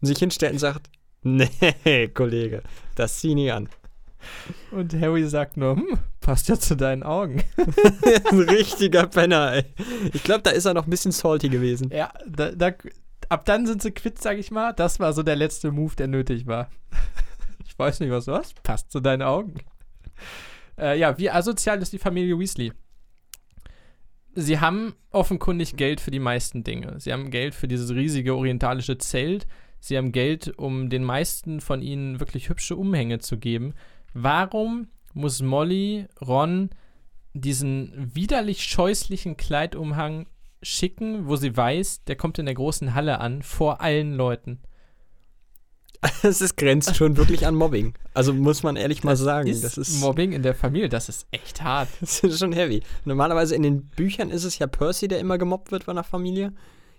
sich 0.00 0.18
hinstellt 0.18 0.52
und 0.52 0.58
sagt: 0.60 0.90
Nee, 1.22 2.08
Kollege, 2.14 2.62
das 2.94 3.18
zieh 3.18 3.34
nie 3.34 3.50
an. 3.50 3.68
Und 4.70 4.94
Harry 4.94 5.26
sagt 5.26 5.56
nur, 5.56 5.76
hm, 5.76 5.98
passt 6.20 6.48
ja 6.48 6.58
zu 6.58 6.76
deinen 6.76 7.02
Augen. 7.02 7.42
ein 8.30 8.40
richtiger 8.40 9.06
Penner, 9.06 9.52
ey. 9.52 9.64
Ich 10.12 10.22
glaube, 10.22 10.42
da 10.42 10.50
ist 10.50 10.64
er 10.64 10.74
noch 10.74 10.86
ein 10.86 10.90
bisschen 10.90 11.12
salty 11.12 11.48
gewesen. 11.48 11.90
Ja, 11.92 12.12
da, 12.26 12.52
da, 12.52 12.72
ab 13.28 13.44
dann 13.44 13.66
sind 13.66 13.82
sie 13.82 13.92
quitt, 13.92 14.20
sag 14.20 14.38
ich 14.38 14.50
mal. 14.50 14.72
Das 14.72 15.00
war 15.00 15.12
so 15.12 15.22
der 15.22 15.36
letzte 15.36 15.70
Move, 15.72 15.94
der 15.96 16.08
nötig 16.08 16.46
war. 16.46 16.70
Ich 17.66 17.78
weiß 17.78 18.00
nicht, 18.00 18.10
was 18.10 18.24
du 18.24 18.32
hast. 18.32 18.60
Passt 18.64 18.90
zu 18.90 18.98
deinen 18.98 19.22
Augen. 19.22 19.54
Äh, 20.76 20.98
ja, 20.98 21.16
wie 21.16 21.30
asozial 21.30 21.80
ist 21.80 21.92
die 21.92 22.00
Familie 22.00 22.36
Weasley? 22.36 22.72
Sie 24.34 24.58
haben 24.58 24.94
offenkundig 25.10 25.76
Geld 25.76 26.00
für 26.00 26.10
die 26.10 26.18
meisten 26.18 26.64
Dinge. 26.64 26.98
Sie 26.98 27.12
haben 27.12 27.30
Geld 27.30 27.54
für 27.54 27.68
dieses 27.68 27.90
riesige 27.90 28.34
orientalische 28.34 28.98
Zelt. 28.98 29.46
Sie 29.80 29.96
haben 29.96 30.12
Geld, 30.12 30.58
um 30.58 30.90
den 30.90 31.04
meisten 31.04 31.60
von 31.60 31.82
ihnen 31.82 32.20
wirklich 32.20 32.48
hübsche 32.48 32.74
Umhänge 32.74 33.20
zu 33.20 33.38
geben. 33.38 33.74
Warum 34.14 34.88
muss 35.14 35.42
Molly 35.42 36.06
Ron 36.20 36.70
diesen 37.34 38.14
widerlich 38.14 38.62
scheußlichen 38.64 39.36
Kleidumhang 39.36 40.26
schicken, 40.62 41.28
wo 41.28 41.36
sie 41.36 41.56
weiß, 41.56 42.04
der 42.04 42.16
kommt 42.16 42.38
in 42.38 42.46
der 42.46 42.54
großen 42.54 42.94
Halle 42.94 43.20
an, 43.20 43.42
vor 43.42 43.80
allen 43.80 44.14
Leuten? 44.14 44.60
Es 46.22 46.40
ist, 46.40 46.56
grenzt 46.56 46.96
schon 46.96 47.16
wirklich 47.16 47.46
an 47.46 47.54
Mobbing. 47.54 47.94
Also 48.14 48.32
muss 48.32 48.62
man 48.62 48.76
ehrlich 48.76 49.02
mal 49.02 49.16
sagen. 49.16 49.48
Ist 49.48 49.64
das 49.64 49.76
ist, 49.76 50.00
Mobbing 50.00 50.32
in 50.32 50.42
der 50.42 50.54
Familie, 50.54 50.88
das 50.88 51.08
ist 51.08 51.26
echt 51.32 51.62
hart. 51.62 51.88
das 52.00 52.20
ist 52.20 52.38
schon 52.38 52.52
heavy. 52.52 52.82
Normalerweise 53.04 53.54
in 53.54 53.62
den 53.62 53.88
Büchern 53.88 54.30
ist 54.30 54.44
es 54.44 54.58
ja 54.58 54.66
Percy, 54.66 55.08
der 55.08 55.18
immer 55.18 55.38
gemobbt 55.38 55.72
wird 55.72 55.84
von 55.84 55.96
der 55.96 56.04
Familie. 56.04 56.52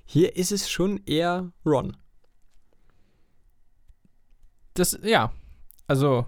Hier 0.06 0.36
ist 0.36 0.52
es 0.52 0.70
schon 0.70 1.02
eher 1.06 1.52
Ron. 1.66 1.96
Das, 4.74 4.98
ja, 5.04 5.32
also, 5.88 6.26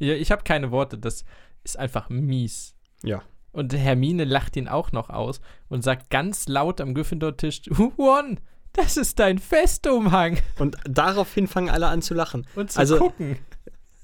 ja, 0.00 0.14
ich 0.14 0.30
habe 0.32 0.42
keine 0.42 0.70
Worte, 0.70 0.98
das 0.98 1.24
ist 1.64 1.78
einfach 1.78 2.08
mies. 2.08 2.74
Ja. 3.02 3.22
Und 3.52 3.74
Hermine 3.74 4.24
lacht 4.24 4.56
ihn 4.56 4.68
auch 4.68 4.92
noch 4.92 5.10
aus 5.10 5.40
und 5.68 5.82
sagt 5.82 6.10
ganz 6.10 6.48
laut 6.48 6.80
am 6.80 6.94
Gryffindor-Tisch, 6.94 7.62
Ron, 7.98 8.38
das 8.72 8.96
ist 8.96 9.18
dein 9.18 9.38
Festumhang. 9.38 10.38
Und 10.58 10.76
daraufhin 10.84 11.46
fangen 11.48 11.68
alle 11.70 11.88
an 11.88 12.02
zu 12.02 12.14
lachen. 12.14 12.46
Und 12.54 12.70
zu 12.72 12.78
Also- 12.78 12.98
gucken. 12.98 13.38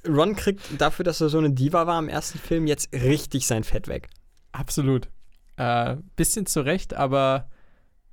Ron 0.09 0.37
kriegt 0.37 0.81
dafür, 0.81 1.05
dass 1.05 1.21
er 1.21 1.29
so 1.29 1.39
eine 1.39 1.51
Diva 1.51 1.87
war 1.89 1.99
im 1.99 2.09
ersten 2.09 2.39
Film, 2.39 2.67
jetzt 2.69 2.93
richtig 2.93 3.47
sein 3.47 3.65
Fett 3.65 3.89
weg. 3.89 4.09
Absolut. 4.53 5.09
Äh, 5.57 5.97
bisschen 6.15 6.47
zurecht, 6.47 6.95
aber 6.95 7.49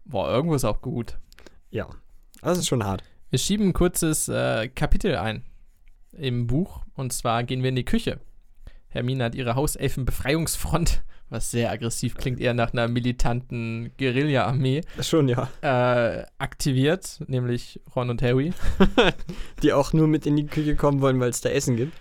boah, 0.06 0.30
irgendwo 0.30 0.56
ist 0.56 0.66
auch 0.66 0.82
gut. 0.82 1.18
Ja. 1.70 1.88
Das 2.42 2.58
ist 2.58 2.68
schon 2.68 2.84
hart. 2.84 3.04
Wir 3.30 3.40
schieben 3.40 3.68
ein 3.70 3.74
kurzes 3.74 4.28
äh, 4.28 4.68
Kapitel 4.70 5.16
ein 5.18 5.44
im 6.18 6.48
Buch 6.48 6.82
und 6.96 7.14
zwar 7.14 7.44
gehen 7.44 7.62
wir 7.64 7.70
in 7.70 7.76
die 7.76 7.86
Küche. 7.86 8.20
Hermine 8.88 9.26
hat 9.26 9.36
ihre 9.36 9.56
Hauselfen-Befreiungsfront 9.56 11.04
was 11.34 11.52
sehr 11.52 11.72
aggressiv 11.72 12.16
klingt, 12.16 12.40
eher 12.40 12.54
nach 12.54 12.72
einer 12.72 12.88
militanten 12.88 13.92
Guerilla-Armee, 13.98 14.82
Schon, 15.02 15.28
ja. 15.28 15.50
äh, 15.62 16.26
aktiviert, 16.38 17.20
nämlich 17.28 17.82
Ron 17.96 18.12
und 18.12 18.22
Harry. 18.22 18.54
Die 19.64 19.74
auch 19.74 19.92
nur 19.92 20.08
mit 20.08 20.26
in 20.26 20.36
die 20.38 20.46
Küche 20.46 20.76
kommen 20.76 21.02
wollen, 21.02 21.20
weil 21.20 21.32
es 21.32 21.42
da 21.42 21.50
Essen 21.50 21.76
gibt. 21.76 21.94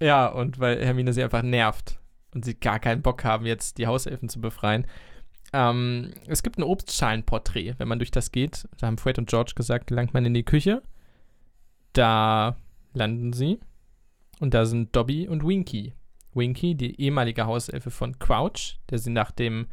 Ja, 0.00 0.26
und 0.26 0.60
weil 0.60 0.84
Hermine 0.84 1.12
sie 1.12 1.22
einfach 1.22 1.42
nervt 1.42 1.98
und 2.34 2.44
sie 2.44 2.54
gar 2.54 2.78
keinen 2.78 3.02
Bock 3.02 3.24
haben, 3.24 3.46
jetzt 3.46 3.78
die 3.78 3.86
Hauselfen 3.86 4.28
zu 4.28 4.40
befreien. 4.40 4.86
Ähm, 5.52 6.12
es 6.26 6.42
gibt 6.42 6.58
ein 6.58 6.62
Obstschalenporträt, 6.62 7.74
wenn 7.78 7.88
man 7.88 7.98
durch 7.98 8.10
das 8.10 8.32
geht. 8.32 8.68
Da 8.78 8.86
haben 8.86 8.98
Fred 8.98 9.18
und 9.18 9.28
George 9.30 9.52
gesagt, 9.56 9.86
gelangt 9.86 10.12
man 10.12 10.26
in 10.26 10.34
die 10.34 10.44
Küche. 10.44 10.82
Da 11.92 12.56
landen 12.94 13.32
sie. 13.32 13.60
Und 14.40 14.54
da 14.54 14.64
sind 14.64 14.94
Dobby 14.96 15.28
und 15.28 15.46
Winky. 15.46 15.92
Winky, 16.32 16.74
die 16.74 17.00
ehemalige 17.00 17.46
Hauselfe 17.46 17.90
von 17.90 18.18
Crouch, 18.18 18.78
der 18.90 18.98
sie 18.98 19.10
nach 19.10 19.30
dem 19.30 19.66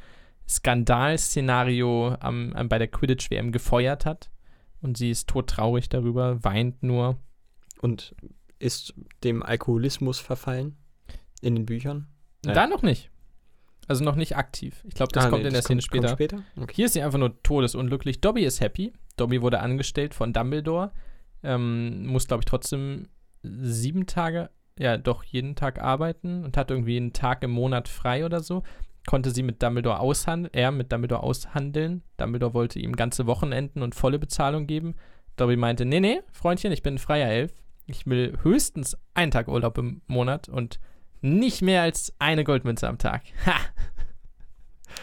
Skandalszenario 0.48 2.16
am, 2.20 2.54
am, 2.54 2.70
bei 2.70 2.78
der 2.78 2.88
Quidditch-WM 2.88 3.52
gefeuert 3.52 4.06
hat. 4.06 4.30
Und 4.82 4.98
sie 4.98 5.10
ist 5.12 5.28
todtraurig 5.30 5.90
darüber, 5.90 6.44
weint 6.44 6.84
nur. 6.84 7.18
Und 7.82 8.16
ist 8.60 8.94
dem 9.24 9.42
Alkoholismus 9.44 10.20
verfallen 10.20 10.76
in 11.42 11.56
den 11.56 11.66
Büchern. 11.66 12.08
Ja. 12.46 12.54
Da 12.54 12.68
noch 12.68 12.82
nicht. 12.84 13.10
Also 13.88 14.04
noch 14.04 14.16
nicht 14.16 14.38
aktiv. 14.38 14.84
Ich 14.88 14.94
glaube, 14.94 15.12
das 15.12 15.26
Ah, 15.26 15.30
kommt 15.30 15.42
nee, 15.44 15.48
in 15.48 15.54
der 15.54 15.60
das 15.62 15.66
Szene 15.66 15.80
kommt- 15.82 15.86
später. 15.86 16.08
kommt 16.08 16.18
später? 16.18 16.44
Okay. 16.62 16.74
Hier 16.76 16.86
ist 16.86 16.94
sie 16.94 17.02
einfach 17.02 17.18
nur 17.20 17.42
todesunglücklich. 17.44 18.22
Dobby 18.22 18.44
ist 18.44 18.62
happy. 18.62 18.94
Dobby 19.18 19.42
wurde 19.42 19.60
angestellt 19.60 20.14
von 20.14 20.34
Dumbledore. 20.34 20.92
Ähm, 21.44 22.06
muss, 22.06 22.28
glaube 22.28 22.42
ich, 22.42 22.46
trotzdem 22.46 23.08
sieben 23.44 24.06
Tage, 24.06 24.50
ja, 24.78 24.98
doch 24.98 25.24
jeden 25.24 25.56
Tag 25.56 25.82
arbeiten 25.82 26.44
und 26.44 26.58
hat 26.58 26.72
irgendwie 26.72 26.98
einen 26.98 27.14
Tag 27.14 27.44
im 27.44 27.52
Monat 27.52 27.88
frei 27.88 28.26
oder 28.26 28.42
so. 28.42 28.64
Konnte 29.08 29.32
sie 29.32 29.42
mit 29.42 29.64
Dumbledore 29.64 30.00
aushandeln, 30.00 30.54
er 30.54 30.72
mit 30.72 30.92
Dumbledore 30.92 31.24
aushandeln. 31.24 32.04
Dumbledore 32.18 32.54
wollte 32.54 32.80
ihm 32.80 32.96
ganze 32.96 33.26
Wochenenden 33.26 33.82
und 33.82 33.96
volle 33.96 34.20
Bezahlung 34.20 34.68
geben. 34.68 34.96
Dobby 35.38 35.56
meinte, 35.56 35.86
nee, 35.86 36.00
nee, 36.00 36.22
Freundchen, 36.32 36.72
ich 36.72 36.84
bin 36.84 36.96
ein 36.96 37.00
freier 37.00 37.30
Elf. 37.30 37.52
Ich 37.88 38.06
will 38.06 38.38
höchstens 38.44 38.98
einen 39.16 39.32
Tag 39.32 39.48
Urlaub 39.48 39.78
im 39.78 40.02
Monat 40.06 40.50
und 40.50 40.80
nicht 41.22 41.62
mehr 41.62 41.82
als 41.82 42.14
eine 42.20 42.44
Goldmünze 42.44 42.88
am 42.88 42.98
Tag. 42.98 43.24
Ha! 43.46 43.56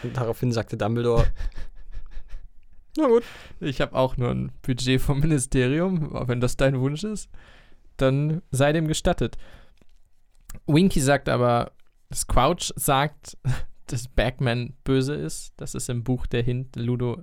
Und 0.03 0.17
daraufhin 0.17 0.53
sagte 0.53 0.77
Dumbledore, 0.77 1.27
na 2.99 3.07
gut, 3.07 3.23
Ich 3.61 3.81
habe 3.81 3.97
auch 3.97 4.17
nur 4.17 4.31
ein 4.31 4.53
Budget 4.63 5.01
vom 5.01 5.21
Ministerium, 5.27 6.15
aber 6.15 6.29
wenn 6.29 6.41
das 6.41 6.57
dein 6.57 6.81
Wunsch 6.81 7.05
ist, 7.05 7.31
dann 7.97 8.43
sei 8.51 8.73
dem 8.73 8.89
gestattet. 8.89 9.39
Winky 10.67 11.01
sagt 11.01 11.29
aber, 11.29 11.73
dass 12.09 12.27
Crouch 12.27 12.73
sagt, 12.77 13.39
dass 13.87 14.09
Bagman 14.09 14.75
böse 14.85 15.15
ist. 15.15 15.55
Das 15.57 15.75
ist 15.75 15.89
im 15.89 16.05
Buch 16.05 16.27
der 16.27 16.43
Hint 16.43 16.77
Ludo. 16.77 17.23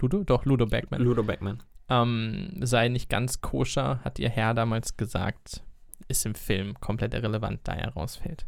Ludo? 0.00 0.24
Doch, 0.24 0.44
Ludo 0.44 0.66
Bagman. 0.66 1.00
Ludo 1.00 1.22
Beckman. 1.22 1.62
ähm, 1.88 2.50
sei 2.60 2.88
nicht 2.88 3.08
ganz 3.08 3.40
koscher, 3.40 4.00
hat 4.02 4.18
ihr 4.18 4.28
Herr 4.30 4.52
damals 4.52 4.96
gesagt. 4.96 5.62
Ist 6.08 6.26
im 6.26 6.34
Film 6.34 6.74
komplett 6.80 7.14
irrelevant, 7.14 7.60
da 7.62 7.74
er 7.74 7.92
rausfällt. 7.92 8.46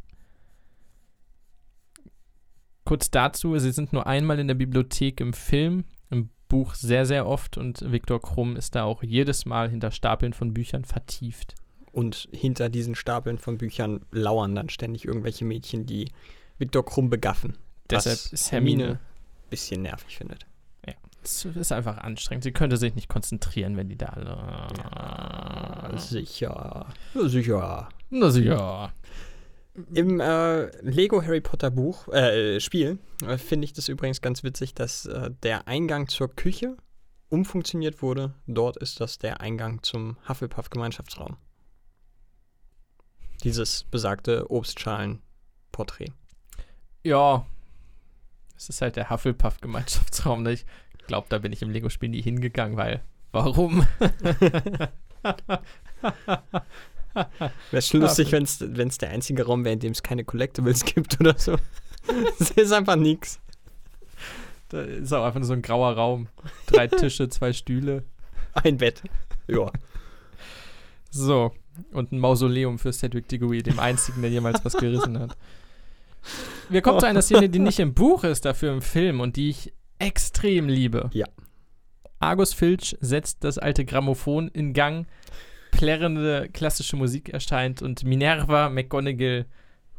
Kurz 2.84 3.10
dazu, 3.10 3.56
sie 3.59 3.70
sind 3.70 3.92
nur 3.92 4.06
einmal 4.09 4.40
in 4.40 4.48
der 4.48 4.56
Bibliothek 4.56 5.20
im 5.20 5.32
Film, 5.32 5.84
Buch 6.49 6.75
sehr, 6.75 7.07
sehr 7.07 7.27
oft 7.27 7.57
und 7.59 7.91
Viktor 7.91 8.21
Krumm 8.21 8.57
ist 8.57 8.75
da 8.75 8.85
auch 8.85 9.03
jedes 9.03 9.47
Mal 9.47 9.71
hinter 9.71 9.91
Stapeln 9.91 10.33
von 10.33 10.55
Büchern 10.55 10.85
vertieft. 10.85 11.55
Und 11.93 12.29
hinter 12.33 12.69
diesen 12.69 12.95
Stapeln 12.97 13.39
von 13.39 13.57
Büchern 13.59 14.05
lauern 14.11 14.55
dann 14.55 14.69
ständig 14.69 15.05
irgendwelche 15.05 15.45
Mädchen, 15.45 15.87
die 15.87 16.11
Viktor 16.59 16.85
Krumm 16.85 17.09
begaffen. 17.09 17.57
Deshalb 17.89 18.33
ist 18.33 18.51
Hermine, 18.51 18.99
Bisschen 19.51 19.83
nervig 19.83 20.16
findet. 20.16 20.47
es 21.23 21.45
ist 21.45 21.73
einfach 21.73 21.99
anstrengend. 21.99 22.45
Sie 22.45 22.53
könnte 22.53 22.77
sich 22.77 22.95
nicht 22.95 23.09
konzentrieren, 23.09 23.77
wenn 23.77 23.89
die 23.89 23.97
da 23.97 24.07
alle. 24.07 24.37
Ja, 24.79 25.99
sicher. 25.99 26.87
Ja, 27.15 27.29
sicher. 27.29 27.89
Na 28.11 28.31
sicher. 28.31 28.93
Im 29.92 30.20
äh, 30.20 30.66
Lego 30.82 31.20
Harry 31.22 31.40
Potter 31.40 31.70
Buch, 31.70 32.06
äh, 32.09 32.60
Spiel, 32.60 32.98
äh, 33.26 33.38
finde 33.38 33.64
ich 33.64 33.72
das 33.72 33.88
übrigens 33.88 34.20
ganz 34.20 34.44
witzig, 34.44 34.74
dass 34.74 35.06
äh, 35.06 35.30
der 35.42 35.66
Eingang 35.66 36.06
zur 36.06 36.28
Küche 36.28 36.76
umfunktioniert 37.28 38.01
wurde. 38.01 38.34
Dort 38.46 38.76
ist 38.76 39.01
das 39.01 39.18
der 39.18 39.40
Eingang 39.40 39.82
zum 39.82 40.16
Hufflepuff 40.28 40.70
Gemeinschaftsraum. 40.70 41.38
Dieses 43.42 43.82
besagte 43.82 44.48
Obstschalen-Porträt. 44.48 46.12
Ja. 47.02 47.44
Es 48.56 48.68
ist 48.68 48.80
halt 48.80 48.94
der 48.94 49.10
Hufflepuff-Gemeinschaftsraum. 49.10 50.44
Ne? 50.44 50.52
Ich 50.52 50.66
glaube, 51.09 51.26
da 51.28 51.38
bin 51.38 51.52
ich 51.52 51.62
im 51.62 51.70
Lego-Spiel 51.70 52.10
nie 52.10 52.22
hingegangen, 52.22 52.76
weil. 52.76 53.02
Warum? 53.32 53.84
Wäre 57.70 57.82
schon 57.82 58.01
lustig, 58.01 58.32
wenn 58.32 58.45
es 58.45 58.99
der 58.99 59.11
einzige 59.11 59.45
Raum 59.45 59.65
wäre, 59.65 59.74
in 59.74 59.81
dem 59.81 59.93
es 59.93 60.03
keine 60.03 60.24
Collectibles 60.24 60.85
gibt 60.85 61.20
oder 61.20 61.39
so. 61.39 61.57
Das 62.39 62.51
ist 62.51 62.70
einfach 62.70 62.97
nix. 62.97 63.41
Da 64.69 64.82
ist 64.82 65.11
auch 65.12 65.24
einfach 65.24 65.41
nur 65.41 65.47
so 65.47 65.55
ein 65.55 65.62
grauer 65.62 65.95
Raum. 65.95 66.28
Drei 66.66 66.86
Tische, 66.89 67.31
zwei 67.31 67.55
Stühle. 67.55 68.05
Ein 68.53 68.77
Bett. 68.77 69.03
Ja. 69.47 69.70
So. 71.11 71.53
Und 71.93 72.12
ein 72.12 72.19
Mausoleum 72.19 72.78
für 72.78 72.93
Cedric 72.93 73.27
Diggory, 73.28 73.62
dem 73.62 73.78
einzigen, 73.78 74.20
der 74.20 74.31
jemals 74.31 74.62
was 74.65 74.74
gerissen 74.74 75.19
hat. 75.19 75.35
Wir 76.69 76.82
kommen 76.82 77.01
zu 77.01 77.07
einer 77.07 77.23
Szene, 77.23 77.49
die 77.49 77.59
nicht 77.59 77.78
im 77.78 77.95
Buch 77.95 78.24
ist, 78.24 78.45
dafür 78.45 78.73
im 78.73 78.82
Film 78.82 79.20
und 79.20 79.36
die 79.36 79.49
ich 79.49 79.73
extrem 79.99 80.69
liebe. 80.69 81.11
Ja. 81.15 81.27
Argus 82.19 82.53
Filch 82.55 82.97
setzt 83.01 83.45
das 83.45 83.59
alte 83.59 83.85
Grammophon 83.85 84.49
in 84.49 84.73
Gang, 84.73 85.07
plärrende 85.76 86.48
klassische 86.52 86.96
Musik 86.96 87.28
erscheint 87.30 87.82
und 87.82 88.05
Minerva 88.05 88.68
McGonagall 88.68 89.46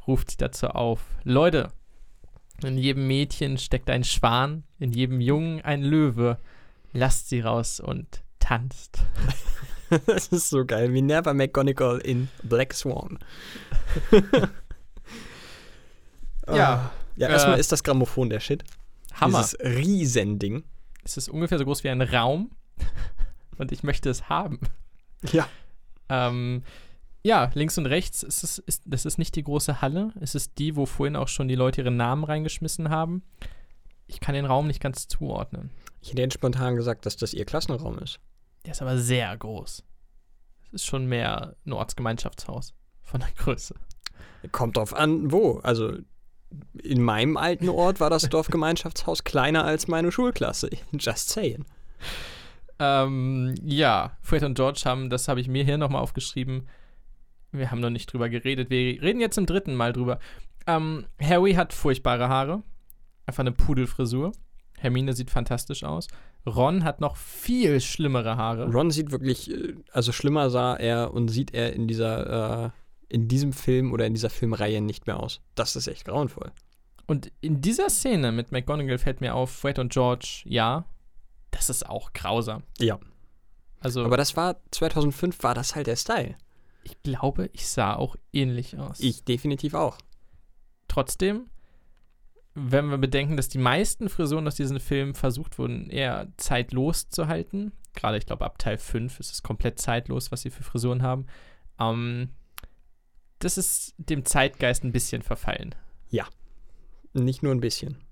ruft 0.08 0.42
dazu 0.42 0.68
auf. 0.68 1.02
Leute, 1.24 1.72
in 2.64 2.78
jedem 2.78 3.08
Mädchen 3.08 3.58
steckt 3.58 3.90
ein 3.90 4.04
Schwan, 4.04 4.64
in 4.80 4.92
jedem 4.92 5.20
Jungen 5.22 5.62
ein 5.62 5.82
Löwe. 5.84 6.38
Lasst 6.94 7.30
sie 7.30 7.42
raus 7.42 7.80
und 7.80 8.24
tanzt. 8.40 9.00
Das 10.08 10.30
ist 10.30 10.50
so 10.50 10.66
geil. 10.66 10.90
Minerva 10.90 11.34
McGonagall 11.36 12.00
in 12.00 12.28
Black 12.42 12.74
Swan. 12.74 13.20
Ja, 16.48 16.92
Ja, 17.16 17.30
erstmal 17.30 17.58
äh, 17.58 17.60
ist 17.60 17.72
das 17.72 17.84
Grammophon 17.84 18.30
der 18.30 18.40
Shit. 18.40 18.64
Hammer. 19.14 19.40
Dieses 19.40 19.58
Riesending. 19.60 20.64
Es 21.04 21.18
ist 21.18 21.30
ungefähr 21.30 21.58
so 21.58 21.66
groß 21.66 21.84
wie 21.84 21.90
ein 21.90 22.02
Raum 22.02 22.52
und 23.58 23.72
ich 23.72 23.84
möchte 23.84 24.10
es 24.10 24.28
haben. 24.30 24.60
Ja. 25.32 25.48
Ähm, 26.10 26.64
ja, 27.24 27.50
links 27.56 27.78
und 27.78 27.88
rechts 27.88 28.22
ist 28.22 28.44
es, 28.44 28.60
ist, 28.60 28.84
das 28.86 29.06
ist 29.06 29.18
nicht 29.18 29.36
die 29.36 29.44
große 29.44 29.82
Halle. 29.82 30.14
Es 30.20 30.36
ist 30.36 30.60
die, 30.60 30.76
wo 30.76 30.86
vorhin 30.86 31.16
auch 31.16 31.28
schon 31.28 31.48
die 31.48 31.56
Leute 31.56 31.82
ihren 31.82 31.98
Namen 31.98 32.24
reingeschmissen 32.24 32.90
haben. 32.90 33.24
Ich 34.06 34.20
kann 34.20 34.36
den 34.36 34.46
Raum 34.46 34.68
nicht 34.68 34.80
ganz 34.80 35.08
zuordnen. 35.08 35.72
Ich 36.02 36.12
hätte 36.12 36.30
spontan 36.32 36.76
gesagt, 36.76 37.08
dass 37.08 37.18
das 37.18 37.34
ihr 37.34 37.46
Klassenraum 37.46 37.98
ist. 37.98 38.20
Der 38.64 38.74
ist 38.74 38.82
aber 38.82 39.00
sehr 39.00 39.36
groß. 39.36 39.84
Es 40.66 40.74
ist 40.74 40.86
schon 40.86 41.08
mehr 41.08 41.56
ein 41.66 41.74
Ortsgemeinschaftshaus 41.74 42.74
von 43.02 43.22
der 43.22 43.32
Größe. 43.38 43.74
Kommt 44.52 44.78
drauf 44.78 44.94
an, 44.94 45.32
wo. 45.32 45.60
Also 45.64 45.98
in 46.84 47.02
meinem 47.02 47.38
alten 47.38 47.70
Ort 47.70 48.00
war 48.00 48.12
das 48.12 48.24
Dorfgemeinschaftshaus 48.30 49.24
kleiner 49.24 49.64
als 49.64 49.88
meine 49.88 50.12
Schulklasse. 50.12 50.70
Just 50.92 51.30
saying. 51.30 51.66
Ähm, 52.80 53.56
ja, 53.64 54.18
Fred 54.22 54.44
und 54.44 54.56
George 54.56 54.82
haben, 54.86 55.10
das 55.10 55.28
habe 55.28 55.40
ich 55.40 55.48
mir 55.48 55.64
hier 55.64 55.78
nochmal 55.78 56.02
aufgeschrieben. 56.02 56.68
Wir 57.52 57.72
haben 57.72 57.80
noch 57.80 57.90
nicht 57.90 58.12
drüber 58.12 58.30
geredet. 58.30 58.70
Wir 58.70 59.02
reden 59.02 59.22
jetzt 59.22 59.36
zum 59.36 59.46
dritten 59.46 59.76
Mal 59.76 59.94
drüber. 59.94 60.20
Ähm, 60.68 61.06
Harry 61.22 61.54
hat 61.54 61.74
furchtbare 61.74 62.28
Haare. 62.28 62.64
Einfach 63.26 63.42
eine 63.42 63.52
Pudelfrisur. 63.52 64.34
Hermine 64.78 65.14
sieht 65.14 65.32
fantastisch 65.32 65.84
aus. 65.84 66.08
Ron 66.46 66.84
hat 66.84 67.02
noch 67.02 67.16
viel 67.16 67.80
schlimmere 67.80 68.38
Haare. 68.38 68.72
Ron 68.72 68.92
sieht 68.92 69.12
wirklich, 69.12 69.50
äh, 69.52 69.76
also 69.92 70.12
schlimmer 70.12 70.50
sah 70.50 70.76
er 70.76 71.14
und 71.14 71.30
sieht 71.30 71.54
er 71.54 71.74
in 71.74 71.88
dieser, 71.88 72.66
äh, 72.66 72.70
in 73.08 73.28
diesem 73.28 73.54
Film 73.54 73.94
oder 73.94 74.06
in 74.06 74.14
dieser 74.14 74.30
Filmreihe 74.30 74.82
nicht 74.82 75.08
mehr 75.08 75.20
aus. 75.20 75.42
Das 75.56 75.76
ist 75.76 75.88
echt 75.88 76.06
grauenvoll. 76.06 76.52
Und 77.08 77.32
in 77.42 77.62
dieser 77.62 77.90
Szene 77.90 78.32
mit 78.32 78.52
McGonagall 78.52 78.98
fällt 78.98 79.22
mir 79.22 79.36
auf, 79.36 79.52
Fred 79.52 79.80
und 79.80 79.94
George, 79.94 80.42
ja, 80.46 80.86
das 81.56 81.70
ist 81.70 81.88
auch 81.88 82.14
grausam. 82.14 82.64
Ja. 82.80 83.00
Also, 83.80 84.04
Aber 84.04 84.18
das 84.18 84.36
war, 84.36 84.58
2005 84.72 85.42
war 85.44 85.54
das 85.54 85.76
halt 85.76 85.88
der 85.88 85.96
Style. 85.96 86.36
ich 86.84 87.02
glaube, 87.04 87.50
ich 87.54 87.68
sah 87.68 87.96
auch 87.96 88.16
ähnlich 88.34 88.78
aus. 88.78 89.00
Ich 89.00 89.24
definitiv 89.24 89.74
auch. 89.74 89.98
Trotzdem, 90.88 91.48
wenn 92.54 92.90
wir 92.90 92.98
bedenken, 92.98 93.38
dass 93.38 93.50
die 93.50 93.58
meisten 93.58 94.10
Frisuren 94.10 94.48
aus 94.48 94.56
diesem 94.56 94.80
Film 94.80 95.16
versucht 95.16 95.58
wurden, 95.58 95.90
eher 95.90 96.28
zeitlos 96.38 97.10
zu 97.10 97.28
halten, 97.28 97.72
gerade 97.94 98.18
ich 98.18 98.26
glaube 98.26 98.46
ab 98.46 98.60
Teil 98.60 98.78
5 98.78 99.20
ist 99.20 99.32
es 99.32 99.44
komplett 99.44 99.80
zeitlos, 99.80 100.32
was 100.32 100.42
sie 100.42 100.52
für 100.52 100.64
Frisuren 100.64 101.02
haben, 101.02 101.26
ähm, 101.80 102.30
das 103.40 103.58
ist 103.58 103.94
dem 103.98 104.26
Zeitgeist 104.26 104.84
ein 104.84 104.92
bisschen 104.92 105.22
verfallen. 105.22 105.76
Nicht 107.14 107.44
nur 107.44 107.54
ein 107.54 107.62
bisschen. 107.62 108.05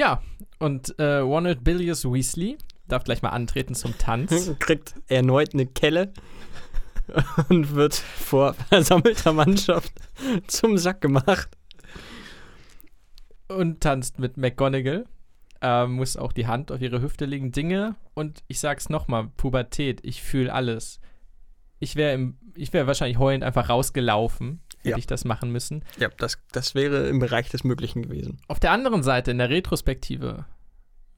Ja, 0.00 0.22
und 0.58 0.98
äh, 0.98 1.16
Ronald 1.16 1.62
Billius 1.62 2.06
Weasley 2.06 2.56
darf 2.88 3.04
gleich 3.04 3.20
mal 3.20 3.28
antreten 3.28 3.74
zum 3.74 3.98
Tanz. 3.98 4.50
Kriegt 4.58 4.94
erneut 5.08 5.52
eine 5.52 5.66
Kelle 5.66 6.14
und 7.50 7.74
wird 7.74 7.96
vor 7.96 8.54
versammelter 8.70 9.34
Mannschaft 9.34 9.92
zum 10.46 10.78
Sack 10.78 11.02
gemacht. 11.02 11.50
und 13.48 13.82
tanzt 13.82 14.18
mit 14.18 14.38
McGonagall. 14.38 15.04
Ähm, 15.60 15.92
muss 15.92 16.16
auch 16.16 16.32
die 16.32 16.46
Hand 16.46 16.72
auf 16.72 16.80
ihre 16.80 17.02
Hüfte 17.02 17.26
legen. 17.26 17.52
Dinge, 17.52 17.94
und 18.14 18.42
ich 18.48 18.58
sag's 18.58 18.88
nochmal, 18.88 19.28
Pubertät, 19.36 20.00
ich 20.02 20.22
fühle 20.22 20.50
alles. 20.50 20.98
Ich 21.78 21.94
wäre 21.94 22.32
ich 22.54 22.72
wär 22.72 22.86
wahrscheinlich 22.86 23.18
heulend 23.18 23.44
einfach 23.44 23.68
rausgelaufen, 23.68 24.62
hätte 24.80 24.90
Ja. 24.90 24.96
ich 24.98 25.06
das 25.06 25.24
machen 25.24 25.50
müssen. 25.52 25.84
Ja, 25.98 26.08
das, 26.18 26.38
das 26.52 26.74
wäre 26.74 27.08
im 27.08 27.18
Bereich 27.18 27.48
des 27.48 27.64
Möglichen 27.64 28.02
gewesen. 28.02 28.38
Auf 28.48 28.60
der 28.60 28.72
anderen 28.72 29.02
Seite, 29.02 29.30
in 29.30 29.38
der 29.38 29.50
Retrospektive, 29.50 30.46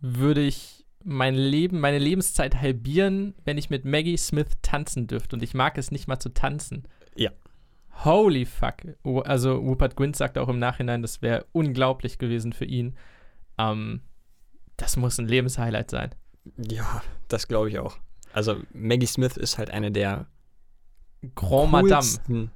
würde 0.01 0.41
ich 0.43 0.85
mein 1.05 1.35
Leben, 1.35 1.81
meine 1.81 1.99
Lebenszeit 1.99 2.57
halbieren, 2.61 3.35
wenn 3.45 3.59
ich 3.59 3.71
mit 3.71 3.85
Maggie 3.85 4.17
Smith 4.17 4.49
tanzen 4.63 5.07
dürfte. 5.07 5.37
Und 5.37 5.43
ich 5.43 5.55
mag 5.55 5.77
es 5.79 5.91
nicht 5.91 6.07
mal 6.07 6.19
zu 6.21 6.29
tanzen. 6.29 6.85
Ja. 7.17 7.31
Holy 8.05 8.47
fuck. 8.47 8.75
Also 9.27 9.57
Rupert 9.57 9.97
Grint 9.97 10.17
sagt 10.17 10.39
auch 10.39 10.49
im 10.49 10.59
Nachhinein, 10.59 11.03
das 11.03 11.21
wäre 11.23 11.45
unglaublich 11.53 12.19
gewesen 12.19 12.53
für 12.53 12.65
ihn. 12.65 12.97
Ähm, 13.59 14.01
das 14.77 14.97
muss 14.97 15.19
ein 15.19 15.29
Lebenshighlight 15.29 15.91
sein. 15.91 16.15
Ja, 16.57 17.03
das 17.29 17.49
glaube 17.49 17.69
ich 17.69 17.79
auch. 17.79 17.99
Also 18.33 18.57
Maggie 18.73 19.07
Smith 19.07 19.37
ist 19.37 19.59
halt 19.59 19.71
eine 19.71 19.93
der 19.93 20.27
Grand 21.35 21.71
Madame. 21.71 22.51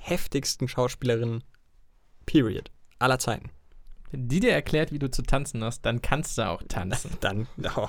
Heftigsten 0.00 0.68
Schauspielerinnen, 0.68 1.44
period, 2.26 2.70
aller 2.98 3.18
Zeiten. 3.18 3.50
Wenn 4.10 4.28
die 4.28 4.40
dir 4.40 4.52
erklärt, 4.52 4.92
wie 4.92 4.98
du 4.98 5.10
zu 5.10 5.22
tanzen 5.22 5.62
hast, 5.62 5.82
dann 5.82 6.02
kannst 6.02 6.36
du 6.38 6.48
auch 6.48 6.62
tanzen. 6.64 7.12
Dann, 7.20 7.46
oh, 7.76 7.88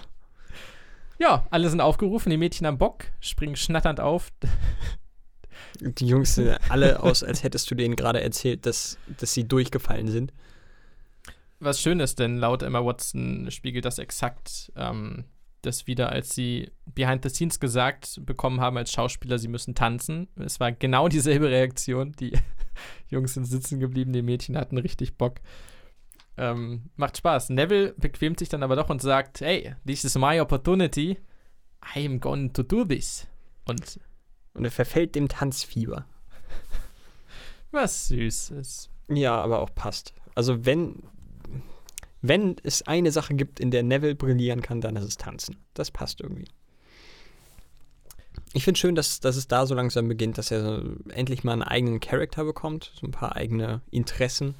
ja, 1.17 1.45
alle 1.49 1.69
sind 1.69 1.81
aufgerufen, 1.81 2.29
die 2.29 2.37
Mädchen 2.37 2.67
am 2.67 2.77
Bock, 2.77 3.05
springen 3.19 3.55
schnatternd 3.55 3.99
auf. 3.99 4.31
die 5.79 6.07
Jungs 6.07 6.35
sehen 6.35 6.57
alle 6.69 7.01
aus, 7.01 7.23
als 7.23 7.43
hättest 7.43 7.69
du 7.71 7.75
denen 7.75 7.95
gerade 7.95 8.21
erzählt, 8.21 8.65
dass, 8.65 8.97
dass 9.19 9.33
sie 9.33 9.47
durchgefallen 9.47 10.07
sind. 10.07 10.33
Was 11.59 11.79
schön 11.79 11.99
ist, 11.99 12.17
denn 12.19 12.37
laut 12.37 12.63
Emma 12.63 12.83
Watson 12.83 13.49
spiegelt 13.51 13.85
das 13.85 13.99
exakt 13.99 14.71
ähm, 14.75 15.25
das 15.61 15.87
wieder, 15.87 16.11
als 16.11 16.33
sie 16.33 16.71
behind 16.85 17.23
the 17.23 17.29
scenes 17.29 17.59
gesagt 17.59 18.19
bekommen 18.25 18.61
haben 18.61 18.77
als 18.77 18.91
Schauspieler, 18.91 19.39
sie 19.39 19.47
müssen 19.47 19.75
tanzen. 19.75 20.27
Es 20.35 20.59
war 20.59 20.71
genau 20.71 21.07
dieselbe 21.09 21.49
Reaktion. 21.49 22.13
Die 22.13 22.33
Jungs 23.07 23.33
sind 23.33 23.45
sitzen 23.45 23.79
geblieben, 23.79 24.13
die 24.13 24.21
Mädchen 24.21 24.57
hatten 24.57 24.77
richtig 24.77 25.17
Bock. 25.17 25.39
Ähm, 26.37 26.89
macht 26.95 27.17
Spaß. 27.17 27.49
Neville 27.49 27.93
bequemt 27.97 28.39
sich 28.39 28.49
dann 28.49 28.63
aber 28.63 28.75
doch 28.75 28.89
und 28.89 29.01
sagt, 29.01 29.41
hey, 29.41 29.75
this 29.85 30.03
is 30.03 30.17
my 30.17 30.39
opportunity. 30.39 31.17
I 31.95 32.05
am 32.05 32.19
going 32.19 32.53
to 32.53 32.63
do 32.63 32.85
this. 32.85 33.27
Und 33.65 33.99
Und 34.53 34.65
er 34.65 34.71
verfällt 34.71 35.15
dem 35.15 35.27
Tanzfieber. 35.27 36.05
was 37.71 38.07
Süßes. 38.07 38.89
Ja, 39.09 39.39
aber 39.41 39.59
auch 39.59 39.73
passt. 39.73 40.13
Also 40.35 40.65
wenn, 40.65 41.03
wenn 42.21 42.55
es 42.63 42.83
eine 42.83 43.11
Sache 43.11 43.33
gibt, 43.33 43.59
in 43.59 43.71
der 43.71 43.83
Neville 43.83 44.15
brillieren 44.15 44.61
kann, 44.61 44.81
dann 44.81 44.95
ist 44.95 45.05
es 45.05 45.17
Tanzen. 45.17 45.57
Das 45.73 45.91
passt 45.91 46.21
irgendwie. 46.21 46.45
Ich 48.53 48.63
finde 48.65 48.79
schön, 48.79 48.95
dass, 48.95 49.19
dass 49.21 49.37
es 49.37 49.47
da 49.47 49.65
so 49.65 49.73
langsam 49.75 50.07
beginnt, 50.07 50.37
dass 50.37 50.51
er 50.51 50.63
so 50.63 50.95
endlich 51.09 51.43
mal 51.43 51.53
einen 51.53 51.63
eigenen 51.63 51.99
Charakter 51.99 52.43
bekommt, 52.43 52.91
so 52.99 53.07
ein 53.07 53.11
paar 53.11 53.35
eigene 53.35 53.81
Interessen, 53.91 54.55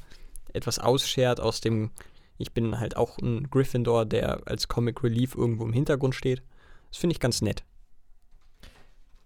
etwas 0.54 0.80
ausschert 0.80 1.40
aus 1.40 1.62
dem, 1.62 1.92
ich 2.38 2.54
bin 2.54 2.80
halt 2.80 2.96
auch 2.96 3.18
ein 3.18 3.50
Gryffindor, 3.50 4.06
der 4.06 4.42
als 4.46 4.68
Comic 4.68 5.04
Relief 5.04 5.36
irgendwo 5.36 5.66
im 5.66 5.74
Hintergrund 5.74 6.16
steht. 6.16 6.42
Das 6.90 7.00
finde 7.00 7.14
ich 7.14 7.20
ganz 7.20 7.42
nett. 7.42 7.64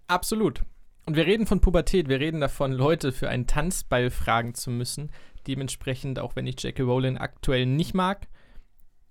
Absolut. 0.07 0.61
Und 1.05 1.15
wir 1.15 1.27
reden 1.27 1.45
von 1.45 1.61
Pubertät, 1.61 2.09
wir 2.09 2.19
reden 2.19 2.41
davon, 2.41 2.71
Leute 2.71 3.11
für 3.11 3.29
einen 3.29 3.45
Tanzball 3.45 4.09
fragen 4.09 4.55
zu 4.55 4.71
müssen. 4.71 5.11
Dementsprechend, 5.47 6.19
auch 6.19 6.35
wenn 6.35 6.47
ich 6.47 6.61
Jackie 6.61 6.81
Rowling 6.81 7.17
aktuell 7.17 7.65
nicht 7.65 7.93
mag, 7.93 8.27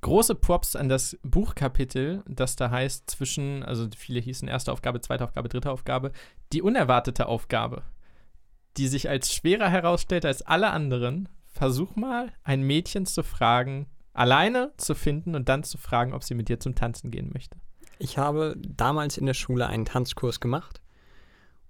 große 0.05 0.35
Props 0.35 0.77
an 0.77 0.89
das 0.89 1.19
Buchkapitel, 1.23 2.23
das 2.29 2.57
da 2.57 2.71
heißt 2.71 3.11
zwischen, 3.11 3.63
also 3.63 3.89
viele 3.97 4.21
hießen 4.21 4.49
erste 4.49 4.71
Aufgabe, 4.71 5.01
zweite 5.01 5.25
Aufgabe, 5.25 5.49
dritte 5.49 5.71
Aufgabe, 5.71 6.13
die 6.53 6.61
unerwartete 6.61 7.27
Aufgabe, 7.27 7.83
die 8.77 8.89
sich 8.89 9.09
als 9.09 9.33
schwerer 9.33 9.71
herausstellt 9.71 10.27
als 10.27 10.43
alle 10.43 10.71
anderen. 10.71 11.29
Versuch 11.47 11.97
mal, 11.97 12.33
ein 12.43 12.63
Mädchen 12.63 13.07
zu 13.07 13.23
fragen, 13.23 13.87
alleine 14.13 14.73
zu 14.77 14.95
finden 14.95 15.35
und 15.35 15.49
dann 15.49 15.63
zu 15.65 15.79
fragen, 15.79 16.13
ob 16.13 16.23
sie 16.23 16.35
mit 16.35 16.49
dir 16.49 16.61
zum 16.61 16.75
Tanzen 16.75 17.11
gehen 17.11 17.31
möchte. 17.33 17.57
Ich 17.99 18.19
habe 18.19 18.57
damals 18.59 19.17
in 19.17 19.27
der 19.27 19.35
Schule 19.35 19.69
einen 19.69 19.85
Tanzkurs 19.85 20.41
gemacht 20.41 20.83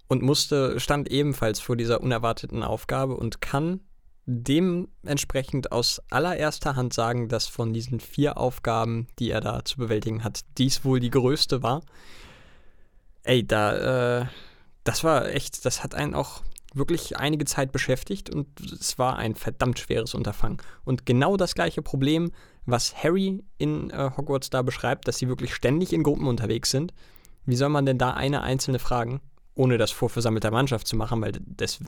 und 0.07 0.21
musste, 0.23 0.79
stand 0.79 1.09
ebenfalls 1.09 1.59
vor 1.59 1.77
dieser 1.77 2.01
unerwarteten 2.01 2.63
Aufgabe 2.63 3.15
und 3.15 3.41
kann 3.41 3.79
dementsprechend 4.25 5.71
aus 5.71 6.01
allererster 6.09 6.75
Hand 6.75 6.93
sagen, 6.93 7.29
dass 7.29 7.47
von 7.47 7.73
diesen 7.73 7.99
vier 7.99 8.37
Aufgaben, 8.37 9.07
die 9.19 9.29
er 9.29 9.41
da 9.41 9.63
zu 9.63 9.77
bewältigen 9.77 10.23
hat, 10.23 10.41
dies 10.57 10.83
wohl 10.83 10.99
die 10.99 11.11
größte 11.11 11.61
war. 11.61 11.81
Ey, 13.23 13.45
da, 13.45 14.21
äh, 14.21 14.25
das 14.83 15.03
war 15.03 15.27
echt, 15.29 15.65
das 15.65 15.83
hat 15.83 15.95
einen 15.95 16.15
auch 16.15 16.41
wirklich 16.73 17.17
einige 17.17 17.45
Zeit 17.45 17.71
beschäftigt 17.71 18.29
und 18.29 18.47
es 18.59 18.97
war 18.97 19.15
ein 19.17 19.35
verdammt 19.35 19.79
schweres 19.79 20.13
Unterfangen. 20.13 20.57
Und 20.83 21.05
genau 21.05 21.37
das 21.37 21.55
gleiche 21.55 21.81
Problem, 21.81 22.31
was 22.65 22.95
Harry 23.01 23.43
in 23.57 23.89
äh, 23.91 24.11
Hogwarts 24.17 24.49
da 24.49 24.61
beschreibt, 24.61 25.07
dass 25.07 25.17
sie 25.17 25.29
wirklich 25.29 25.53
ständig 25.55 25.93
in 25.93 26.03
Gruppen 26.03 26.27
unterwegs 26.27 26.71
sind. 26.71 26.93
Wie 27.45 27.55
soll 27.55 27.69
man 27.69 27.85
denn 27.85 27.97
da 27.97 28.11
eine 28.11 28.41
einzelne 28.41 28.79
fragen, 28.79 29.21
ohne 29.53 29.77
das 29.77 29.91
vor 29.91 30.09
versammelter 30.09 30.51
Mannschaft 30.51 30.87
zu 30.87 30.95
machen, 30.95 31.21
weil 31.21 31.33
das, 31.45 31.79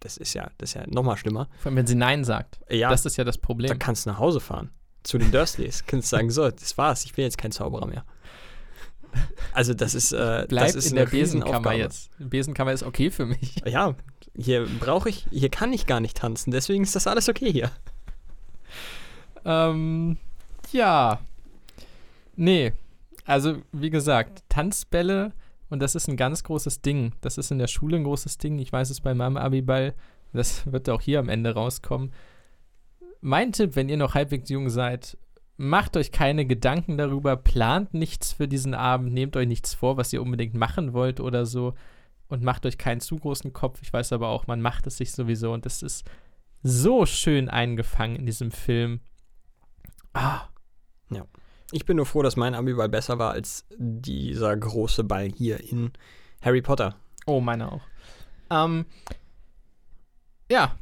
das 0.00 0.16
ist 0.16 0.34
ja, 0.34 0.50
das 0.58 0.70
ist 0.70 0.74
ja 0.74 0.84
nochmal 0.86 1.16
schlimmer. 1.16 1.48
Vor 1.58 1.66
allem, 1.70 1.76
wenn 1.76 1.86
sie 1.86 1.94
Nein 1.94 2.24
sagt. 2.24 2.60
Ja, 2.70 2.90
Das 2.90 3.04
ist 3.06 3.16
ja 3.16 3.24
das 3.24 3.36
da 3.36 3.42
Problem. 3.46 3.78
kannst 3.78 4.06
du 4.06 4.10
nach 4.10 4.18
Hause 4.18 4.40
fahren. 4.40 4.70
Zu 5.02 5.18
den 5.18 5.30
Dursleys. 5.30 5.84
kannst 5.86 6.08
sagen, 6.08 6.30
so, 6.30 6.50
das 6.50 6.76
war's, 6.76 7.04
ich 7.04 7.14
bin 7.14 7.24
jetzt 7.24 7.38
kein 7.38 7.52
Zauberer 7.52 7.86
mehr. 7.86 8.04
Also 9.52 9.72
das 9.74 9.94
ist, 9.94 10.12
äh, 10.12 10.44
Bleibt 10.48 10.68
das 10.68 10.74
ist 10.74 10.90
in 10.90 10.96
der 10.96 11.04
eine 11.04 11.10
Besenkammer 11.10 11.72
jetzt. 11.72 12.10
Besenkammer 12.18 12.72
ist 12.72 12.82
okay 12.82 13.10
für 13.10 13.24
mich. 13.26 13.56
Ja, 13.64 13.94
hier 14.36 14.66
brauche 14.78 15.08
ich, 15.08 15.26
hier 15.30 15.48
kann 15.48 15.72
ich 15.72 15.86
gar 15.86 16.00
nicht 16.00 16.16
tanzen, 16.18 16.50
deswegen 16.50 16.82
ist 16.82 16.94
das 16.94 17.06
alles 17.06 17.28
okay 17.28 17.50
hier. 17.50 17.70
Ähm, 19.44 20.18
ja. 20.72 21.20
Nee. 22.36 22.72
Also, 23.24 23.62
wie 23.72 23.90
gesagt, 23.90 24.42
Tanzbälle, 24.48 25.32
und 25.70 25.80
das 25.80 25.94
ist 25.94 26.08
ein 26.08 26.16
ganz 26.16 26.42
großes 26.44 26.80
Ding. 26.80 27.14
Das 27.20 27.38
ist 27.38 27.50
in 27.50 27.58
der 27.58 27.66
Schule 27.66 27.96
ein 27.96 28.04
großes 28.04 28.38
Ding. 28.38 28.58
Ich 28.58 28.72
weiß 28.72 28.90
es 28.90 29.00
bei 29.00 29.14
meinem 29.14 29.36
Abiball. 29.36 29.94
Das 30.32 30.70
wird 30.70 30.88
auch 30.88 31.00
hier 31.00 31.18
am 31.18 31.28
Ende 31.28 31.54
rauskommen. 31.54 32.12
Mein 33.20 33.52
Tipp, 33.52 33.76
wenn 33.76 33.88
ihr 33.88 33.96
noch 33.96 34.14
halbwegs 34.14 34.48
jung 34.48 34.70
seid, 34.70 35.18
macht 35.56 35.96
euch 35.96 36.12
keine 36.12 36.46
Gedanken 36.46 36.96
darüber, 36.96 37.36
plant 37.36 37.92
nichts 37.92 38.32
für 38.32 38.46
diesen 38.46 38.74
Abend, 38.74 39.12
nehmt 39.12 39.36
euch 39.36 39.48
nichts 39.48 39.74
vor, 39.74 39.96
was 39.96 40.12
ihr 40.12 40.22
unbedingt 40.22 40.54
machen 40.54 40.92
wollt 40.92 41.18
oder 41.20 41.46
so 41.46 41.74
und 42.28 42.44
macht 42.44 42.64
euch 42.64 42.78
keinen 42.78 43.00
zu 43.00 43.16
großen 43.16 43.52
Kopf. 43.52 43.80
Ich 43.82 43.92
weiß 43.92 44.12
aber 44.12 44.28
auch, 44.28 44.46
man 44.46 44.60
macht 44.60 44.86
es 44.86 44.98
sich 44.98 45.12
sowieso 45.12 45.52
und 45.52 45.66
es 45.66 45.82
ist 45.82 46.08
so 46.62 47.06
schön 47.06 47.48
eingefangen 47.48 48.16
in 48.16 48.26
diesem 48.26 48.52
Film. 48.52 49.00
Ah, 50.12 50.48
Ich 51.72 51.84
bin 51.84 51.96
nur 51.96 52.06
froh, 52.06 52.22
dass 52.22 52.36
mein 52.36 52.54
Abiball 52.54 52.88
besser 52.88 53.18
war 53.18 53.32
als 53.32 53.66
dieser 53.76 54.56
große 54.56 55.04
Ball 55.04 55.28
hier 55.28 55.60
in 55.60 55.92
Harry 56.40 56.62
Potter. 56.62 56.96
Oh, 57.26 57.40
meine 57.40 57.70
auch. 57.70 57.82
Ähm, 58.50 58.86
ja, 60.50 60.74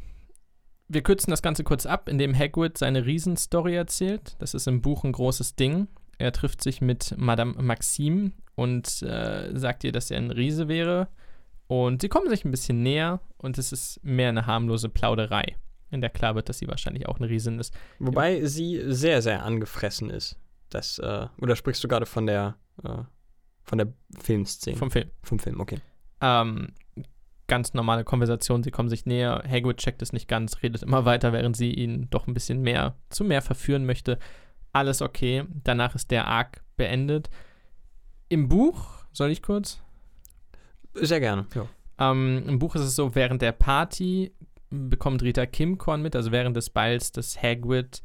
wir 0.88 1.02
kürzen 1.02 1.30
das 1.30 1.42
Ganze 1.42 1.64
kurz 1.64 1.86
ab, 1.86 2.08
indem 2.08 2.36
Hagrid 2.36 2.78
seine 2.78 3.04
Riesenstory 3.04 3.74
erzählt. 3.74 4.36
Das 4.38 4.54
ist 4.54 4.68
im 4.68 4.82
Buch 4.82 5.02
ein 5.02 5.12
großes 5.12 5.56
Ding. 5.56 5.88
Er 6.18 6.32
trifft 6.32 6.62
sich 6.62 6.80
mit 6.80 7.14
Madame 7.16 7.60
Maxime 7.60 8.32
und 8.54 9.02
äh, 9.02 9.50
sagt 9.58 9.84
ihr, 9.84 9.92
dass 9.92 10.10
er 10.10 10.18
ein 10.18 10.30
Riese 10.30 10.68
wäre. 10.68 11.08
Und 11.66 12.02
sie 12.02 12.08
kommen 12.08 12.30
sich 12.30 12.44
ein 12.44 12.52
bisschen 12.52 12.82
näher 12.82 13.20
und 13.38 13.58
es 13.58 13.72
ist 13.72 14.02
mehr 14.04 14.28
eine 14.28 14.46
harmlose 14.46 14.88
Plauderei, 14.88 15.56
in 15.90 16.00
der 16.00 16.10
klar 16.10 16.36
wird, 16.36 16.48
dass 16.48 16.58
sie 16.58 16.68
wahrscheinlich 16.68 17.08
auch 17.08 17.18
eine 17.18 17.28
Riesin 17.28 17.58
ist. 17.58 17.74
Wobei 17.98 18.44
sie 18.44 18.80
sehr, 18.86 19.20
sehr 19.20 19.42
angefressen 19.42 20.10
ist. 20.10 20.38
Das, 20.70 20.98
äh, 20.98 21.26
oder 21.40 21.56
sprichst 21.56 21.82
du 21.82 21.88
gerade 21.88 22.06
von 22.06 22.26
der, 22.26 22.56
äh, 22.82 22.98
von 23.62 23.78
der 23.78 23.93
Filmszene? 24.18 24.76
Vom 24.76 24.90
Film. 24.90 25.10
Vom 25.22 25.38
Film, 25.38 25.60
okay. 25.60 25.78
Ähm, 26.20 26.72
ganz 27.47 27.74
normale 27.74 28.05
Konversation, 28.05 28.62
sie 28.62 28.70
kommen 28.70 28.88
sich 28.88 29.06
näher. 29.06 29.43
Hagrid 29.48 29.78
checkt 29.78 30.02
es 30.02 30.12
nicht 30.12 30.28
ganz, 30.28 30.62
redet 30.62 30.82
immer 30.82 31.05
weiter, 31.05 31.32
während 31.32 31.56
sie 31.56 31.72
ihn 31.72 32.09
doch 32.10 32.26
ein 32.26 32.34
bisschen 32.34 32.62
mehr 32.62 32.97
zu 33.10 33.24
mehr 33.24 33.43
verführen 33.43 33.86
möchte. 33.86 34.18
Alles 34.72 35.02
okay. 35.02 35.44
Danach 35.64 35.94
ist 35.94 36.10
der 36.10 36.26
Arc 36.26 36.62
beendet. 36.76 37.30
Im 38.28 38.48
Buch, 38.48 39.05
soll 39.12 39.30
ich 39.30 39.43
kurz? 39.43 39.80
Sehr 40.94 41.20
gerne. 41.20 41.47
Ja. 41.55 41.66
Ähm, 41.98 42.44
Im 42.47 42.59
Buch 42.59 42.74
ist 42.74 42.82
es 42.82 42.97
so, 42.97 43.14
während 43.14 43.43
der 43.43 43.52
Party 43.52 44.32
bekommt 44.70 45.22
Rita 45.22 45.47
Kimkorn 45.47 46.02
mit, 46.02 46.16
also 46.16 46.32
während 46.32 46.56
des 46.56 46.70
Balls, 46.70 47.12
dass 47.12 47.40
Hagrid 47.40 48.02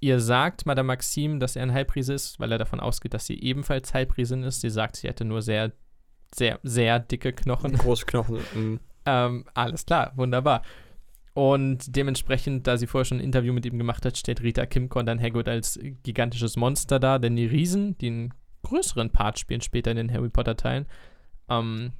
ihr 0.00 0.20
sagt, 0.20 0.66
Madame 0.66 0.88
Maxime, 0.88 1.38
dass 1.38 1.56
er 1.56 1.62
ein 1.62 1.72
Halbriese 1.72 2.14
ist, 2.14 2.40
weil 2.40 2.52
er 2.52 2.58
davon 2.58 2.80
ausgeht, 2.80 3.14
dass 3.14 3.26
sie 3.26 3.40
ebenfalls 3.40 3.94
Halbriesin 3.94 4.42
ist. 4.42 4.60
Sie 4.60 4.70
sagt, 4.70 4.96
sie 4.96 5.08
hätte 5.08 5.24
nur 5.24 5.42
sehr, 5.42 5.72
sehr, 6.34 6.58
sehr 6.62 6.98
dicke 6.98 7.32
Knochen. 7.32 7.76
Große 7.78 8.06
Knochen. 8.06 8.38
mm. 8.54 8.80
Ähm, 9.04 9.44
alles 9.54 9.84
klar, 9.84 10.12
wunderbar. 10.16 10.62
Und 11.34 11.96
dementsprechend, 11.96 12.66
da 12.66 12.76
sie 12.76 12.86
vorher 12.86 13.04
schon 13.04 13.18
ein 13.18 13.24
Interview 13.24 13.52
mit 13.52 13.64
ihm 13.64 13.78
gemacht 13.78 14.04
hat, 14.04 14.18
steht 14.18 14.42
Rita 14.42 14.66
Kimkorn 14.66 15.06
dann 15.06 15.20
Hagrid 15.20 15.48
als 15.48 15.78
gigantisches 16.02 16.56
Monster 16.56 17.00
da, 17.00 17.18
denn 17.18 17.36
die 17.36 17.46
Riesen, 17.46 17.96
die 17.98 18.08
einen 18.08 18.34
größeren 18.62 19.10
Part 19.10 19.38
spielen 19.38 19.62
später 19.62 19.90
in 19.90 19.96
den 19.96 20.12
Harry 20.12 20.28
Potter-Teilen, 20.28 20.86
ähm, 21.48 21.92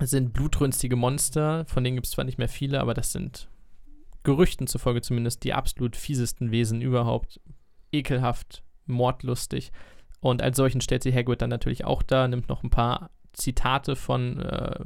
sind 0.00 0.34
blutrünstige 0.34 0.94
Monster, 0.94 1.64
von 1.66 1.82
denen 1.82 1.96
gibt 1.96 2.06
es 2.06 2.12
zwar 2.12 2.24
nicht 2.24 2.38
mehr 2.38 2.48
viele, 2.48 2.80
aber 2.80 2.92
das 2.92 3.12
sind 3.12 3.48
Gerüchten 4.26 4.66
zufolge 4.66 5.02
zumindest 5.02 5.44
die 5.44 5.54
absolut 5.54 5.94
fiesesten 5.94 6.50
Wesen 6.50 6.82
überhaupt. 6.82 7.40
Ekelhaft, 7.92 8.64
mordlustig. 8.84 9.70
Und 10.18 10.42
als 10.42 10.56
solchen 10.56 10.80
stellt 10.80 11.04
sie 11.04 11.14
Hagrid 11.14 11.40
dann 11.40 11.50
natürlich 11.50 11.84
auch 11.84 12.02
da, 12.02 12.26
nimmt 12.26 12.48
noch 12.48 12.64
ein 12.64 12.70
paar 12.70 13.10
Zitate 13.32 13.94
von 13.94 14.40
äh, 14.40 14.84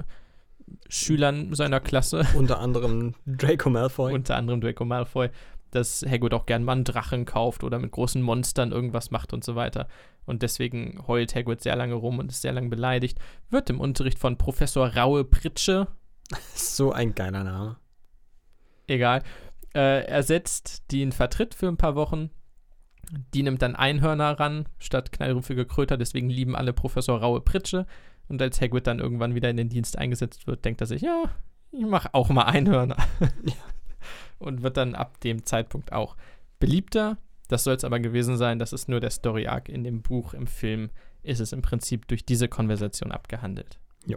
Schülern 0.91 1.55
seiner 1.55 1.81
Klasse, 1.81 2.27
Unter 2.37 2.61
anderem 2.61 3.15
Draco 3.25 3.71
Malfoy. 3.71 4.13
unter 4.13 4.37
anderem 4.37 4.61
Draco 4.61 4.85
Malfoy, 4.85 5.31
dass 5.71 6.05
Hagrid 6.07 6.35
auch 6.35 6.45
gern 6.45 6.63
mal 6.63 6.73
einen 6.73 6.85
Drachen 6.85 7.25
kauft 7.25 7.65
oder 7.65 7.79
mit 7.79 7.93
großen 7.93 8.21
Monstern 8.21 8.73
irgendwas 8.73 9.11
macht 9.11 9.33
und 9.33 9.43
so 9.43 9.55
weiter. 9.55 9.89
Und 10.27 10.43
deswegen 10.43 11.03
heult 11.09 11.35
Hagrid 11.35 11.63
sehr 11.63 11.77
lange 11.77 11.95
rum 11.95 12.19
und 12.19 12.31
ist 12.31 12.43
sehr 12.43 12.53
lange 12.53 12.69
beleidigt. 12.69 13.19
Wird 13.49 13.71
im 13.71 13.81
Unterricht 13.81 14.19
von 14.19 14.37
Professor 14.37 14.95
Raue 14.95 15.25
Pritsche, 15.25 15.89
so 16.55 16.93
ein 16.93 17.15
geiler 17.15 17.43
Name. 17.43 17.79
Egal, 18.91 19.23
äh, 19.75 20.05
ersetzt, 20.05 20.91
die 20.91 21.03
ihn 21.03 21.13
vertritt 21.13 21.55
für 21.55 21.69
ein 21.69 21.77
paar 21.77 21.95
Wochen. 21.95 22.31
Die 23.35 23.43
nimmt 23.43 23.63
dann 23.63 23.77
Einhörner 23.77 24.39
ran, 24.39 24.69
statt 24.79 25.13
knallrüffige 25.13 25.67
Kröter, 25.67 25.97
deswegen 25.97 26.31
lieben 26.31 26.55
alle 26.55 26.73
Professor 26.73 27.19
Raue 27.21 27.41
Pritsche. 27.41 27.87
Und 28.29 28.41
als 28.41 28.61
Hagrid 28.61 28.87
dann 28.87 29.01
irgendwann 29.01 29.35
wieder 29.35 29.51
in 29.51 29.57
den 29.57 29.69
Dienst 29.69 29.99
eingesetzt 29.99 30.47
wird, 30.47 30.65
denkt 30.65 30.81
er 30.81 30.87
sich, 30.87 31.03
ja, 31.03 31.25
ich 31.73 31.85
mache 31.85 32.15
auch 32.15 32.29
mal 32.29 32.45
Einhörner. 32.45 32.97
Ja. 33.21 33.55
Und 34.39 34.63
wird 34.63 34.77
dann 34.77 34.95
ab 34.95 35.21
dem 35.21 35.45
Zeitpunkt 35.45 35.93
auch 35.93 36.17
beliebter. 36.59 37.19
Das 37.49 37.65
soll 37.65 37.75
es 37.75 37.85
aber 37.85 38.01
gewesen 38.01 38.37
sein, 38.37 38.59
das 38.59 38.73
ist 38.73 38.89
nur 38.89 39.01
der 39.01 39.11
Story-Arc. 39.11 39.69
In 39.69 39.85
dem 39.85 40.03
Buch, 40.03 40.33
im 40.33 40.47
Film 40.47 40.91
ist 41.23 41.41
es 41.41 41.53
im 41.53 41.63
Prinzip 41.63 42.09
durch 42.09 42.25
diese 42.25 42.49
Konversation 42.49 43.13
abgehandelt. 43.13 43.79
Jo. 44.07 44.17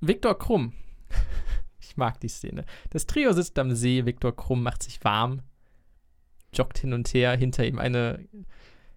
Viktor 0.00 0.38
Krumm. 0.38 0.72
Ich 1.96 1.98
mag 1.98 2.20
die 2.20 2.28
Szene. 2.28 2.66
Das 2.90 3.06
Trio 3.06 3.32
sitzt 3.32 3.58
am 3.58 3.74
See, 3.74 4.04
Viktor 4.04 4.36
Krumm 4.36 4.62
macht 4.62 4.82
sich 4.82 5.02
warm, 5.02 5.40
joggt 6.52 6.76
hin 6.76 6.92
und 6.92 7.08
her, 7.14 7.34
hinter 7.34 7.64
ihm 7.64 7.78
eine. 7.78 8.28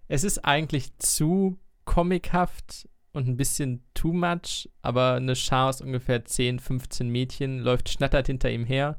Es 0.06 0.22
ist 0.22 0.44
eigentlich 0.44 0.94
zu 0.98 1.58
comichaft 1.86 2.90
und 3.14 3.26
ein 3.26 3.38
bisschen 3.38 3.82
too 3.94 4.12
much, 4.12 4.68
aber 4.82 5.14
eine 5.14 5.34
Schar 5.34 5.70
aus 5.70 5.80
ungefähr 5.80 6.26
10, 6.26 6.58
15 6.58 7.08
Mädchen 7.08 7.60
läuft 7.60 7.88
schnattert 7.88 8.26
hinter 8.26 8.50
ihm 8.50 8.66
her. 8.66 8.98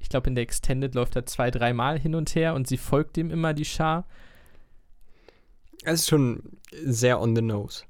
Ich 0.00 0.08
glaube, 0.08 0.28
in 0.28 0.34
der 0.34 0.42
Extended 0.42 0.96
läuft 0.96 1.14
er 1.14 1.26
zwei, 1.26 1.52
dreimal 1.52 2.00
hin 2.00 2.16
und 2.16 2.34
her 2.34 2.54
und 2.54 2.66
sie 2.66 2.78
folgt 2.78 3.16
ihm 3.16 3.30
immer, 3.30 3.54
die 3.54 3.64
Schar. 3.64 4.08
Es 5.84 6.00
ist 6.00 6.08
schon 6.08 6.42
sehr 6.72 7.20
on 7.20 7.36
the 7.36 7.42
nose. 7.42 7.84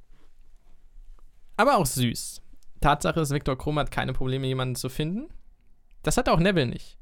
aber 1.57 1.79
auch 1.79 1.87
süß. 1.87 2.43
Tatsache 2.83 3.21
ist, 3.21 3.31
Viktor 3.31 3.57
Krumm 3.57 3.79
hat 3.79 3.91
keine 3.91 4.13
Probleme, 4.13 4.47
jemanden 4.47 4.75
zu 4.75 4.91
finden. 4.91 5.31
Das 6.07 6.17
hat 6.17 6.29
auch 6.29 6.39
Neville 6.39 6.69
nicht. 6.69 6.99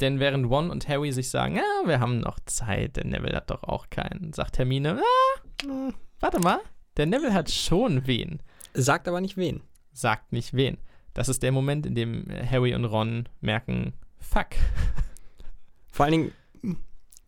Denn 0.00 0.20
während 0.20 0.44
Ron 0.44 0.70
und 0.70 0.86
Harry 0.86 1.10
sich 1.10 1.30
sagen, 1.30 1.56
ja, 1.56 1.62
wir 1.86 2.00
haben 2.00 2.20
noch 2.20 2.38
Zeit, 2.44 2.96
der 2.96 3.06
Neville 3.06 3.34
hat 3.34 3.48
doch 3.48 3.62
auch 3.62 3.88
keinen, 3.88 4.34
sagt 4.34 4.58
Hermine, 4.58 5.00
ah, 5.00 5.40
hm, 5.62 5.94
warte 6.20 6.38
mal, 6.38 6.60
der 6.98 7.06
Neville 7.06 7.32
hat 7.32 7.50
schon 7.50 8.06
wen. 8.06 8.42
Sagt 8.74 9.08
aber 9.08 9.22
nicht 9.22 9.38
wen. 9.38 9.62
Sagt 9.94 10.34
nicht 10.34 10.52
wen. 10.52 10.76
Das 11.14 11.30
ist 11.30 11.42
der 11.42 11.50
Moment, 11.50 11.86
in 11.86 11.94
dem 11.94 12.26
Harry 12.30 12.74
und 12.74 12.84
Ron 12.84 13.26
merken, 13.40 13.94
fuck. 14.18 14.48
Vor 15.90 16.04
allen 16.04 16.12
Dingen, 16.12 16.76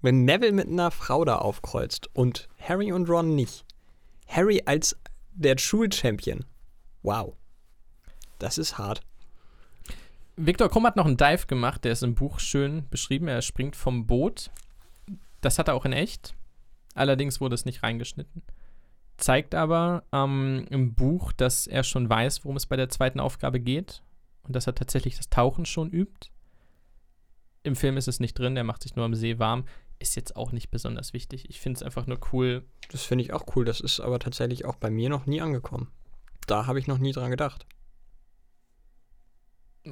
wenn 0.03 0.27
Neville 0.27 0.53
mit 0.53 0.69
einer 0.69 0.91
Frau 0.91 1.25
da 1.25 1.39
aufkreuzt 1.39 2.11
und 2.13 2.51
Harry 2.59 2.93
und 2.93 3.09
Ron 3.09 3.35
nicht. 3.35 3.65
Harry 4.27 4.63
als 4.67 4.95
der 5.33 5.57
Schulchampion. 5.57 6.45
Wow. 7.03 7.33
Das 8.39 8.59
ist 8.59 8.77
hart. 8.77 9.01
Viktor 10.37 10.69
Krumm 10.69 10.87
hat 10.87 10.97
noch 10.97 11.07
einen 11.07 11.17
Dive 11.17 11.47
gemacht, 11.47 11.85
der 11.85 11.93
ist 11.93 12.03
im 12.03 12.15
Buch 12.15 12.41
schön 12.41 12.89
beschrieben. 12.91 13.29
Er 13.29 13.43
springt 13.43 13.77
vom 13.77 14.07
Boot. 14.07 14.51
Das 15.41 15.59
hat 15.59 15.69
er 15.69 15.75
auch 15.75 15.85
in 15.85 15.93
echt. 15.93 16.35
Allerdings 16.95 17.41
wurde 17.41 17.55
es 17.55 17.65
nicht 17.65 17.83
reingeschnitten. 17.83 18.43
Zeigt 19.17 19.55
aber 19.55 20.03
ähm, 20.13 20.67
im 20.71 20.95
Buch, 20.95 21.33
dass 21.33 21.67
er 21.67 21.85
schon 21.85 22.09
weiß, 22.09 22.45
worum 22.45 22.57
es 22.57 22.67
bei 22.67 22.77
der 22.77 22.89
zweiten 22.89 23.21
Aufgabe 23.21 23.61
geht. 23.61 24.03
Und 24.43 24.57
dass 24.57 24.67
er 24.67 24.75
tatsächlich 24.75 25.17
das 25.17 25.31
Tauchen 25.31 25.67
schon 25.67 25.91
übt. 25.91 26.29
Im 27.63 27.77
Film 27.77 27.97
ist 27.97 28.09
es 28.09 28.21
nicht 28.21 28.39
drin, 28.39 28.57
er 28.57 28.65
macht 28.65 28.83
sich 28.83 28.97
nur 28.97 29.05
am 29.05 29.15
See 29.15 29.39
warm. 29.39 29.65
Ist 29.99 30.17
jetzt 30.17 30.37
auch 30.37 30.53
nicht 30.53 30.71
besonders 30.71 31.13
wichtig. 31.13 31.49
Ich 31.49 31.61
finde 31.61 31.79
es 31.79 31.83
einfach 31.83 32.07
nur 32.07 32.19
cool. 32.33 32.65
Das 32.91 33.05
finde 33.05 33.25
ich 33.25 33.33
auch 33.33 33.45
cool. 33.55 33.65
Das 33.65 33.81
ist 33.81 34.01
aber 34.01 34.19
tatsächlich 34.19 34.65
auch 34.65 34.77
bei 34.77 34.91
mir 34.91 35.09
noch 35.09 35.27
nie 35.27 35.41
angekommen. 35.41 35.91
Da 36.47 36.67
habe 36.67 36.79
ich 36.79 36.89
noch 36.89 36.99
nie 36.99 37.13
dran 37.13 37.31
gedacht. 37.31 37.65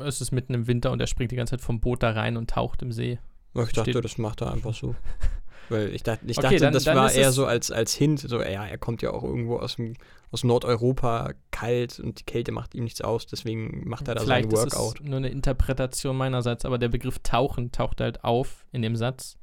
Es 0.00 0.20
ist 0.20 0.32
mitten 0.32 0.54
im 0.54 0.66
Winter 0.66 0.90
und 0.92 1.00
er 1.00 1.06
springt 1.06 1.30
die 1.32 1.36
ganze 1.36 1.52
Zeit 1.52 1.60
vom 1.60 1.80
Boot 1.80 2.02
da 2.02 2.10
rein 2.12 2.36
und 2.36 2.50
taucht 2.50 2.82
im 2.82 2.92
See. 2.92 3.18
Ich 3.54 3.72
dachte, 3.72 3.90
Steht- 3.90 4.04
das 4.04 4.16
macht 4.18 4.40
er 4.40 4.52
einfach 4.52 4.74
so. 4.74 4.94
Weil 5.68 5.94
ich 5.94 6.02
dachte, 6.02 6.24
ich 6.26 6.36
Okay, 6.38 6.42
dachte 6.48 6.58
dann- 6.60 6.72
das 6.74 6.84
dann 6.84 6.96
war 6.96 7.06
ist 7.06 7.16
eher 7.16 7.32
so 7.32 7.46
als, 7.46 7.70
als 7.70 7.94
Hint. 7.94 8.20
So, 8.20 8.40
ja, 8.42 8.66
er 8.66 8.78
kommt 8.78 9.00
ja 9.02 9.10
auch 9.10 9.22
irgendwo 9.22 9.58
aus, 9.58 9.76
dem, 9.76 9.94
aus 10.30 10.44
Nordeuropa 10.44 11.32
kalt 11.50 12.00
und 12.00 12.18
die 12.20 12.24
Kälte 12.24 12.52
macht 12.52 12.74
ihm 12.74 12.84
nichts 12.84 13.00
aus. 13.00 13.26
Deswegen 13.26 13.88
macht 13.88 14.08
er 14.08 14.14
da 14.16 14.24
sein 14.24 14.44
Vielleicht 14.50 14.52
ist 14.52 14.74
Workout. 14.76 15.00
es 15.00 15.06
nur 15.06 15.16
eine 15.18 15.28
Interpretation 15.28 16.16
meinerseits, 16.16 16.64
aber 16.64 16.78
der 16.78 16.88
Begriff 16.88 17.18
tauchen 17.20 17.70
taucht 17.72 18.00
halt 18.00 18.24
auf 18.24 18.64
in 18.72 18.82
dem 18.82 18.96
Satz. 18.96 19.36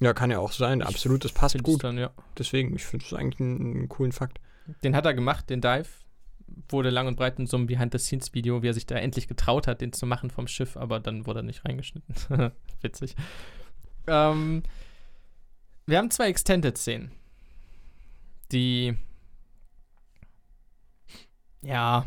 Ja, 0.00 0.12
kann 0.12 0.30
ja 0.32 0.38
auch 0.40 0.52
sein. 0.52 0.80
Ich 0.80 0.86
Absolut, 0.86 1.24
das 1.24 1.32
passt 1.32 1.62
gut. 1.62 1.82
Dann, 1.84 1.96
ja. 1.96 2.10
Deswegen, 2.36 2.74
ich 2.74 2.84
finde 2.84 3.04
es 3.06 3.14
eigentlich 3.14 3.40
einen, 3.40 3.60
einen 3.76 3.88
coolen 3.88 4.12
Fakt. 4.12 4.38
Den 4.84 4.94
hat 4.96 5.06
er 5.06 5.14
gemacht, 5.14 5.48
den 5.50 5.60
Dive. 5.60 5.86
Wurde 6.68 6.90
lang 6.90 7.06
und 7.06 7.16
breit 7.16 7.38
in 7.38 7.46
so 7.46 7.56
einem 7.56 7.66
Behind-the-Scenes-Video, 7.66 8.62
wie 8.62 8.68
er 8.68 8.74
sich 8.74 8.86
da 8.86 8.96
endlich 8.96 9.28
getraut 9.28 9.66
hat, 9.66 9.80
den 9.80 9.92
zu 9.92 10.06
machen 10.06 10.30
vom 10.30 10.46
Schiff, 10.46 10.76
aber 10.76 11.00
dann 11.00 11.26
wurde 11.26 11.40
er 11.40 11.44
nicht 11.44 11.64
reingeschnitten. 11.64 12.52
Witzig. 12.80 13.14
Ähm, 14.06 14.62
wir 15.86 15.98
haben 15.98 16.10
zwei 16.10 16.28
Extended-Szenen, 16.28 17.12
die 18.50 18.96
ja 21.62 22.06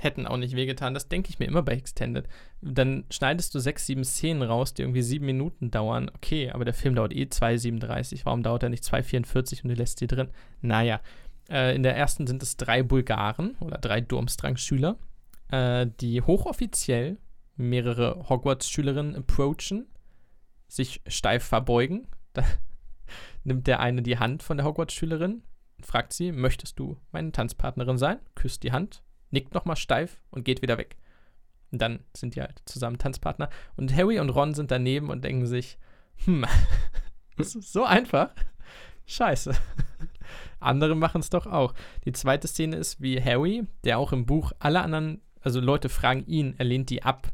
hätten 0.00 0.26
auch 0.26 0.36
nicht 0.36 0.56
wehgetan. 0.56 0.94
Das 0.94 1.08
denke 1.08 1.30
ich 1.30 1.38
mir 1.38 1.46
immer 1.46 1.62
bei 1.62 1.72
Extended. 1.72 2.28
Dann 2.60 3.04
schneidest 3.10 3.54
du 3.54 3.58
sechs, 3.58 3.86
sieben 3.86 4.04
Szenen 4.04 4.42
raus, 4.42 4.74
die 4.74 4.82
irgendwie 4.82 5.02
sieben 5.02 5.26
Minuten 5.26 5.70
dauern. 5.70 6.10
Okay, 6.14 6.50
aber 6.50 6.64
der 6.64 6.74
Film 6.74 6.94
dauert 6.94 7.14
eh 7.14 7.24
2,37. 7.24 8.20
Warum 8.24 8.42
dauert 8.42 8.62
er 8.62 8.68
nicht 8.68 8.84
2,44 8.84 9.62
und 9.62 9.68
du 9.70 9.74
lässt 9.74 9.98
sie 9.98 10.06
drin? 10.06 10.28
Naja, 10.60 11.00
äh, 11.48 11.74
in 11.74 11.82
der 11.82 11.96
ersten 11.96 12.26
sind 12.26 12.42
es 12.42 12.56
drei 12.56 12.82
Bulgaren 12.82 13.56
oder 13.60 13.78
drei 13.78 14.00
Durmstrang-Schüler, 14.00 14.98
äh, 15.48 15.86
die 16.00 16.22
hochoffiziell 16.22 17.18
mehrere 17.56 18.28
Hogwarts-Schülerinnen 18.28 19.16
approachen, 19.16 19.86
sich 20.68 21.02
steif 21.06 21.44
verbeugen. 21.44 22.08
Da 22.32 22.44
nimmt 23.44 23.66
der 23.66 23.80
eine 23.80 24.02
die 24.02 24.18
Hand 24.18 24.42
von 24.42 24.56
der 24.56 24.66
Hogwarts-Schülerin, 24.66 25.42
fragt 25.80 26.12
sie, 26.12 26.32
möchtest 26.32 26.78
du 26.78 26.96
meine 27.12 27.32
Tanzpartnerin 27.32 27.98
sein? 27.98 28.18
Küsst 28.34 28.62
die 28.62 28.72
Hand, 28.72 29.02
nickt 29.30 29.54
nochmal 29.54 29.76
steif 29.76 30.22
und 30.30 30.44
geht 30.44 30.62
wieder 30.62 30.78
weg. 30.78 30.96
Und 31.72 31.82
dann 31.82 32.00
sind 32.16 32.34
die 32.34 32.40
halt 32.40 32.62
zusammen 32.64 32.98
Tanzpartner. 32.98 33.50
Und 33.76 33.94
Harry 33.94 34.20
und 34.20 34.30
Ron 34.30 34.54
sind 34.54 34.70
daneben 34.70 35.10
und 35.10 35.24
denken 35.24 35.46
sich, 35.46 35.78
hm, 36.24 36.44
das 37.36 37.54
ist 37.54 37.72
so 37.72 37.84
einfach. 37.84 38.30
Scheiße. 39.06 39.54
Andere 40.60 40.94
machen 40.94 41.20
es 41.20 41.30
doch 41.30 41.46
auch. 41.46 41.74
Die 42.04 42.12
zweite 42.12 42.48
Szene 42.48 42.76
ist 42.76 43.00
wie 43.00 43.22
Harry, 43.22 43.66
der 43.84 43.98
auch 43.98 44.12
im 44.12 44.26
Buch 44.26 44.52
alle 44.58 44.80
anderen, 44.80 45.20
also 45.40 45.60
Leute 45.60 45.88
fragen 45.88 46.24
ihn, 46.26 46.54
er 46.58 46.64
lehnt 46.64 46.90
die 46.90 47.02
ab, 47.02 47.28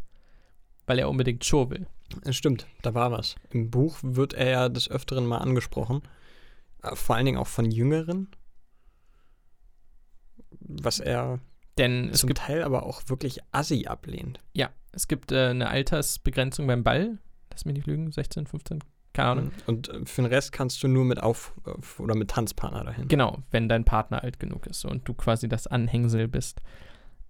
weil 0.87 0.99
er 0.99 1.09
unbedingt 1.09 1.45
Show 1.45 1.71
will. 1.71 1.87
Stimmt, 2.31 2.67
da 2.83 2.93
war 2.95 3.11
was. 3.11 3.37
Im 3.51 3.71
Buch 3.71 3.97
wird 4.03 4.35
er 4.35 4.51
ja 4.51 4.69
des 4.69 4.91
Öfteren 4.91 5.25
mal 5.27 5.39
angesprochen. 5.39 6.03
Äh, 6.83 6.95
Vor 6.95 7.17
allen 7.17 7.25
Dingen 7.25 7.39
auch 7.39 7.47
von 7.47 7.71
Jüngeren. 7.71 8.29
Was 10.61 11.01
er 11.01 11.41
Denn 11.79 12.11
es 12.11 12.21
zum 12.21 12.29
gibt, 12.29 12.41
Teil 12.41 12.63
aber 12.63 12.85
auch 12.85 13.03
wirklich 13.07 13.41
assi 13.53 13.87
ablehnt. 13.87 14.41
ja, 14.53 14.71
es 14.93 15.09
gibt 15.09 15.33
äh, 15.33 15.49
eine 15.49 15.69
Altersbegrenzung 15.71 16.67
beim 16.67 16.83
Ball. 16.85 17.19
Lass 17.51 17.65
mich 17.65 17.75
nicht 17.75 17.87
lügen, 17.87 18.13
16, 18.13 18.47
15, 18.47 18.85
keine 19.13 19.29
Ahnung. 19.29 19.53
Und 19.67 19.89
äh, 19.89 20.05
für 20.05 20.23
den 20.23 20.33
Rest 20.33 20.53
kannst 20.53 20.83
du 20.83 20.89
nur 20.89 21.05
mit 21.05 21.23
Auf- 21.23 21.55
auf- 21.65 22.01
oder 22.01 22.15
mit 22.15 22.31
Tanzpartner 22.31 22.85
dahin. 22.85 23.09
Genau, 23.09 23.39
wenn 23.51 23.69
dein 23.69 23.85
Partner 23.85 24.23
alt 24.23 24.39
genug 24.41 24.67
ist 24.67 24.85
und 24.85 25.07
du 25.09 25.15
quasi 25.15 25.49
das 25.49 25.67
Anhängsel 25.67 26.29
bist. 26.29 26.61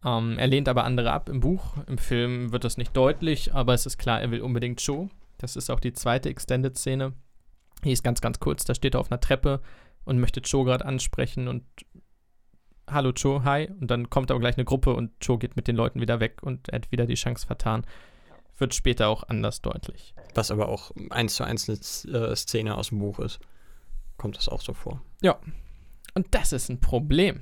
Ähm, 0.05 0.39
er 0.39 0.47
lehnt 0.47 0.69
aber 0.69 0.85
andere 0.85 1.13
ab 1.13 1.29
im 1.29 1.41
Buch. 1.41 1.77
Im 1.87 1.99
Film 1.99 2.53
wird 2.53 2.65
das 2.65 2.77
nicht 2.77 2.97
deutlich, 2.97 3.55
aber 3.55 3.75
es 3.75 3.87
ist 3.87 3.99
klar, 3.99 4.21
er 4.21 4.31
will 4.31 4.41
unbedingt 4.43 4.85
Cho. 4.85 5.09
Das 5.39 5.57
ist 5.57 5.71
auch 5.71 5.81
die 5.81 5.93
zweite 5.93 6.29
Extended-Szene. 6.29 7.13
Die 7.85 7.93
ist 7.93 8.05
ganz, 8.05 8.21
ganz 8.21 8.39
kurz. 8.39 8.65
Da 8.65 8.75
steht 8.75 8.95
er 8.95 9.01
auf 9.01 9.11
einer 9.11 9.21
Treppe 9.21 9.61
und 10.05 10.19
möchte 10.19 10.41
Cho 10.43 10.65
gerade 10.65 10.85
ansprechen 10.85 11.49
und 11.49 11.65
Hallo 12.91 13.13
Cho, 13.13 13.45
hi. 13.45 13.69
Und 13.81 13.91
dann 13.91 14.11
kommt 14.11 14.31
aber 14.31 14.41
gleich 14.41 14.57
eine 14.57 14.65
Gruppe 14.65 14.95
und 14.95 15.19
Cho 15.21 15.39
geht 15.39 15.57
mit 15.57 15.69
den 15.69 15.77
Leuten 15.77 16.01
wieder 16.01 16.21
weg 16.21 16.43
und 16.43 16.69
er 16.69 16.77
hat 16.77 16.93
wieder 16.93 17.07
die 17.07 17.15
Chance 17.15 17.47
vertan. 17.47 17.85
Wird 18.63 18.75
später 18.75 19.09
auch 19.09 19.25
anders 19.25 19.61
deutlich. 19.61 20.15
Was 20.37 20.53
aber 20.53 20.69
auch 20.69 20.93
eins 21.11 21.35
zu 21.35 21.43
eins 21.43 21.69
eine 21.69 21.79
äh, 22.17 22.37
Szene 22.37 22.77
aus 22.77 22.91
dem 22.91 23.01
Buch 23.01 23.19
ist. 23.19 23.41
Kommt 24.19 24.37
das 24.37 24.49
auch 24.49 24.61
so 24.61 24.73
vor. 24.73 25.03
Und 26.15 26.29
das 26.31 26.53
ist 26.53 26.69
ein 26.69 26.79
Problem. 26.79 27.41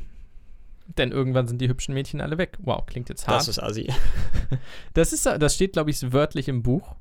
Denn 0.97 1.13
irgendwann 1.13 1.47
sind 1.47 1.61
die 1.61 1.69
hübschen 1.69 1.93
Mädchen 1.93 2.23
alle 2.23 2.39
weg. 2.39 2.57
Wow, 2.61 2.87
klingt 2.87 3.11
jetzt 3.11 3.29
hart. 3.29 3.39
Das 3.39 3.49
ist 3.49 3.63
Assi. 3.63 3.93
Das, 4.95 5.13
ist, 5.13 5.27
das 5.27 5.55
steht, 5.55 5.75
glaube 5.75 5.91
ich, 5.91 6.11
wörtlich 6.11 6.49
im 6.49 6.63
Buch. 6.63 6.97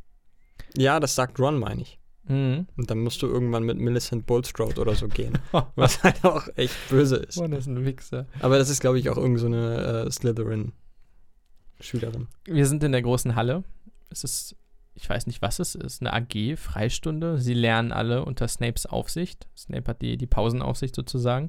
Ja, 0.75 0.99
das 0.99 1.15
sagt 1.15 1.39
Ron, 1.39 1.57
meine 1.57 1.83
ich. 1.83 1.97
Mhm. 2.27 2.67
Und 2.75 2.91
dann 2.91 2.99
musst 2.99 3.21
du 3.21 3.27
irgendwann 3.27 3.63
mit 3.63 3.77
Millicent 3.77 4.25
Bulstrode 4.25 4.81
oder 4.81 4.95
so 4.95 5.07
gehen. 5.07 5.37
was 5.75 6.03
halt 6.03 6.25
auch 6.25 6.49
echt 6.57 6.75
böse 6.89 7.15
ist. 7.15 7.37
Mann, 7.37 7.51
das 7.51 7.61
ist 7.61 7.67
ein 7.67 7.85
Wichser. 7.85 8.25
Aber 8.41 8.57
das 8.57 8.69
ist, 8.69 8.81
glaube 8.81 8.99
ich, 8.99 9.09
auch 9.09 9.15
irgend 9.15 9.39
so 9.39 9.45
eine 9.45 10.07
äh, 10.07 10.11
Slytherin-Schülerin. 10.11 12.27
Wir 12.43 12.65
sind 12.65 12.83
in 12.83 12.91
der 12.91 13.01
großen 13.01 13.35
Halle. 13.35 13.63
Es 14.09 14.23
ist, 14.23 14.55
ich 14.95 15.09
weiß 15.09 15.27
nicht, 15.27 15.41
was 15.41 15.59
es 15.59 15.75
ist, 15.75 16.01
eine 16.01 16.13
AG, 16.13 16.57
Freistunde. 16.57 17.37
Sie 17.37 17.53
lernen 17.53 17.91
alle 17.91 18.25
unter 18.25 18.47
Snapes 18.47 18.85
Aufsicht. 18.85 19.47
Snape 19.57 19.87
hat 19.87 20.01
die, 20.01 20.17
die 20.17 20.27
Pausenaufsicht 20.27 20.95
sozusagen. 20.95 21.47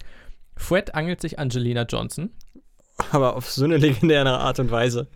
Fred 0.57 0.95
angelt 0.95 1.21
sich 1.21 1.39
Angelina 1.39 1.83
Johnson. 1.83 2.31
Aber 3.13 3.37
auf 3.37 3.51
so 3.51 3.65
eine 3.65 3.79
legendäre 3.79 4.39
Art 4.39 4.59
und 4.59 4.71
Weise. 4.71 5.09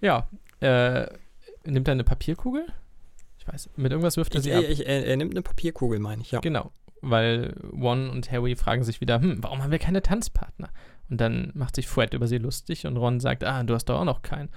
Ja, 0.00 0.28
äh, 0.60 1.06
nimmt 1.64 1.88
er 1.88 1.92
eine 1.92 2.04
Papierkugel? 2.04 2.66
Ich 3.38 3.46
weiß, 3.46 3.70
mit 3.76 3.92
irgendwas 3.92 4.16
wirft 4.16 4.34
er 4.34 4.38
Ich, 4.38 4.44
sie 4.44 4.52
ab. 4.52 4.64
ich, 4.68 4.86
er, 4.86 5.06
er 5.06 5.16
nimmt 5.16 5.32
eine 5.32 5.42
Papierkugel, 5.42 5.98
meine 5.98 6.22
ich, 6.22 6.30
ja. 6.30 6.40
Genau, 6.40 6.72
weil 7.02 7.54
Ron 7.72 8.10
und 8.10 8.30
Harry 8.30 8.56
fragen 8.56 8.84
sich 8.84 9.00
wieder, 9.00 9.20
hm, 9.20 9.42
warum 9.42 9.62
haben 9.62 9.70
wir 9.70 9.78
keine 9.78 10.02
Tanzpartner? 10.02 10.70
Und 11.10 11.20
dann 11.20 11.52
macht 11.54 11.76
sich 11.76 11.86
Fred 11.86 12.14
über 12.14 12.26
sie 12.26 12.38
lustig 12.38 12.86
und 12.86 12.96
Ron 12.96 13.20
sagt, 13.20 13.44
ah, 13.44 13.62
du 13.62 13.74
hast 13.74 13.86
doch 13.86 14.00
auch 14.00 14.04
noch 14.04 14.22
keinen. 14.22 14.48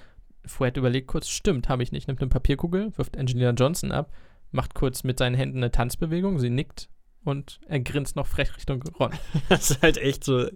Fred 0.47 0.77
überlegt 0.77 1.07
kurz, 1.07 1.27
stimmt, 1.29 1.69
habe 1.69 1.83
ich 1.83 1.91
nicht, 1.91 2.07
nimmt 2.07 2.21
eine 2.21 2.29
Papierkugel, 2.29 2.97
wirft 2.97 3.17
Angelina 3.17 3.51
Johnson 3.51 3.91
ab, 3.91 4.11
macht 4.51 4.73
kurz 4.73 5.03
mit 5.03 5.19
seinen 5.19 5.35
Händen 5.35 5.57
eine 5.57 5.71
Tanzbewegung, 5.71 6.39
sie 6.39 6.49
nickt 6.49 6.89
und 7.23 7.59
er 7.67 7.79
grinst 7.79 8.15
noch 8.15 8.27
frech 8.27 8.55
Richtung 8.55 8.83
Ron. 8.99 9.11
Das 9.49 9.71
ist 9.71 9.81
halt 9.81 9.97
echt 9.97 10.23
so. 10.23 10.47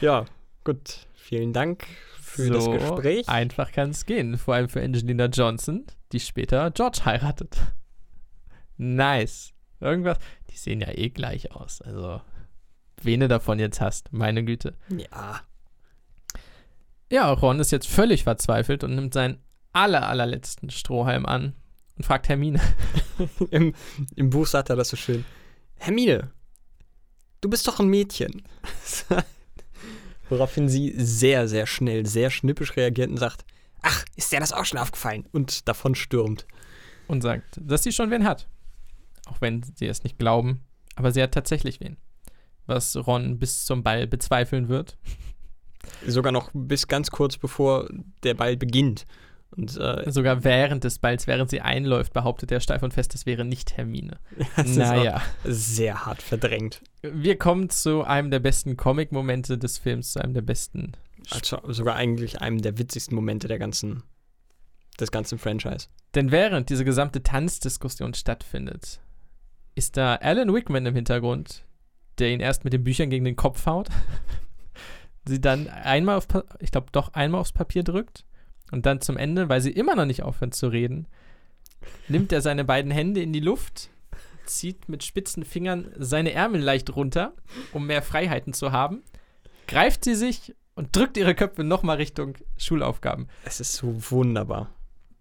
Ja, 0.00 0.24
gut. 0.64 1.06
Vielen 1.14 1.52
Dank 1.52 1.86
für 2.20 2.50
das 2.50 2.66
Gespräch. 2.70 3.28
einfach 3.28 3.72
kann 3.72 3.90
es 3.90 4.06
gehen, 4.06 4.38
vor 4.38 4.54
allem 4.54 4.68
für 4.68 4.82
Angelina 4.82 5.26
Johnson, 5.26 5.84
die 6.12 6.20
später 6.20 6.70
George 6.70 7.00
heiratet. 7.04 7.58
Nice. 8.76 9.52
Irgendwas, 9.80 10.18
die 10.50 10.56
sehen 10.56 10.80
ja 10.80 10.88
eh 10.90 11.10
gleich 11.10 11.52
aus, 11.52 11.82
also 11.82 12.20
wen 13.02 13.20
du 13.20 13.28
davon 13.28 13.58
jetzt 13.58 13.80
hast, 13.80 14.12
meine 14.12 14.44
Güte. 14.44 14.74
Ja. 14.88 15.40
Ja, 17.10 17.30
Ron 17.32 17.60
ist 17.60 17.70
jetzt 17.70 17.86
völlig 17.86 18.24
verzweifelt 18.24 18.82
und 18.82 18.94
nimmt 18.94 19.14
seinen 19.14 19.38
aller, 19.72 20.08
allerletzten 20.08 20.70
Strohhalm 20.70 21.26
an 21.26 21.54
und 21.96 22.04
fragt 22.04 22.28
Hermine. 22.28 22.60
Im, 23.50 23.74
Im 24.16 24.30
Buch 24.30 24.46
sagt 24.46 24.70
er 24.70 24.76
das 24.76 24.88
so 24.88 24.96
schön. 24.96 25.24
Hermine, 25.76 26.32
du 27.40 27.48
bist 27.48 27.66
doch 27.68 27.78
ein 27.78 27.88
Mädchen. 27.88 28.42
Woraufhin 30.28 30.68
sie 30.68 30.94
sehr, 30.96 31.46
sehr 31.46 31.66
schnell, 31.66 32.06
sehr 32.06 32.30
schnippisch 32.30 32.76
reagiert 32.76 33.10
und 33.10 33.18
sagt, 33.18 33.44
ach, 33.82 34.04
ist 34.16 34.32
dir 34.32 34.40
das 34.40 34.52
auch 34.52 34.64
schon 34.64 34.78
aufgefallen? 34.78 35.28
Und 35.30 35.68
davon 35.68 35.94
stürmt. 35.94 36.46
und 37.06 37.22
sagt, 37.22 37.60
dass 37.60 37.84
sie 37.84 37.92
schon 37.92 38.10
wen 38.10 38.24
hat. 38.24 38.48
Auch 39.26 39.40
wenn 39.40 39.62
sie 39.62 39.86
es 39.86 40.02
nicht 40.02 40.18
glauben, 40.18 40.64
aber 40.96 41.12
sie 41.12 41.22
hat 41.22 41.32
tatsächlich 41.32 41.78
wen. 41.80 41.96
Was 42.66 42.96
Ron 42.96 43.38
bis 43.38 43.64
zum 43.64 43.84
Ball 43.84 44.08
bezweifeln 44.08 44.68
wird. 44.68 44.98
Sogar 46.06 46.32
noch 46.32 46.50
bis 46.52 46.88
ganz 46.88 47.10
kurz 47.10 47.36
bevor 47.36 47.88
der 48.22 48.34
Ball 48.34 48.56
beginnt. 48.56 49.06
Und 49.56 49.76
äh, 49.78 50.10
Sogar 50.10 50.44
während 50.44 50.84
des 50.84 50.98
Balls, 50.98 51.26
während 51.26 51.50
sie 51.50 51.60
einläuft, 51.60 52.12
behauptet 52.12 52.52
er 52.52 52.60
steif 52.60 52.82
und 52.82 52.92
fest, 52.92 53.14
es 53.14 53.26
wäre 53.26 53.44
nicht 53.44 53.76
Hermine. 53.76 54.18
das 54.56 54.76
naja. 54.76 55.22
sehr 55.44 56.04
hart 56.04 56.20
verdrängt. 56.20 56.82
Wir 57.02 57.38
kommen 57.38 57.70
zu 57.70 58.04
einem 58.04 58.30
der 58.30 58.40
besten 58.40 58.76
Comic-Momente 58.76 59.56
des 59.56 59.78
Films, 59.78 60.12
zu 60.12 60.22
einem 60.22 60.34
der 60.34 60.42
besten. 60.42 60.92
Also 61.30 61.60
sogar 61.68 61.96
eigentlich 61.96 62.40
einem 62.40 62.60
der 62.60 62.78
witzigsten 62.78 63.14
Momente 63.14 63.48
der 63.48 63.58
ganzen, 63.58 64.02
des 65.00 65.10
ganzen 65.10 65.38
Franchise. 65.38 65.88
Denn 66.14 66.30
während 66.30 66.68
diese 66.68 66.84
gesamte 66.84 67.22
Tanzdiskussion 67.22 68.14
stattfindet, 68.14 69.00
ist 69.74 69.96
da 69.96 70.16
Alan 70.16 70.52
Wickman 70.52 70.86
im 70.86 70.94
Hintergrund, 70.94 71.64
der 72.18 72.30
ihn 72.30 72.40
erst 72.40 72.64
mit 72.64 72.72
den 72.72 72.84
Büchern 72.84 73.10
gegen 73.10 73.24
den 73.24 73.36
Kopf 73.36 73.66
haut, 73.66 73.88
sie 75.26 75.40
dann 75.40 75.68
einmal 75.68 76.16
auf, 76.16 76.26
ich 76.60 76.70
glaube 76.70 76.88
doch 76.92 77.14
einmal 77.14 77.40
aufs 77.40 77.52
Papier 77.52 77.82
drückt 77.82 78.24
und 78.70 78.86
dann 78.86 79.00
zum 79.00 79.16
Ende, 79.16 79.48
weil 79.48 79.60
sie 79.60 79.70
immer 79.70 79.94
noch 79.94 80.04
nicht 80.06 80.22
aufhören 80.22 80.52
zu 80.52 80.68
reden, 80.68 81.06
nimmt 82.08 82.32
er 82.32 82.40
seine 82.40 82.64
beiden 82.64 82.90
Hände 82.90 83.20
in 83.22 83.32
die 83.32 83.40
Luft, 83.40 83.90
zieht 84.44 84.88
mit 84.88 85.04
spitzen 85.04 85.44
Fingern 85.44 85.92
seine 85.98 86.32
Ärmel 86.32 86.60
leicht 86.60 86.94
runter, 86.94 87.32
um 87.72 87.86
mehr 87.86 88.02
Freiheiten 88.02 88.52
zu 88.52 88.72
haben, 88.72 89.02
greift 89.66 90.04
sie 90.04 90.14
sich 90.14 90.54
und 90.74 90.94
drückt 90.94 91.16
ihre 91.16 91.34
Köpfe 91.34 91.64
nochmal 91.64 91.96
Richtung 91.96 92.36
Schulaufgaben. 92.56 93.28
Es 93.44 93.60
ist 93.60 93.72
so 93.72 93.94
wunderbar. 94.10 94.70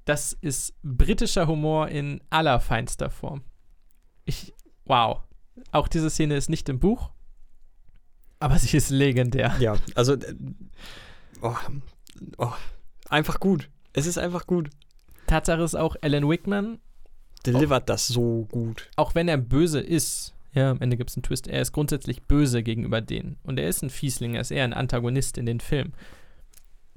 Das 0.05 0.33
ist 0.33 0.75
britischer 0.83 1.47
Humor 1.47 1.87
in 1.87 2.21
allerfeinster 2.29 3.09
Form. 3.09 3.41
Ich, 4.25 4.53
wow. 4.85 5.21
Auch 5.71 5.87
diese 5.87 6.09
Szene 6.09 6.35
ist 6.35 6.49
nicht 6.49 6.69
im 6.69 6.79
Buch, 6.79 7.11
aber 8.39 8.57
sie 8.59 8.77
ist 8.77 8.89
legendär. 8.89 9.55
Ja, 9.59 9.77
also 9.95 10.13
äh, 10.13 10.35
oh, 11.41 11.55
oh, 12.37 12.53
einfach 13.09 13.39
gut. 13.39 13.69
Es 13.93 14.05
ist 14.05 14.17
einfach 14.17 14.45
gut. 14.47 14.69
Tatsache 15.27 15.61
ist 15.63 15.75
auch, 15.75 15.95
Alan 16.01 16.29
Wickman, 16.29 16.79
Delivert 17.45 17.89
das 17.89 18.07
so 18.07 18.47
gut. 18.51 18.89
auch 18.95 19.15
wenn 19.15 19.27
er 19.27 19.37
böse 19.37 19.79
ist, 19.79 20.33
ja, 20.53 20.71
am 20.71 20.81
Ende 20.81 20.97
gibt 20.97 21.09
es 21.09 21.17
einen 21.17 21.23
Twist, 21.23 21.47
er 21.47 21.61
ist 21.61 21.73
grundsätzlich 21.73 22.23
böse 22.23 22.63
gegenüber 22.63 23.01
denen. 23.01 23.37
Und 23.43 23.59
er 23.59 23.67
ist 23.67 23.83
ein 23.83 23.89
Fiesling, 23.89 24.35
er 24.35 24.41
ist 24.41 24.51
eher 24.51 24.63
ein 24.63 24.73
Antagonist 24.73 25.37
in 25.37 25.45
den 25.45 25.59
Film. 25.59 25.93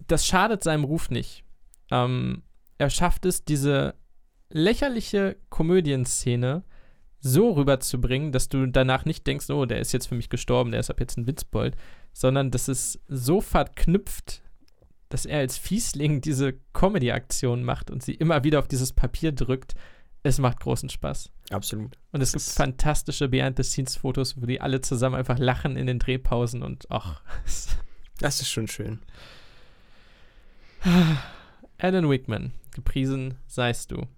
Das 0.07 0.27
schadet 0.27 0.63
seinem 0.63 0.85
Ruf 0.85 1.11
nicht. 1.11 1.45
Ähm, 1.91 2.43
er 2.79 2.91
schafft 2.91 3.27
es, 3.27 3.45
diese 3.45 3.95
lächerliche 4.51 5.37
Komödienszene 5.51 6.63
so 7.21 7.51
rüberzubringen, 7.53 8.33
dass 8.33 8.49
du 8.49 8.67
danach 8.67 9.05
nicht 9.05 9.27
denkst, 9.27 9.51
oh, 9.51 9.67
der 9.67 9.81
ist 9.81 9.93
jetzt 9.93 10.07
für 10.07 10.15
mich 10.15 10.29
gestorben, 10.29 10.71
der 10.71 10.81
ist 10.81 10.91
ab 10.91 11.01
jetzt 11.01 11.19
ein 11.19 11.27
Witzbold, 11.27 11.77
sondern 12.13 12.51
dass 12.51 12.69
es 12.69 13.01
so 13.09 13.41
verknüpft, 13.41 14.43
dass 15.09 15.27
er 15.27 15.39
als 15.39 15.57
Fiesling 15.57 16.21
diese 16.21 16.55
Comedy-Aktion 16.75 17.65
macht 17.65 17.91
und 17.91 18.03
sie 18.03 18.15
immer 18.15 18.45
wieder 18.45 18.59
auf 18.59 18.69
dieses 18.69 18.93
Papier 18.93 19.33
drückt. 19.33 19.75
Es 20.23 20.39
macht 20.39 20.61
großen 20.61 20.89
Spaß. 20.89 21.31
Absolut. 21.51 21.97
Und 22.13 22.21
es 22.21 22.33
gibt 22.33 22.45
fantastische 22.45 23.29
Behind-the-Scenes-Fotos, 23.29 24.41
wo 24.41 24.47
die 24.47 24.61
alle 24.61 24.81
zusammen 24.81 25.15
einfach 25.15 25.39
lachen 25.39 25.77
in 25.77 25.87
den 25.87 25.99
Drehpausen 25.99 26.63
und 26.63 26.87
ach. 26.91 27.23
Das 28.21 28.41
ist 28.41 28.51
schon 28.51 28.67
schön. 28.67 28.99
Alan 31.79 32.11
Wickman, 32.11 32.53
gepriesen 32.73 33.37
seist 33.47 33.93
du. 33.93 34.09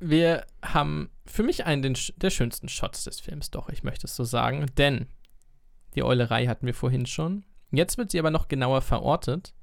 Wir 0.00 0.46
haben 0.62 1.10
für 1.26 1.42
mich 1.42 1.66
einen 1.66 1.82
den, 1.82 1.96
der 2.16 2.30
schönsten 2.30 2.68
Shots 2.68 3.04
des 3.04 3.20
Films, 3.20 3.50
doch, 3.50 3.68
ich 3.68 3.82
möchte 3.82 4.06
es 4.06 4.16
so 4.16 4.24
sagen, 4.24 4.66
denn 4.78 5.06
die 5.94 6.02
Eulerei 6.02 6.46
hatten 6.46 6.66
wir 6.66 6.74
vorhin 6.74 7.04
schon. 7.04 7.44
Jetzt 7.70 7.98
wird 7.98 8.10
sie 8.10 8.18
aber 8.18 8.30
noch 8.30 8.48
genauer 8.48 8.80
verortet. 8.80 9.54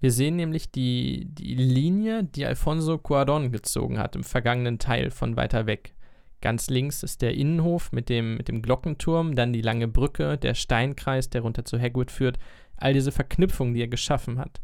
Wir 0.00 0.10
sehen 0.10 0.34
nämlich 0.34 0.72
die, 0.72 1.26
die 1.26 1.54
Linie, 1.54 2.24
die 2.24 2.44
Alfonso 2.44 2.94
Cuarón 2.94 3.50
gezogen 3.50 4.00
hat 4.00 4.16
im 4.16 4.24
vergangenen 4.24 4.80
Teil 4.80 5.12
von 5.12 5.36
weiter 5.36 5.66
weg. 5.66 5.94
Ganz 6.40 6.68
links 6.68 7.04
ist 7.04 7.22
der 7.22 7.34
Innenhof 7.34 7.92
mit 7.92 8.08
dem, 8.08 8.36
mit 8.36 8.48
dem 8.48 8.62
Glockenturm, 8.62 9.36
dann 9.36 9.52
die 9.52 9.62
lange 9.62 9.86
Brücke, 9.86 10.38
der 10.38 10.54
Steinkreis, 10.54 11.30
der 11.30 11.42
runter 11.42 11.64
zu 11.64 11.80
Hagrid 11.80 12.10
führt. 12.10 12.40
All 12.76 12.94
diese 12.94 13.12
Verknüpfungen, 13.12 13.74
die 13.74 13.82
er 13.82 13.88
geschaffen 13.88 14.40
hat. 14.40 14.60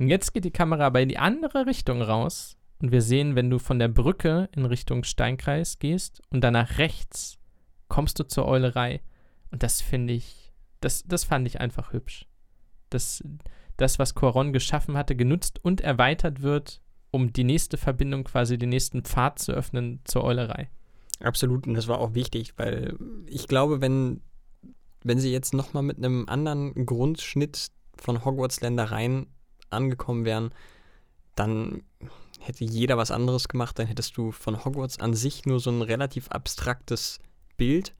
Und 0.00 0.08
jetzt 0.08 0.34
geht 0.34 0.44
die 0.44 0.50
Kamera 0.50 0.86
aber 0.86 1.00
in 1.00 1.08
die 1.08 1.18
andere 1.18 1.66
Richtung 1.66 2.02
raus 2.02 2.56
und 2.80 2.92
wir 2.92 3.02
sehen, 3.02 3.36
wenn 3.36 3.50
du 3.50 3.58
von 3.58 3.78
der 3.78 3.88
Brücke 3.88 4.48
in 4.52 4.64
Richtung 4.64 5.04
Steinkreis 5.04 5.78
gehst 5.78 6.22
und 6.30 6.40
dann 6.42 6.54
nach 6.54 6.78
rechts 6.78 7.38
kommst 7.88 8.18
du 8.18 8.24
zur 8.24 8.46
Eulerei. 8.46 9.02
Und 9.50 9.62
das 9.62 9.80
finde 9.82 10.14
ich, 10.14 10.52
das, 10.80 11.04
das 11.04 11.24
fand 11.24 11.46
ich 11.46 11.60
einfach 11.60 11.92
hübsch. 11.92 12.26
Das, 12.88 13.22
das, 13.76 13.98
was 13.98 14.14
Coron 14.14 14.52
geschaffen 14.52 14.96
hatte, 14.96 15.14
genutzt 15.14 15.62
und 15.62 15.80
erweitert 15.82 16.40
wird, 16.42 16.80
um 17.10 17.32
die 17.32 17.44
nächste 17.44 17.76
Verbindung, 17.76 18.24
quasi 18.24 18.56
den 18.56 18.70
nächsten 18.70 19.02
Pfad 19.02 19.38
zu 19.38 19.52
öffnen 19.52 20.00
zur 20.04 20.24
Eulerei. 20.24 20.70
Absolut. 21.20 21.66
Und 21.66 21.74
das 21.74 21.88
war 21.88 21.98
auch 21.98 22.14
wichtig, 22.14 22.54
weil 22.56 22.96
ich 23.26 23.46
glaube, 23.46 23.80
wenn, 23.80 24.22
wenn 25.02 25.18
sie 25.18 25.32
jetzt 25.32 25.52
nochmal 25.52 25.82
mit 25.82 25.98
einem 25.98 26.28
anderen 26.28 26.86
Grundschnitt 26.86 27.72
von 27.96 28.24
Hogwarts-Ländereien 28.24 29.26
angekommen 29.68 30.24
wären, 30.24 30.52
dann 31.34 31.82
hätte 32.40 32.64
jeder 32.64 32.96
was 32.96 33.10
anderes 33.10 33.48
gemacht, 33.48 33.78
dann 33.78 33.86
hättest 33.86 34.16
du 34.16 34.32
von 34.32 34.64
Hogwarts 34.64 34.98
an 34.98 35.14
sich 35.14 35.46
nur 35.46 35.60
so 35.60 35.70
ein 35.70 35.82
relativ 35.82 36.28
abstraktes 36.28 37.20
Bild. 37.56 37.94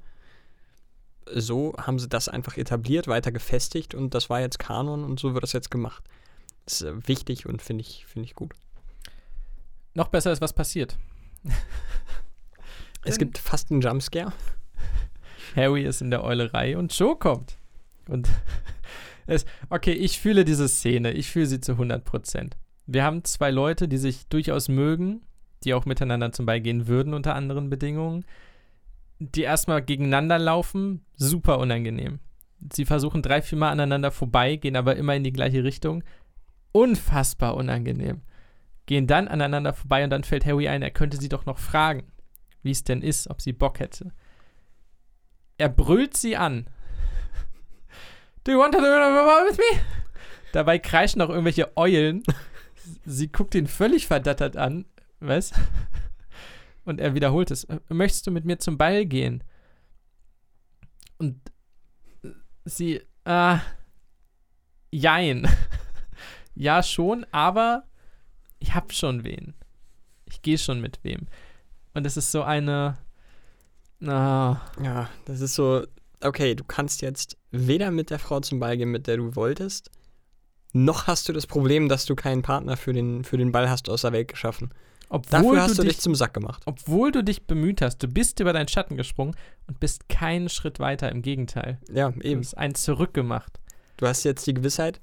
So 1.33 1.75
haben 1.79 1.99
sie 1.99 2.09
das 2.09 2.29
einfach 2.29 2.57
etabliert, 2.57 3.07
weiter 3.07 3.31
gefestigt 3.31 3.95
und 3.95 4.15
das 4.15 4.31
war 4.31 4.41
jetzt 4.41 4.59
Kanon 4.59 5.05
und 5.05 5.21
so 5.21 5.35
wird 5.35 5.45
das 5.45 5.53
jetzt 5.53 5.71
gemacht. 5.71 6.03
Das 6.65 6.81
ist 6.81 6.87
äh, 6.87 7.09
wichtig 7.09 7.47
und 7.47 7.63
finde 7.63 7.83
ich, 7.83 8.07
find 8.07 8.25
ich 8.27 8.35
gut. 8.35 8.55
Noch 9.95 10.09
besser 10.09 10.33
ist, 10.33 10.41
was 10.41 10.53
passiert. 10.53 10.97
Es 13.05 13.19
gibt 13.19 13.39
fast 13.39 13.71
einen 13.71 13.81
Jumpscare. 13.81 14.33
Harry 15.57 15.85
ist 15.85 16.03
in 16.03 16.11
der 16.11 16.23
Eulerei 16.23 16.77
und 16.77 16.97
Joe 16.97 17.17
kommt. 17.17 17.57
Und 18.09 18.29
es, 19.27 19.47
okay, 19.69 19.93
ich 19.93 20.21
fühle 20.21 20.45
diese 20.45 20.69
Szene. 20.69 21.13
Ich 21.13 21.31
fühle 21.31 21.47
sie 21.47 21.61
zu 21.61 21.73
100%. 21.73 22.53
Wir 22.93 23.05
haben 23.05 23.23
zwei 23.23 23.53
Leute, 23.53 23.87
die 23.87 23.99
sich 23.99 24.27
durchaus 24.27 24.69
mögen, 24.69 25.21
die 25.63 25.75
auch 25.75 25.85
miteinander 25.85 26.33
zum 26.33 26.45
Ball 26.45 26.61
gehen 26.61 26.89
würden 26.89 27.15
unter 27.15 27.37
anderen 27.37 27.71
Bedingungen, 27.71 28.25
die 29.21 29.43
erstmal 29.43 29.81
gegeneinander 29.81 30.41
laufen, 30.41 31.07
super 31.17 31.61
unangenehm. 31.61 32.19
Sie 32.73 32.85
versuchen 32.85 33.23
drei, 33.23 33.43
vier 33.43 33.59
Mal 33.59 33.71
aneinander 33.71 34.11
vorbei, 34.11 34.57
gehen 34.57 34.75
aber 34.75 34.97
immer 34.97 35.15
in 35.15 35.23
die 35.23 35.33
gleiche 35.33 35.63
Richtung. 35.63 36.03
Unfassbar 36.73 37.55
unangenehm. 37.55 38.23
Gehen 38.87 39.07
dann 39.07 39.29
aneinander 39.29 39.73
vorbei 39.73 40.03
und 40.03 40.11
dann 40.11 40.25
fällt 40.25 40.45
Harry 40.45 40.67
ein, 40.67 40.83
er 40.83 40.91
könnte 40.91 41.17
sie 41.17 41.29
doch 41.29 41.47
noch 41.47 41.59
fragen, 41.59 42.11
wie 42.65 42.73
es 42.73 42.83
denn 42.83 43.03
ist, 43.03 43.31
ob 43.31 43.41
sie 43.41 43.53
Bock 43.53 43.79
hätte. 43.79 44.11
Er 45.59 45.69
brüllt 45.69 46.17
sie 46.17 46.37
an. 46.37 46.67
Do 48.43 48.51
you 48.51 48.59
want 48.59 48.75
to 48.75 48.81
do 48.81 48.87
it 48.87 49.49
with 49.49 49.59
me? 49.59 49.81
Dabei 50.53 50.81
kreischen 50.81 51.23
auch 51.23 51.29
irgendwelche 51.29 51.77
Eulen. 51.77 52.25
Sie 53.05 53.31
guckt 53.31 53.55
ihn 53.55 53.67
völlig 53.67 54.07
verdattert 54.07 54.57
an. 54.57 54.85
Was? 55.21 55.53
Und 56.85 57.01
er 57.01 57.15
wiederholt 57.15 57.51
es. 57.51 57.67
Möchtest 57.89 58.27
du 58.27 58.31
mit 58.31 58.45
mir 58.45 58.59
zum 58.59 58.79
Ball 58.79 59.05
gehen? 59.07 59.45
Und 61.19 61.39
sie, 62.65 63.01
äh, 63.25 63.59
jein. 64.91 65.49
Ja, 66.57 66.83
schon, 66.83 67.25
aber 67.31 67.85
ich 68.59 68.75
hab 68.75 68.93
schon 68.93 69.25
wen. 69.25 69.55
Ich 70.27 70.43
gehe 70.43 70.59
schon 70.59 70.81
mit 70.81 71.03
wem. 71.05 71.27
Und 71.95 72.05
es 72.05 72.19
ist 72.19 72.33
so 72.33 72.43
eine, 72.43 72.99
ah, 74.05 74.61
Ja, 74.83 75.09
das 75.25 75.41
ist 75.41 75.55
so, 75.55 75.87
okay, 76.21 76.55
du 76.55 76.65
kannst 76.65 77.01
jetzt 77.01 77.39
weder 77.51 77.91
mit 77.91 78.11
der 78.11 78.19
Frau 78.19 78.41
zum 78.41 78.61
Ball 78.61 78.77
gehen, 78.77 78.91
mit 78.91 79.07
der 79.07 79.17
du 79.17 79.37
wolltest, 79.37 79.91
noch 80.73 81.07
hast 81.07 81.29
du 81.29 81.33
das 81.33 81.47
Problem, 81.47 81.89
dass 81.89 82.07
du 82.07 82.15
keinen 82.15 82.43
Partner 82.43 82.77
für 82.77 82.93
den, 82.93 83.25
für 83.25 83.37
den 83.39 83.53
Ball 83.53 83.69
hast 83.71 83.89
aus 83.89 84.03
der 84.03 84.13
Welt 84.13 84.29
geschaffen. 84.29 84.71
obwohl 85.09 85.31
Dafür 85.57 85.63
hast 85.63 85.71
du 85.79 85.83
du 85.83 85.89
dich 85.89 85.97
dich 85.97 86.03
zum 86.03 86.15
Sack 86.15 86.35
gemacht. 86.35 86.63
obwohl 86.67 87.11
du 87.13 87.23
dich 87.25 87.47
bemüht 87.47 87.83
hast, 87.83 87.99
du 88.03 88.09
bist 88.09 88.39
über 88.41 88.53
deinen 88.53 88.69
Schatten 88.69 88.97
gesprungen 88.97 89.35
und 89.67 89.81
bist 89.81 90.09
keinen 90.09 90.49
Schritt 90.49 90.79
weiter, 90.79 91.11
im 91.11 91.23
Gegenteil. 91.23 91.79
Ja, 91.93 92.11
Du 92.11 92.21
eben. 92.21 92.41
hast 92.41 92.55
einen 92.57 92.75
zurückgemacht. 92.75 93.59
Du 93.97 94.07
hast 94.07 94.25
jetzt 94.25 94.47
die 94.47 94.55
Gewissheit, 94.55 95.01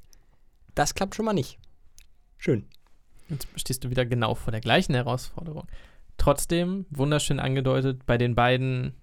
das 0.76 0.96
klappt 0.96 1.16
schon 1.16 1.26
mal 1.26 1.34
nicht. 1.34 1.58
Schön. 2.38 2.66
Jetzt 3.30 3.48
stehst 3.58 3.84
du 3.84 3.90
wieder 3.90 4.06
genau 4.06 4.36
vor 4.36 4.52
der 4.52 4.62
gleichen 4.62 4.94
Herausforderung. 4.96 5.68
Trotzdem, 6.18 6.86
wunderschön 6.90 7.40
angedeutet, 7.40 8.06
bei 8.06 8.18
den 8.18 8.34
beiden, 8.36 8.94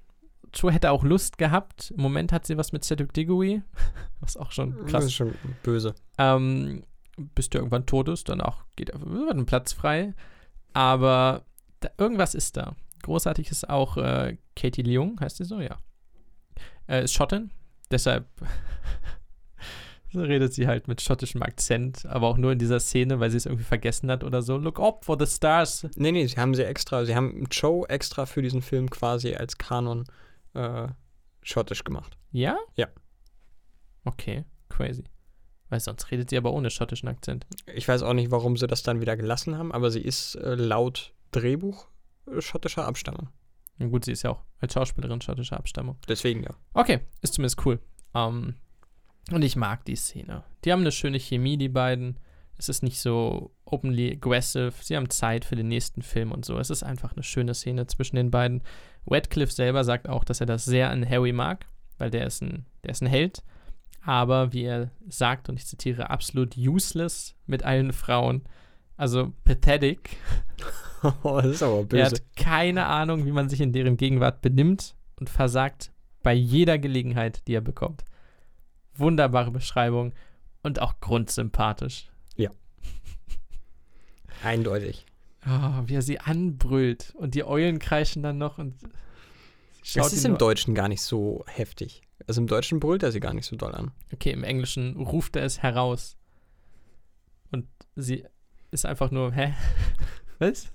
Joe 0.54 0.72
hätte 0.72 0.90
auch 0.90 1.04
Lust 1.04 1.38
gehabt. 1.38 1.92
Im 1.96 2.02
Moment 2.02 2.32
hat 2.32 2.46
sie 2.46 2.56
was 2.56 2.72
mit 2.72 2.84
Cedric 2.84 3.12
Diggory, 3.12 3.62
was 4.20 4.36
auch 4.36 4.52
schon 4.52 4.76
Das 4.82 4.90
krass 4.90 5.04
ist 5.04 5.14
schon 5.14 5.34
böse. 5.62 5.94
ähm, 6.18 6.84
bis 7.16 7.48
der 7.50 7.60
irgendwann 7.60 7.86
tot 7.86 8.08
ist, 8.08 8.28
danach 8.28 8.64
geht 8.76 8.90
wird 8.94 9.36
ein 9.36 9.46
Platz 9.46 9.72
frei. 9.72 10.14
Aber 10.72 11.44
da, 11.80 11.90
irgendwas 11.98 12.34
ist 12.34 12.56
da. 12.56 12.74
Großartig 13.02 13.50
ist 13.50 13.68
auch 13.68 13.96
äh, 13.96 14.36
Katie 14.56 14.82
Leung, 14.82 15.20
heißt 15.20 15.36
sie 15.36 15.44
so, 15.44 15.60
ja. 15.60 15.78
Äh, 16.88 17.04
ist 17.04 17.14
Schottin, 17.14 17.50
deshalb 17.90 18.26
so 20.12 20.22
redet 20.22 20.52
sie 20.54 20.66
halt 20.66 20.88
mit 20.88 21.00
schottischem 21.00 21.42
Akzent, 21.42 22.06
aber 22.06 22.28
auch 22.28 22.36
nur 22.36 22.52
in 22.52 22.58
dieser 22.58 22.80
Szene, 22.80 23.20
weil 23.20 23.30
sie 23.30 23.36
es 23.36 23.46
irgendwie 23.46 23.64
vergessen 23.64 24.10
hat 24.10 24.24
oder 24.24 24.42
so. 24.42 24.56
Look 24.56 24.80
up 24.80 25.04
for 25.04 25.16
the 25.18 25.26
stars. 25.26 25.86
Nee, 25.96 26.12
nee, 26.12 26.26
sie 26.26 26.36
haben 26.36 26.54
sie 26.54 26.64
extra, 26.64 27.04
sie 27.04 27.14
haben 27.14 27.46
Joe 27.50 27.88
extra 27.88 28.26
für 28.26 28.42
diesen 28.42 28.62
Film 28.62 28.90
quasi 28.90 29.34
als 29.34 29.58
Kanon 29.58 30.04
äh, 30.54 30.88
schottisch 31.42 31.84
gemacht. 31.84 32.16
Ja? 32.32 32.58
Ja. 32.76 32.88
Okay, 34.04 34.44
crazy. 34.68 35.04
Weil 35.68 35.80
sonst 35.80 36.10
redet 36.10 36.30
sie 36.30 36.36
aber 36.36 36.52
ohne 36.52 36.70
schottischen 36.70 37.08
Akzent. 37.08 37.46
Ich 37.66 37.88
weiß 37.88 38.02
auch 38.02 38.12
nicht, 38.12 38.30
warum 38.30 38.56
sie 38.56 38.66
das 38.66 38.82
dann 38.82 39.00
wieder 39.00 39.16
gelassen 39.16 39.56
haben, 39.56 39.72
aber 39.72 39.90
sie 39.90 40.00
ist 40.00 40.34
äh, 40.36 40.54
laut 40.54 41.14
Drehbuch 41.30 41.88
äh, 42.26 42.40
schottischer 42.40 42.86
Abstammung. 42.86 43.28
Und 43.78 43.90
gut, 43.90 44.04
sie 44.04 44.12
ist 44.12 44.22
ja 44.22 44.30
auch 44.30 44.42
als 44.60 44.72
Schauspielerin 44.72 45.20
schottischer 45.20 45.56
Abstammung. 45.56 45.96
Deswegen 46.08 46.44
ja. 46.44 46.50
Okay, 46.74 47.00
ist 47.22 47.34
zumindest 47.34 47.64
cool. 47.66 47.80
Ähm, 48.14 48.54
und 49.30 49.42
ich 49.42 49.56
mag 49.56 49.84
die 49.84 49.96
Szene. 49.96 50.44
Die 50.64 50.72
haben 50.72 50.80
eine 50.80 50.92
schöne 50.92 51.18
Chemie, 51.18 51.56
die 51.56 51.68
beiden. 51.68 52.18
Es 52.56 52.68
ist 52.68 52.82
nicht 52.82 53.00
so 53.00 53.50
openly 53.64 54.12
aggressive. 54.12 54.72
Sie 54.80 54.96
haben 54.96 55.10
Zeit 55.10 55.44
für 55.44 55.56
den 55.56 55.68
nächsten 55.68 56.02
Film 56.02 56.32
und 56.32 56.44
so. 56.44 56.58
Es 56.58 56.70
ist 56.70 56.82
einfach 56.82 57.12
eine 57.12 57.22
schöne 57.22 57.54
Szene 57.54 57.86
zwischen 57.86 58.16
den 58.16 58.30
beiden. 58.30 58.62
Radcliffe 59.06 59.52
selber 59.52 59.84
sagt 59.84 60.08
auch, 60.08 60.24
dass 60.24 60.40
er 60.40 60.46
das 60.46 60.64
sehr 60.64 60.90
an 60.90 61.08
Harry 61.08 61.32
mag, 61.32 61.66
weil 61.98 62.10
der 62.10 62.26
ist 62.26 62.42
ein, 62.42 62.64
der 62.84 62.92
ist 62.92 63.02
ein 63.02 63.08
Held. 63.08 63.42
Aber 64.04 64.52
wie 64.52 64.64
er 64.64 64.90
sagt, 65.08 65.48
und 65.48 65.56
ich 65.58 65.66
zitiere, 65.66 66.10
absolut 66.10 66.56
useless 66.56 67.34
mit 67.46 67.62
allen 67.64 67.92
Frauen. 67.92 68.42
Also 68.96 69.32
pathetic. 69.44 70.16
oh, 71.22 71.36
das 71.42 71.46
ist 71.46 71.62
aber 71.62 71.78
Er 71.78 71.84
böse. 71.84 72.04
hat 72.04 72.22
keine 72.36 72.86
Ahnung, 72.86 73.24
wie 73.26 73.32
man 73.32 73.48
sich 73.48 73.60
in 73.60 73.72
deren 73.72 73.96
Gegenwart 73.96 74.42
benimmt 74.42 74.94
und 75.18 75.28
versagt 75.30 75.90
bei 76.22 76.32
jeder 76.34 76.78
Gelegenheit, 76.78 77.46
die 77.48 77.54
er 77.54 77.60
bekommt. 77.60 78.04
Wunderbare 78.94 79.50
Beschreibung 79.50 80.12
und 80.62 80.80
auch 80.80 81.00
grundsympathisch. 81.00 82.10
Eindeutig. 84.44 85.06
Oh, 85.46 85.82
wie 85.86 85.94
er 85.94 86.02
sie 86.02 86.20
anbrüllt 86.20 87.12
und 87.16 87.34
die 87.34 87.44
Eulen 87.44 87.78
kreischen 87.78 88.22
dann 88.22 88.38
noch 88.38 88.58
und 88.58 88.74
schaut 89.82 90.04
Das 90.06 90.12
ist 90.12 90.24
im 90.24 90.38
Deutschen 90.38 90.74
gar 90.74 90.88
nicht 90.88 91.02
so 91.02 91.44
heftig. 91.46 92.02
Also 92.26 92.40
im 92.40 92.46
Deutschen 92.46 92.80
brüllt 92.80 93.02
er 93.02 93.12
sie 93.12 93.20
gar 93.20 93.34
nicht 93.34 93.46
so 93.46 93.56
doll 93.56 93.74
an. 93.74 93.90
Okay, 94.12 94.30
im 94.30 94.44
Englischen 94.44 94.96
ruft 94.96 95.36
er 95.36 95.44
es 95.44 95.62
heraus. 95.62 96.16
Und 97.50 97.66
sie 97.94 98.24
ist 98.70 98.86
einfach 98.86 99.10
nur, 99.10 99.32
hä? 99.32 99.54
Was? 100.38 100.70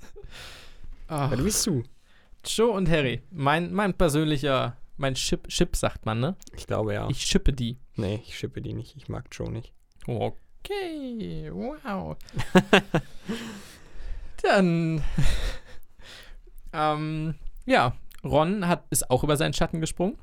Ja, 1.09 1.31
Oh, 1.31 1.35
du 1.35 1.43
bist 1.43 1.63
zu. 1.63 1.83
Joe 2.45 2.69
und 2.71 2.87
Harry, 2.87 3.23
mein, 3.31 3.73
mein 3.73 3.95
persönlicher, 3.95 4.77
mein 4.97 5.15
Chip, 5.15 5.47
Chip 5.47 5.75
sagt 5.75 6.05
man, 6.05 6.19
ne? 6.19 6.35
Ich 6.55 6.67
glaube 6.67 6.93
ja. 6.93 7.09
Ich 7.09 7.25
schippe 7.25 7.51
die. 7.51 7.77
nee, 7.95 8.21
ich 8.25 8.37
schippe 8.37 8.61
die 8.61 8.73
nicht. 8.73 8.95
Ich 8.95 9.09
mag 9.09 9.25
Joe 9.31 9.51
nicht. 9.51 9.73
Okay, 10.63 11.49
wow. 11.51 12.17
Dann, 14.41 15.03
ähm, 16.73 17.35
ja, 17.65 17.93
Ron 18.23 18.67
hat, 18.67 18.85
ist 18.89 19.09
auch 19.09 19.23
über 19.23 19.37
seinen 19.37 19.53
Schatten 19.53 19.81
gesprungen, 19.81 20.17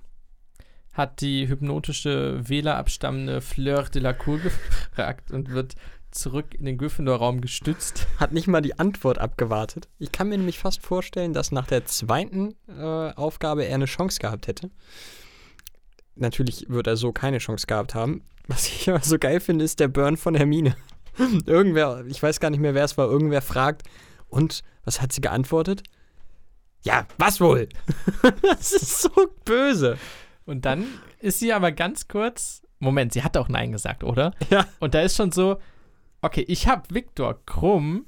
hat 0.93 1.21
die 1.21 1.49
hypnotische 1.49 2.49
Wähler 2.49 2.77
abstammende 2.77 3.41
Fleur 3.41 3.85
de 3.85 4.01
la 4.01 4.13
Cour 4.13 4.39
gefragt 4.39 5.31
und 5.31 5.51
wird 5.51 5.75
zurück 6.11 6.55
in 6.55 6.65
den 6.65 6.79
Gryffindor-Raum 6.79 7.41
gestützt. 7.41 8.07
Hat 8.17 8.33
nicht 8.33 8.47
mal 8.47 8.63
die 8.63 8.79
Antwort 8.79 9.19
abgewartet. 9.19 9.89
Ich 9.99 10.13
kann 10.13 10.29
mir 10.29 10.39
nämlich 10.39 10.59
fast 10.59 10.83
vorstellen, 10.83 11.35
dass 11.35 11.53
nach 11.53 11.67
der 11.67 11.85
zweiten 11.85 12.55
äh, 12.69 13.13
Aufgabe 13.13 13.65
er 13.65 13.75
eine 13.75 13.85
Chance 13.85 14.19
gehabt 14.19 14.47
hätte. 14.47 14.71
Natürlich 16.15 16.71
wird 16.71 16.87
er 16.87 16.97
so 16.97 17.13
keine 17.13 17.39
Chance 17.39 17.67
gehabt 17.67 17.95
haben. 17.95 18.23
Was 18.49 18.67
ich 18.67 18.89
aber 18.89 19.01
so 19.01 19.19
geil 19.19 19.41
finde, 19.41 19.65
ist 19.65 19.81
der 19.81 19.89
Burn 19.89 20.17
von 20.17 20.35
Hermine. 20.35 20.77
irgendwer, 21.47 22.05
ich 22.07 22.23
weiß 22.23 22.41
gar 22.41 22.51
nicht 22.51 22.61
mehr, 22.61 22.75
wer 22.75 22.85
es 22.85 22.99
war, 22.99 23.11
irgendwer 23.11 23.43
fragt, 23.43 23.83
und 24.29 24.63
was 24.85 25.01
hat 25.01 25.13
sie 25.13 25.21
geantwortet? 25.21 25.83
Ja, 26.83 27.07
was 27.19 27.41
wohl? 27.41 27.69
das 28.43 28.73
ist 28.73 29.03
so 29.03 29.11
böse. 29.45 29.99
Und 30.45 30.65
dann 30.65 30.87
ist 31.21 31.41
sie 31.41 31.53
aber 31.53 31.73
ganz 31.73 32.07
kurz, 32.07 32.63
Moment, 32.79 33.13
sie 33.13 33.25
hat 33.25 33.37
auch 33.37 33.49
Nein 33.49 33.73
gesagt, 33.73 34.05
oder? 34.05 34.33
Ja. 34.51 34.67
Und 34.79 34.95
da 34.95 35.01
ist 35.01 35.17
schon 35.17 35.33
so, 35.33 35.59
okay, 36.23 36.45
ich 36.47 36.69
hab 36.69 36.93
Viktor 36.93 37.41
Krumm, 37.47 38.07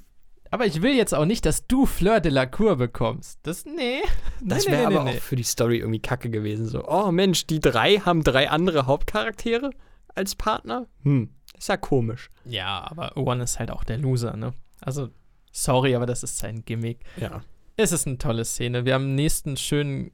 aber 0.51 0.65
ich 0.65 0.81
will 0.81 0.95
jetzt 0.95 1.13
auch 1.13 1.25
nicht, 1.25 1.45
dass 1.45 1.67
du 1.67 1.85
Fleur 1.85 2.21
de 2.21 2.31
la 2.31 2.45
Cour 2.45 2.77
bekommst. 2.77 3.39
Das, 3.43 3.65
nee. 3.65 4.01
Das 4.41 4.67
wäre 4.67 4.77
nee, 4.77 4.85
aber 4.85 5.03
nee, 5.03 5.11
nee. 5.11 5.17
auch 5.17 5.21
für 5.21 5.35
die 5.35 5.43
Story 5.43 5.79
irgendwie 5.79 5.99
kacke 5.99 6.29
gewesen. 6.29 6.65
So, 6.65 6.87
oh 6.87 7.11
Mensch, 7.11 7.45
die 7.45 7.59
drei 7.59 7.97
haben 7.97 8.23
drei 8.23 8.49
andere 8.49 8.85
Hauptcharaktere 8.85 9.71
als 10.19 10.35
Partner? 10.35 10.85
Hm, 11.03 11.29
ist 11.57 11.69
ja 11.69 11.77
komisch. 11.77 12.29
Ja, 12.45 12.85
aber 12.89 13.17
One 13.17 13.43
ist 13.43 13.57
halt 13.57 13.71
auch 13.71 13.83
der 13.83 13.97
Loser, 13.97 14.35
ne? 14.35 14.53
Also, 14.81 15.09
sorry, 15.51 15.95
aber 15.95 16.05
das 16.05 16.23
ist 16.23 16.37
sein 16.37 16.63
Gimmick. 16.65 16.99
Ja. 17.17 17.41
Es 17.77 17.91
ist 17.91 18.05
eine 18.05 18.17
tolle 18.17 18.45
Szene. 18.45 18.85
Wir 18.85 18.93
haben 18.93 19.05
einen 19.05 19.15
nächsten 19.15 19.57
schönen. 19.57 20.11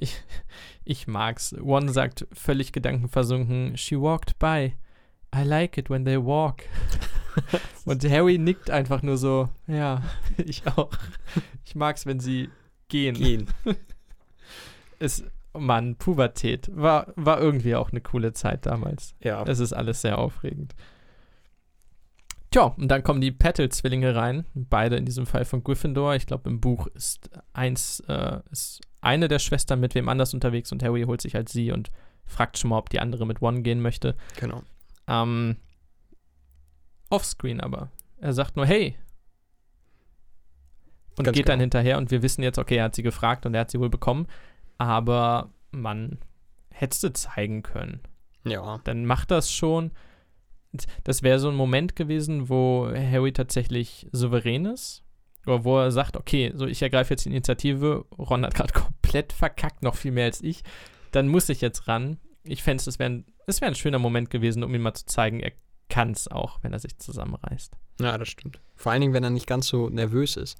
Ich, 0.00 0.22
ich 0.84 1.06
mag's. 1.06 1.54
One 1.54 1.90
sagt 1.92 2.26
völlig 2.32 2.72
gedankenversunken: 2.72 3.76
She 3.76 3.98
walked 3.98 4.38
by. 4.38 4.74
I 5.34 5.42
like 5.42 5.78
it 5.78 5.90
when 5.90 6.04
they 6.04 6.22
walk. 6.22 6.64
Und 7.84 8.04
Harry 8.08 8.38
nickt 8.38 8.70
einfach 8.70 9.02
nur 9.02 9.16
so, 9.16 9.48
ja, 9.66 10.02
ich 10.38 10.66
auch. 10.66 10.90
Ich 11.64 11.74
mag's, 11.74 12.06
wenn 12.06 12.20
sie 12.20 12.50
gehen. 12.88 13.14
Gehen. 13.14 13.48
Es, 14.98 15.22
Mann, 15.58 15.96
Pubertät. 15.96 16.70
War, 16.74 17.12
war 17.16 17.40
irgendwie 17.40 17.74
auch 17.74 17.90
eine 17.90 18.00
coole 18.00 18.32
Zeit 18.32 18.66
damals. 18.66 19.14
Ja. 19.20 19.42
Es 19.44 19.60
ist 19.60 19.72
alles 19.72 20.02
sehr 20.02 20.18
aufregend. 20.18 20.74
Tja, 22.50 22.74
und 22.76 22.88
dann 22.88 23.02
kommen 23.02 23.20
die 23.20 23.32
Petal-Zwillinge 23.32 24.14
rein. 24.14 24.46
Beide 24.54 24.96
in 24.96 25.04
diesem 25.04 25.26
Fall 25.26 25.44
von 25.44 25.62
Gryffindor. 25.62 26.14
Ich 26.14 26.26
glaube, 26.26 26.48
im 26.48 26.60
Buch 26.60 26.86
ist 26.88 27.30
eins, 27.52 28.00
äh, 28.08 28.40
ist 28.50 28.80
eine 29.00 29.28
der 29.28 29.38
Schwestern 29.38 29.80
mit 29.80 29.94
wem 29.94 30.08
anders 30.08 30.32
unterwegs 30.32 30.72
und 30.72 30.82
Harry 30.82 31.02
holt 31.02 31.20
sich 31.20 31.34
halt 31.34 31.48
sie 31.48 31.70
und 31.70 31.90
fragt 32.24 32.58
schon 32.58 32.70
mal, 32.70 32.78
ob 32.78 32.90
die 32.90 33.00
andere 33.00 33.26
mit 33.26 33.42
One 33.42 33.62
gehen 33.62 33.80
möchte. 33.80 34.16
Genau. 34.38 34.62
Ähm, 35.06 35.56
offscreen 37.10 37.60
aber. 37.60 37.90
Er 38.18 38.32
sagt 38.32 38.56
nur, 38.56 38.66
hey. 38.66 38.96
Und 41.18 41.24
Ganz 41.24 41.36
geht 41.36 41.48
dann 41.48 41.58
genau. 41.58 41.64
hinterher 41.64 41.98
und 41.98 42.10
wir 42.10 42.22
wissen 42.22 42.42
jetzt, 42.42 42.58
okay, 42.58 42.76
er 42.76 42.84
hat 42.84 42.94
sie 42.94 43.02
gefragt 43.02 43.46
und 43.46 43.54
er 43.54 43.62
hat 43.62 43.70
sie 43.70 43.80
wohl 43.80 43.90
bekommen. 43.90 44.26
Aber 44.78 45.50
man 45.70 46.18
hätte 46.70 47.12
zeigen 47.12 47.62
können. 47.62 48.00
Ja. 48.44 48.80
Dann 48.84 49.06
macht 49.06 49.30
das 49.30 49.52
schon. 49.52 49.92
Das 51.04 51.22
wäre 51.22 51.38
so 51.38 51.48
ein 51.48 51.54
Moment 51.54 51.96
gewesen, 51.96 52.48
wo 52.48 52.88
Harry 52.88 53.32
tatsächlich 53.32 54.08
souverän 54.12 54.66
ist. 54.66 55.02
Oder 55.46 55.64
wo 55.64 55.78
er 55.78 55.92
sagt, 55.92 56.16
okay, 56.16 56.52
so 56.54 56.66
ich 56.66 56.82
ergreife 56.82 57.14
jetzt 57.14 57.24
die 57.24 57.30
Initiative. 57.30 58.04
Ron 58.18 58.44
hat 58.44 58.54
gerade 58.54 58.72
komplett 58.80 59.32
verkackt, 59.32 59.82
noch 59.82 59.94
viel 59.94 60.12
mehr 60.12 60.26
als 60.26 60.42
ich. 60.42 60.62
Dann 61.12 61.28
muss 61.28 61.48
ich 61.48 61.60
jetzt 61.60 61.88
ran. 61.88 62.18
Ich 62.42 62.62
fände 62.62 62.80
es, 62.80 62.86
es 62.86 62.98
wäre 62.98 63.24
wär 63.46 63.68
ein 63.68 63.74
schöner 63.74 63.98
Moment 63.98 64.30
gewesen, 64.30 64.62
um 64.62 64.74
ihm 64.74 64.82
mal 64.82 64.94
zu 64.94 65.06
zeigen, 65.06 65.40
er 65.40 65.52
kann 65.88 66.10
es 66.10 66.28
auch, 66.28 66.58
wenn 66.62 66.72
er 66.72 66.78
sich 66.78 66.98
zusammenreißt. 66.98 67.74
Ja, 68.00 68.18
das 68.18 68.28
stimmt. 68.28 68.60
Vor 68.74 68.92
allen 68.92 69.00
Dingen, 69.00 69.14
wenn 69.14 69.24
er 69.24 69.30
nicht 69.30 69.46
ganz 69.46 69.68
so 69.68 69.88
nervös 69.88 70.36
ist. 70.36 70.58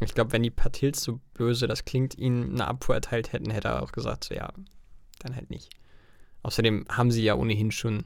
Ich 0.00 0.14
glaube, 0.14 0.32
wenn 0.32 0.42
die 0.42 0.50
Patils 0.50 1.02
so 1.02 1.20
böse 1.34 1.66
das 1.66 1.84
klingt, 1.84 2.16
ihm 2.16 2.52
eine 2.52 2.68
Abfuhr 2.68 2.94
erteilt 2.94 3.32
hätten, 3.32 3.50
hätte 3.50 3.68
er 3.68 3.82
auch 3.82 3.92
gesagt, 3.92 4.24
so 4.24 4.34
ja, 4.34 4.52
dann 5.18 5.34
halt 5.34 5.50
nicht. 5.50 5.70
Außerdem 6.42 6.86
haben 6.88 7.10
sie 7.10 7.22
ja 7.22 7.34
ohnehin 7.34 7.72
schon 7.72 8.04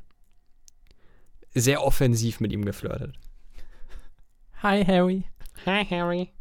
sehr 1.54 1.82
offensiv 1.82 2.40
mit 2.40 2.52
ihm 2.52 2.64
geflirtet. 2.64 3.18
Hi, 4.62 4.84
Harry. 4.84 5.24
Hi, 5.66 5.84
Harry. 5.84 6.32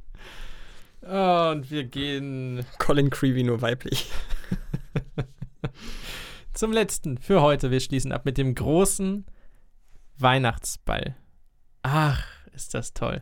und 1.02 1.70
wir 1.70 1.84
gehen 1.84 2.66
Colin 2.78 3.10
Creevy 3.10 3.44
nur 3.44 3.62
weiblich. 3.62 4.10
zum 6.54 6.72
letzten 6.72 7.18
für 7.18 7.42
heute. 7.42 7.72
Wir 7.72 7.80
schließen 7.80 8.12
ab 8.12 8.24
mit 8.24 8.38
dem 8.38 8.56
großen 8.56 9.26
Weihnachtsball. 10.18 11.18
Ach, 11.82 12.26
ist 12.54 12.74
das 12.74 12.94
toll. 12.94 13.22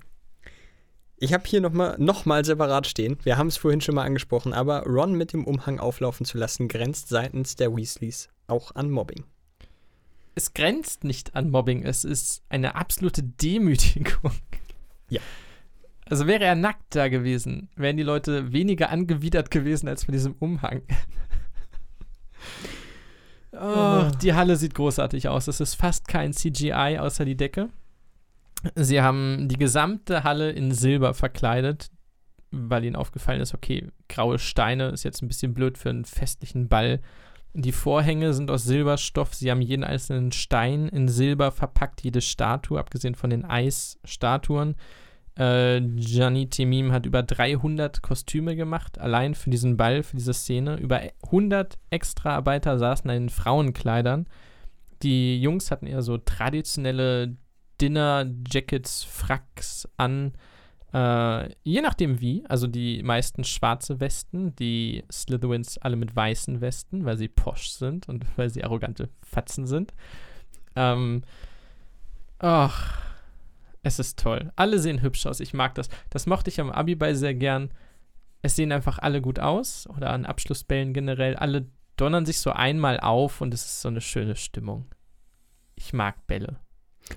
Ich 1.22 1.34
habe 1.34 1.44
hier 1.46 1.60
nochmal 1.60 1.98
noch 2.00 2.26
mal 2.26 2.46
separat 2.46 2.88
stehen. 2.88 3.18
Wir 3.24 3.38
haben 3.38 3.48
es 3.48 3.58
vorhin 3.58 3.82
schon 3.82 3.96
mal 3.96 4.06
angesprochen, 4.06 4.54
aber 4.54 4.84
Ron 4.84 5.14
mit 5.14 5.34
dem 5.34 5.46
Umhang 5.46 5.80
auflaufen 5.80 6.26
zu 6.26 6.38
lassen, 6.38 6.70
grenzt 6.70 7.10
seitens 7.10 7.58
der 7.58 7.76
Weasleys 7.76 8.30
auch 8.48 8.74
an 8.76 8.90
Mobbing. 8.90 9.26
Es 10.36 10.54
grenzt 10.54 11.04
nicht 11.04 11.36
an 11.36 11.52
Mobbing, 11.52 11.84
es 11.84 12.06
ist 12.06 12.44
eine 12.48 12.76
absolute 12.76 13.22
Demütigung. 13.24 14.32
Ja. 15.10 15.22
Also 16.06 16.26
wäre 16.26 16.46
er 16.46 16.56
nackt 16.56 16.96
da 16.96 17.10
gewesen, 17.10 17.70
wären 17.76 17.98
die 17.98 18.04
Leute 18.04 18.54
weniger 18.54 18.90
angewidert 18.90 19.52
gewesen 19.52 19.90
als 19.90 20.06
von 20.06 20.14
diesem 20.14 20.36
Umhang. 20.40 20.84
oh, 23.52 24.10
die 24.22 24.34
Halle 24.34 24.56
sieht 24.56 24.74
großartig 24.74 25.28
aus. 25.28 25.48
Es 25.48 25.60
ist 25.60 25.76
fast 25.76 26.08
kein 26.08 26.34
CGI 26.34 26.98
außer 27.00 27.26
die 27.26 27.36
Decke. 27.36 27.70
Sie 28.76 29.02
haben 29.02 29.48
die 29.48 29.58
gesamte 29.58 30.24
Halle 30.24 30.52
in 30.52 30.72
Silber 30.72 31.14
verkleidet, 31.14 31.90
weil 32.52 32.84
ihnen 32.84 32.96
aufgefallen 32.96 33.42
ist, 33.42 33.54
okay, 33.54 33.88
graue 34.08 34.40
Steine 34.40 34.90
ist 34.90 35.04
jetzt 35.04 35.22
ein 35.22 35.28
bisschen 35.28 35.54
blöd 35.54 35.78
für 35.78 35.90
einen 35.90 36.06
festlichen 36.06 36.68
Ball. 36.68 37.00
Die 37.54 37.72
Vorhänge 37.72 38.34
sind 38.34 38.52
aus 38.52 38.64
Silberstoff. 38.64 39.34
Sie 39.34 39.50
haben 39.50 39.62
jeden 39.62 39.84
einzelnen 39.84 40.32
Stein 40.32 40.88
in 40.88 41.08
Silber 41.08 41.52
verpackt, 41.52 42.04
jede 42.04 42.22
Statue, 42.22 42.80
abgesehen 42.80 43.16
von 43.16 43.30
den 43.30 43.46
Eisstatuen. 43.46 44.76
Äh, 45.36 45.80
Temim 46.48 46.92
hat 46.92 47.06
über 47.06 47.24
300 47.24 48.02
Kostüme 48.02 48.56
gemacht, 48.56 49.00
allein 49.00 49.36
für 49.36 49.50
diesen 49.50 49.78
Ball, 49.78 50.04
für 50.04 50.18
diese 50.18 50.34
Szene. 50.34 50.78
Über 50.78 51.02
100 51.24 51.80
Extraarbeiter 51.90 52.78
saßen 52.78 53.10
in 53.10 53.30
Frauenkleidern. 53.30 54.28
Die 55.02 55.42
Jungs 55.42 55.72
hatten 55.72 55.88
eher 55.88 56.02
so 56.02 56.18
traditionelle 56.18 57.38
Dinner-Jackets, 57.82 59.04
Fracks 59.04 59.88
an. 59.98 60.34
Äh, 60.94 61.54
je 61.64 61.82
nachdem 61.82 62.20
wie. 62.20 62.44
Also 62.48 62.68
die 62.68 63.04
meisten 63.04 63.44
schwarze 63.44 64.00
Westen, 64.00 64.56
die 64.56 65.04
Slytherins 65.12 65.78
alle 65.78 65.96
mit 65.96 66.16
weißen 66.16 66.62
Westen, 66.62 67.06
weil 67.06 67.18
sie 67.18 67.28
posch 67.28 67.70
sind 67.70 68.08
und 68.08 68.26
weil 68.38 68.50
sie 68.50 68.64
arrogante 68.64 69.10
Fatzen 69.24 69.68
sind. 69.68 69.94
Ähm, 70.76 71.24
ach, 72.40 73.00
es 73.84 74.00
ist 74.00 74.20
toll. 74.20 74.52
Alle 74.56 74.80
sehen 74.80 75.02
hübsch 75.02 75.26
aus. 75.26 75.40
Ich 75.40 75.54
mag 75.54 75.76
das. 75.76 75.90
Das 76.10 76.26
mochte 76.26 76.50
ich 76.50 76.60
am 76.60 76.72
Abiball 76.72 77.16
sehr 77.16 77.36
gern. 77.36 77.72
Es 78.42 78.56
sehen 78.56 78.72
einfach 78.72 79.00
alle 79.00 79.22
gut 79.22 79.40
aus 79.40 79.88
oder 79.88 80.12
an 80.12 80.26
Abschlussbällen 80.26 80.94
generell. 80.94 81.36
Alle 81.36 81.68
donnern 81.98 82.26
sich 82.26 82.40
so 82.40 82.52
einmal 82.52 83.00
auf 83.00 83.42
und 83.42 83.54
es 83.54 83.66
ist 83.66 83.82
so 83.82 83.90
eine 83.90 84.02
schöne 84.02 84.36
Stimmung. 84.36 84.86
Ich 85.76 85.94
mag 85.94 86.26
Bälle. 86.28 86.60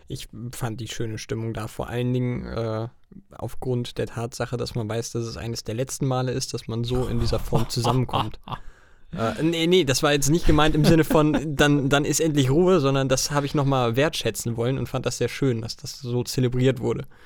Ich 0.08 0.28
fand 0.52 0.80
die 0.80 0.88
schöne 0.88 1.18
Stimmung 1.18 1.54
da, 1.54 1.68
vor 1.68 1.88
allen 1.88 2.12
Dingen 2.12 2.46
äh, 2.46 2.88
aufgrund 3.32 3.98
der 3.98 4.06
Tatsache, 4.06 4.56
dass 4.56 4.74
man 4.74 4.88
weiß, 4.88 5.12
dass 5.12 5.24
es 5.24 5.36
eines 5.36 5.64
der 5.64 5.74
letzten 5.74 6.06
Male 6.06 6.32
ist, 6.32 6.54
dass 6.54 6.68
man 6.68 6.84
so 6.84 7.06
in 7.06 7.20
dieser 7.20 7.38
Form 7.38 7.68
zusammenkommt. 7.68 8.40
äh, 9.16 9.42
nee, 9.42 9.66
nee, 9.66 9.84
das 9.84 10.02
war 10.02 10.12
jetzt 10.12 10.30
nicht 10.30 10.46
gemeint 10.46 10.74
im 10.74 10.84
Sinne 10.84 11.04
von, 11.04 11.56
dann, 11.56 11.88
dann 11.88 12.04
ist 12.04 12.20
endlich 12.20 12.50
Ruhe, 12.50 12.80
sondern 12.80 13.08
das 13.08 13.30
habe 13.30 13.46
ich 13.46 13.54
nochmal 13.54 13.96
wertschätzen 13.96 14.56
wollen 14.56 14.78
und 14.78 14.88
fand 14.88 15.06
das 15.06 15.18
sehr 15.18 15.28
schön, 15.28 15.62
dass 15.62 15.76
das 15.76 15.98
so 15.98 16.22
zelebriert 16.24 16.80
wurde. 16.80 17.04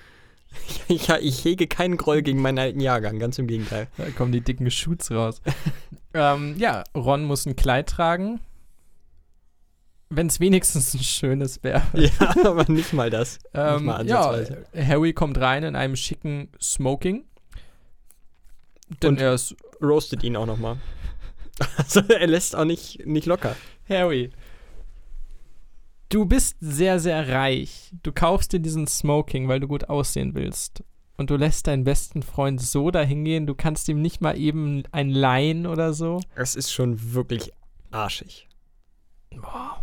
Ich, 0.89 1.11
ich 1.11 1.45
hege 1.45 1.67
keinen 1.67 1.99
Groll 1.99 2.23
gegen 2.23 2.41
meinen 2.41 2.59
alten 2.59 2.81
Jahrgang, 2.81 3.19
ganz 3.19 3.39
im 3.39 3.47
Gegenteil. 3.47 3.89
Da 3.99 4.09
kommen 4.11 4.33
die 4.33 4.41
dicken 4.41 4.71
Shoots 4.71 5.11
raus. 5.11 5.43
ähm, 6.15 6.55
ja, 6.57 6.85
Ron 6.95 7.25
muss 7.25 7.45
ein 7.45 7.57
Kleid 7.57 7.89
tragen. 7.89 8.41
Wenn 10.09 10.29
es 10.29 10.39
wenigstens 10.39 10.95
ein 10.95 11.01
schönes 11.03 11.63
wäre. 11.65 11.83
Ja, 11.95 12.35
aber 12.47 12.71
nicht 12.71 12.93
mal 12.93 13.11
das. 13.11 13.39
Ähm, 13.55 13.87
mal 13.87 14.07
ja, 14.07 14.21
ansatzweise. 14.31 14.67
Harry 14.77 15.13
kommt 15.13 15.39
rein 15.39 15.65
in 15.65 15.75
einem 15.77 15.97
schicken 15.97 16.49
Smoking. 16.61 17.25
Denn 19.03 19.11
Und- 19.11 19.21
er 19.21 19.35
ist 19.35 19.57
Roastet 19.83 20.23
ihn 20.23 20.37
auch 20.37 20.47
nochmal. 20.47 20.79
Also 21.79 22.01
er 22.01 22.27
lässt 22.27 22.55
auch 22.55 22.67
nicht, 22.67 23.07
nicht 23.07 23.25
locker. 23.27 23.57
Harry. 23.89 24.31
Du 26.11 26.27
bist 26.27 26.57
sehr, 26.61 27.01
sehr 27.01 27.29
reich. 27.31 27.91
Du 28.03 28.13
kaufst 28.13 28.53
dir 28.53 28.61
diesen 28.61 28.87
Smoking, 28.87 29.49
weil 29.49 29.59
du 29.61 29.67
gut 29.67 29.89
aussehen 29.89 30.35
willst. 30.35 30.85
Und 31.17 31.31
du 31.31 31.37
lässt 31.37 31.67
deinen 31.67 31.85
besten 31.85 32.23
Freund 32.23 32.61
so 32.61 32.91
dahin 32.91 33.25
gehen, 33.25 33.47
du 33.47 33.55
kannst 33.55 33.89
ihm 33.89 34.03
nicht 34.03 34.21
mal 34.21 34.39
eben 34.39 34.83
ein 34.93 35.09
leihen 35.09 35.67
oder 35.67 35.95
so. 35.95 36.21
Es 36.35 36.55
ist 36.57 36.71
schon 36.73 37.15
wirklich 37.15 37.53
arschig. 37.91 38.49
Boah. 39.35 39.83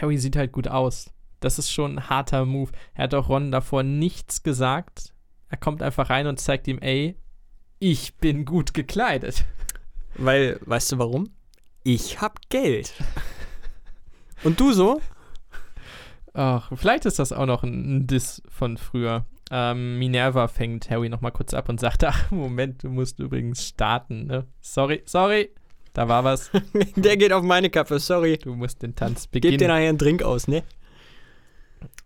Harry 0.00 0.18
sieht 0.18 0.36
halt 0.36 0.52
gut 0.52 0.68
aus. 0.68 1.12
Das 1.40 1.58
ist 1.58 1.70
schon 1.70 1.98
ein 1.98 2.08
harter 2.08 2.46
Move. 2.46 2.72
Er 2.94 3.04
hat 3.04 3.14
auch 3.14 3.28
Ron 3.28 3.52
davor 3.52 3.82
nichts 3.82 4.42
gesagt. 4.42 5.12
Er 5.50 5.58
kommt 5.58 5.82
einfach 5.82 6.10
rein 6.10 6.26
und 6.26 6.40
zeigt 6.40 6.66
ihm, 6.68 6.78
ey, 6.78 7.16
ich 7.78 8.16
bin 8.16 8.44
gut 8.44 8.72
gekleidet. 8.72 9.44
Weil, 10.16 10.58
weißt 10.64 10.92
du 10.92 10.98
warum? 10.98 11.30
Ich 11.82 12.20
hab 12.20 12.48
Geld. 12.48 12.94
Und 14.42 14.58
du 14.58 14.72
so? 14.72 15.00
Ach, 16.32 16.72
vielleicht 16.74 17.04
ist 17.04 17.18
das 17.18 17.32
auch 17.32 17.46
noch 17.46 17.62
ein, 17.62 17.96
ein 17.96 18.06
Diss 18.06 18.42
von 18.48 18.76
früher. 18.76 19.26
Ähm, 19.50 19.98
Minerva 19.98 20.48
fängt 20.48 20.90
Harry 20.90 21.08
nochmal 21.08 21.32
kurz 21.32 21.54
ab 21.54 21.68
und 21.68 21.78
sagt, 21.78 22.02
ach, 22.04 22.30
Moment, 22.30 22.82
du 22.82 22.88
musst 22.88 23.20
übrigens 23.20 23.66
starten, 23.68 24.26
ne? 24.26 24.46
Sorry, 24.60 25.02
sorry, 25.04 25.50
da 25.94 26.08
war 26.08 26.24
was. 26.24 26.50
Der 26.96 27.16
geht 27.16 27.32
auf 27.32 27.42
meine 27.42 27.70
Kappe, 27.70 27.98
sorry. 27.98 28.36
Du 28.36 28.54
musst 28.54 28.82
den 28.82 28.94
Tanz 28.94 29.28
Gib 29.32 29.42
dir 29.42 29.52
beginnen. 29.52 29.68
nachher 29.68 29.88
einen 29.88 29.98
Drink 29.98 30.22
aus, 30.22 30.46
ne? 30.48 30.62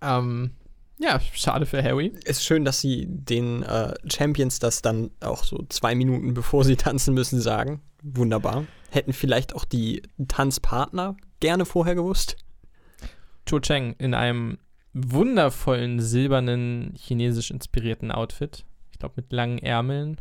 Ähm, 0.01 0.53
ja, 0.99 1.21
schade 1.33 1.67
für 1.67 1.83
Harry. 1.83 2.13
Ist 2.25 2.45
schön, 2.45 2.65
dass 2.65 2.81
sie 2.81 3.07
den 3.09 3.63
äh, 3.63 3.95
Champions 4.11 4.59
das 4.59 4.83
dann 4.83 5.11
auch 5.21 5.45
so 5.45 5.65
zwei 5.69 5.95
Minuten 5.95 6.35
bevor 6.35 6.65
sie 6.65 6.77
tanzen 6.77 7.15
müssen 7.15 7.41
sagen. 7.41 7.81
Wunderbar. 8.03 8.65
Hätten 8.91 9.13
vielleicht 9.13 9.55
auch 9.55 9.65
die 9.65 10.03
Tanzpartner 10.29 11.17
gerne 11.41 11.65
vorher 11.65 11.95
gewusst. 11.95 12.37
Cho 13.47 13.61
Cheng 13.61 13.95
in 13.99 14.15
einem 14.15 14.59
wundervollen 14.93 16.01
silbernen 16.01 16.95
chinesisch 16.97 17.51
inspirierten 17.51 18.11
Outfit. 18.11 18.65
Ich 18.93 18.99
glaube 18.99 19.15
mit 19.17 19.33
langen 19.33 19.59
Ärmeln. 19.59 20.21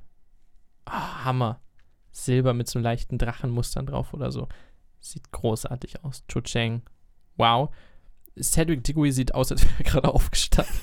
Ah, 0.85 1.25
Hammer. 1.25 1.59
Silber 2.17 2.53
mit 2.53 2.67
so 2.67 2.79
leichten 2.79 3.17
Drachenmustern 3.17 3.85
drauf 3.85 4.13
oder 4.13 4.31
so. 4.31 4.47
Sieht 4.99 5.31
großartig 5.31 6.03
aus. 6.03 6.23
Cho 6.27 6.41
Cheng. 6.41 6.81
Wow. 7.37 7.69
Cedric 8.39 8.83
Diggory 8.83 9.11
sieht 9.11 9.33
aus, 9.33 9.51
als 9.51 9.63
wäre 9.65 9.75
er 9.77 9.83
gerade 9.83 10.13
aufgestanden. 10.13 10.75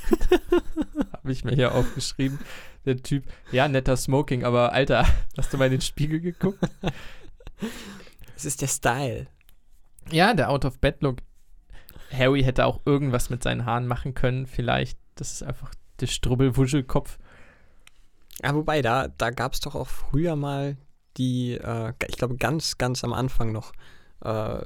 Habe 1.12 1.32
ich 1.32 1.44
mir 1.44 1.54
hier 1.54 1.74
aufgeschrieben. 1.74 2.38
Der 2.84 3.02
Typ, 3.02 3.24
ja, 3.50 3.66
netter 3.66 3.96
Smoking, 3.96 4.44
aber 4.44 4.72
Alter, 4.72 5.06
hast 5.38 5.52
du 5.52 5.56
mal 5.56 5.66
in 5.66 5.72
den 5.72 5.80
Spiegel 5.80 6.20
geguckt? 6.20 6.58
Es 8.36 8.44
ist 8.44 8.60
der 8.60 8.68
Style. 8.68 9.26
Ja, 10.10 10.34
der 10.34 10.50
Out-of-Bed-Look. 10.50 11.18
Harry 12.12 12.42
hätte 12.42 12.66
auch 12.66 12.80
irgendwas 12.84 13.30
mit 13.30 13.42
seinen 13.42 13.64
Haaren 13.64 13.86
machen 13.86 14.14
können, 14.14 14.46
vielleicht. 14.46 14.98
Das 15.14 15.32
ist 15.32 15.42
einfach 15.42 15.72
der 16.00 16.06
Strubbelwuschelkopf. 16.06 17.18
Ja, 18.42 18.54
wobei, 18.54 18.82
da, 18.82 19.08
da 19.08 19.30
gab 19.30 19.54
es 19.54 19.60
doch 19.60 19.74
auch 19.74 19.88
früher 19.88 20.36
mal 20.36 20.76
die, 21.16 21.52
äh, 21.54 21.92
ich 22.08 22.16
glaube, 22.16 22.36
ganz, 22.36 22.78
ganz 22.78 23.04
am 23.04 23.12
Anfang 23.12 23.52
noch, 23.52 23.72
äh, 24.22 24.60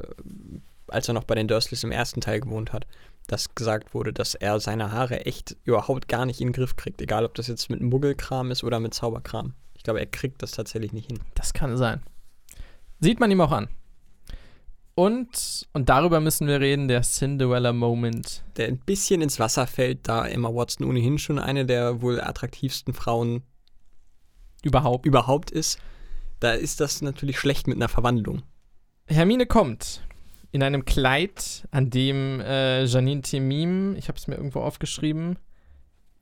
als 0.89 1.09
er 1.09 1.15
noch 1.15 1.25
bei 1.25 1.35
den 1.35 1.49
Dursleys 1.49 1.85
im 1.85 1.93
ersten 1.93 2.21
Teil 2.21 2.41
gewohnt 2.41 2.73
hat, 2.73 2.87
dass 3.27 3.55
gesagt 3.55 3.95
wurde, 3.95 4.13
dass 4.13 4.35
er 4.35 4.59
seine 4.59 4.91
Haare 4.91 5.27
echt 5.27 5.57
überhaupt 5.65 6.09
gar 6.09 6.25
nicht 6.25 6.41
in 6.41 6.49
den 6.49 6.53
Griff 6.55 6.77
kriegt. 6.77 7.03
Egal, 7.03 7.25
ob 7.25 7.35
das 7.35 7.47
jetzt 7.47 7.69
mit 7.69 7.81
Muggelkram 7.81 8.51
ist 8.51 8.65
oder 8.65 8.81
mit 8.81 8.95
Zauberkram. 8.95 9.55
Ich 9.75 9.83
glaube, 9.83 10.01
er 10.01 10.07
kriegt 10.07 10.43
das 10.43 10.53
tatsächlich 10.53 10.93
nicht 10.93 11.09
hin. 11.09 11.21
Das 11.35 11.53
kann 11.53 11.77
sein. 11.77 12.03
Sieht 13.01 13.21
man 13.21 13.31
ihm 13.31 13.41
auch 13.41 13.53
an. 13.53 13.69
Und, 14.95 15.69
und 15.75 15.89
darüber 15.89 16.19
müssen 16.19 16.49
wir 16.49 16.59
reden, 16.59 16.89
der 16.89 17.03
Cinderella-Moment. 17.03 18.43
Der 18.57 18.67
ein 18.67 18.79
bisschen 18.79 19.23
ins 19.23 19.39
Wasser 19.39 19.69
fällt, 19.69 20.09
da 20.09 20.27
Emma 20.27 20.53
Watson 20.53 20.89
ohnehin 20.89 21.19
schon 21.19 21.39
eine 21.39 21.65
der 21.65 22.03
wohl 22.03 22.21
attraktivsten 22.21 22.95
Frauen 22.95 23.43
überhaupt, 24.65 25.07
überhaupt 25.07 25.53
ist. 25.53 25.79
Da 26.41 26.53
ist 26.53 26.81
das 26.81 27.03
natürlich 27.03 27.39
schlecht 27.39 27.67
mit 27.67 27.77
einer 27.77 27.89
Verwandlung. 27.89 28.43
Hermine 29.07 29.47
kommt 29.47 30.03
in 30.51 30.63
einem 30.63 30.85
Kleid, 30.85 31.67
an 31.71 31.91
dem 31.91 32.41
äh, 32.41 32.85
Janine 32.85 33.23
Temim, 33.23 33.97
ich 33.97 34.09
habe 34.09 34.19
es 34.19 34.27
mir 34.27 34.37
irgendwo 34.37 34.61
aufgeschrieben, 34.61 35.39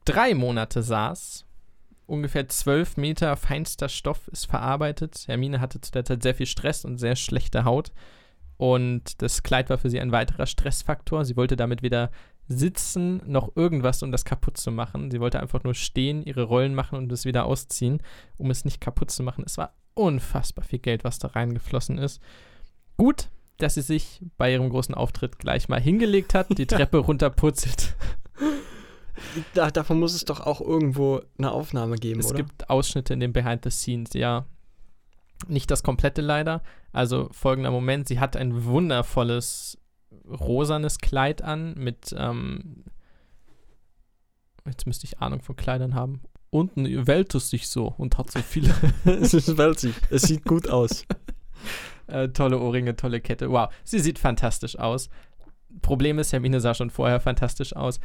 drei 0.05 0.33
Monate 0.33 0.83
saß. 0.83 1.45
Ungefähr 2.07 2.47
zwölf 2.47 2.95
Meter 2.95 3.35
feinster 3.35 3.89
Stoff 3.89 4.27
ist 4.29 4.45
verarbeitet. 4.45 5.25
Hermine 5.27 5.59
hatte 5.59 5.81
zu 5.81 5.91
der 5.91 6.05
Zeit 6.05 6.23
sehr 6.23 6.35
viel 6.35 6.45
Stress 6.45 6.85
und 6.85 6.97
sehr 6.97 7.17
schlechte 7.17 7.65
Haut. 7.65 7.91
Und 8.55 9.21
das 9.21 9.43
Kleid 9.43 9.69
war 9.69 9.77
für 9.77 9.89
sie 9.89 9.99
ein 9.99 10.13
weiterer 10.13 10.45
Stressfaktor. 10.45 11.25
Sie 11.25 11.35
wollte 11.35 11.57
damit 11.57 11.83
weder 11.83 12.09
sitzen 12.47 13.21
noch 13.25 13.55
irgendwas, 13.55 14.03
um 14.03 14.11
das 14.11 14.25
kaputt 14.25 14.57
zu 14.57 14.71
machen. 14.71 15.11
Sie 15.11 15.19
wollte 15.19 15.39
einfach 15.39 15.63
nur 15.63 15.73
stehen, 15.73 16.23
ihre 16.23 16.43
Rollen 16.43 16.75
machen 16.75 16.97
und 16.97 17.11
es 17.11 17.25
wieder 17.25 17.45
ausziehen, 17.45 18.01
um 18.37 18.49
es 18.51 18.65
nicht 18.65 18.79
kaputt 18.79 19.11
zu 19.11 19.23
machen. 19.23 19.43
Es 19.45 19.57
war 19.57 19.73
unfassbar 19.93 20.63
viel 20.63 20.79
Geld, 20.79 21.03
was 21.03 21.19
da 21.19 21.29
reingeflossen 21.29 21.97
ist. 21.97 22.21
Gut, 22.95 23.29
dass 23.57 23.73
sie 23.73 23.81
sich 23.81 24.21
bei 24.37 24.51
ihrem 24.51 24.69
großen 24.69 24.95
Auftritt 24.95 25.39
gleich 25.39 25.67
mal 25.67 25.81
hingelegt 25.81 26.33
hat, 26.33 26.57
die 26.57 26.65
Treppe 26.67 26.99
runterputzelt. 26.99 27.95
Da, 29.53 29.71
davon 29.71 29.99
muss 29.99 30.13
es 30.13 30.25
doch 30.25 30.41
auch 30.41 30.61
irgendwo 30.61 31.21
eine 31.37 31.51
Aufnahme 31.51 31.95
geben, 31.95 32.19
es 32.19 32.27
oder? 32.27 32.35
Es 32.35 32.45
gibt 32.45 32.69
Ausschnitte 32.69 33.13
in 33.13 33.19
den 33.19 33.33
Behind 33.33 33.63
the 33.63 33.71
Scenes, 33.71 34.13
ja. 34.13 34.45
Nicht 35.47 35.69
das 35.69 35.83
komplette 35.83 36.21
leider. 36.21 36.61
Also 36.93 37.29
folgender 37.31 37.71
Moment, 37.71 38.07
sie 38.07 38.19
hat 38.19 38.35
ein 38.35 38.65
wundervolles 38.65 39.79
rosanes 40.27 40.99
Kleid 40.99 41.41
an 41.41 41.73
mit, 41.75 42.15
ähm, 42.17 42.83
jetzt 44.65 44.85
müsste 44.87 45.05
ich 45.05 45.19
Ahnung 45.19 45.41
von 45.41 45.55
Kleidern 45.55 45.95
haben. 45.95 46.21
Unten 46.49 47.07
wälzt 47.07 47.35
es 47.35 47.49
sich 47.49 47.67
so 47.67 47.93
und 47.97 48.17
hat 48.17 48.31
so 48.31 48.39
viele. 48.39 48.73
es 49.05 49.33
ist 49.33 49.57
wälzig. 49.57 49.95
Es 50.09 50.23
sieht 50.23 50.45
gut 50.45 50.69
aus. 50.69 51.05
äh, 52.07 52.29
tolle 52.29 52.59
Ohrringe, 52.59 52.95
tolle 52.95 53.21
Kette. 53.21 53.49
Wow, 53.49 53.69
sie 53.83 53.99
sieht 53.99 54.19
fantastisch 54.19 54.77
aus. 54.77 55.09
Problem 55.81 56.19
ist, 56.19 56.33
Hermine 56.33 56.59
sah 56.59 56.73
schon 56.73 56.89
vorher 56.89 57.19
fantastisch 57.19 57.75
aus. 57.75 57.99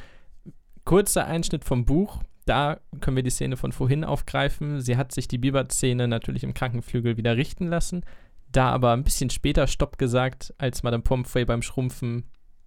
Kurzer 0.85 1.27
Einschnitt 1.27 1.65
vom 1.65 1.85
Buch 1.85 2.23
da 2.45 2.81
können 3.01 3.17
wir 3.17 3.23
die 3.23 3.31
Szene 3.31 3.57
von 3.57 3.73
vorhin 3.73 4.05
aufgreifen. 4.05 4.81
Sie 4.81 4.97
hat 4.97 5.13
sich 5.13 5.29
die 5.29 5.39
Biber-Szene 5.39 6.09
natürlich 6.09 6.43
im 6.43 6.55
Krankenflügel 6.55 7.17
wieder 7.17 7.37
richten 7.37 7.69
lassen, 7.69 8.05
da 8.53 8.71
aber 8.71 8.93
ein 8.93 9.05
bisschen 9.05 9.31
später 9.31 9.67
Stopp 9.67 9.99
gesagt, 9.99 10.55
als 10.59 10.83
Madame 10.83 11.03
Pomfrey 11.03 11.45
beim 11.45 11.63
Schrumpfen 11.63 12.25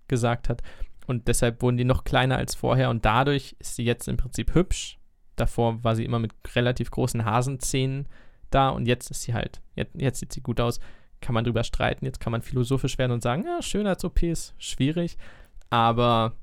gesagt 0.08 0.50
hat. 0.50 0.62
Und 1.08 1.28
deshalb 1.28 1.62
wurden 1.62 1.78
die 1.78 1.86
noch 1.86 2.04
kleiner 2.04 2.38
als 2.38 2.56
vorher 2.56 2.90
und 2.90 3.06
dadurch 3.06 3.56
ist 3.60 3.76
sie 3.76 3.84
jetzt 3.84 4.08
im 4.08 4.18
Prinzip 4.18 4.54
hübsch. 4.56 4.98
Davor 5.36 5.84
war 5.84 5.96
sie 5.96 6.06
immer 6.06 6.20
mit 6.20 6.34
relativ 6.56 6.90
großen 6.92 7.26
Hasenzähnen 7.26 8.08
da 8.50 8.70
und 8.70 8.88
jetzt 8.88 9.12
ist 9.12 9.24
sie 9.24 9.34
halt, 9.34 9.62
jetzt, 9.76 9.94
jetzt 9.96 10.20
sieht 10.20 10.34
sie 10.34 10.42
gut 10.42 10.60
aus. 10.60 10.80
Kann 11.22 11.34
man 11.34 11.44
drüber 11.44 11.64
streiten, 11.64 12.06
jetzt 12.06 12.20
kann 12.20 12.32
man 12.32 12.42
philosophisch 12.42 12.98
werden 12.98 13.12
und 13.12 13.24
sagen, 13.24 13.44
ja, 13.44 13.62
Schönheits-OPs, 13.62 14.54
schwierig. 14.58 15.18
Aber 15.70 16.34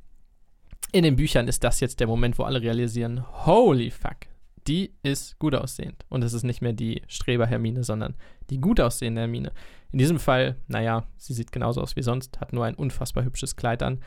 in 0.93 1.05
den 1.05 1.17
Büchern 1.17 1.49
ist 1.49 1.65
das 1.65 1.81
jetzt 1.81 2.01
der 2.01 2.07
Moment, 2.07 2.39
wo 2.39 2.45
alle 2.45 2.61
realisieren, 2.63 3.25
holy 3.47 3.91
fuck, 3.91 4.27
die 4.67 4.93
ist 5.03 5.39
gut 5.39 5.55
aussehend. 5.55 6.05
Und 6.09 6.23
es 6.25 6.33
ist 6.33 6.45
nicht 6.45 6.63
mehr 6.63 6.73
die 6.73 7.03
Streber-Hermine, 7.09 7.85
sondern 7.85 8.15
die 8.51 8.61
gut 8.61 8.81
aussehende 8.81 9.23
Hermine. 9.23 9.53
In 9.91 9.99
diesem 9.99 10.19
Fall, 10.19 10.57
naja, 10.69 11.07
sie 11.17 11.35
sieht 11.35 11.53
genauso 11.53 11.81
aus 11.81 11.97
wie 11.97 12.03
sonst, 12.03 12.41
hat 12.41 12.53
nur 12.53 12.65
ein 12.65 12.75
unfassbar 12.75 13.25
hübsches 13.25 13.57
Kleid 13.57 13.83
an, 13.83 14.01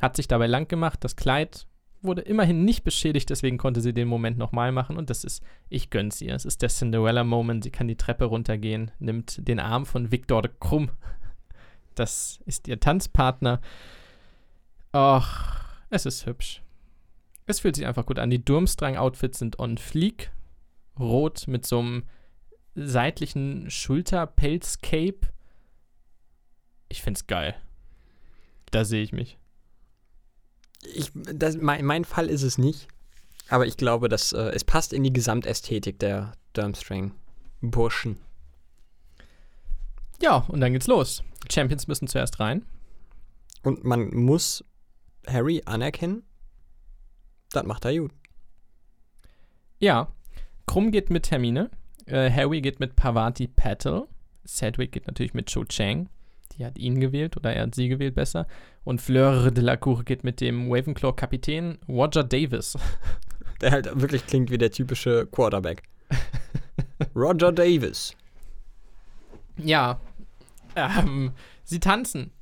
hat 0.00 0.16
sich 0.16 0.28
dabei 0.28 0.46
lang 0.46 0.68
gemacht. 0.68 1.04
Das 1.04 1.16
Kleid 1.16 1.66
wurde 2.02 2.22
immerhin 2.22 2.64
nicht 2.64 2.84
beschädigt, 2.84 3.30
deswegen 3.30 3.58
konnte 3.58 3.80
sie 3.80 3.92
den 3.92 4.08
Moment 4.08 4.36
nochmal 4.36 4.72
machen 4.72 4.96
und 4.96 5.10
das 5.10 5.24
ist, 5.24 5.42
ich 5.68 5.90
gönn's 5.90 6.20
ihr. 6.20 6.34
Es 6.34 6.44
ist 6.44 6.62
der 6.62 6.68
Cinderella-Moment. 6.68 7.62
Sie 7.64 7.70
kann 7.70 7.88
die 7.88 7.96
Treppe 7.96 8.24
runtergehen, 8.24 8.90
nimmt 8.98 9.46
den 9.46 9.60
Arm 9.60 9.86
von 9.86 10.10
Victor 10.10 10.42
de 10.42 10.50
Krumm. 10.58 10.90
Das 11.94 12.40
ist 12.46 12.68
ihr 12.68 12.80
Tanzpartner. 12.80 13.60
Och, 14.94 15.26
es 15.90 16.06
ist 16.06 16.26
hübsch. 16.26 16.62
Es 17.46 17.60
fühlt 17.60 17.76
sich 17.76 17.86
einfach 17.86 18.06
gut 18.06 18.18
an. 18.18 18.30
Die 18.30 18.44
Durmstrang-Outfits 18.44 19.38
sind 19.38 19.58
on 19.58 19.78
fleek. 19.78 20.30
Rot 20.98 21.48
mit 21.48 21.66
so 21.66 21.78
einem 21.78 22.04
seitlichen 22.74 23.70
Schulterpelz-Cape. 23.70 25.28
Ich 26.88 27.02
find's 27.02 27.26
geil. 27.26 27.54
Da 28.70 28.84
sehe 28.84 29.02
ich 29.02 29.12
mich. 29.12 29.38
Ich, 30.94 31.10
das, 31.14 31.56
mein, 31.56 31.84
mein 31.84 32.04
Fall 32.04 32.28
ist 32.28 32.42
es 32.42 32.58
nicht. 32.58 32.88
Aber 33.48 33.66
ich 33.66 33.76
glaube, 33.76 34.08
dass 34.08 34.32
äh, 34.32 34.50
es 34.54 34.64
passt 34.64 34.92
in 34.92 35.02
die 35.02 35.12
Gesamtästhetik 35.12 35.98
der 35.98 36.32
Durmstrang-Burschen. 36.54 38.18
Ja, 40.20 40.36
und 40.48 40.60
dann 40.60 40.72
geht's 40.72 40.86
los. 40.86 41.22
Champions 41.50 41.88
müssen 41.88 42.08
zuerst 42.08 42.40
rein. 42.40 42.64
Und 43.62 43.84
man 43.84 44.14
muss 44.14 44.64
Harry 45.26 45.62
anerkennen, 45.66 46.22
das 47.52 47.64
macht 47.64 47.84
er 47.84 47.98
gut. 47.98 48.12
Ja, 49.78 50.08
Krumm 50.66 50.90
geht 50.90 51.10
mit 51.10 51.30
Hermine, 51.30 51.70
äh, 52.06 52.30
Harry 52.30 52.60
geht 52.60 52.80
mit 52.80 52.96
Pavati 52.96 53.48
Patel, 53.48 54.04
Sedgwick 54.44 54.92
geht 54.92 55.06
natürlich 55.06 55.34
mit 55.34 55.50
Cho 55.52 55.64
Chang, 55.64 56.08
die 56.52 56.64
hat 56.64 56.78
ihn 56.78 57.00
gewählt 57.00 57.36
oder 57.36 57.52
er 57.52 57.64
hat 57.64 57.74
sie 57.74 57.88
gewählt 57.88 58.14
besser, 58.14 58.46
und 58.84 59.00
Fleur 59.00 59.50
de 59.50 59.62
la 59.62 59.76
Cour 59.76 60.04
geht 60.04 60.24
mit 60.24 60.40
dem 60.40 60.70
Ravenclaw-Kapitän 60.70 61.78
Roger 61.88 62.24
Davis. 62.24 62.76
Der 63.60 63.70
halt 63.70 64.00
wirklich 64.00 64.26
klingt 64.26 64.50
wie 64.50 64.58
der 64.58 64.72
typische 64.72 65.26
Quarterback. 65.30 65.84
Roger 67.14 67.52
Davis. 67.52 68.16
Ja, 69.56 70.00
ähm, 70.74 71.30
sie 71.62 71.78
tanzen. 71.78 72.32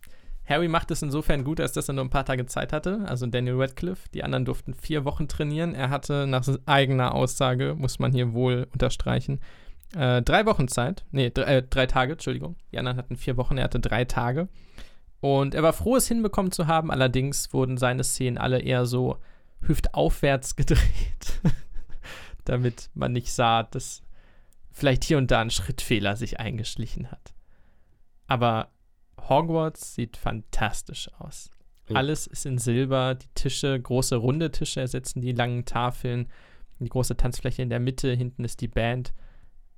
Harry 0.50 0.66
macht 0.66 0.90
es 0.90 1.00
insofern 1.00 1.44
gut, 1.44 1.60
als 1.60 1.72
dass 1.72 1.88
er 1.88 1.94
nur 1.94 2.04
ein 2.04 2.10
paar 2.10 2.24
Tage 2.24 2.44
Zeit 2.44 2.72
hatte, 2.72 3.04
also 3.06 3.24
Daniel 3.24 3.54
Radcliffe. 3.54 4.08
Die 4.12 4.24
anderen 4.24 4.44
durften 4.44 4.74
vier 4.74 5.04
Wochen 5.04 5.28
trainieren. 5.28 5.76
Er 5.76 5.90
hatte 5.90 6.26
nach 6.26 6.44
eigener 6.66 7.14
Aussage, 7.14 7.76
muss 7.78 8.00
man 8.00 8.12
hier 8.12 8.32
wohl 8.32 8.66
unterstreichen, 8.72 9.38
äh, 9.96 10.22
drei 10.22 10.46
Wochen 10.46 10.66
Zeit. 10.66 11.04
Nee, 11.12 11.30
drei, 11.30 11.58
äh, 11.58 11.62
drei 11.62 11.86
Tage, 11.86 12.12
Entschuldigung. 12.12 12.56
Die 12.72 12.78
anderen 12.78 12.98
hatten 12.98 13.16
vier 13.16 13.36
Wochen, 13.36 13.58
er 13.58 13.64
hatte 13.64 13.78
drei 13.78 14.04
Tage. 14.04 14.48
Und 15.20 15.54
er 15.54 15.62
war 15.62 15.72
froh, 15.72 15.94
es 15.94 16.08
hinbekommen 16.08 16.50
zu 16.50 16.66
haben. 16.66 16.90
Allerdings 16.90 17.52
wurden 17.52 17.76
seine 17.76 18.02
Szenen 18.02 18.36
alle 18.36 18.60
eher 18.60 18.86
so 18.86 19.18
hüftaufwärts 19.62 20.56
gedreht, 20.56 21.40
damit 22.44 22.90
man 22.94 23.12
nicht 23.12 23.32
sah, 23.32 23.62
dass 23.62 24.02
vielleicht 24.72 25.04
hier 25.04 25.18
und 25.18 25.30
da 25.30 25.42
ein 25.42 25.50
Schrittfehler 25.50 26.16
sich 26.16 26.40
eingeschlichen 26.40 27.12
hat. 27.12 27.34
Aber 28.26 28.70
Hogwarts 29.30 29.94
sieht 29.94 30.18
fantastisch 30.18 31.10
aus. 31.18 31.50
Ja. 31.88 31.96
Alles 31.96 32.26
ist 32.26 32.44
in 32.44 32.58
Silber, 32.58 33.14
die 33.14 33.28
Tische, 33.34 33.80
große 33.80 34.16
runde 34.16 34.50
Tische 34.50 34.80
ersetzen 34.80 35.20
die 35.22 35.32
langen 35.32 35.64
Tafeln, 35.64 36.28
die 36.78 36.88
große 36.88 37.16
Tanzfläche 37.16 37.62
in 37.62 37.70
der 37.70 37.80
Mitte, 37.80 38.12
hinten 38.12 38.44
ist 38.44 38.60
die 38.60 38.68
Band. 38.68 39.14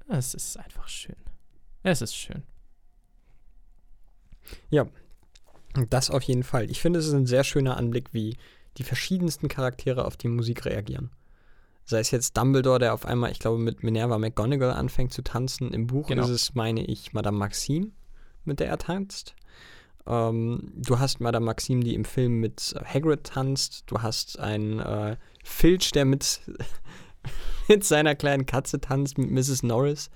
Es 0.09 0.35
ist 0.35 0.57
einfach 0.57 0.89
schön. 0.89 1.17
Es 1.83 2.03
ist 2.03 2.15
schön. 2.15 2.43
Ja, 4.71 4.87
das 5.89 6.11
auf 6.11 6.23
jeden 6.23 6.43
Fall. 6.43 6.71
Ich 6.71 6.81
finde, 6.81 6.99
es 6.99 7.07
ist 7.07 7.15
ein 7.15 7.27
sehr 7.27 7.45
schöner 7.45 7.77
Anblick, 7.77 8.13
wie 8.13 8.37
die 8.79 8.85
verschiedensten 8.85 9.49
Charaktere 9.49 10.05
auf 10.05 10.17
die 10.17 10.29
Musik 10.29 10.65
reagieren. 10.65 11.11
Sei 11.85 11.99
es 11.99 12.11
jetzt 12.11 12.37
Dumbledore, 12.37 12.79
der 12.79 12.95
auf 12.95 13.05
einmal, 13.05 13.33
ich 13.33 13.39
glaube, 13.39 13.59
mit 13.59 13.83
Minerva 13.83 14.19
McGonagall 14.19 14.71
anfängt 14.71 15.13
zu 15.13 15.23
tanzen. 15.23 15.73
Im 15.73 15.87
Buch 15.87 16.09
genau. 16.09 16.25
ist 16.25 16.31
es, 16.31 16.55
meine 16.55 16.85
ich, 16.85 17.13
Madame 17.13 17.39
Maxime, 17.39 17.91
mit 18.45 18.61
der 18.61 18.69
er 18.69 18.79
tanzt. 18.79 19.35
Ähm, 20.07 20.73
du 20.75 20.99
hast 20.99 21.21
Madame 21.21 21.47
Maxime, 21.47 21.83
die 21.83 21.95
im 21.95 22.05
Film 22.05 22.41
mit 22.41 22.75
Hagrid 22.85 23.25
tanzt. 23.25 23.85
Du 23.87 24.03
hast 24.03 24.39
einen 24.39 24.81
äh, 24.81 25.17
Filch, 25.45 25.93
der 25.93 26.05
mit, 26.05 26.41
mit 27.69 27.85
seiner 27.85 28.15
kleinen 28.15 28.47
Katze 28.47 28.81
tanzt, 28.81 29.19
mit 29.19 29.31
Mrs. 29.31 29.63
Norris, 29.63 30.11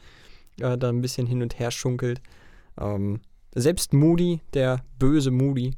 äh, 0.61 0.77
da 0.77 0.89
ein 0.89 1.03
bisschen 1.03 1.27
hin 1.27 1.43
und 1.43 1.59
her 1.59 1.71
schunkelt. 1.71 2.21
Ähm, 2.79 3.21
selbst 3.55 3.93
Moody, 3.95 4.41
der 4.55 4.85
böse 4.99 5.31
Moody. 5.31 5.75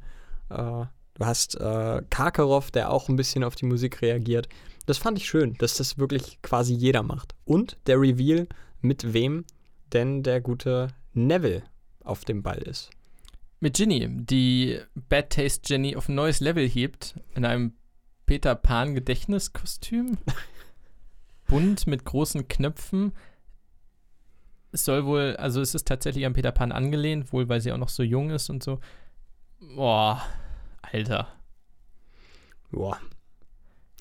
Äh, 0.50 0.84
du 1.14 1.24
hast 1.24 1.56
äh, 1.60 2.02
Karkaroff, 2.10 2.70
der 2.70 2.90
auch 2.90 3.08
ein 3.08 3.16
bisschen 3.16 3.44
auf 3.44 3.56
die 3.56 3.66
Musik 3.66 4.02
reagiert. 4.02 4.48
Das 4.86 4.98
fand 4.98 5.18
ich 5.18 5.26
schön, 5.26 5.54
dass 5.58 5.76
das 5.76 5.98
wirklich 5.98 6.40
quasi 6.42 6.72
jeder 6.72 7.02
macht. 7.02 7.34
Und 7.44 7.76
der 7.86 8.00
Reveal, 8.00 8.48
mit 8.80 9.12
wem 9.12 9.44
denn 9.92 10.22
der 10.22 10.40
gute 10.40 10.88
Neville 11.12 11.62
auf 12.02 12.24
dem 12.24 12.42
Ball 12.42 12.58
ist. 12.58 12.90
Mit 13.60 13.76
Ginny, 13.76 14.08
die 14.08 14.80
Bad 14.94 15.30
Taste 15.30 15.62
Jenny 15.64 15.96
auf 15.96 16.08
ein 16.08 16.14
neues 16.14 16.40
Level 16.40 16.68
hebt, 16.68 17.14
in 17.34 17.44
einem 17.44 17.74
Peter 18.26 18.54
Pan 18.54 18.94
Gedächtniskostüm. 18.94 20.18
Bunt 21.48 21.86
mit 21.86 22.04
großen 22.04 22.46
Knöpfen. 22.46 23.12
Es 24.70 24.84
soll 24.84 25.06
wohl, 25.06 25.36
also 25.38 25.60
es 25.60 25.74
ist 25.74 25.88
tatsächlich 25.88 26.26
an 26.26 26.34
Peter 26.34 26.52
Pan 26.52 26.72
angelehnt, 26.72 27.32
wohl 27.32 27.48
weil 27.48 27.60
sie 27.60 27.72
auch 27.72 27.78
noch 27.78 27.88
so 27.88 28.02
jung 28.02 28.30
ist 28.30 28.50
und 28.50 28.62
so. 28.62 28.80
Boah, 29.74 30.22
Alter. 30.82 31.28
Boah, 32.70 32.98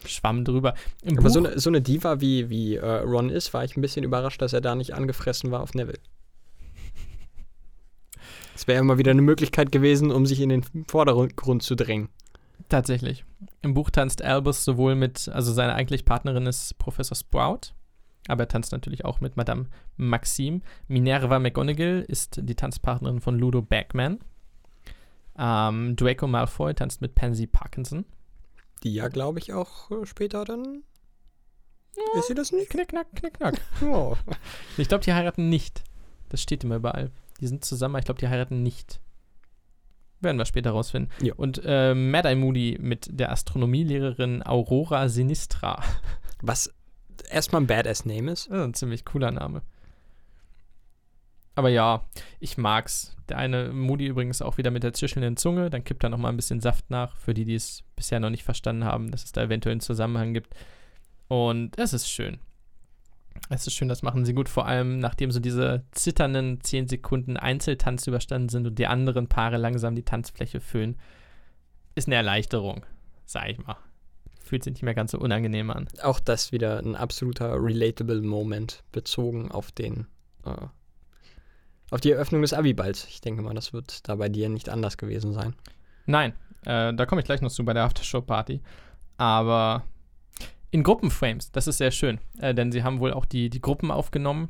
Schwamm 0.05 0.45
drüber. 0.45 0.73
Im 1.01 1.17
Aber 1.17 1.27
Buch, 1.27 1.34
so 1.34 1.39
eine, 1.39 1.59
so 1.59 1.69
eine 1.69 1.81
Diva 1.81 2.21
wie, 2.21 2.49
wie 2.49 2.75
äh, 2.75 2.85
Ron 2.85 3.29
ist, 3.29 3.53
war 3.53 3.63
ich 3.63 3.75
ein 3.75 3.81
bisschen 3.81 4.03
überrascht, 4.03 4.41
dass 4.41 4.53
er 4.53 4.61
da 4.61 4.75
nicht 4.75 4.93
angefressen 4.93 5.51
war 5.51 5.61
auf 5.61 5.73
Neville. 5.73 5.99
Es 8.57 8.65
wäre 8.65 8.79
immer 8.79 8.97
wieder 8.97 9.11
eine 9.11 9.21
Möglichkeit 9.21 9.71
gewesen, 9.71 10.09
um 10.09 10.25
sich 10.25 10.41
in 10.41 10.49
den 10.49 10.63
Vordergrund 10.88 11.61
zu 11.61 11.75
drängen. 11.75 12.09
Tatsächlich. 12.69 13.23
Im 13.61 13.75
Buch 13.75 13.91
tanzt 13.91 14.23
Albus 14.23 14.65
sowohl 14.65 14.95
mit, 14.95 15.29
also 15.29 15.53
seine 15.53 15.75
eigentlich 15.75 16.05
Partnerin 16.05 16.47
ist 16.47 16.75
Professor 16.79 17.15
Sprout, 17.15 17.75
aber 18.27 18.45
er 18.45 18.47
tanzt 18.47 18.71
natürlich 18.71 19.05
auch 19.05 19.21
mit 19.21 19.38
Madame 19.38 19.67
Maxime. 19.95 20.61
Minerva 20.88 21.38
McGonagall 21.38 22.03
ist 22.07 22.39
die 22.41 22.55
Tanzpartnerin 22.55 23.21
von 23.21 23.38
Ludo 23.38 23.61
Bagman. 23.61 24.17
Ähm, 25.38 25.95
Draco 25.95 26.25
Malfoy 26.25 26.73
tanzt 26.73 26.99
mit 26.99 27.13
Pansy 27.13 27.45
Parkinson. 27.45 28.05
Die 28.81 28.91
ja, 28.91 29.07
glaube 29.07 29.38
ich, 29.38 29.53
auch 29.53 29.91
äh, 29.91 30.03
später 30.07 30.45
dann. 30.45 30.81
Ist 32.17 32.27
sie 32.27 32.34
das 32.34 32.51
nicht? 32.51 32.71
Knick, 32.71 32.88
knack, 32.88 33.05
knick, 33.13 33.35
knack. 33.35 33.61
Oh. 33.84 34.15
Ich 34.77 34.88
glaube, 34.88 35.03
die 35.03 35.13
heiraten 35.13 35.47
nicht. 35.47 35.84
Das 36.29 36.41
steht 36.41 36.63
immer 36.63 36.77
überall. 36.77 37.11
Die 37.39 37.47
sind 37.47 37.64
zusammen, 37.64 37.95
aber 37.95 37.99
ich 37.99 38.05
glaube, 38.05 38.19
die 38.19 38.27
heiraten 38.27 38.64
nicht. 38.64 38.99
Werden 40.19 40.38
wir 40.38 40.45
später 40.45 40.72
rausfinden. 40.72 41.11
Ja. 41.22 41.35
Und 41.35 41.61
äh, 41.64 41.93
Mad-Eye 41.93 42.35
Moody 42.35 42.77
mit 42.81 43.07
der 43.11 43.31
Astronomielehrerin 43.31 44.43
Aurora 44.43 45.09
Sinistra. 45.09 45.84
Was 46.41 46.73
erstmal 47.30 47.61
ein 47.61 47.68
Badass-Name 47.68 48.31
ist. 48.31 48.49
Das 48.49 48.57
ist 48.57 48.64
ein 48.64 48.73
ziemlich 48.73 49.05
cooler 49.05 49.31
Name. 49.31 49.61
Aber 51.55 51.69
ja, 51.69 52.03
ich 52.39 52.57
mag's. 52.57 53.15
Der 53.30 53.38
eine 53.38 53.73
Moody 53.73 54.07
übrigens 54.07 54.41
auch 54.41 54.57
wieder 54.57 54.72
mit 54.72 54.84
der 54.84 54.93
zischelnden 54.93 55.38
Zunge. 55.38 55.69
Dann 55.69 55.84
kippt 55.84 56.03
da 56.03 56.09
nochmal 56.09 56.31
ein 56.31 56.38
bisschen 56.38 56.61
Saft 56.61 56.89
nach, 56.89 57.18
für 57.18 57.34
die, 57.34 57.45
die 57.45 57.55
es 57.55 57.84
bisher 57.95 58.19
noch 58.19 58.30
nicht 58.30 58.43
verstanden 58.43 58.85
haben, 58.85 59.11
dass 59.11 59.23
es 59.23 59.31
da 59.31 59.43
eventuell 59.43 59.73
einen 59.73 59.81
Zusammenhang 59.81 60.34
gibt. 60.34 60.55
Und 61.27 61.77
es 61.77 61.93
ist 61.93 62.09
schön. 62.09 62.39
Es 63.49 63.68
ist 63.68 63.73
schön, 63.73 63.88
das 63.88 64.03
machen 64.03 64.26
sie 64.26 64.34
gut, 64.34 64.49
vor 64.49 64.68
allem 64.68 64.99
nachdem 64.99 65.31
so 65.31 65.39
diese 65.39 65.84
zitternden 65.91 66.61
10 66.61 66.88
Sekunden 66.88 67.38
Einzeltanz 67.38 68.07
überstanden 68.07 68.49
sind 68.49 68.68
und 68.68 68.77
die 68.77 68.88
anderen 68.88 69.27
Paare 69.27 69.57
langsam 69.57 69.95
die 69.95 70.03
Tanzfläche 70.03 70.59
füllen. 70.59 70.97
Ist 71.95 72.07
eine 72.07 72.15
Erleichterung, 72.15 72.85
sag 73.26 73.49
ich 73.49 73.57
mal. 73.57 73.77
Fühlt 74.41 74.64
sich 74.64 74.73
nicht 74.73 74.84
mehr 74.84 74.93
ganz 74.93 75.11
so 75.11 75.19
unangenehm 75.19 75.72
an. 75.72 75.88
Auch 76.01 76.19
das 76.19 76.51
wieder 76.51 76.80
ein 76.80 76.95
absoluter 76.95 77.61
relatable 77.61 78.22
Moment 78.22 78.84
bezogen 78.91 79.51
auf 79.51 79.72
den 79.72 80.07
äh, 80.45 80.68
auf 81.89 82.01
die 82.01 82.11
Eröffnung 82.11 82.41
des 82.41 82.53
Abiballs. 82.53 83.07
Ich 83.09 83.22
denke 83.22 83.41
mal, 83.41 83.53
das 83.53 83.73
wird 83.73 84.07
da 84.09 84.15
bei 84.15 84.30
dir 84.30 84.49
nicht 84.49 84.69
anders 84.69 84.97
gewesen 84.97 85.34
sein. 85.34 85.55
Nein, 86.05 86.34
äh, 86.65 86.93
da 86.93 87.05
komme 87.05 87.22
ich 87.22 87.26
gleich 87.26 87.41
noch 87.41 87.51
zu 87.51 87.64
bei 87.64 87.73
der 87.73 87.84
Aftershow-Party. 87.84 88.61
Aber 89.18 89.84
in 90.72 90.84
Gruppenframes, 90.84 91.52
das 91.52 91.68
ist 91.68 91.77
sehr 91.77 91.91
schön. 91.91 92.19
Äh, 92.39 92.53
denn 92.53 92.72
sie 92.72 92.84
haben 92.84 92.99
wohl 92.99 93.14
auch 93.14 93.26
die, 93.26 93.49
die 93.49 93.61
Gruppen 93.61 93.91
aufgenommen, 93.91 94.49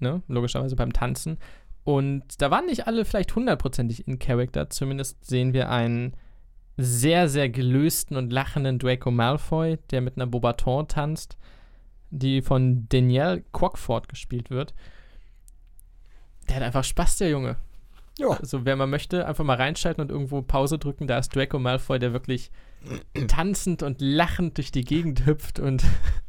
ne? 0.00 0.22
logischerweise 0.28 0.76
beim 0.76 0.92
Tanzen. 0.92 1.38
Und 1.84 2.40
da 2.40 2.50
waren 2.50 2.66
nicht 2.66 2.86
alle 2.86 3.04
vielleicht 3.04 3.34
hundertprozentig 3.34 4.06
in 4.06 4.18
Character. 4.18 4.70
Zumindest 4.70 5.24
sehen 5.24 5.52
wir 5.52 5.70
einen 5.70 6.16
sehr, 6.76 7.28
sehr 7.28 7.48
gelösten 7.48 8.16
und 8.16 8.32
lachenden 8.32 8.78
Draco 8.78 9.10
Malfoy, 9.10 9.78
der 9.90 10.00
mit 10.00 10.16
einer 10.16 10.26
Bobaton 10.26 10.88
tanzt, 10.88 11.36
die 12.10 12.42
von 12.42 12.86
Danielle 12.88 13.42
Crockford 13.52 14.08
gespielt 14.08 14.50
wird. 14.50 14.74
Der 16.48 16.56
hat 16.56 16.62
einfach 16.62 16.84
Spaß, 16.84 17.18
der 17.18 17.30
Junge. 17.30 17.56
Ja. 18.18 18.28
Also, 18.28 18.64
wer 18.64 18.76
mal 18.76 18.86
möchte, 18.86 19.26
einfach 19.26 19.44
mal 19.44 19.56
reinschalten 19.56 20.02
und 20.02 20.10
irgendwo 20.10 20.42
Pause 20.42 20.78
drücken. 20.78 21.06
Da 21.06 21.18
ist 21.18 21.34
Draco 21.34 21.58
Malfoy, 21.58 21.98
der 21.98 22.12
wirklich 22.12 22.50
tanzend 23.28 23.82
und 23.82 24.00
lachend 24.00 24.56
durch 24.56 24.72
die 24.72 24.84
Gegend 24.84 25.26
hüpft 25.26 25.58
und 25.58 25.84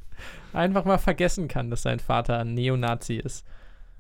einfach 0.54 0.86
mal 0.86 0.98
vergessen 0.98 1.48
kann, 1.48 1.70
dass 1.70 1.84
sein 1.84 2.00
Vater 2.00 2.40
ein 2.40 2.54
Neonazi 2.54 3.16
ist. 3.16 3.46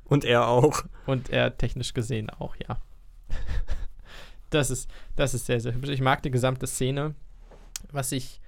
Und 0.05 0.25
er 0.25 0.47
auch. 0.47 0.83
Und 1.05 1.29
er 1.29 1.57
technisch 1.57 1.93
gesehen 1.93 2.29
auch, 2.29 2.55
ja. 2.67 2.81
Das 4.49 4.69
ist, 4.69 4.89
das 5.15 5.33
ist 5.33 5.47
sehr, 5.47 5.59
sehr 5.59 5.73
hübsch. 5.73 5.89
Ich 5.89 6.01
mag 6.01 6.21
die 6.21 6.29
gesamte 6.29 6.67
Szene. 6.67 7.15
Was 7.91 8.11
ich 8.11 8.39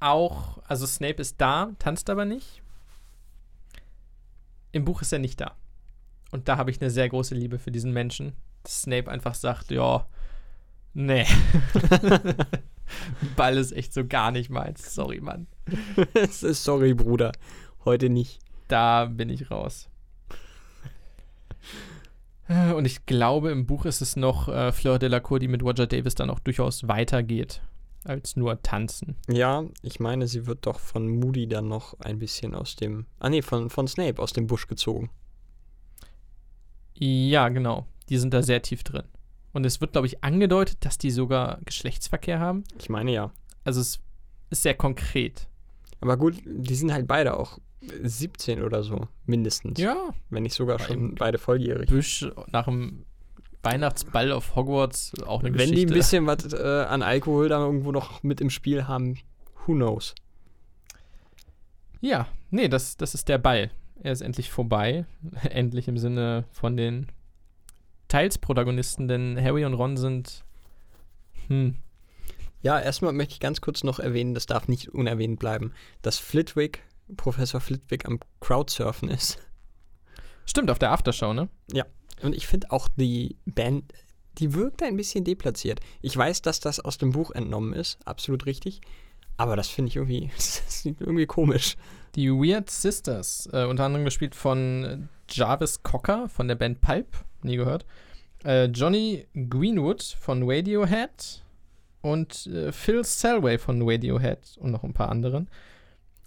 auch, 0.00 0.58
also 0.66 0.86
Snape 0.86 1.20
ist 1.20 1.40
da, 1.40 1.72
tanzt 1.78 2.08
aber 2.08 2.24
nicht. 2.24 2.62
Im 4.72 4.84
Buch 4.84 5.02
ist 5.02 5.12
er 5.12 5.18
nicht 5.18 5.40
da. 5.40 5.54
Und 6.30 6.48
da 6.48 6.56
habe 6.56 6.70
ich 6.70 6.80
eine 6.80 6.90
sehr 6.90 7.08
große 7.08 7.34
Liebe 7.34 7.58
für 7.58 7.70
diesen 7.70 7.92
Menschen. 7.92 8.32
Dass 8.62 8.82
Snape 8.82 9.10
einfach 9.10 9.34
sagt, 9.34 9.70
ja, 9.70 10.06
nee. 10.94 11.26
Ball 13.36 13.56
ist 13.56 13.72
echt 13.72 13.94
so 13.94 14.06
gar 14.06 14.30
nicht 14.30 14.50
meins. 14.50 14.94
Sorry, 14.94 15.20
Mann. 15.20 15.46
Sorry, 16.30 16.94
Bruder. 16.94 17.32
Heute 17.84 18.08
nicht. 18.08 18.40
Da 18.68 19.06
bin 19.06 19.28
ich 19.28 19.50
raus. 19.50 19.88
Und 22.48 22.84
ich 22.84 23.06
glaube, 23.06 23.50
im 23.50 23.66
Buch 23.66 23.86
ist 23.86 24.02
es 24.02 24.16
noch 24.16 24.48
äh, 24.48 24.72
Fleur 24.72 24.98
Delacour, 24.98 25.38
die 25.38 25.48
mit 25.48 25.62
Roger 25.62 25.86
Davis 25.86 26.14
dann 26.14 26.28
auch 26.28 26.40
durchaus 26.40 26.86
weitergeht 26.86 27.62
als 28.04 28.36
nur 28.36 28.60
tanzen. 28.62 29.16
Ja, 29.28 29.64
ich 29.82 30.00
meine, 30.00 30.26
sie 30.26 30.46
wird 30.46 30.66
doch 30.66 30.80
von 30.80 31.08
Moody 31.08 31.46
dann 31.46 31.68
noch 31.68 31.98
ein 32.00 32.18
bisschen 32.18 32.54
aus 32.54 32.76
dem. 32.76 33.06
Ah, 33.20 33.28
nee, 33.30 33.42
von, 33.42 33.70
von 33.70 33.86
Snape 33.86 34.20
aus 34.20 34.32
dem 34.32 34.46
Busch 34.46 34.66
gezogen. 34.66 35.10
Ja, 36.94 37.48
genau. 37.48 37.86
Die 38.08 38.18
sind 38.18 38.34
da 38.34 38.42
sehr 38.42 38.62
tief 38.62 38.82
drin. 38.82 39.04
Und 39.52 39.66
es 39.66 39.80
wird, 39.80 39.92
glaube 39.92 40.06
ich, 40.06 40.24
angedeutet, 40.24 40.78
dass 40.80 40.98
die 40.98 41.10
sogar 41.10 41.60
Geschlechtsverkehr 41.64 42.40
haben. 42.40 42.64
Ich 42.78 42.88
meine 42.88 43.12
ja. 43.12 43.30
Also 43.64 43.80
es 43.80 44.00
ist 44.50 44.62
sehr 44.62 44.74
konkret. 44.74 45.48
Aber 46.00 46.16
gut, 46.16 46.36
die 46.44 46.74
sind 46.74 46.92
halt 46.92 47.06
beide 47.06 47.36
auch 47.38 47.58
17 48.02 48.62
oder 48.62 48.82
so, 48.82 49.08
mindestens. 49.26 49.78
Ja, 49.78 49.96
Wenn 50.30 50.44
nicht 50.44 50.54
sogar 50.54 50.78
schon 50.78 51.14
beide 51.16 51.38
volljährig. 51.38 51.88
Büsch 51.88 52.26
nach 52.50 52.64
dem 52.64 53.04
Weihnachtsball 53.62 54.32
auf 54.32 54.56
Hogwarts 54.56 55.12
auch 55.26 55.40
eine 55.40 55.56
Wenn 55.56 55.68
die 55.70 55.86
Geschichte. 55.86 55.92
ein 55.92 55.94
bisschen 55.94 56.26
was 56.26 56.52
äh, 56.52 56.86
an 56.88 57.02
Alkohol 57.02 57.48
da 57.48 57.60
irgendwo 57.60 57.92
noch 57.92 58.22
mit 58.22 58.40
im 58.40 58.50
Spiel 58.50 58.88
haben, 58.88 59.18
who 59.66 59.74
knows? 59.74 60.14
Ja, 62.00 62.26
nee, 62.50 62.68
das, 62.68 62.96
das 62.96 63.14
ist 63.14 63.28
der 63.28 63.38
Ball. 63.38 63.70
Er 64.02 64.12
ist 64.12 64.20
endlich 64.22 64.50
vorbei. 64.50 65.06
endlich 65.50 65.86
im 65.86 65.98
Sinne 65.98 66.44
von 66.50 66.76
den 66.76 67.06
teils 68.12 68.36
Protagonisten, 68.36 69.08
denn 69.08 69.42
Harry 69.42 69.64
und 69.64 69.72
Ron 69.72 69.96
sind. 69.96 70.44
Hm. 71.48 71.76
Ja, 72.60 72.78
erstmal 72.78 73.14
möchte 73.14 73.32
ich 73.32 73.40
ganz 73.40 73.62
kurz 73.62 73.84
noch 73.84 73.98
erwähnen, 73.98 74.34
das 74.34 74.44
darf 74.44 74.68
nicht 74.68 74.90
unerwähnt 74.90 75.38
bleiben, 75.38 75.72
dass 76.02 76.18
Flitwick, 76.18 76.82
Professor 77.16 77.60
Flitwick 77.60 78.04
am 78.06 78.20
Crowdsurfen 78.40 79.08
ist. 79.08 79.38
Stimmt, 80.44 80.70
auf 80.70 80.78
der 80.78 80.92
Aftershow, 80.92 81.32
ne? 81.32 81.48
Und 82.22 82.36
ich 82.36 82.46
finde 82.46 82.70
auch 82.70 82.86
die 82.88 83.36
Band, 83.46 83.90
die 84.38 84.52
wirkt 84.52 84.82
ein 84.82 84.96
bisschen 84.96 85.24
deplatziert. 85.24 85.80
Ich 86.02 86.14
weiß, 86.14 86.42
dass 86.42 86.60
das 86.60 86.80
aus 86.80 86.98
dem 86.98 87.12
Buch 87.12 87.30
entnommen 87.30 87.72
ist, 87.72 87.98
absolut 88.06 88.44
richtig. 88.44 88.82
Aber 89.38 89.56
das 89.56 89.68
finde 89.68 89.88
ich 89.88 89.96
irgendwie, 89.96 90.30
das 90.36 90.82
sieht 90.82 91.00
irgendwie 91.00 91.26
komisch. 91.26 91.76
Die 92.14 92.30
Weird 92.30 92.68
Sisters, 92.68 93.48
äh, 93.54 93.64
unter 93.64 93.84
anderem 93.84 94.04
gespielt 94.04 94.34
von 94.34 95.08
Jarvis 95.30 95.82
Cocker 95.82 96.28
von 96.28 96.46
der 96.46 96.56
Band 96.56 96.82
Pulp, 96.82 97.24
nie 97.44 97.56
gehört. 97.56 97.84
Äh, 98.44 98.66
Johnny 98.66 99.26
Greenwood 99.34 100.02
von 100.02 100.42
Radiohead 100.44 101.42
und 102.00 102.46
äh, 102.46 102.72
Phil 102.72 103.04
Selway 103.04 103.58
von 103.58 103.88
Radiohead 103.88 104.56
und 104.58 104.70
noch 104.70 104.82
ein 104.82 104.94
paar 104.94 105.10
anderen. 105.10 105.48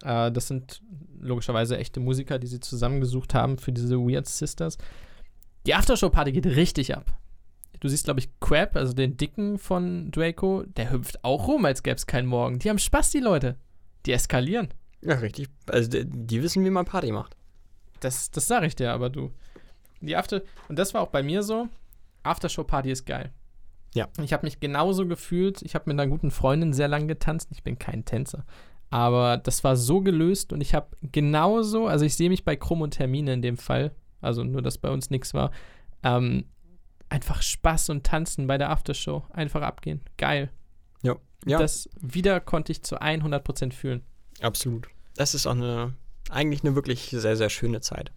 Äh, 0.04 0.32
das 0.32 0.48
sind 0.48 0.82
logischerweise 1.20 1.78
echte 1.78 2.00
Musiker, 2.00 2.40
die 2.40 2.48
sie 2.48 2.60
zusammengesucht 2.60 3.34
haben 3.34 3.58
für 3.58 3.72
diese 3.72 3.98
Weird 3.98 4.28
Sisters. 4.28 4.78
Die 5.66 5.74
Aftershow-Party 5.74 6.32
geht 6.32 6.46
richtig 6.46 6.96
ab. 6.96 7.18
Du 7.80 7.90
siehst, 7.90 8.06
glaube 8.06 8.20
ich, 8.20 8.30
Crab, 8.40 8.76
also 8.76 8.94
den 8.94 9.18
Dicken 9.18 9.58
von 9.58 10.12
Draco, 10.12 10.64
der 10.64 10.92
hüpft 10.92 11.24
auch 11.24 11.48
rum, 11.48 11.66
als 11.66 11.84
gäbe 11.84 11.96
es 11.96 12.08
keinen 12.08 12.28
Morgen. 12.28 12.60
Die 12.60 12.70
haben 12.70 12.80
Spaß, 12.80 13.12
die 13.12 13.20
Leute. 13.20 13.58
Die 14.06 14.12
eskalieren. 14.12 14.70
Ja, 15.02 15.16
richtig. 15.16 15.50
Also 15.68 15.90
die, 15.90 16.06
die 16.06 16.42
wissen, 16.42 16.64
wie 16.64 16.70
man 16.70 16.86
Party 16.86 17.12
macht. 17.12 17.36
Das, 18.00 18.32
das 18.32 18.48
sage 18.48 18.68
ich 18.68 18.76
dir, 18.76 18.92
aber 18.92 19.10
du. 19.10 19.32
Die 20.06 20.16
After 20.16 20.42
und 20.70 20.78
das 20.80 20.94
war 20.94 21.02
auch 21.02 21.10
bei 21.10 21.24
mir 21.24 21.44
so. 21.44 21.68
Aftershow-Party 22.24 22.92
ist 22.92 23.06
geil. 23.06 23.32
Ja. 23.94 24.08
Ich 24.22 24.34
habe 24.34 24.46
mich 24.46 24.60
genauso 24.60 25.08
gefühlt. 25.08 25.62
Ich 25.62 25.76
habe 25.76 25.86
mit 25.90 26.00
einer 26.00 26.10
guten 26.10 26.32
Freundin 26.32 26.74
sehr 26.74 26.88
lange 26.88 27.08
getanzt. 27.08 27.50
Ich 27.52 27.64
bin 27.64 27.80
kein 27.80 28.04
Tänzer. 28.04 28.46
Aber 28.90 29.38
das 29.38 29.64
war 29.64 29.76
so 29.78 30.02
gelöst 30.02 30.54
und 30.54 30.62
ich 30.62 30.74
habe 30.76 30.88
genauso, 31.02 31.88
also 31.88 32.06
ich 32.06 32.16
sehe 32.16 32.30
mich 32.30 32.44
bei 32.46 32.56
Krumm 32.56 32.82
und 32.82 32.92
Termine 32.92 33.34
in 33.34 33.42
dem 33.42 33.58
Fall, 33.58 33.92
also 34.22 34.44
nur, 34.44 34.62
dass 34.62 34.78
bei 34.78 34.90
uns 34.90 35.10
nichts 35.10 35.34
war, 35.34 35.52
ähm, 36.04 36.46
einfach 37.10 37.42
Spaß 37.42 37.90
und 37.90 38.06
Tanzen 38.06 38.48
bei 38.48 38.58
der 38.58 38.70
Aftershow. 38.70 39.24
Einfach 39.32 39.62
abgehen. 39.62 40.02
Geil. 40.18 40.50
Ja. 41.02 41.16
Ja, 41.46 41.60
Das 41.60 41.90
wieder 42.00 42.40
konnte 42.40 42.72
ich 42.72 42.84
zu 42.84 43.02
100% 43.02 43.72
fühlen. 43.74 44.02
absolut. 44.42 44.88
Das 45.16 45.34
ist 45.34 45.46
auch 45.48 45.52
eine, 45.52 45.94
eigentlich 46.30 46.64
eine 46.64 46.76
wirklich 46.76 47.10
sehr, 47.12 47.38
sehr 47.38 47.50
schöne 47.50 47.80
Zeit. 47.82 48.12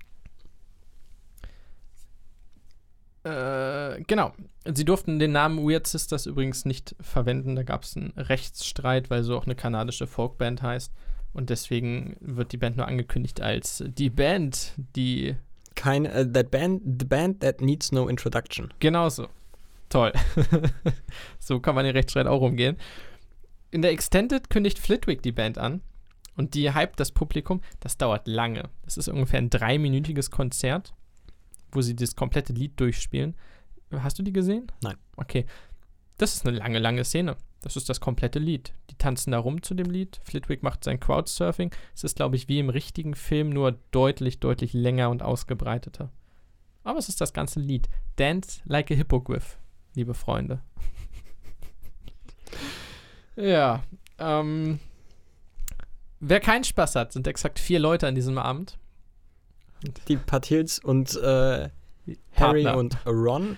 Äh, 3.24 4.02
genau. 4.06 4.32
Sie 4.64 4.84
durften 4.84 5.18
den 5.18 5.32
Namen 5.32 5.58
Weird 5.68 5.86
Sisters 5.86 6.26
übrigens 6.26 6.64
nicht 6.64 6.94
verwenden. 7.00 7.56
Da 7.56 7.62
gab 7.62 7.82
es 7.82 7.96
einen 7.96 8.12
Rechtsstreit, 8.16 9.10
weil 9.10 9.22
so 9.22 9.36
auch 9.36 9.46
eine 9.46 9.54
kanadische 9.54 10.06
Folkband 10.06 10.62
heißt. 10.62 10.92
Und 11.32 11.50
deswegen 11.50 12.16
wird 12.20 12.52
die 12.52 12.56
Band 12.56 12.76
nur 12.76 12.86
angekündigt 12.86 13.40
als 13.40 13.84
die 13.86 14.10
Band, 14.10 14.72
die 14.96 15.36
Kein, 15.74 16.06
äh, 16.06 16.30
that 16.30 16.50
band, 16.50 16.82
the 17.00 17.06
band 17.06 17.40
that 17.40 17.60
needs 17.60 17.92
no 17.92 18.08
introduction. 18.08 18.72
genauso. 18.80 19.28
Toll. 19.88 20.12
so 21.38 21.60
kann 21.60 21.74
man 21.74 21.84
den 21.84 21.94
Rechtsstreit 21.94 22.26
auch 22.26 22.42
umgehen. 22.42 22.76
In 23.70 23.82
der 23.82 23.92
Extended 23.92 24.50
kündigt 24.50 24.78
Flitwick 24.78 25.22
die 25.22 25.32
Band 25.32 25.58
an. 25.58 25.82
Und 26.36 26.54
die 26.54 26.72
hypt 26.74 27.00
das 27.00 27.10
Publikum. 27.10 27.60
Das 27.80 27.96
dauert 27.96 28.28
lange. 28.28 28.68
Das 28.84 28.96
ist 28.96 29.08
ungefähr 29.08 29.40
ein 29.40 29.50
dreiminütiges 29.50 30.30
Konzert, 30.30 30.94
wo 31.72 31.80
sie 31.82 31.96
das 31.96 32.16
komplette 32.16 32.52
Lied 32.52 32.78
durchspielen. 32.78 33.36
Hast 33.90 34.18
du 34.18 34.22
die 34.22 34.32
gesehen? 34.32 34.70
Nein. 34.82 34.96
Okay. 35.16 35.46
Das 36.18 36.34
ist 36.34 36.46
eine 36.46 36.56
lange, 36.56 36.78
lange 36.78 37.04
Szene. 37.04 37.36
Das 37.62 37.76
ist 37.76 37.88
das 37.88 38.00
komplette 38.00 38.38
Lied. 38.38 38.72
Die 38.90 38.96
tanzen 38.96 39.32
da 39.32 39.38
rum 39.38 39.62
zu 39.62 39.74
dem 39.74 39.90
Lied. 39.90 40.20
Flitwick 40.22 40.62
macht 40.62 40.84
sein 40.84 41.00
Crowdsurfing. 41.00 41.70
Es 41.94 42.04
ist, 42.04 42.16
glaube 42.16 42.36
ich, 42.36 42.48
wie 42.48 42.58
im 42.58 42.70
richtigen 42.70 43.14
Film, 43.14 43.50
nur 43.50 43.78
deutlich, 43.90 44.40
deutlich 44.40 44.72
länger 44.72 45.10
und 45.10 45.22
ausgebreiteter. 45.22 46.10
Aber 46.84 46.98
es 46.98 47.08
ist 47.08 47.20
das 47.20 47.32
ganze 47.32 47.60
Lied. 47.60 47.88
Dance 48.16 48.60
like 48.64 48.90
a 48.90 48.94
Hippogriff, 48.94 49.58
liebe 49.94 50.14
Freunde. 50.14 50.62
ja. 53.36 53.82
Ähm, 54.18 54.78
wer 56.20 56.40
keinen 56.40 56.64
Spaß 56.64 56.94
hat, 56.94 57.12
sind 57.12 57.26
exakt 57.26 57.58
vier 57.58 57.80
Leute 57.80 58.06
an 58.06 58.14
diesem 58.14 58.38
Abend. 58.38 58.78
Die 60.08 60.16
Patils 60.16 60.78
und 60.78 61.14
äh, 61.16 61.68
Harry 62.34 62.62
Partner. 62.64 62.76
und 62.76 63.06
Ron. 63.06 63.56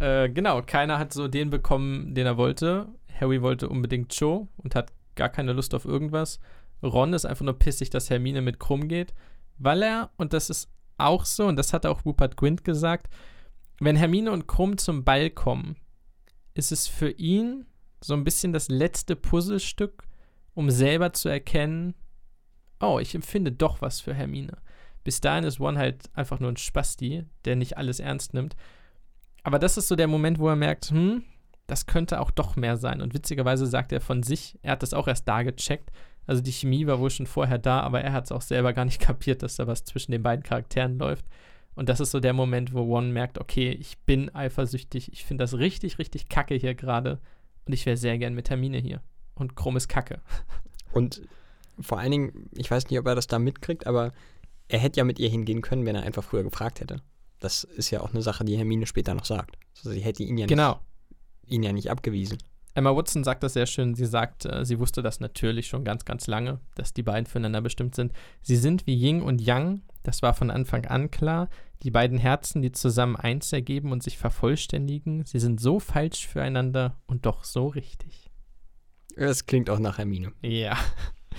Äh, 0.00 0.30
genau, 0.30 0.62
keiner 0.62 0.98
hat 0.98 1.12
so 1.12 1.28
den 1.28 1.50
bekommen, 1.50 2.14
den 2.14 2.26
er 2.26 2.36
wollte. 2.36 2.88
Harry 3.20 3.42
wollte 3.42 3.68
unbedingt 3.68 4.14
Joe 4.18 4.48
und 4.56 4.74
hat 4.74 4.92
gar 5.14 5.28
keine 5.28 5.52
Lust 5.52 5.74
auf 5.74 5.84
irgendwas. 5.84 6.40
Ron 6.82 7.12
ist 7.12 7.24
einfach 7.24 7.44
nur 7.44 7.58
pissig, 7.58 7.90
dass 7.90 8.10
Hermine 8.10 8.40
mit 8.40 8.58
Krumm 8.58 8.88
geht, 8.88 9.14
weil 9.58 9.82
er, 9.82 10.10
und 10.16 10.32
das 10.32 10.50
ist 10.50 10.70
auch 10.98 11.24
so, 11.24 11.46
und 11.46 11.56
das 11.56 11.72
hat 11.72 11.86
auch 11.86 12.04
Rupert 12.04 12.36
Grint 12.36 12.64
gesagt, 12.64 13.08
wenn 13.80 13.96
Hermine 13.96 14.32
und 14.32 14.46
Krumm 14.46 14.78
zum 14.78 15.04
Ball 15.04 15.30
kommen, 15.30 15.76
ist 16.54 16.72
es 16.72 16.88
für 16.88 17.10
ihn 17.10 17.66
so 18.00 18.14
ein 18.14 18.24
bisschen 18.24 18.52
das 18.52 18.68
letzte 18.68 19.16
Puzzlestück, 19.16 20.04
um 20.54 20.70
selber 20.70 21.12
zu 21.12 21.28
erkennen, 21.28 21.94
oh, 22.80 22.98
ich 22.98 23.14
empfinde 23.14 23.52
doch 23.52 23.80
was 23.80 24.00
für 24.00 24.14
Hermine. 24.14 24.58
Bis 25.04 25.20
dahin 25.20 25.44
ist 25.44 25.60
Ron 25.60 25.78
halt 25.78 26.10
einfach 26.14 26.40
nur 26.40 26.50
ein 26.50 26.56
Spasti, 26.56 27.24
der 27.44 27.56
nicht 27.56 27.76
alles 27.76 28.00
ernst 28.00 28.34
nimmt. 28.34 28.56
Aber 29.42 29.58
das 29.58 29.76
ist 29.76 29.88
so 29.88 29.96
der 29.96 30.06
Moment, 30.06 30.38
wo 30.38 30.48
er 30.48 30.56
merkt, 30.56 30.90
hm, 30.90 31.24
das 31.66 31.86
könnte 31.86 32.20
auch 32.20 32.30
doch 32.30 32.56
mehr 32.56 32.76
sein. 32.76 33.00
Und 33.00 33.14
witzigerweise 33.14 33.66
sagt 33.66 33.92
er 33.92 34.00
von 34.00 34.22
sich, 34.22 34.58
er 34.62 34.72
hat 34.72 34.82
das 34.82 34.94
auch 34.94 35.08
erst 35.08 35.26
da 35.26 35.42
gecheckt. 35.42 35.90
Also 36.26 36.40
die 36.40 36.52
Chemie 36.52 36.86
war 36.86 37.00
wohl 37.00 37.10
schon 37.10 37.26
vorher 37.26 37.58
da, 37.58 37.80
aber 37.80 38.00
er 38.02 38.12
hat 38.12 38.24
es 38.24 38.32
auch 38.32 38.42
selber 38.42 38.72
gar 38.72 38.84
nicht 38.84 39.00
kapiert, 39.00 39.42
dass 39.42 39.56
da 39.56 39.66
was 39.66 39.84
zwischen 39.84 40.12
den 40.12 40.22
beiden 40.22 40.42
Charakteren 40.42 40.98
läuft. 40.98 41.26
Und 41.74 41.88
das 41.88 42.00
ist 42.00 42.10
so 42.10 42.20
der 42.20 42.34
Moment, 42.34 42.74
wo 42.74 42.82
Ron 42.82 43.12
merkt, 43.12 43.38
okay, 43.38 43.70
ich 43.70 43.98
bin 44.00 44.34
eifersüchtig, 44.34 45.10
ich 45.12 45.24
finde 45.24 45.44
das 45.44 45.56
richtig, 45.56 45.98
richtig 45.98 46.28
kacke 46.28 46.54
hier 46.54 46.74
gerade. 46.74 47.18
Und 47.64 47.72
ich 47.72 47.86
wäre 47.86 47.96
sehr 47.96 48.18
gern 48.18 48.34
mit 48.34 48.46
Termine 48.46 48.78
hier. 48.78 49.00
Und 49.34 49.56
Krumm 49.56 49.76
ist 49.76 49.88
kacke. 49.88 50.20
Und 50.92 51.22
vor 51.80 51.98
allen 51.98 52.10
Dingen, 52.10 52.50
ich 52.52 52.70
weiß 52.70 52.90
nicht, 52.90 52.98
ob 52.98 53.06
er 53.06 53.14
das 53.14 53.26
da 53.26 53.38
mitkriegt, 53.38 53.86
aber 53.86 54.12
er 54.72 54.78
hätte 54.78 54.98
ja 54.98 55.04
mit 55.04 55.18
ihr 55.18 55.28
hingehen 55.28 55.60
können, 55.60 55.84
wenn 55.84 55.94
er 55.94 56.02
einfach 56.02 56.24
früher 56.24 56.42
gefragt 56.42 56.80
hätte. 56.80 57.02
Das 57.40 57.62
ist 57.64 57.90
ja 57.90 58.00
auch 58.00 58.12
eine 58.12 58.22
Sache, 58.22 58.42
die 58.44 58.56
Hermine 58.56 58.86
später 58.86 59.14
noch 59.14 59.26
sagt. 59.26 59.58
Also 59.76 59.90
sie 59.90 60.00
hätte 60.00 60.22
ihn 60.22 60.38
ja, 60.38 60.46
Genau. 60.46 60.80
nicht, 61.42 61.52
ihn 61.52 61.62
ja 61.62 61.72
nicht 61.72 61.90
abgewiesen. 61.90 62.38
Emma 62.74 62.96
Watson 62.96 63.22
sagt 63.22 63.42
das 63.42 63.52
sehr 63.52 63.66
schön. 63.66 63.94
Sie 63.94 64.06
sagt, 64.06 64.46
äh, 64.46 64.64
sie 64.64 64.78
wusste 64.78 65.02
das 65.02 65.20
natürlich 65.20 65.66
schon 65.66 65.84
ganz, 65.84 66.06
ganz 66.06 66.26
lange, 66.26 66.58
dass 66.74 66.94
die 66.94 67.02
beiden 67.02 67.26
füreinander 67.26 67.60
bestimmt 67.60 67.94
sind. 67.94 68.14
Sie 68.40 68.56
sind 68.56 68.86
wie 68.86 68.94
Yin 68.94 69.20
und 69.20 69.42
Yang. 69.42 69.82
Das 70.04 70.22
war 70.22 70.32
von 70.32 70.50
Anfang 70.50 70.86
an 70.86 71.10
klar. 71.10 71.50
Die 71.82 71.90
beiden 71.90 72.16
Herzen, 72.16 72.62
die 72.62 72.72
zusammen 72.72 73.16
eins 73.16 73.52
ergeben 73.52 73.92
und 73.92 74.02
sich 74.02 74.16
vervollständigen. 74.16 75.26
Sie 75.26 75.38
sind 75.38 75.60
so 75.60 75.80
falsch 75.80 76.26
füreinander 76.26 76.96
und 77.06 77.26
doch 77.26 77.44
so 77.44 77.66
richtig. 77.66 78.30
Das 79.16 79.44
klingt 79.44 79.68
auch 79.68 79.80
nach 79.80 79.98
Hermine. 79.98 80.32
Ja. 80.40 80.78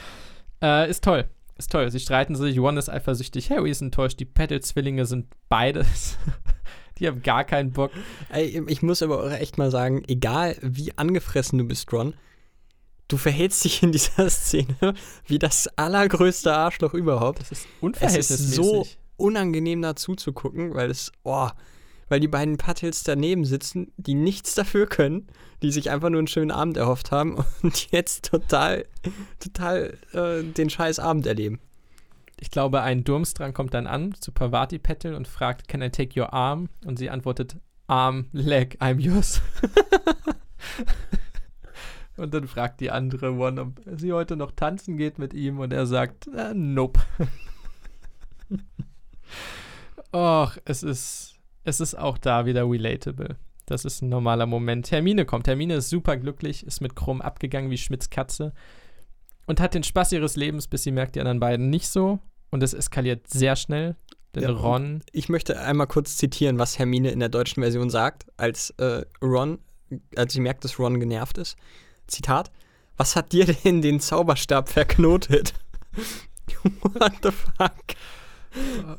äh, 0.62 0.88
ist 0.88 1.04
toll. 1.04 1.28
Ist 1.58 1.72
toll. 1.72 1.90
Sie 1.92 2.00
streiten 2.00 2.36
sich. 2.36 2.58
Ron 2.60 2.78
ist 2.78 2.90
eifersüchtig. 2.90 3.52
Harry 3.52 3.70
ist 3.70 3.82
enttäuscht. 3.82 4.20
Die 4.20 4.26
Petal-Zwillinge 4.26 5.06
sind 5.06 5.28
beides. 5.50 6.18
die 7.00 7.08
haben 7.08 7.22
gar 7.22 7.44
keinen 7.44 7.72
Bock. 7.72 7.92
Ich 8.36 8.82
muss 8.82 9.02
aber 9.04 9.24
auch 9.24 9.32
echt 9.32 9.58
mal 9.58 9.70
sagen, 9.72 10.04
egal 10.08 10.58
wie 10.62 10.98
angefressen 10.98 11.60
du 11.60 11.66
bist, 11.66 11.92
Ron, 11.94 12.16
du 13.08 13.18
verhältst 13.18 13.64
dich 13.66 13.84
in 13.84 13.92
dieser 13.92 14.30
Szene 14.32 14.94
wie 15.28 15.38
das 15.40 15.68
allergrößte 15.78 16.54
Arschloch 16.54 16.94
überhaupt. 16.94 17.40
Das 17.42 17.52
ist 17.52 17.66
Es 17.66 17.82
unverhältnismäßig. 17.82 18.46
ist 18.50 18.56
so 18.56 18.88
unangenehm 19.18 19.82
dazu 19.82 20.16
zu 20.16 20.34
gucken, 20.34 20.74
weil 20.74 20.90
es, 20.90 21.12
oh, 21.24 21.50
weil 22.10 22.20
die 22.20 22.28
beiden 22.28 22.58
Patils 22.58 23.04
daneben 23.04 23.46
sitzen, 23.46 23.92
die 23.98 24.16
nichts 24.16 24.56
dafür 24.56 24.88
können, 24.88 25.28
die 25.62 25.72
sich 25.72 25.90
einfach 25.90 26.10
nur 26.10 26.20
einen 26.20 26.28
schönen 26.28 26.52
Abend 26.52 26.78
erhofft 26.78 27.12
haben 27.12 27.36
und 27.62 27.92
jetzt 27.92 28.26
total, 28.26 28.86
total 29.40 29.98
äh, 30.14 30.44
den 30.44 30.70
scheiß 30.70 31.00
Abend 31.00 31.26
erleben. 31.26 31.60
Ich 32.40 32.52
glaube, 32.52 32.82
ein 32.82 33.04
Durmstrang 33.04 33.54
kommt 33.54 33.74
dann 33.74 33.88
an 33.88 34.14
zu 34.16 34.32
Pavati 34.32 34.80
Petal 34.80 35.14
und 35.14 35.28
fragt, 35.28 35.68
can 35.68 35.82
I 35.82 35.90
take 35.90 36.20
your 36.20 36.34
arm? 36.34 36.70
Und 36.86 37.00
sie 37.00 37.10
antwortet, 37.10 37.56
arm, 37.88 38.26
leg, 38.34 38.78
I'm 38.82 39.00
yours. 39.00 39.42
und 42.18 42.34
dann 42.34 42.48
fragt 42.48 42.82
die 42.82 42.92
andere 42.92 43.34
One, 43.34 43.62
ob 43.62 43.82
sie 43.98 44.12
heute 44.12 44.36
noch 44.36 44.52
tanzen 44.52 44.98
geht 44.98 45.20
mit 45.20 45.34
ihm 45.34 45.60
und 45.60 45.72
er 45.72 45.86
sagt, 45.86 46.28
äh, 46.36 46.54
nope. 46.54 47.00
Och, 50.12 50.58
es 50.66 50.84
ist, 50.84 51.36
es 51.64 51.80
ist 51.80 51.96
auch 51.96 52.18
da 52.18 52.46
wieder 52.46 52.70
relatable. 52.70 53.38
Das 53.66 53.86
ist 53.86 54.02
ein 54.02 54.10
normaler 54.10 54.46
Moment. 54.46 54.92
Hermine 54.92 55.26
kommt. 55.26 55.48
Hermine 55.48 55.76
ist 55.76 55.90
super 55.90 56.18
glücklich, 56.18 56.66
ist 56.66 56.82
mit 56.82 56.96
Krumm 56.96 57.22
abgegangen 57.22 57.72
wie 57.72 57.78
Schmidts 57.78 58.10
Katze 58.10 58.54
und 59.46 59.60
hat 59.60 59.74
den 59.74 59.84
Spaß 59.84 60.12
ihres 60.14 60.36
Lebens, 60.36 60.68
bis 60.68 60.84
sie 60.84 60.92
merkt, 60.92 61.16
die 61.16 61.20
anderen 61.20 61.40
beiden 61.40 61.70
nicht 61.70 61.88
so. 61.88 62.20
Und 62.50 62.62
es 62.64 62.74
eskaliert 62.74 63.28
sehr 63.30 63.56
schnell. 63.56 63.96
Denn 64.36 64.44
Ja, 64.44 64.50
Ron, 64.52 65.02
Ich 65.12 65.30
möchte 65.30 65.60
einmal 65.60 65.88
kurz 65.88 66.18
zitieren, 66.18 66.60
was 66.60 66.80
Hermine 66.80 67.12
in 67.12 67.20
der 67.20 67.30
deutschen 67.30 67.62
Version 67.62 67.90
sagt, 67.90 68.26
als 68.38 68.72
äh, 68.72 69.06
Ron, 69.22 69.60
als 70.16 70.34
sie 70.34 70.40
merkt, 70.42 70.64
dass 70.64 70.80
Ron 70.80 71.00
genervt 71.00 71.38
ist. 71.38 71.56
Zitat: 72.08 72.52
Was 72.98 73.16
hat 73.16 73.32
dir 73.32 73.46
denn 73.46 73.82
den 73.82 74.00
Zauberstab 74.00 74.70
verknotet? 74.70 75.54
What 76.82 77.14
the 77.24 77.32
fuck? 77.32 77.96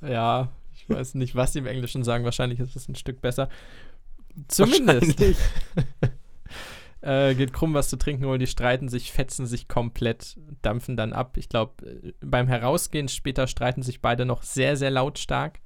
ja, 0.03 0.51
ich 0.75 0.89
weiß 0.89 1.15
nicht, 1.15 1.35
was 1.35 1.53
sie 1.53 1.61
im 1.61 1.67
Englischen 1.67 2.05
sagen. 2.05 2.25
Wahrscheinlich 2.25 2.61
ist 2.61 2.77
es 2.77 2.89
ein 2.89 2.95
Stück 2.95 3.21
besser. 3.21 3.49
Zumindest 4.49 5.21
äh, 7.01 7.35
geht 7.35 7.53
Krumm 7.53 7.75
was 7.75 7.89
zu 7.89 7.97
trinken 7.97 8.25
holen. 8.25 8.41
Die 8.41 8.47
streiten 8.47 8.89
sich, 8.89 9.13
fetzen 9.13 9.47
sich 9.47 9.69
komplett, 9.69 10.39
dampfen 10.63 10.97
dann 10.97 11.13
ab. 11.13 11.37
Ich 11.37 11.49
glaube, 11.49 12.13
beim 12.21 12.49
Herausgehen 12.49 13.09
später 13.09 13.47
streiten 13.47 13.83
sich 13.83 14.01
beide 14.01 14.25
noch 14.25 14.43
sehr, 14.43 14.77
sehr 14.77 14.91
lautstark. 14.91 15.61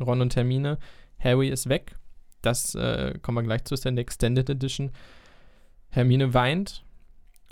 Ron 0.00 0.20
und 0.20 0.36
Hermine. 0.36 0.78
Harry 1.18 1.48
ist 1.48 1.68
weg. 1.68 1.96
Das 2.42 2.74
äh, 2.74 3.18
kommen 3.20 3.38
wir 3.38 3.42
gleich 3.42 3.64
zu, 3.64 3.74
ist 3.74 3.86
in 3.86 3.96
der 3.96 4.02
Extended 4.02 4.48
Edition. 4.48 4.90
Hermine 5.90 6.32
weint. 6.34 6.84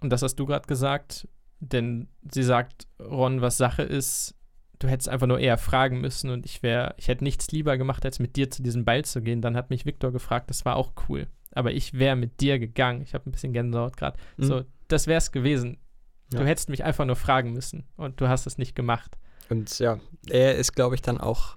Und 0.00 0.10
das 0.10 0.22
hast 0.22 0.36
du 0.36 0.46
gerade 0.46 0.66
gesagt. 0.66 1.28
Denn 1.60 2.08
sie 2.30 2.44
sagt, 2.44 2.86
Ron, 3.00 3.40
was 3.40 3.56
Sache 3.56 3.82
ist, 3.82 4.34
du 4.78 4.88
hättest 4.88 5.08
einfach 5.08 5.26
nur 5.26 5.38
eher 5.38 5.58
fragen 5.58 6.00
müssen 6.00 6.30
und 6.30 6.46
ich 6.46 6.62
wäre, 6.62 6.94
ich 6.98 7.08
hätte 7.08 7.24
nichts 7.24 7.50
lieber 7.50 7.76
gemacht, 7.76 8.04
als 8.04 8.18
mit 8.18 8.36
dir 8.36 8.50
zu 8.50 8.62
diesem 8.62 8.84
Ball 8.84 9.04
zu 9.04 9.22
gehen. 9.22 9.42
Dann 9.42 9.56
hat 9.56 9.70
mich 9.70 9.86
Viktor 9.86 10.12
gefragt, 10.12 10.50
das 10.50 10.64
war 10.64 10.76
auch 10.76 10.92
cool. 11.08 11.26
Aber 11.52 11.72
ich 11.72 11.94
wäre 11.94 12.16
mit 12.16 12.40
dir 12.40 12.58
gegangen. 12.58 13.02
Ich 13.02 13.14
habe 13.14 13.28
ein 13.28 13.32
bisschen 13.32 13.52
Gänsehaut 13.52 13.96
gerade. 13.96 14.18
Mhm. 14.36 14.44
So, 14.44 14.64
das 14.88 15.06
wäre 15.06 15.18
es 15.18 15.32
gewesen. 15.32 15.78
Ja. 16.32 16.40
Du 16.40 16.46
hättest 16.46 16.68
mich 16.68 16.84
einfach 16.84 17.04
nur 17.04 17.16
fragen 17.16 17.52
müssen 17.52 17.84
und 17.96 18.20
du 18.20 18.28
hast 18.28 18.46
es 18.46 18.58
nicht 18.58 18.74
gemacht. 18.74 19.16
Und 19.48 19.78
ja, 19.78 19.98
er 20.28 20.56
ist, 20.56 20.74
glaube 20.74 20.94
ich, 20.94 21.02
dann 21.02 21.18
auch. 21.18 21.56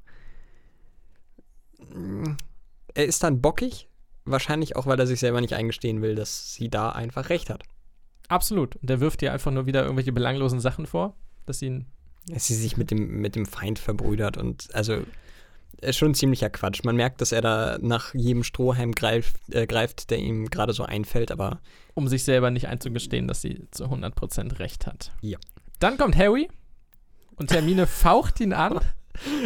Er 2.93 3.05
ist 3.05 3.23
dann 3.23 3.41
bockig. 3.41 3.87
Wahrscheinlich 4.23 4.75
auch, 4.75 4.85
weil 4.85 4.99
er 4.99 5.07
sich 5.07 5.19
selber 5.19 5.41
nicht 5.41 5.55
eingestehen 5.55 6.01
will, 6.01 6.13
dass 6.13 6.53
sie 6.53 6.69
da 6.69 6.89
einfach 6.89 7.29
recht 7.29 7.49
hat. 7.49 7.63
Absolut. 8.27 8.75
Und 8.75 8.89
der 8.89 8.99
wirft 8.99 9.21
dir 9.21 9.33
einfach 9.33 9.51
nur 9.51 9.65
wieder 9.65 9.81
irgendwelche 9.81 10.11
belanglosen 10.11 10.59
Sachen 10.59 10.85
vor, 10.85 11.15
dass 11.45 11.61
ihn. 11.61 11.87
Dass 12.27 12.47
sie 12.47 12.55
sich 12.55 12.77
mit 12.77 12.91
dem, 12.91 13.19
mit 13.19 13.35
dem 13.35 13.45
Feind 13.45 13.79
verbrüdert 13.79 14.37
und 14.37 14.73
also 14.73 15.03
ist 15.81 15.97
schon 15.97 16.13
ziemlicher 16.13 16.49
Quatsch. 16.49 16.83
Man 16.83 16.95
merkt, 16.95 17.21
dass 17.21 17.31
er 17.31 17.41
da 17.41 17.77
nach 17.81 18.13
jedem 18.13 18.43
Strohhalm 18.43 18.93
greift, 18.93 19.35
äh, 19.51 19.65
greift 19.65 20.11
der 20.11 20.19
ihm 20.19 20.49
gerade 20.49 20.73
so 20.73 20.83
einfällt, 20.83 21.31
aber 21.31 21.59
um 21.93 22.07
sich 22.07 22.23
selber 22.23 22.51
nicht 22.51 22.67
einzugestehen, 22.67 23.27
dass 23.27 23.41
sie 23.41 23.67
zu 23.71 23.85
100% 23.85 24.59
recht 24.59 24.85
hat. 24.85 25.11
Ja. 25.21 25.39
Dann 25.79 25.97
kommt 25.97 26.15
Harry 26.15 26.49
und 27.35 27.51
Hermine 27.51 27.87
faucht 27.87 28.39
ihn 28.39 28.53
an. 28.53 28.79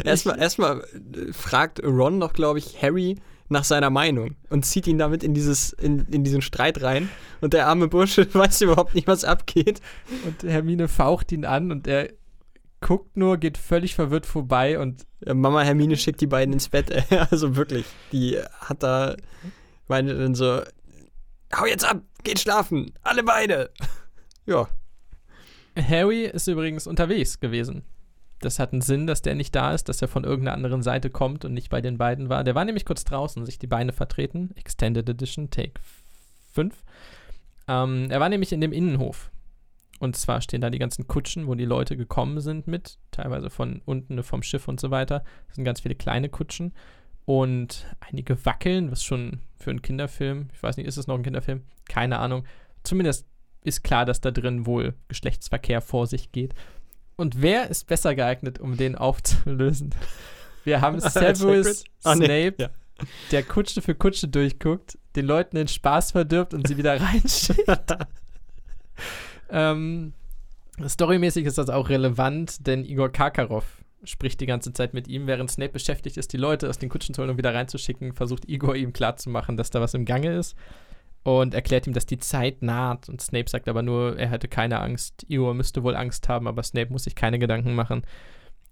erstmal 0.03 0.39
erstmal 0.39 0.81
äh, 0.81 1.31
fragt 1.31 1.81
Ron 1.83 2.19
doch, 2.19 2.33
glaube 2.33 2.59
ich, 2.59 2.81
Harry 2.81 3.15
nach 3.47 3.63
seiner 3.63 3.89
Meinung 3.91 4.35
und 4.49 4.65
zieht 4.65 4.87
ihn 4.87 4.97
damit 4.97 5.23
in, 5.23 5.33
dieses, 5.33 5.71
in, 5.71 6.07
in 6.11 6.23
diesen 6.23 6.41
Streit 6.41 6.81
rein. 6.81 7.09
Und 7.41 7.53
der 7.53 7.67
arme 7.67 7.87
Bursche 7.87 8.27
weiß 8.33 8.61
überhaupt 8.61 8.95
nicht, 8.95 9.07
was 9.07 9.23
abgeht. 9.23 9.81
Und 10.25 10.49
Hermine 10.49 10.87
faucht 10.87 11.31
ihn 11.31 11.45
an 11.45 11.71
und 11.71 11.87
er 11.87 12.09
guckt 12.81 13.17
nur, 13.17 13.37
geht 13.37 13.57
völlig 13.57 13.95
verwirrt 13.95 14.25
vorbei 14.25 14.79
und 14.79 15.05
Mama 15.25 15.61
Hermine 15.61 15.97
schickt 15.97 16.21
die 16.21 16.27
beiden 16.27 16.53
ins 16.53 16.69
Bett. 16.69 16.91
ey. 16.91 17.03
Also 17.31 17.55
wirklich, 17.55 17.85
die 18.11 18.37
hat 18.59 18.83
da, 18.83 19.15
meine 19.87 20.13
dann 20.15 20.35
so, 20.35 20.61
hau 21.55 21.65
jetzt 21.65 21.85
ab, 21.85 22.01
geht 22.23 22.39
schlafen, 22.39 22.93
alle 23.01 23.23
beide. 23.23 23.71
Ja, 24.47 24.67
Harry 25.77 26.25
ist 26.25 26.47
übrigens 26.47 26.87
unterwegs 26.87 27.39
gewesen. 27.39 27.83
Das 28.39 28.59
hat 28.59 28.73
einen 28.73 28.81
Sinn, 28.81 29.07
dass 29.07 29.21
der 29.21 29.35
nicht 29.35 29.55
da 29.55 29.73
ist, 29.73 29.89
dass 29.89 30.01
er 30.01 30.07
von 30.07 30.23
irgendeiner 30.23 30.55
anderen 30.55 30.83
Seite 30.83 31.09
kommt 31.09 31.45
und 31.45 31.53
nicht 31.53 31.69
bei 31.69 31.81
den 31.81 31.97
beiden 31.97 32.29
war. 32.29 32.43
Der 32.43 32.55
war 32.55 32.65
nämlich 32.65 32.85
kurz 32.85 33.03
draußen, 33.03 33.45
sich 33.45 33.59
die 33.59 33.67
Beine 33.67 33.93
vertreten. 33.93 34.51
Extended 34.55 35.09
Edition, 35.09 35.49
Take 35.49 35.73
5. 36.53 36.75
Ähm, 37.67 38.07
er 38.09 38.19
war 38.19 38.29
nämlich 38.29 38.51
in 38.51 38.61
dem 38.61 38.71
Innenhof. 38.71 39.31
Und 39.99 40.15
zwar 40.17 40.41
stehen 40.41 40.61
da 40.61 40.69
die 40.69 40.79
ganzen 40.79 41.07
Kutschen, 41.07 41.47
wo 41.47 41.55
die 41.55 41.65
Leute 41.65 41.95
gekommen 41.95 42.41
sind 42.41 42.67
mit, 42.67 42.97
teilweise 43.11 43.49
von 43.49 43.81
unten 43.85 44.21
vom 44.23 44.43
Schiff 44.43 44.67
und 44.67 44.79
so 44.79 44.91
weiter. 44.91 45.23
Das 45.47 45.55
sind 45.55 45.65
ganz 45.65 45.81
viele 45.81 45.95
kleine 45.95 46.29
Kutschen. 46.29 46.73
Und 47.25 47.87
einige 48.01 48.45
wackeln, 48.45 48.91
was 48.91 49.03
schon 49.03 49.39
für 49.57 49.71
einen 49.71 49.81
Kinderfilm, 49.81 50.49
ich 50.53 50.61
weiß 50.61 50.77
nicht, 50.77 50.85
ist 50.85 50.97
es 50.97 51.07
noch 51.07 51.15
ein 51.15 51.23
Kinderfilm? 51.23 51.63
Keine 51.87 52.19
Ahnung. 52.19 52.45
Zumindest 52.83 53.25
ist 53.63 53.83
klar, 53.83 54.05
dass 54.05 54.21
da 54.21 54.31
drin 54.31 54.65
wohl 54.65 54.93
Geschlechtsverkehr 55.07 55.81
vor 55.81 56.05
sich 56.07 56.31
geht. 56.31 56.53
Und 57.15 57.41
wer 57.41 57.69
ist 57.69 57.87
besser 57.87 58.13
geeignet, 58.13 58.59
um 58.59 58.77
den 58.77 58.95
aufzulösen? 58.95 59.95
Wir 60.65 60.81
haben 60.81 60.99
Severus 60.99 61.85
nee, 62.03 62.13
Snape, 62.15 62.55
ja. 62.57 62.69
der 63.31 63.43
Kutsche 63.43 63.81
für 63.81 63.95
Kutsche 63.95 64.27
durchguckt, 64.27 64.97
den 65.15 65.25
Leuten 65.25 65.55
den 65.55 65.67
Spaß 65.67 66.11
verdirbt 66.11 66.53
und 66.53 66.67
sie 66.67 66.77
wieder 66.77 66.99
reinschickt. 67.01 67.97
Ähm, 69.55 70.13
storymäßig 70.85 71.45
ist 71.45 71.57
das 71.57 71.69
auch 71.69 71.89
relevant, 71.89 72.67
denn 72.67 72.83
Igor 72.83 73.09
Karkaroff 73.09 73.83
spricht 74.03 74.41
die 74.41 74.45
ganze 74.45 74.73
Zeit 74.73 74.93
mit 74.93 75.07
ihm, 75.07 75.25
während 75.25 75.49
Snape 75.49 75.71
beschäftigt 75.71 76.17
ist, 76.17 76.33
die 76.33 76.37
Leute 76.37 76.69
aus 76.69 76.77
den 76.77 76.89
Kutschen 76.89 77.15
zu 77.15 77.21
holen 77.21 77.31
und 77.31 77.37
wieder 77.37 77.55
reinzuschicken, 77.55 78.13
versucht 78.13 78.47
Igor 78.47 78.75
ihm 78.75 78.93
klarzumachen, 78.93 79.57
dass 79.57 79.69
da 79.71 79.81
was 79.81 79.93
im 79.93 80.05
Gange 80.05 80.35
ist 80.37 80.55
und 81.23 81.55
erklärt 81.55 81.87
ihm, 81.87 81.93
dass 81.93 82.05
die 82.05 82.19
Zeit 82.19 82.61
naht. 82.61 83.09
Und 83.09 83.19
Snape 83.19 83.49
sagt 83.49 83.67
aber 83.67 83.81
nur, 83.81 84.17
er 84.17 84.29
hätte 84.29 84.47
keine 84.47 84.79
Angst. 84.79 85.25
Igor 85.27 85.55
müsste 85.55 85.81
wohl 85.81 85.95
Angst 85.95 86.29
haben, 86.29 86.47
aber 86.47 86.61
Snape 86.61 86.91
muss 86.91 87.05
sich 87.05 87.15
keine 87.15 87.39
Gedanken 87.39 87.73
machen. 87.73 88.03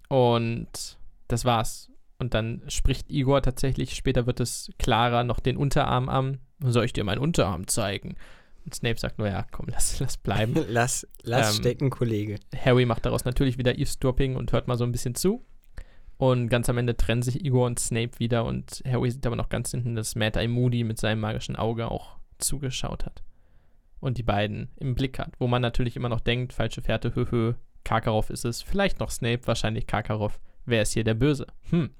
Und 0.08 0.98
das 1.26 1.44
war's. 1.44 1.90
Und 2.18 2.32
dann 2.32 2.62
spricht 2.68 3.10
Igor 3.10 3.42
tatsächlich, 3.42 3.96
später 3.96 4.26
wird 4.26 4.38
es 4.38 4.70
klarer, 4.78 5.24
noch 5.24 5.40
den 5.40 5.56
Unterarm 5.56 6.08
an. 6.08 6.38
Soll 6.60 6.84
ich 6.84 6.92
dir 6.92 7.02
meinen 7.02 7.18
Unterarm 7.18 7.66
zeigen? 7.66 8.14
Und 8.64 8.74
Snape 8.74 8.98
sagt 8.98 9.18
nur, 9.18 9.28
ja, 9.28 9.46
komm, 9.50 9.66
lass, 9.70 9.98
lass 10.00 10.16
bleiben. 10.16 10.54
lass, 10.68 11.06
lass 11.22 11.56
Ähm, 11.56 11.60
stecken, 11.62 11.90
Kollege. 11.90 12.36
Harry 12.56 12.86
macht 12.86 13.06
daraus 13.06 13.24
natürlich 13.24 13.58
wieder 13.58 13.78
Eavesdropping 13.78 14.36
und 14.36 14.52
hört 14.52 14.68
mal 14.68 14.76
so 14.76 14.84
ein 14.84 14.92
bisschen 14.92 15.14
zu. 15.14 15.44
Und 16.16 16.48
ganz 16.48 16.68
am 16.68 16.78
Ende 16.78 16.96
trennen 16.96 17.22
sich 17.22 17.44
Igor 17.44 17.66
und 17.66 17.78
Snape 17.78 18.18
wieder 18.18 18.44
und 18.44 18.82
Harry 18.86 19.10
sieht 19.10 19.26
aber 19.26 19.36
noch 19.36 19.48
ganz 19.48 19.72
hinten, 19.72 19.96
dass 19.96 20.14
Mad 20.14 20.38
Eye 20.38 20.48
Moody 20.48 20.84
mit 20.84 20.98
seinem 20.98 21.20
magischen 21.20 21.56
Auge 21.56 21.90
auch 21.90 22.18
zugeschaut 22.38 23.04
hat. 23.04 23.22
Und 24.00 24.18
die 24.18 24.22
beiden 24.22 24.68
im 24.76 24.94
Blick 24.94 25.18
hat. 25.18 25.32
Wo 25.38 25.46
man 25.48 25.62
natürlich 25.62 25.96
immer 25.96 26.08
noch 26.08 26.20
denkt, 26.20 26.52
falsche 26.52 26.82
Fährte, 26.82 27.14
höhö, 27.14 27.54
Karkaroff 27.84 28.30
ist 28.30 28.44
es. 28.44 28.62
Vielleicht 28.62 29.00
noch 29.00 29.10
Snape, 29.10 29.46
wahrscheinlich 29.46 29.86
Karkaroff. 29.86 30.40
Wer 30.66 30.82
ist 30.82 30.92
hier 30.92 31.04
der 31.04 31.14
Böse? 31.14 31.46
Hm. 31.70 31.90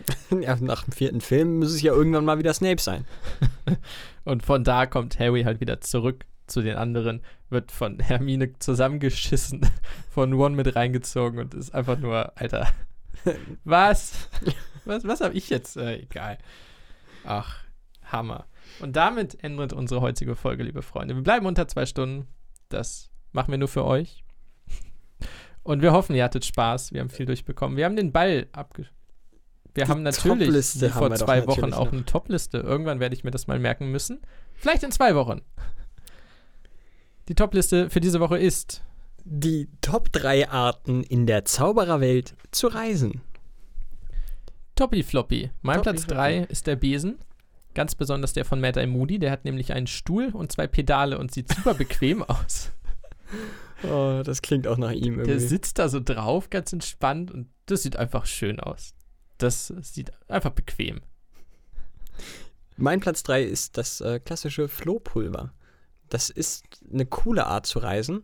Ja, 0.40 0.56
nach 0.56 0.84
dem 0.84 0.92
vierten 0.92 1.20
Film 1.20 1.58
muss 1.58 1.72
es 1.72 1.82
ja 1.82 1.92
irgendwann 1.92 2.24
mal 2.24 2.38
wieder 2.38 2.54
Snape 2.54 2.80
sein. 2.80 3.04
Und 4.24 4.44
von 4.44 4.64
da 4.64 4.86
kommt 4.86 5.18
Harry 5.18 5.42
halt 5.42 5.60
wieder 5.60 5.80
zurück 5.80 6.24
zu 6.46 6.62
den 6.62 6.76
anderen, 6.76 7.22
wird 7.50 7.70
von 7.72 7.98
Hermine 7.98 8.58
zusammengeschissen, 8.58 9.68
von 10.10 10.32
Ron 10.32 10.54
mit 10.54 10.74
reingezogen 10.74 11.38
und 11.38 11.54
ist 11.54 11.74
einfach 11.74 11.98
nur, 11.98 12.32
Alter, 12.36 12.68
was? 13.64 14.28
Was, 14.84 15.06
was 15.06 15.20
habe 15.20 15.34
ich 15.34 15.48
jetzt? 15.48 15.76
Äh, 15.76 16.00
egal. 16.00 16.38
Ach, 17.24 17.62
Hammer. 18.04 18.46
Und 18.80 18.96
damit 18.96 19.42
endet 19.42 19.72
unsere 19.72 20.00
heutige 20.00 20.34
Folge, 20.34 20.62
liebe 20.62 20.82
Freunde. 20.82 21.14
Wir 21.14 21.22
bleiben 21.22 21.46
unter 21.46 21.68
zwei 21.68 21.86
Stunden. 21.86 22.26
Das 22.68 23.10
machen 23.32 23.50
wir 23.50 23.58
nur 23.58 23.68
für 23.68 23.84
euch. 23.84 24.24
Und 25.62 25.82
wir 25.82 25.92
hoffen, 25.92 26.14
ihr 26.16 26.24
hattet 26.24 26.44
Spaß. 26.44 26.92
Wir 26.92 27.00
haben 27.00 27.10
viel 27.10 27.26
durchbekommen. 27.26 27.76
Wir 27.76 27.84
haben 27.84 27.96
den 27.96 28.12
Ball 28.12 28.48
abge... 28.52 28.86
Wir 29.74 29.84
Die 29.84 29.90
haben 29.90 30.02
natürlich 30.02 30.48
wie 30.82 30.88
vor 30.88 31.14
zwei 31.14 31.46
Wochen 31.46 31.72
auch 31.72 31.86
noch. 31.86 31.92
eine 31.92 32.04
Topliste. 32.04 32.58
Irgendwann 32.58 33.00
werde 33.00 33.14
ich 33.14 33.24
mir 33.24 33.30
das 33.30 33.46
mal 33.46 33.58
merken 33.58 33.90
müssen. 33.90 34.20
Vielleicht 34.54 34.82
in 34.82 34.92
zwei 34.92 35.14
Wochen. 35.14 35.40
Die 37.28 37.34
Topliste 37.34 37.88
für 37.88 38.00
diese 38.00 38.20
Woche 38.20 38.38
ist 38.38 38.82
Die 39.24 39.68
Top 39.80 40.12
3 40.12 40.50
Arten 40.50 41.02
in 41.04 41.26
der 41.26 41.44
Zaubererwelt 41.44 42.34
zu 42.50 42.66
reisen. 42.66 43.22
Toppy 44.74 45.02
Floppy. 45.02 45.50
Mein 45.62 45.76
Toppy 45.76 45.90
Platz 45.90 46.04
Floppy. 46.04 46.14
3 46.16 46.36
ist 46.44 46.66
der 46.66 46.76
Besen. 46.76 47.18
Ganz 47.74 47.94
besonders 47.94 48.32
der 48.34 48.44
von 48.44 48.60
Mad 48.60 48.78
Eye 48.78 48.86
Moody. 48.86 49.18
Der 49.18 49.30
hat 49.30 49.44
nämlich 49.44 49.72
einen 49.72 49.86
Stuhl 49.86 50.30
und 50.32 50.52
zwei 50.52 50.66
Pedale 50.66 51.18
und 51.18 51.32
sieht 51.32 51.48
super 51.54 51.74
bequem 51.74 52.22
aus. 52.28 52.72
Oh, 53.84 54.22
das 54.24 54.42
klingt 54.42 54.66
auch 54.66 54.76
nach 54.76 54.92
ihm 54.92 55.16
Der 55.18 55.26
irgendwie. 55.26 55.46
sitzt 55.46 55.78
da 55.78 55.88
so 55.88 56.00
drauf, 56.00 56.50
ganz 56.50 56.72
entspannt 56.72 57.30
und 57.30 57.48
das 57.66 57.82
sieht 57.82 57.96
einfach 57.96 58.26
schön 58.26 58.60
aus. 58.60 58.94
Das 59.42 59.72
sieht 59.80 60.12
einfach 60.30 60.52
bequem. 60.52 61.00
Mein 62.76 63.00
Platz 63.00 63.24
3 63.24 63.42
ist 63.42 63.76
das 63.76 64.00
äh, 64.00 64.20
klassische 64.20 64.68
Flohpulver. 64.68 65.52
Das 66.08 66.30
ist 66.30 66.64
eine 66.92 67.06
coole 67.06 67.46
Art 67.46 67.66
zu 67.66 67.80
reisen, 67.80 68.22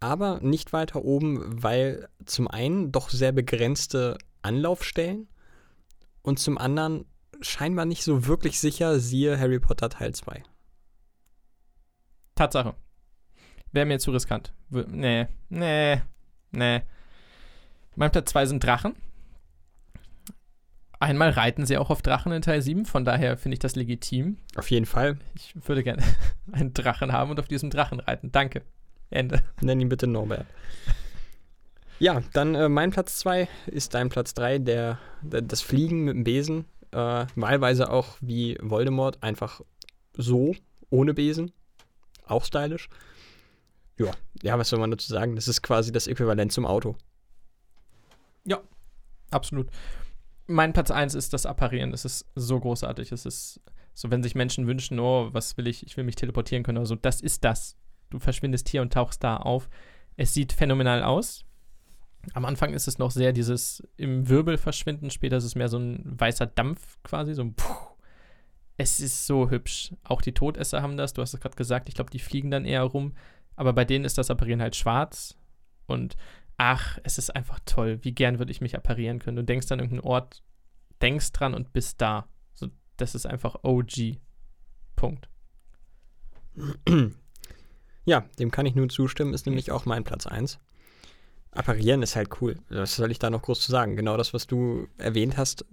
aber 0.00 0.40
nicht 0.40 0.72
weiter 0.72 1.04
oben, 1.04 1.62
weil 1.62 2.08
zum 2.24 2.48
einen 2.48 2.90
doch 2.90 3.08
sehr 3.08 3.30
begrenzte 3.30 4.18
Anlaufstellen 4.42 5.28
und 6.22 6.40
zum 6.40 6.58
anderen 6.58 7.04
scheinbar 7.40 7.84
nicht 7.84 8.02
so 8.02 8.26
wirklich 8.26 8.58
sicher, 8.58 8.98
siehe 8.98 9.38
Harry 9.38 9.60
Potter 9.60 9.88
Teil 9.90 10.12
2. 10.12 10.42
Tatsache. 12.34 12.74
Wäre 13.70 13.86
mir 13.86 14.00
zu 14.00 14.10
riskant. 14.10 14.52
Nee, 14.70 15.28
nee, 15.50 16.02
nee. 16.50 16.82
Mein 17.94 18.10
Platz 18.10 18.30
2 18.30 18.46
sind 18.46 18.64
Drachen. 18.64 18.96
Einmal 21.00 21.30
reiten 21.30 21.64
sie 21.64 21.78
auch 21.78 21.90
auf 21.90 22.02
Drachen 22.02 22.32
in 22.32 22.42
Teil 22.42 22.60
7, 22.60 22.84
von 22.84 23.04
daher 23.04 23.36
finde 23.36 23.54
ich 23.54 23.60
das 23.60 23.76
legitim. 23.76 24.36
Auf 24.56 24.70
jeden 24.70 24.86
Fall. 24.86 25.18
Ich 25.34 25.54
würde 25.66 25.84
gerne 25.84 26.02
einen 26.52 26.74
Drachen 26.74 27.12
haben 27.12 27.30
und 27.30 27.38
auf 27.38 27.48
diesem 27.48 27.70
Drachen 27.70 28.00
reiten. 28.00 28.32
Danke. 28.32 28.62
Ende. 29.10 29.42
Nenn 29.60 29.80
ihn 29.80 29.88
bitte 29.88 30.06
Norbert. 30.06 30.46
Ja, 31.98 32.22
dann 32.32 32.54
äh, 32.54 32.68
mein 32.68 32.90
Platz 32.90 33.18
2 33.18 33.48
ist 33.66 33.94
dein 33.94 34.08
Platz 34.08 34.34
3, 34.34 34.58
der, 34.58 34.98
der, 35.22 35.42
das 35.42 35.62
Fliegen 35.62 36.04
mit 36.04 36.14
dem 36.14 36.24
Besen. 36.24 36.64
Äh, 36.90 37.26
wahlweise 37.34 37.90
auch 37.90 38.16
wie 38.20 38.58
Voldemort, 38.60 39.22
einfach 39.22 39.60
so, 40.14 40.54
ohne 40.90 41.14
Besen. 41.14 41.52
Auch 42.26 42.44
stylisch. 42.44 42.88
Ja, 43.98 44.12
ja, 44.42 44.58
was 44.58 44.68
soll 44.68 44.78
man 44.78 44.90
dazu 44.90 45.08
sagen? 45.08 45.36
Das 45.36 45.48
ist 45.48 45.62
quasi 45.62 45.90
das 45.90 46.06
Äquivalent 46.06 46.52
zum 46.52 46.66
Auto. 46.66 46.96
Absolut. 49.30 49.68
Mein 50.48 50.72
Platz 50.72 50.90
1 50.90 51.14
ist 51.14 51.32
das 51.34 51.46
Apparieren. 51.46 51.92
Es 51.92 52.04
ist 52.04 52.26
so 52.34 52.58
großartig. 52.58 53.12
Es 53.12 53.26
ist 53.26 53.60
so, 53.94 54.10
wenn 54.10 54.22
sich 54.22 54.34
Menschen 54.34 54.66
wünschen, 54.66 54.98
oh, 54.98 55.28
was 55.32 55.56
will 55.56 55.68
ich, 55.68 55.86
ich 55.86 55.96
will 55.96 56.04
mich 56.04 56.16
teleportieren 56.16 56.62
können 56.64 56.78
oder 56.78 56.86
so. 56.86 56.94
Das 56.94 57.20
ist 57.20 57.44
das. 57.44 57.76
Du 58.10 58.18
verschwindest 58.18 58.68
hier 58.68 58.82
und 58.82 58.92
tauchst 58.92 59.22
da 59.22 59.36
auf. 59.36 59.68
Es 60.16 60.32
sieht 60.34 60.52
phänomenal 60.52 61.02
aus. 61.02 61.44
Am 62.32 62.44
Anfang 62.44 62.72
ist 62.74 62.88
es 62.88 62.98
noch 62.98 63.10
sehr 63.10 63.32
dieses 63.32 63.86
im 63.96 64.28
Wirbel 64.28 64.58
verschwinden, 64.58 65.10
später 65.10 65.36
ist 65.36 65.44
es 65.44 65.54
mehr 65.54 65.68
so 65.68 65.78
ein 65.78 66.02
weißer 66.04 66.46
Dampf 66.46 66.98
quasi, 67.02 67.34
so 67.34 67.42
ein 67.42 67.54
Puh. 67.54 67.96
Es 68.76 69.00
ist 69.00 69.26
so 69.26 69.50
hübsch. 69.50 69.92
Auch 70.04 70.22
die 70.22 70.32
Todesser 70.32 70.82
haben 70.82 70.96
das, 70.96 71.12
du 71.12 71.22
hast 71.22 71.34
es 71.34 71.40
gerade 71.40 71.56
gesagt, 71.56 71.88
ich 71.88 71.94
glaube, 71.94 72.10
die 72.10 72.18
fliegen 72.18 72.50
dann 72.50 72.64
eher 72.64 72.82
rum, 72.82 73.14
aber 73.56 73.72
bei 73.72 73.84
denen 73.84 74.04
ist 74.04 74.18
das 74.18 74.30
Apparieren 74.30 74.62
halt 74.62 74.76
schwarz 74.76 75.36
und 75.86 76.16
ach, 76.58 76.98
es 77.04 77.16
ist 77.16 77.34
einfach 77.34 77.60
toll. 77.64 78.00
Wie 78.02 78.12
gern 78.12 78.38
würde 78.38 78.52
ich 78.52 78.60
mich 78.60 78.76
apparieren 78.76 79.20
können. 79.20 79.36
Du 79.36 79.44
denkst 79.44 79.72
an 79.72 79.78
irgendeinen 79.78 80.06
Ort, 80.06 80.42
denkst 81.00 81.32
dran 81.32 81.54
und 81.54 81.72
bist 81.72 82.00
da. 82.02 82.28
So, 82.52 82.68
das 82.98 83.14
ist 83.14 83.26
einfach 83.26 83.62
OG. 83.62 84.18
Punkt. 84.96 85.28
Ja, 88.04 88.24
dem 88.38 88.50
kann 88.50 88.66
ich 88.66 88.74
nur 88.74 88.88
zustimmen, 88.88 89.34
ist 89.34 89.46
nämlich 89.46 89.70
auch 89.70 89.86
mein 89.86 90.02
Platz 90.02 90.26
1. 90.26 90.58
Apparieren 91.52 92.02
ist 92.02 92.16
halt 92.16 92.40
cool. 92.40 92.56
Was 92.68 92.96
soll 92.96 93.10
ich 93.10 93.18
da 93.18 93.30
noch 93.30 93.42
groß 93.42 93.60
zu 93.60 93.70
sagen? 93.70 93.96
Genau 93.96 94.16
das, 94.16 94.34
was 94.34 94.46
du 94.46 94.88
erwähnt 94.98 95.36
hast. 95.36 95.64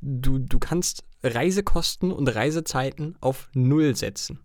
Du, 0.00 0.38
du 0.38 0.58
kannst 0.58 1.04
Reisekosten 1.22 2.12
und 2.12 2.28
Reisezeiten 2.28 3.16
auf 3.20 3.48
Null 3.54 3.96
setzen. 3.96 4.40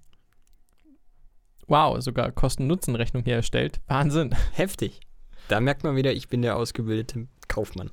Wow, 1.67 2.01
sogar 2.01 2.31
Kosten-Nutzen-Rechnung 2.31 3.23
hier 3.23 3.35
erstellt. 3.35 3.81
Wahnsinn. 3.87 4.35
Heftig. 4.53 5.01
Da 5.47 5.59
merkt 5.59 5.83
man 5.83 5.95
wieder, 5.95 6.13
ich 6.13 6.29
bin 6.29 6.41
der 6.41 6.55
ausgebildete 6.55 7.27
Kaufmann. 7.47 7.91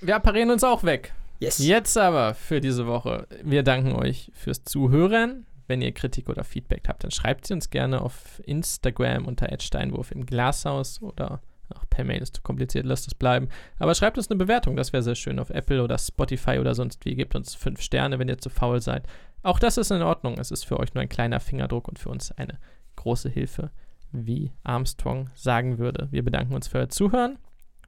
Wir 0.00 0.16
apparieren 0.16 0.50
uns 0.50 0.64
auch 0.64 0.84
weg. 0.84 1.12
Yes. 1.40 1.58
Jetzt 1.58 1.96
aber 1.96 2.34
für 2.34 2.60
diese 2.60 2.86
Woche. 2.86 3.26
Wir 3.42 3.62
danken 3.62 3.92
euch 3.92 4.30
fürs 4.34 4.64
Zuhören. 4.64 5.46
Wenn 5.66 5.82
ihr 5.82 5.92
Kritik 5.92 6.30
oder 6.30 6.44
Feedback 6.44 6.84
habt, 6.88 7.04
dann 7.04 7.10
schreibt 7.10 7.46
sie 7.46 7.52
uns 7.52 7.68
gerne 7.68 8.00
auf 8.00 8.40
Instagram 8.46 9.26
unter 9.26 9.48
Steinwurf 9.60 10.10
im 10.12 10.24
Glashaus 10.24 11.02
oder 11.02 11.42
auch 11.74 11.84
per 11.90 12.04
Mail 12.04 12.22
ist 12.22 12.36
zu 12.36 12.42
kompliziert, 12.42 12.86
lasst 12.86 13.06
es 13.06 13.14
bleiben. 13.14 13.48
Aber 13.78 13.94
schreibt 13.94 14.16
uns 14.16 14.30
eine 14.30 14.38
Bewertung, 14.38 14.76
das 14.76 14.94
wäre 14.94 15.02
sehr 15.02 15.14
schön 15.14 15.38
auf 15.38 15.50
Apple 15.50 15.82
oder 15.82 15.98
Spotify 15.98 16.58
oder 16.58 16.74
sonst 16.74 17.04
wie. 17.04 17.14
Gebt 17.14 17.34
uns 17.34 17.54
fünf 17.54 17.82
Sterne, 17.82 18.18
wenn 18.18 18.28
ihr 18.28 18.38
zu 18.38 18.48
faul 18.48 18.80
seid. 18.80 19.06
Auch 19.42 19.58
das 19.58 19.76
ist 19.76 19.90
in 19.90 20.02
Ordnung. 20.02 20.38
Es 20.38 20.50
ist 20.50 20.64
für 20.64 20.80
euch 20.80 20.94
nur 20.94 21.02
ein 21.02 21.08
kleiner 21.08 21.40
Fingerdruck 21.40 21.88
und 21.88 21.98
für 21.98 22.08
uns 22.08 22.32
eine 22.32 22.58
große 22.96 23.28
Hilfe, 23.28 23.70
wie 24.12 24.52
Armstrong 24.64 25.30
sagen 25.34 25.78
würde. 25.78 26.08
Wir 26.10 26.24
bedanken 26.24 26.54
uns 26.54 26.68
für 26.68 26.78
euer 26.78 26.88
Zuhören, 26.88 27.38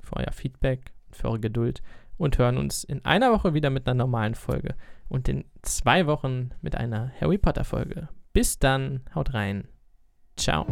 für 0.03 0.17
euer 0.17 0.33
Feedback, 0.33 0.93
für 1.11 1.29
eure 1.29 1.41
Geduld 1.41 1.83
und 2.17 2.39
hören 2.39 2.59
uns 2.59 2.85
in 2.85 3.05
einer 3.05 3.33
Woche 3.33 3.55
wieder 3.55 3.71
mit 3.71 3.87
einer 3.87 3.95
normalen 3.95 4.35
Folge 4.35 4.75
und 5.09 5.29
in 5.29 5.45
zwei 5.63 6.07
Wochen 6.07 6.51
mit 6.61 6.77
einer 6.77 7.13
Harry 7.21 7.39
Potter 7.39 7.65
Folge. 7.65 8.09
Bis 8.33 8.59
dann, 8.59 9.01
haut 9.15 9.35
rein. 9.35 9.67
Ciao. 10.37 10.67